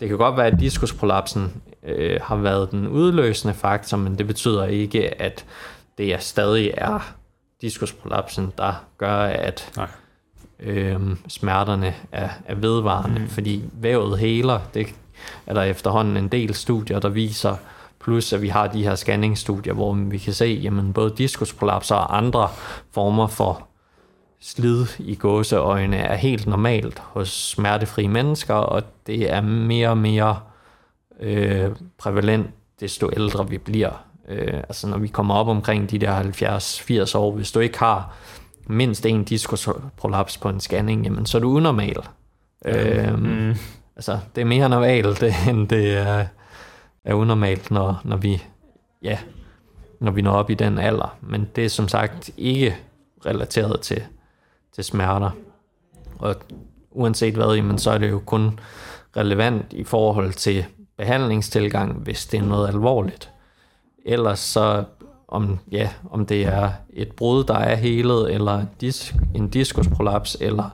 det 0.00 0.08
kan 0.08 0.18
godt 0.18 0.36
være, 0.36 0.46
at 0.46 0.60
diskusprolapsen 0.60 1.62
øh, 1.82 2.20
har 2.22 2.36
været 2.36 2.70
den 2.70 2.88
udløsende 2.88 3.54
faktor, 3.54 3.96
men 3.96 4.18
det 4.18 4.26
betyder 4.26 4.64
ikke, 4.64 5.22
at 5.22 5.44
det 5.98 6.14
er 6.14 6.18
stadig 6.18 6.74
er 6.76 7.14
diskusprolapsen, 7.60 8.52
der 8.58 8.84
gør, 8.98 9.18
at 9.18 9.72
Nej. 9.76 9.88
Øh, 10.60 11.00
smerterne 11.28 11.94
er, 12.12 12.28
er 12.46 12.54
vedvarende, 12.54 13.20
mm. 13.20 13.28
fordi 13.28 13.64
vævet 13.72 14.18
heler. 14.18 14.60
Det 14.74 14.94
er 15.46 15.54
der 15.54 15.62
efterhånden 15.62 16.16
en 16.16 16.28
del 16.28 16.54
studier, 16.54 16.98
der 16.98 17.08
viser, 17.08 17.56
plus 18.00 18.32
at 18.32 18.42
vi 18.42 18.48
har 18.48 18.66
de 18.66 18.82
her 18.82 18.94
scanningsstudier, 18.94 19.72
hvor 19.72 19.94
vi 19.94 20.18
kan 20.18 20.32
se, 20.32 20.60
jamen 20.62 20.92
både 20.92 21.14
diskusprolapser 21.18 21.94
og 21.94 22.16
andre 22.16 22.48
former 22.92 23.26
for 23.26 23.68
slid 24.40 24.86
i 24.98 25.14
gåseøjne 25.14 25.96
er 25.96 26.14
helt 26.14 26.46
normalt 26.46 26.98
hos 26.98 27.28
smertefrie 27.28 28.08
mennesker, 28.08 28.54
og 28.54 28.82
det 29.06 29.32
er 29.32 29.40
mere 29.40 29.88
og 29.88 29.98
mere 29.98 30.40
øh, 31.20 31.70
prævalent, 31.98 32.50
desto 32.80 33.10
ældre 33.16 33.48
vi 33.48 33.58
bliver. 33.58 34.04
Øh, 34.28 34.56
altså 34.56 34.88
når 34.88 34.98
vi 34.98 35.08
kommer 35.08 35.34
op 35.34 35.48
omkring 35.48 35.90
de 35.90 35.98
der 35.98 36.22
70-80 37.14 37.18
år, 37.18 37.32
hvis 37.32 37.52
du 37.52 37.60
ikke 37.60 37.78
har 37.78 38.14
mindst 38.66 39.06
en 39.06 39.24
diskusprolaps 39.24 40.38
på 40.38 40.48
en 40.48 40.60
scanning, 40.60 41.04
jamen 41.04 41.26
så 41.26 41.38
er 41.38 41.40
du 41.40 41.50
unormal. 41.50 42.02
Øh, 42.64 43.18
mm. 43.18 43.54
Altså 43.96 44.18
det 44.34 44.40
er 44.40 44.44
mere 44.44 44.68
normalt, 44.68 45.22
end 45.48 45.68
det 45.68 45.96
er, 45.96 46.26
er 47.04 47.14
unormalt, 47.14 47.70
når, 47.70 48.00
når 48.04 48.16
vi 48.16 48.42
ja, 49.02 49.18
når 50.00 50.10
vi 50.10 50.22
når 50.22 50.32
op 50.32 50.50
i 50.50 50.54
den 50.54 50.78
alder. 50.78 51.16
Men 51.20 51.48
det 51.56 51.64
er 51.64 51.68
som 51.68 51.88
sagt 51.88 52.30
ikke 52.36 52.76
relateret 53.26 53.80
til, 53.80 54.02
til 54.74 54.84
smerter. 54.84 55.30
Og 56.18 56.36
uanset 56.90 57.34
hvad, 57.34 57.54
jamen, 57.54 57.78
så 57.78 57.90
er 57.90 57.98
det 57.98 58.10
jo 58.10 58.22
kun 58.26 58.60
relevant 59.16 59.72
i 59.72 59.84
forhold 59.84 60.32
til 60.32 60.64
behandlingstilgang, 60.96 61.92
hvis 61.92 62.26
det 62.26 62.40
er 62.40 62.44
noget 62.44 62.68
alvorligt. 62.68 63.30
Ellers 64.04 64.38
så, 64.38 64.84
om, 65.28 65.58
ja, 65.72 65.90
om 66.10 66.26
det 66.26 66.42
er 66.42 66.72
et 66.92 67.12
brud, 67.12 67.44
der 67.44 67.54
er 67.54 67.74
helet, 67.74 68.34
eller 68.34 68.64
disk, 68.80 69.14
en 69.34 69.48
diskusprolaps, 69.48 70.36
eller 70.40 70.70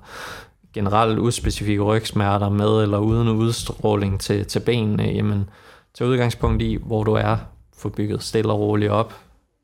generelt 0.73 1.19
uspecifikke 1.19 1.83
rygsmerter 1.83 2.49
med 2.49 2.83
eller 2.83 2.99
uden 2.99 3.29
udstråling 3.29 4.21
til, 4.21 4.47
til 4.47 4.61
benene, 4.61 5.03
jamen, 5.03 5.51
tag 5.95 6.07
udgangspunkt 6.07 6.63
i, 6.63 6.79
hvor 6.87 7.05
du 7.05 7.13
er, 7.13 7.37
få 7.77 7.89
bygget 7.89 8.23
stille 8.23 8.53
og 8.53 8.61
roligt 8.61 8.91
op, 8.91 9.15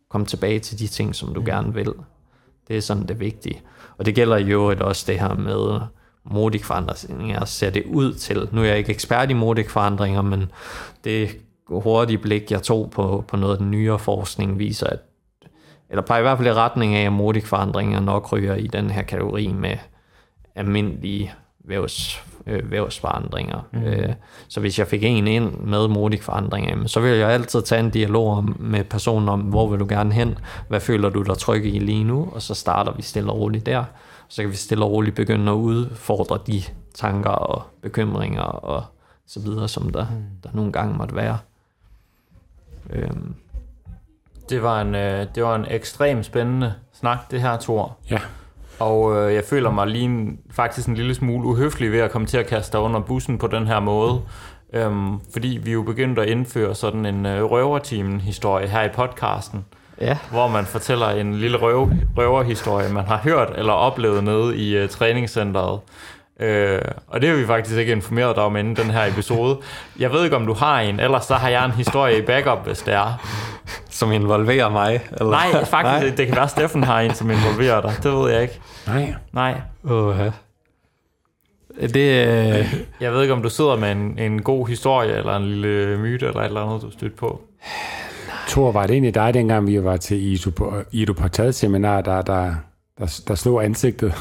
kom 0.09 0.27
tilbage 0.27 0.59
til 0.59 0.79
de 0.79 0.87
ting, 0.87 1.15
som 1.15 1.35
du 1.35 1.41
mm. 1.41 1.47
gerne 1.47 1.75
vil. 1.75 1.93
Det 2.69 2.77
er 2.77 2.81
sådan 2.81 3.09
det 3.09 3.21
vigtige. 3.21 3.61
Og 3.99 4.07
det 4.07 4.15
gælder 4.15 4.39
jo 4.39 4.77
også 4.81 5.05
det 5.07 5.21
her 5.21 5.35
med 5.35 5.81
modikforandringer, 6.25 7.45
ser 7.45 7.71
det 7.71 7.85
ud 7.87 8.15
til. 8.15 8.49
Nu 8.53 8.61
er 8.61 8.67
jeg 8.67 8.79
ikke 8.79 8.93
ekspert 8.93 9.31
i 9.31 9.35
modikforandringer, 9.35 10.23
men 10.23 10.51
det 11.05 11.37
hurtige 11.69 12.19
blik, 12.19 12.51
jeg 12.51 12.63
tog 12.63 12.91
på, 12.91 13.25
på 13.29 13.37
noget 13.37 13.53
af 13.53 13.59
den 13.59 13.71
nyere 13.71 13.99
forskning, 13.99 14.59
viser, 14.59 14.87
at 14.87 14.99
eller 15.91 16.03
peger 16.03 16.19
i 16.19 16.23
hvert 16.23 16.39
fald 16.39 16.49
i 16.49 16.53
retning 16.53 16.95
af, 16.95 17.07
at 17.07 17.13
modikforandringer 17.13 18.01
nok 18.01 18.33
ryger 18.33 18.55
i 18.55 18.67
den 18.67 18.91
her 18.91 19.03
kategori 19.03 19.53
med 19.53 19.77
almindelige 20.55 21.33
vævs, 21.69 22.25
øh, 22.47 22.71
vævsforandringer. 22.71 23.61
Mm. 23.73 23.83
Øh, 23.83 24.15
så 24.49 24.61
hvis 24.61 24.79
jeg 24.79 24.87
fik 24.87 25.05
en 25.05 25.27
ind 25.27 25.53
med 25.53 25.89
modikforandringer, 25.89 26.87
så 26.87 27.01
vil 27.01 27.11
jeg 27.11 27.31
altid 27.31 27.63
tage 27.63 27.81
en 27.81 27.91
dialog 27.91 28.31
om, 28.31 28.57
med 28.61 28.85
personen 28.85 29.29
om, 29.29 29.41
hvor 29.41 29.69
vil 29.69 29.81
du 29.81 29.87
gerne 29.89 30.13
hen, 30.13 30.39
hvad 30.69 30.81
føler 30.81 31.11
du 31.11 31.23
dig 31.23 31.39
tryg 31.39 31.67
i 31.67 31.79
lige 31.79 32.05
nu, 32.05 32.29
og 32.33 32.43
så 32.43 32.55
starter 32.55 32.93
vi 32.93 33.03
stille 33.03 33.33
og 33.33 33.39
roligt 33.39 33.67
der. 33.67 33.85
Så 34.29 34.43
kan 34.43 34.51
vi 34.51 34.57
stille 34.57 34.85
og 34.85 34.91
roligt 34.91 35.17
begynde 35.17 35.53
at 35.53 35.57
udfordre 35.57 36.39
de 36.47 36.63
tanker 36.95 37.31
og 37.31 37.63
bekymringer 37.83 38.43
og 38.43 38.85
så 39.27 39.41
videre, 39.41 39.69
som 39.69 39.91
der, 39.91 40.07
mm. 40.11 40.25
der 40.43 40.49
nogle 40.53 40.73
gange 40.73 40.97
måtte 40.97 41.15
være. 41.15 41.39
Øhm. 42.91 43.35
Det 44.49 44.63
var 44.63 44.81
en, 44.81 44.95
øh, 44.95 45.27
det 45.35 45.43
var 45.43 45.55
en 45.57 45.67
ekstremt 45.71 46.27
spændende 46.27 46.75
snak, 46.93 47.31
det 47.31 47.41
her, 47.41 47.57
Thor. 47.57 47.97
Ja. 48.11 48.21
Og 48.79 49.17
øh, 49.17 49.35
jeg 49.35 49.45
føler 49.45 49.71
mig 49.71 49.87
lige 49.87 50.39
faktisk 50.51 50.89
en 50.89 50.95
lille 50.95 51.15
smule 51.15 51.49
uhøflig 51.49 51.93
ved 51.93 51.99
at 51.99 52.11
komme 52.11 52.27
til 52.27 52.39
at 52.39 52.47
kaste 52.47 52.73
dig 52.73 52.81
under 52.81 53.01
bussen 53.01 53.39
på 53.39 53.47
den 53.47 53.67
her 53.67 53.81
måde. 53.81 54.21
Øhm, 54.73 55.21
fordi 55.33 55.61
vi 55.63 55.73
jo 55.73 55.83
begyndte 55.83 56.23
at 56.23 56.29
indføre 56.29 56.75
sådan 56.75 57.07
en 57.07 57.27
øh, 57.27 57.45
røverteam-historie 57.45 58.69
her 58.69 58.83
i 58.83 58.89
podcasten. 58.89 59.65
Ja. 60.01 60.19
Hvor 60.31 60.49
man 60.49 60.65
fortæller 60.65 61.09
en 61.09 61.35
lille 61.35 61.59
røv, 61.59 61.91
røverhistorie, 62.17 62.93
man 62.93 63.05
har 63.05 63.17
hørt 63.17 63.53
eller 63.57 63.73
oplevet 63.73 64.25
nede 64.25 64.57
i 64.57 64.77
øh, 64.77 64.89
træningscenteret. 64.89 65.81
Øh, 66.41 66.81
og 67.07 67.21
det 67.21 67.29
har 67.29 67.37
vi 67.37 67.47
faktisk 67.47 67.77
ikke 67.77 67.93
informeret 67.93 68.37
dig 68.37 68.45
om 68.45 68.57
inden 68.57 68.77
den 68.77 68.91
her 68.91 69.07
episode. 69.07 69.59
Jeg 69.99 70.13
ved 70.13 70.25
ikke, 70.25 70.37
om 70.37 70.47
du 70.47 70.53
har 70.53 70.81
en, 70.81 71.01
ellers 71.01 71.25
så 71.25 71.35
har 71.35 71.49
jeg 71.49 71.65
en 71.65 71.71
historie 71.71 72.19
i 72.19 72.23
backup, 72.23 72.67
hvis 72.67 72.79
det 72.79 72.95
er. 72.95 73.27
Som 73.91 74.13
involverer 74.13 74.69
mig? 74.69 75.01
Eller? 75.13 75.31
Nej, 75.31 75.65
faktisk, 75.65 76.07
Nej. 76.07 76.15
det 76.17 76.27
kan 76.27 76.37
være, 76.37 76.49
Steffen 76.49 76.85
har 76.85 77.01
en, 77.01 77.15
som 77.15 77.31
involverer 77.31 77.81
dig. 77.81 77.95
Det 78.03 78.13
ved 78.13 78.31
jeg 78.33 78.43
ikke. 78.43 78.61
Nej. 78.87 79.15
Nej. 79.33 79.61
Uh, 79.83 80.19
det, 81.81 81.97
øh... 81.97 82.75
Jeg 83.01 83.13
ved 83.13 83.23
ikke, 83.23 83.35
om 83.35 83.43
du 83.43 83.49
sidder 83.49 83.77
med 83.77 83.93
en, 83.93 84.19
en 84.19 84.43
god 84.43 84.69
historie, 84.69 85.17
eller 85.17 85.37
en 85.37 85.45
lille 85.45 85.99
myte, 85.99 86.27
eller 86.27 86.41
et 86.41 86.47
eller 86.47 86.61
andet, 86.61 86.83
du 86.83 86.91
stødt 86.91 87.17
på. 87.17 87.41
Thor, 88.49 88.73
var 88.73 88.83
det 88.87 88.91
egentlig 88.91 89.15
dig, 89.15 89.35
dengang 89.35 89.67
vi 89.67 89.85
var 89.85 89.97
til 89.97 90.41
Ido 90.93 91.13
Portal-seminar, 91.13 92.01
der, 92.01 92.23
der, 92.23 92.55
der, 92.99 93.21
der 93.29 93.35
slog 93.35 93.65
ansigtet? 93.65 94.15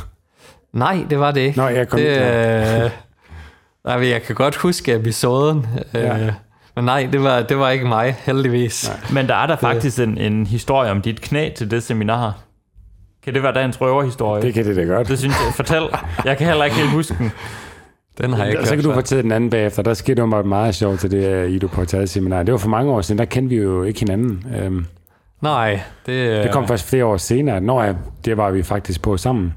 Nej, 0.77 1.05
det 1.09 1.19
var 1.19 1.31
det 1.31 1.41
ikke. 1.41 1.57
Nå, 1.57 1.67
jeg 1.67 1.87
kom 1.87 1.99
det, 1.99 2.07
øh, 2.07 2.91
nej, 3.85 4.09
jeg 4.09 4.21
kan 4.21 4.35
godt 4.35 4.55
huske 4.55 4.95
episoden. 4.95 5.67
Ja. 5.93 6.25
Øh, 6.25 6.31
men 6.75 6.85
nej, 6.85 7.07
det 7.11 7.23
var, 7.23 7.41
det 7.41 7.57
var 7.57 7.69
ikke 7.69 7.85
mig, 7.85 8.15
heldigvis. 8.19 8.89
Nej. 8.89 9.13
Men 9.13 9.27
der 9.29 9.35
er 9.35 9.47
der 9.47 9.55
faktisk 9.55 9.99
en, 9.99 10.17
en 10.17 10.45
historie 10.45 10.91
om 10.91 11.01
dit 11.01 11.21
knæ 11.21 11.49
til 11.55 11.71
det 11.71 11.83
seminar. 11.83 12.37
Kan 13.23 13.33
det 13.33 13.43
være 13.43 13.53
dagens 13.53 13.81
røverhistorie? 13.81 14.41
Det 14.41 14.53
kan 14.53 14.65
det 14.65 14.75
da 14.75 14.83
godt. 14.83 15.07
Det 15.07 15.19
synes 15.19 15.35
jeg. 15.45 15.53
Fortæl. 15.53 15.83
Jeg 16.25 16.37
kan 16.37 16.47
heller 16.47 16.65
ikke 16.65 16.77
helt 16.77 16.91
huske 16.91 17.15
den. 17.17 17.31
Den 18.21 18.33
har 18.33 18.43
jeg 18.43 18.53
ikke 18.53 18.65
Så 18.65 18.75
kan 18.75 18.83
du 18.83 18.93
fortælle 18.93 19.23
den 19.23 19.31
anden 19.31 19.49
bagefter. 19.49 19.83
Der 19.83 19.93
skete 19.93 20.19
jo 20.19 20.25
meget 20.25 20.75
sjovt 20.75 20.99
til 20.99 21.11
det 21.11 21.45
uh, 21.45 21.51
Ido 21.51 21.67
Portal 21.67 22.07
seminar. 22.07 22.43
Det 22.43 22.51
var 22.51 22.57
for 22.57 22.69
mange 22.69 22.91
år 22.91 23.01
siden, 23.01 23.19
der 23.19 23.25
kendte 23.25 23.55
vi 23.55 23.61
jo 23.61 23.83
ikke 23.83 23.99
hinanden. 23.99 24.45
Um, 24.67 24.87
Nej, 25.41 25.81
det... 26.05 26.43
Det 26.43 26.51
kom 26.51 26.67
først 26.67 26.89
flere 26.89 27.05
år 27.05 27.17
senere. 27.17 27.61
Når 27.61 27.83
jeg, 27.83 27.95
det 28.25 28.37
var 28.37 28.51
vi 28.51 28.63
faktisk 28.63 29.01
på 29.01 29.17
sammen. 29.17 29.53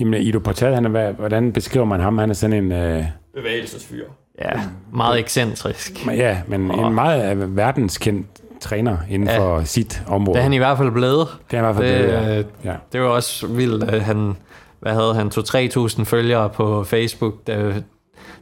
Jamen, 0.00 0.22
Ido 0.22 0.38
Portal, 0.38 0.74
han 0.74 0.96
er, 0.96 1.12
hvordan 1.12 1.52
beskriver 1.52 1.86
man 1.86 2.00
ham? 2.00 2.18
Han 2.18 2.30
er 2.30 2.34
sådan 2.34 2.72
en... 2.72 2.98
Uh, 2.98 3.04
Bevægelsesfyr. 3.34 4.04
Ja, 4.40 4.60
meget 4.92 5.18
ekscentrisk. 5.18 6.06
Ja, 6.06 6.38
men 6.46 6.70
og... 6.70 6.88
en 6.88 6.94
meget 6.94 7.56
verdenskendt 7.56 8.26
træner 8.60 8.96
inden 9.10 9.28
ja. 9.28 9.38
for 9.38 9.64
sit 9.64 10.02
område. 10.06 10.34
Det 10.34 10.38
er 10.38 10.42
han 10.42 10.52
i 10.52 10.58
hvert 10.58 10.78
fald 10.78 10.90
blevet. 10.90 11.28
Det 11.50 11.56
er 11.56 11.60
i 11.60 11.64
hvert 11.64 11.76
fald 11.76 11.88
det, 11.88 12.04
blevet, 12.04 12.46
ja. 12.64 12.70
ja. 12.70 12.76
Det 12.92 13.00
var 13.00 13.06
også 13.06 13.46
vildt, 13.46 13.84
at 13.84 14.00
han, 14.00 14.36
hvad 14.80 14.92
havde 14.92 15.14
han, 15.14 15.26
2-3.000 15.26 16.04
følgere 16.04 16.48
på 16.48 16.84
Facebook, 16.84 17.34
da, 17.46 17.72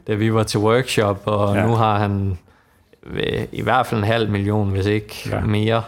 da 0.07 0.13
vi 0.13 0.33
var 0.33 0.43
til 0.43 0.59
workshop, 0.59 1.21
og 1.25 1.55
ja. 1.55 1.65
nu 1.65 1.73
har 1.73 1.99
han 1.99 2.37
i 3.51 3.61
hvert 3.61 3.85
fald 3.85 4.01
en 4.01 4.07
halv 4.07 4.29
million, 4.29 4.69
hvis 4.69 4.85
ikke 4.85 5.29
ja. 5.31 5.39
mere. 5.39 5.83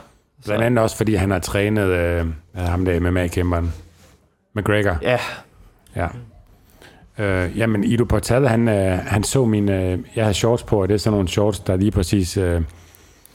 Blandt 0.46 0.64
andet 0.64 0.84
også, 0.84 0.98
fordi 0.98 1.16
han 1.16 1.32
har 1.32 1.40
trænet 1.40 1.88
øh, 1.88 2.26
ham 2.56 2.86
der 2.86 3.00
MMA-kæmperen, 3.00 3.74
McGregor. 4.56 4.98
Ja. 5.02 5.20
Ja. 5.96 6.08
Øh, 7.20 7.58
jamen, 7.58 7.84
Ido 7.84 8.04
Portal, 8.04 8.48
han, 8.48 8.68
øh, 8.68 9.00
han 9.00 9.24
så 9.24 9.46
min... 9.46 9.70
Øh, 9.70 10.00
jeg 10.16 10.26
har 10.26 10.34
shorts 10.34 10.64
på, 10.64 10.82
og 10.82 10.88
det 10.88 10.94
er 10.94 10.98
sådan 10.98 11.14
nogle 11.14 11.28
shorts, 11.28 11.60
der 11.60 11.76
lige 11.76 11.92
præcis 11.92 12.38
øh, 12.38 12.62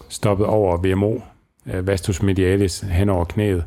stoppet 0.09 0.47
over 0.47 0.77
VMO, 0.77 1.19
øh, 1.67 1.87
vastus 1.87 2.23
medialis, 2.23 2.81
hen 2.81 3.09
over 3.09 3.25
knæet. 3.25 3.65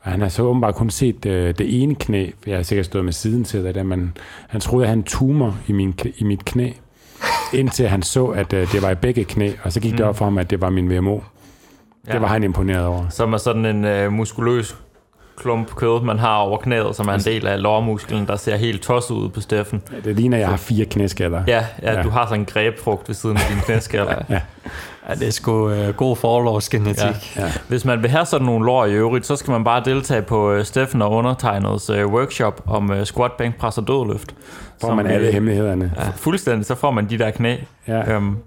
Og 0.00 0.10
han 0.10 0.20
har 0.20 0.28
så 0.28 0.42
åbenbart 0.42 0.74
kun 0.74 0.90
set 0.90 1.26
øh, 1.26 1.54
det 1.58 1.82
ene 1.82 1.94
knæ, 1.94 2.30
for 2.42 2.50
jeg 2.50 2.58
har 2.58 2.62
sikkert 2.62 2.86
stået 2.86 3.04
med 3.04 3.12
siden 3.12 3.44
til 3.44 3.64
det, 3.64 3.86
men 3.86 4.16
han 4.48 4.60
troede, 4.60 4.84
at 4.84 4.88
han 4.88 5.02
tumor 5.02 5.58
i, 5.66 5.72
min, 5.72 5.98
i 6.16 6.24
mit 6.24 6.44
knæ, 6.44 6.70
indtil 7.52 7.88
han 7.88 8.02
så, 8.02 8.26
at 8.26 8.52
øh, 8.52 8.72
det 8.72 8.82
var 8.82 8.90
i 8.90 8.94
begge 8.94 9.24
knæ, 9.24 9.52
og 9.62 9.72
så 9.72 9.80
gik 9.80 9.92
mm. 9.92 9.96
det 9.96 10.06
op 10.06 10.16
for 10.16 10.24
ham, 10.24 10.38
at 10.38 10.50
det 10.50 10.60
var 10.60 10.70
min 10.70 10.90
VMO. 10.90 11.20
Ja. 12.06 12.12
Det 12.12 12.20
var 12.20 12.28
han 12.28 12.44
imponeret 12.44 12.86
over. 12.86 13.08
Som 13.08 13.32
er 13.32 13.38
sådan 13.38 13.66
en 13.66 13.84
øh, 13.84 14.12
muskuløs 14.12 14.76
klump 15.36 15.74
kød, 15.74 16.02
man 16.02 16.18
har 16.18 16.36
over 16.36 16.58
knæet, 16.58 16.96
som 16.96 17.08
er 17.08 17.12
en 17.12 17.20
del 17.20 17.46
af 17.46 17.62
lårmusklen, 17.62 18.26
der 18.26 18.36
ser 18.36 18.56
helt 18.56 18.82
tosset 18.82 19.14
ud 19.14 19.28
på 19.28 19.40
Steffen. 19.40 19.82
Ja, 19.92 19.96
det 20.08 20.16
ligner, 20.16 20.36
at 20.36 20.40
jeg 20.40 20.48
har 20.48 20.56
fire 20.56 20.84
knæskaller. 20.84 21.42
Ja, 21.46 21.64
ja, 21.82 21.92
ja. 21.92 22.02
du 22.02 22.10
har 22.10 22.26
sådan 22.26 22.40
en 22.40 22.46
grebfrugt 22.46 23.08
ved 23.08 23.14
siden 23.14 23.36
af 23.36 23.42
din 23.50 23.58
knæskaller. 23.60 24.14
ja. 24.30 24.40
Ja, 25.08 25.14
det 25.14 25.26
er 25.26 25.32
sgu 25.32 25.70
uh, 25.70 25.88
god 25.88 26.16
forlovsgenetik. 26.16 27.36
Ja. 27.36 27.42
Ja. 27.42 27.52
Hvis 27.68 27.84
man 27.84 28.02
vil 28.02 28.10
have 28.10 28.26
sådan 28.26 28.46
nogle 28.46 28.66
lår 28.66 28.84
i 28.84 28.92
øvrigt, 28.92 29.26
så 29.26 29.36
skal 29.36 29.50
man 29.50 29.64
bare 29.64 29.82
deltage 29.84 30.22
på 30.22 30.54
uh, 30.54 30.62
Steffen 30.62 31.02
og 31.02 31.10
undertegnets 31.10 31.90
uh, 31.90 32.12
workshop 32.12 32.62
om 32.66 32.90
uh, 32.90 33.02
squat, 33.02 33.32
bænk, 33.32 33.56
pres 33.56 33.78
og 33.78 33.88
dødløft. 33.88 34.34
Får 34.80 34.94
man 34.94 35.06
alle 35.06 35.32
hemmelighederne. 35.32 35.92
Ja, 35.96 36.10
fuldstændig, 36.16 36.66
så 36.66 36.74
får 36.74 36.90
man 36.90 37.10
de 37.10 37.18
der 37.18 37.30
knæ. 37.30 37.56
Ja. 37.88 38.16
Um, 38.16 38.38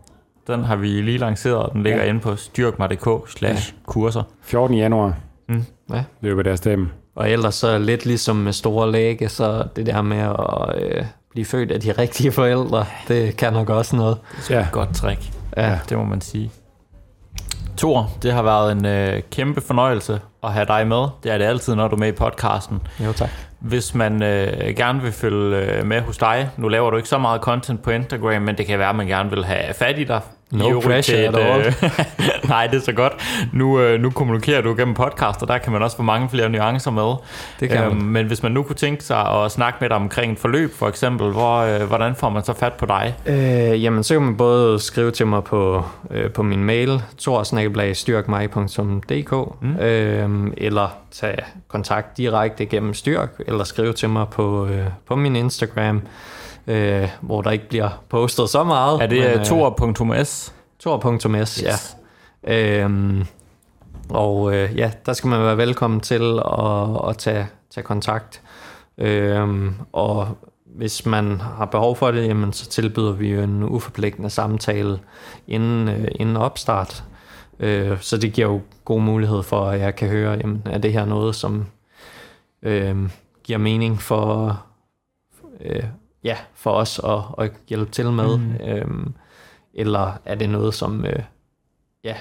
den 0.47 0.63
har 0.63 0.75
vi 0.75 0.87
lige 0.87 1.17
lanceret, 1.17 1.57
og 1.57 1.73
den 1.73 1.83
ligger 1.83 2.03
ja. 2.03 2.09
inde 2.09 2.19
på 2.19 2.35
styrkmig.dk 2.35 3.29
slash 3.29 3.73
kurser. 3.85 4.23
14. 4.41 4.77
januar. 4.77 5.13
Mm. 5.49 5.65
Ja. 5.93 6.03
Løber 6.21 6.43
deres 6.43 6.59
stemme. 6.59 6.89
Og 7.15 7.31
ellers 7.31 7.55
så 7.55 7.77
lidt 7.77 8.05
ligesom 8.05 8.35
med 8.35 8.53
store 8.53 8.91
læge, 8.91 9.29
så 9.29 9.67
det 9.75 9.85
der 9.85 10.01
med 10.01 10.17
at 10.17 10.83
øh, 10.83 11.05
blive 11.31 11.45
født 11.45 11.71
af 11.71 11.79
de 11.79 11.91
rigtige 11.91 12.31
forældre, 12.31 12.85
det 13.07 13.37
kan 13.37 13.53
nok 13.53 13.69
også 13.69 13.95
noget. 13.95 14.17
Det 14.37 14.51
er 14.51 14.59
ja. 14.59 14.65
et 14.65 14.71
godt 14.71 14.95
trick. 14.95 15.19
Ja. 15.57 15.79
Det 15.89 15.97
må 15.97 16.03
man 16.03 16.21
sige. 16.21 16.51
Thor, 17.77 18.11
det 18.21 18.33
har 18.33 18.41
været 18.41 18.71
en 18.71 18.85
øh, 18.85 19.21
kæmpe 19.31 19.61
fornøjelse 19.61 20.19
at 20.43 20.53
have 20.53 20.65
dig 20.65 20.87
med. 20.87 21.07
Det 21.23 21.31
er 21.31 21.37
det 21.37 21.45
altid, 21.45 21.75
når 21.75 21.87
du 21.87 21.95
er 21.95 21.99
med 21.99 22.07
i 22.07 22.11
podcasten. 22.11 22.81
Jo, 23.05 23.13
tak. 23.13 23.29
Hvis 23.59 23.95
man 23.95 24.23
øh, 24.23 24.75
gerne 24.75 25.01
vil 25.01 25.11
følge 25.11 25.57
øh, 25.57 25.85
med 25.85 26.01
hos 26.01 26.17
dig, 26.17 26.49
nu 26.57 26.67
laver 26.67 26.89
du 26.89 26.97
ikke 26.97 27.09
så 27.09 27.17
meget 27.17 27.41
content 27.41 27.83
på 27.83 27.91
Instagram, 27.91 28.41
men 28.41 28.57
det 28.57 28.65
kan 28.65 28.79
være, 28.79 28.89
at 28.89 28.95
man 28.95 29.07
gerne 29.07 29.29
vil 29.29 29.45
have 29.45 29.73
fat 29.73 29.99
i 29.99 30.03
dig. 30.03 30.21
No 30.51 30.79
pressure 30.79 31.17
at 31.17 31.35
all. 31.35 31.75
Nej, 32.49 32.67
det 32.67 32.77
er 32.77 32.81
så 32.81 32.91
godt. 32.91 33.13
Nu, 33.53 33.79
øh, 33.79 34.01
nu 34.01 34.09
kommunikerer 34.09 34.61
du 34.61 34.75
gennem 34.75 34.93
podcast, 34.93 35.41
og 35.41 35.47
der 35.47 35.57
kan 35.57 35.73
man 35.73 35.83
også 35.83 35.97
få 35.97 36.03
mange 36.03 36.29
flere 36.29 36.49
nuancer 36.49 36.91
med. 36.91 37.13
Det 37.59 37.69
kan 37.69 37.83
øhm, 37.83 37.95
Men 37.95 38.25
hvis 38.25 38.43
man 38.43 38.51
nu 38.51 38.63
kunne 38.63 38.75
tænke 38.75 39.03
sig 39.03 39.29
at 39.29 39.51
snakke 39.51 39.77
med 39.81 39.89
dig 39.89 39.97
omkring 39.97 40.31
et 40.31 40.39
forløb, 40.39 40.73
for 40.73 40.87
eksempel, 40.87 41.31
hvor, 41.31 41.57
øh, 41.57 41.81
hvordan 41.81 42.15
får 42.15 42.29
man 42.29 42.43
så 42.43 42.53
fat 42.53 42.73
på 42.73 42.85
dig? 42.85 43.15
Øh, 43.25 43.83
jamen, 43.83 44.03
så 44.03 44.13
kan 44.13 44.23
man 44.23 44.37
både 44.37 44.79
skrive 44.79 45.11
til 45.11 45.27
mig 45.27 45.43
på, 45.43 45.83
øh, 46.11 46.31
på 46.31 46.43
min 46.43 46.63
mail, 46.63 47.01
torsnakkeblagstyrkmig.dk, 47.17 49.61
mm. 49.61 49.75
øh, 49.75 50.29
eller 50.57 50.87
tage 51.11 51.37
kontakt 51.67 52.17
direkte 52.17 52.65
gennem 52.65 52.93
Styrk, 52.93 53.29
eller 53.47 53.63
skrive 53.63 53.93
til 53.93 54.09
mig 54.09 54.27
på, 54.31 54.67
øh, 54.67 54.85
på 55.07 55.15
min 55.15 55.35
Instagram, 55.35 56.01
øh, 56.67 57.09
hvor 57.21 57.41
der 57.41 57.51
ikke 57.51 57.69
bliver 57.69 57.89
postet 58.09 58.49
så 58.49 58.63
meget. 58.63 59.01
Er 59.01 59.07
det 59.07 59.39
øh, 59.39 59.45
tor.s? 59.45 60.53
Tor.s, 60.79 61.55
yes. 61.55 61.97
ja. 62.43 62.81
Øhm, 62.83 63.25
og 64.09 64.55
øh, 64.55 64.77
ja, 64.77 64.91
der 65.05 65.13
skal 65.13 65.27
man 65.27 65.41
være 65.41 65.57
velkommen 65.57 65.99
til 65.99 66.39
at, 66.45 67.09
at 67.09 67.17
tage, 67.17 67.47
tage 67.69 67.83
kontakt. 67.83 68.41
Øhm, 68.97 69.75
og 69.93 70.37
hvis 70.65 71.05
man 71.05 71.41
har 71.41 71.65
behov 71.65 71.95
for 71.95 72.11
det, 72.11 72.27
jamen, 72.27 72.53
så 72.53 72.69
tilbyder 72.69 73.11
vi 73.11 73.31
jo 73.31 73.41
en 73.41 73.63
uforpligtende 73.63 74.29
samtale 74.29 74.99
inden, 75.47 75.87
øh, 75.87 76.07
inden 76.15 76.37
opstart. 76.37 77.03
Øh, 77.59 78.01
så 78.01 78.17
det 78.17 78.33
giver 78.33 78.47
jo 78.47 78.61
god 78.85 79.01
mulighed 79.01 79.43
for, 79.43 79.65
at 79.65 79.79
jeg 79.79 79.95
kan 79.95 80.09
høre, 80.09 80.31
jamen, 80.31 80.61
er 80.65 80.77
det 80.77 80.93
her 80.93 81.05
noget, 81.05 81.35
som 81.35 81.65
øh, 82.63 83.09
giver 83.43 83.59
mening 83.59 84.01
for, 84.01 84.61
øh, 85.61 85.83
ja, 86.25 86.37
for 86.53 86.71
os 86.71 86.99
at, 87.03 87.45
at 87.45 87.51
hjælpe 87.67 87.91
til 87.91 88.11
med? 88.11 88.37
Mm. 88.37 88.55
Øh, 88.55 89.07
eller 89.73 90.19
er 90.25 90.35
det 90.35 90.49
noget, 90.49 90.73
som 90.73 91.05
øh, 91.05 91.23
ja, 92.03 92.15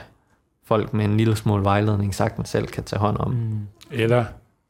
folk 0.64 0.94
med 0.94 1.04
en 1.04 1.16
lille 1.16 1.36
smule 1.36 1.64
vejledning 1.64 2.14
sagtens 2.14 2.48
selv 2.48 2.66
kan 2.66 2.84
tage 2.84 3.00
hånd 3.00 3.16
om? 3.18 3.30
Mm. 3.30 3.66
Eller 3.90 4.24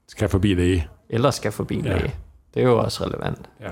skal 0.08 0.28
forbi 0.28 0.54
læge. 0.54 0.88
Eller 1.08 1.30
skal 1.30 1.52
forbi 1.52 1.80
ja. 1.80 1.88
læge. 1.88 2.14
Det 2.54 2.62
er 2.62 2.66
jo 2.66 2.78
også 2.78 3.04
relevant. 3.04 3.50
Ja. 3.60 3.70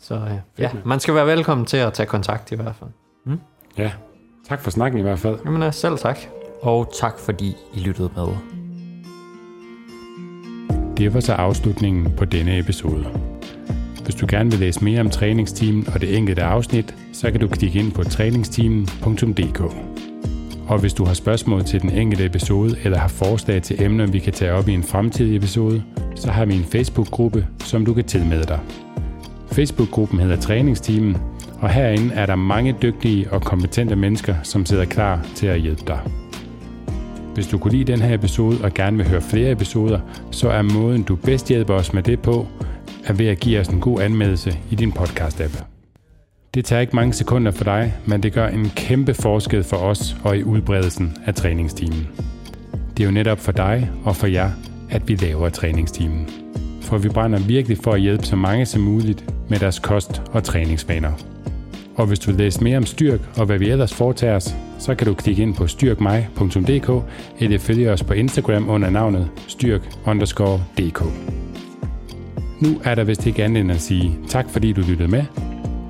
Så 0.00 0.14
øh, 0.14 0.38
ja, 0.58 0.70
man 0.84 1.00
skal 1.00 1.14
være 1.14 1.26
velkommen 1.26 1.66
til 1.66 1.76
at 1.76 1.92
tage 1.92 2.06
kontakt 2.06 2.52
i 2.52 2.56
hvert 2.56 2.74
fald. 2.76 2.90
Mm. 3.24 3.40
Ja, 3.78 3.92
tak 4.48 4.60
for 4.60 4.70
snakken 4.70 5.00
i 5.00 5.02
hvert 5.02 5.18
fald. 5.18 5.38
Jamen 5.44 5.72
selv 5.72 5.98
tak. 5.98 6.18
Og 6.62 6.92
tak 6.94 7.18
fordi 7.18 7.56
I 7.74 7.80
lyttede 7.80 8.10
med. 8.16 8.28
Det 10.96 11.14
var 11.14 11.20
så 11.20 11.32
afslutningen 11.32 12.16
på 12.16 12.24
denne 12.24 12.58
episode. 12.58 13.31
Hvis 14.04 14.14
du 14.14 14.26
gerne 14.28 14.50
vil 14.50 14.60
læse 14.60 14.84
mere 14.84 15.00
om 15.00 15.10
træningsteamen 15.10 15.88
og 15.94 16.00
det 16.00 16.16
enkelte 16.16 16.42
afsnit, 16.42 16.94
så 17.12 17.30
kan 17.30 17.40
du 17.40 17.48
klikke 17.48 17.78
ind 17.78 17.92
på 17.92 18.04
træningsteamen.dk. 18.04 19.60
Og 20.68 20.78
hvis 20.78 20.94
du 20.94 21.04
har 21.04 21.14
spørgsmål 21.14 21.64
til 21.64 21.82
den 21.82 21.90
enkelte 21.90 22.24
episode 22.24 22.76
eller 22.84 22.98
har 22.98 23.08
forslag 23.08 23.62
til 23.62 23.82
emner, 23.82 24.06
vi 24.06 24.18
kan 24.18 24.32
tage 24.32 24.52
op 24.52 24.68
i 24.68 24.72
en 24.72 24.82
fremtidig 24.82 25.36
episode, 25.36 25.82
så 26.14 26.30
har 26.30 26.44
vi 26.44 26.54
en 26.54 26.64
Facebook-gruppe, 26.64 27.46
som 27.64 27.84
du 27.84 27.94
kan 27.94 28.04
tilmelde 28.04 28.44
dig. 28.44 28.58
Facebook-gruppen 29.52 30.20
hedder 30.20 30.36
Træningsteamen, 30.36 31.16
og 31.60 31.70
herinde 31.70 32.14
er 32.14 32.26
der 32.26 32.36
mange 32.36 32.76
dygtige 32.82 33.32
og 33.32 33.42
kompetente 33.42 33.96
mennesker, 33.96 34.34
som 34.42 34.66
sidder 34.66 34.84
klar 34.84 35.26
til 35.34 35.46
at 35.46 35.60
hjælpe 35.60 35.82
dig. 35.86 36.00
Hvis 37.34 37.46
du 37.46 37.58
kunne 37.58 37.72
lide 37.72 37.92
den 37.92 38.00
her 38.02 38.14
episode 38.14 38.58
og 38.64 38.74
gerne 38.74 38.96
vil 38.96 39.08
høre 39.08 39.20
flere 39.20 39.50
episoder, 39.50 40.00
så 40.30 40.48
er 40.48 40.62
måden 40.62 41.02
du 41.02 41.16
bedst 41.16 41.48
hjælper 41.48 41.74
os 41.74 41.92
med 41.92 42.02
det 42.02 42.20
på, 42.20 42.46
er 43.04 43.12
ved 43.12 43.26
at 43.26 43.40
give 43.40 43.60
os 43.60 43.68
en 43.68 43.80
god 43.80 44.00
anmeldelse 44.00 44.58
i 44.70 44.74
din 44.74 44.92
podcast-app. 44.92 45.64
Det 46.54 46.64
tager 46.64 46.80
ikke 46.80 46.96
mange 46.96 47.12
sekunder 47.12 47.50
for 47.52 47.64
dig, 47.64 47.94
men 48.06 48.22
det 48.22 48.32
gør 48.32 48.48
en 48.48 48.70
kæmpe 48.76 49.14
forskel 49.14 49.64
for 49.64 49.76
os 49.76 50.16
og 50.24 50.36
i 50.36 50.42
udbredelsen 50.42 51.16
af 51.26 51.34
træningstimen. 51.34 52.08
Det 52.96 53.02
er 53.02 53.06
jo 53.06 53.12
netop 53.12 53.38
for 53.38 53.52
dig 53.52 53.90
og 54.04 54.16
for 54.16 54.26
jer, 54.26 54.50
at 54.90 55.08
vi 55.08 55.14
laver 55.14 55.48
træningstimen. 55.48 56.28
for 56.82 56.98
vi 56.98 57.08
brænder 57.08 57.38
virkelig 57.38 57.78
for 57.78 57.92
at 57.92 58.00
hjælpe 58.00 58.24
så 58.26 58.36
mange 58.36 58.66
som 58.66 58.80
muligt 58.80 59.24
med 59.48 59.58
deres 59.58 59.78
kost- 59.78 60.22
og 60.32 60.44
træningsvaner. 60.44 61.12
Og 61.94 62.06
hvis 62.06 62.18
du 62.18 62.30
vil 62.30 62.38
læse 62.38 62.64
mere 62.64 62.76
om 62.76 62.86
Styrk 62.86 63.20
og 63.38 63.46
hvad 63.46 63.58
vi 63.58 63.70
ellers 63.70 63.94
foretager 63.94 64.36
os, 64.36 64.54
så 64.78 64.94
kan 64.94 65.06
du 65.06 65.14
klikke 65.14 65.42
ind 65.42 65.54
på 65.54 65.66
styrkmej.dk 65.66 67.04
eller 67.40 67.58
følge 67.58 67.90
os 67.90 68.02
på 68.02 68.12
Instagram 68.12 68.68
under 68.68 68.90
navnet 68.90 69.30
styrk_dk. 69.48 71.04
Nu 72.62 72.80
er 72.84 72.94
der 72.94 73.04
vist 73.04 73.26
ikke 73.26 73.44
andet 73.44 73.60
end 73.60 73.72
at 73.72 73.80
sige 73.80 74.18
tak 74.28 74.50
fordi 74.50 74.72
du 74.72 74.80
lyttede 74.80 75.08
med. 75.08 75.24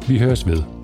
Vi 0.08 0.18
høres 0.18 0.46
ved. 0.46 0.81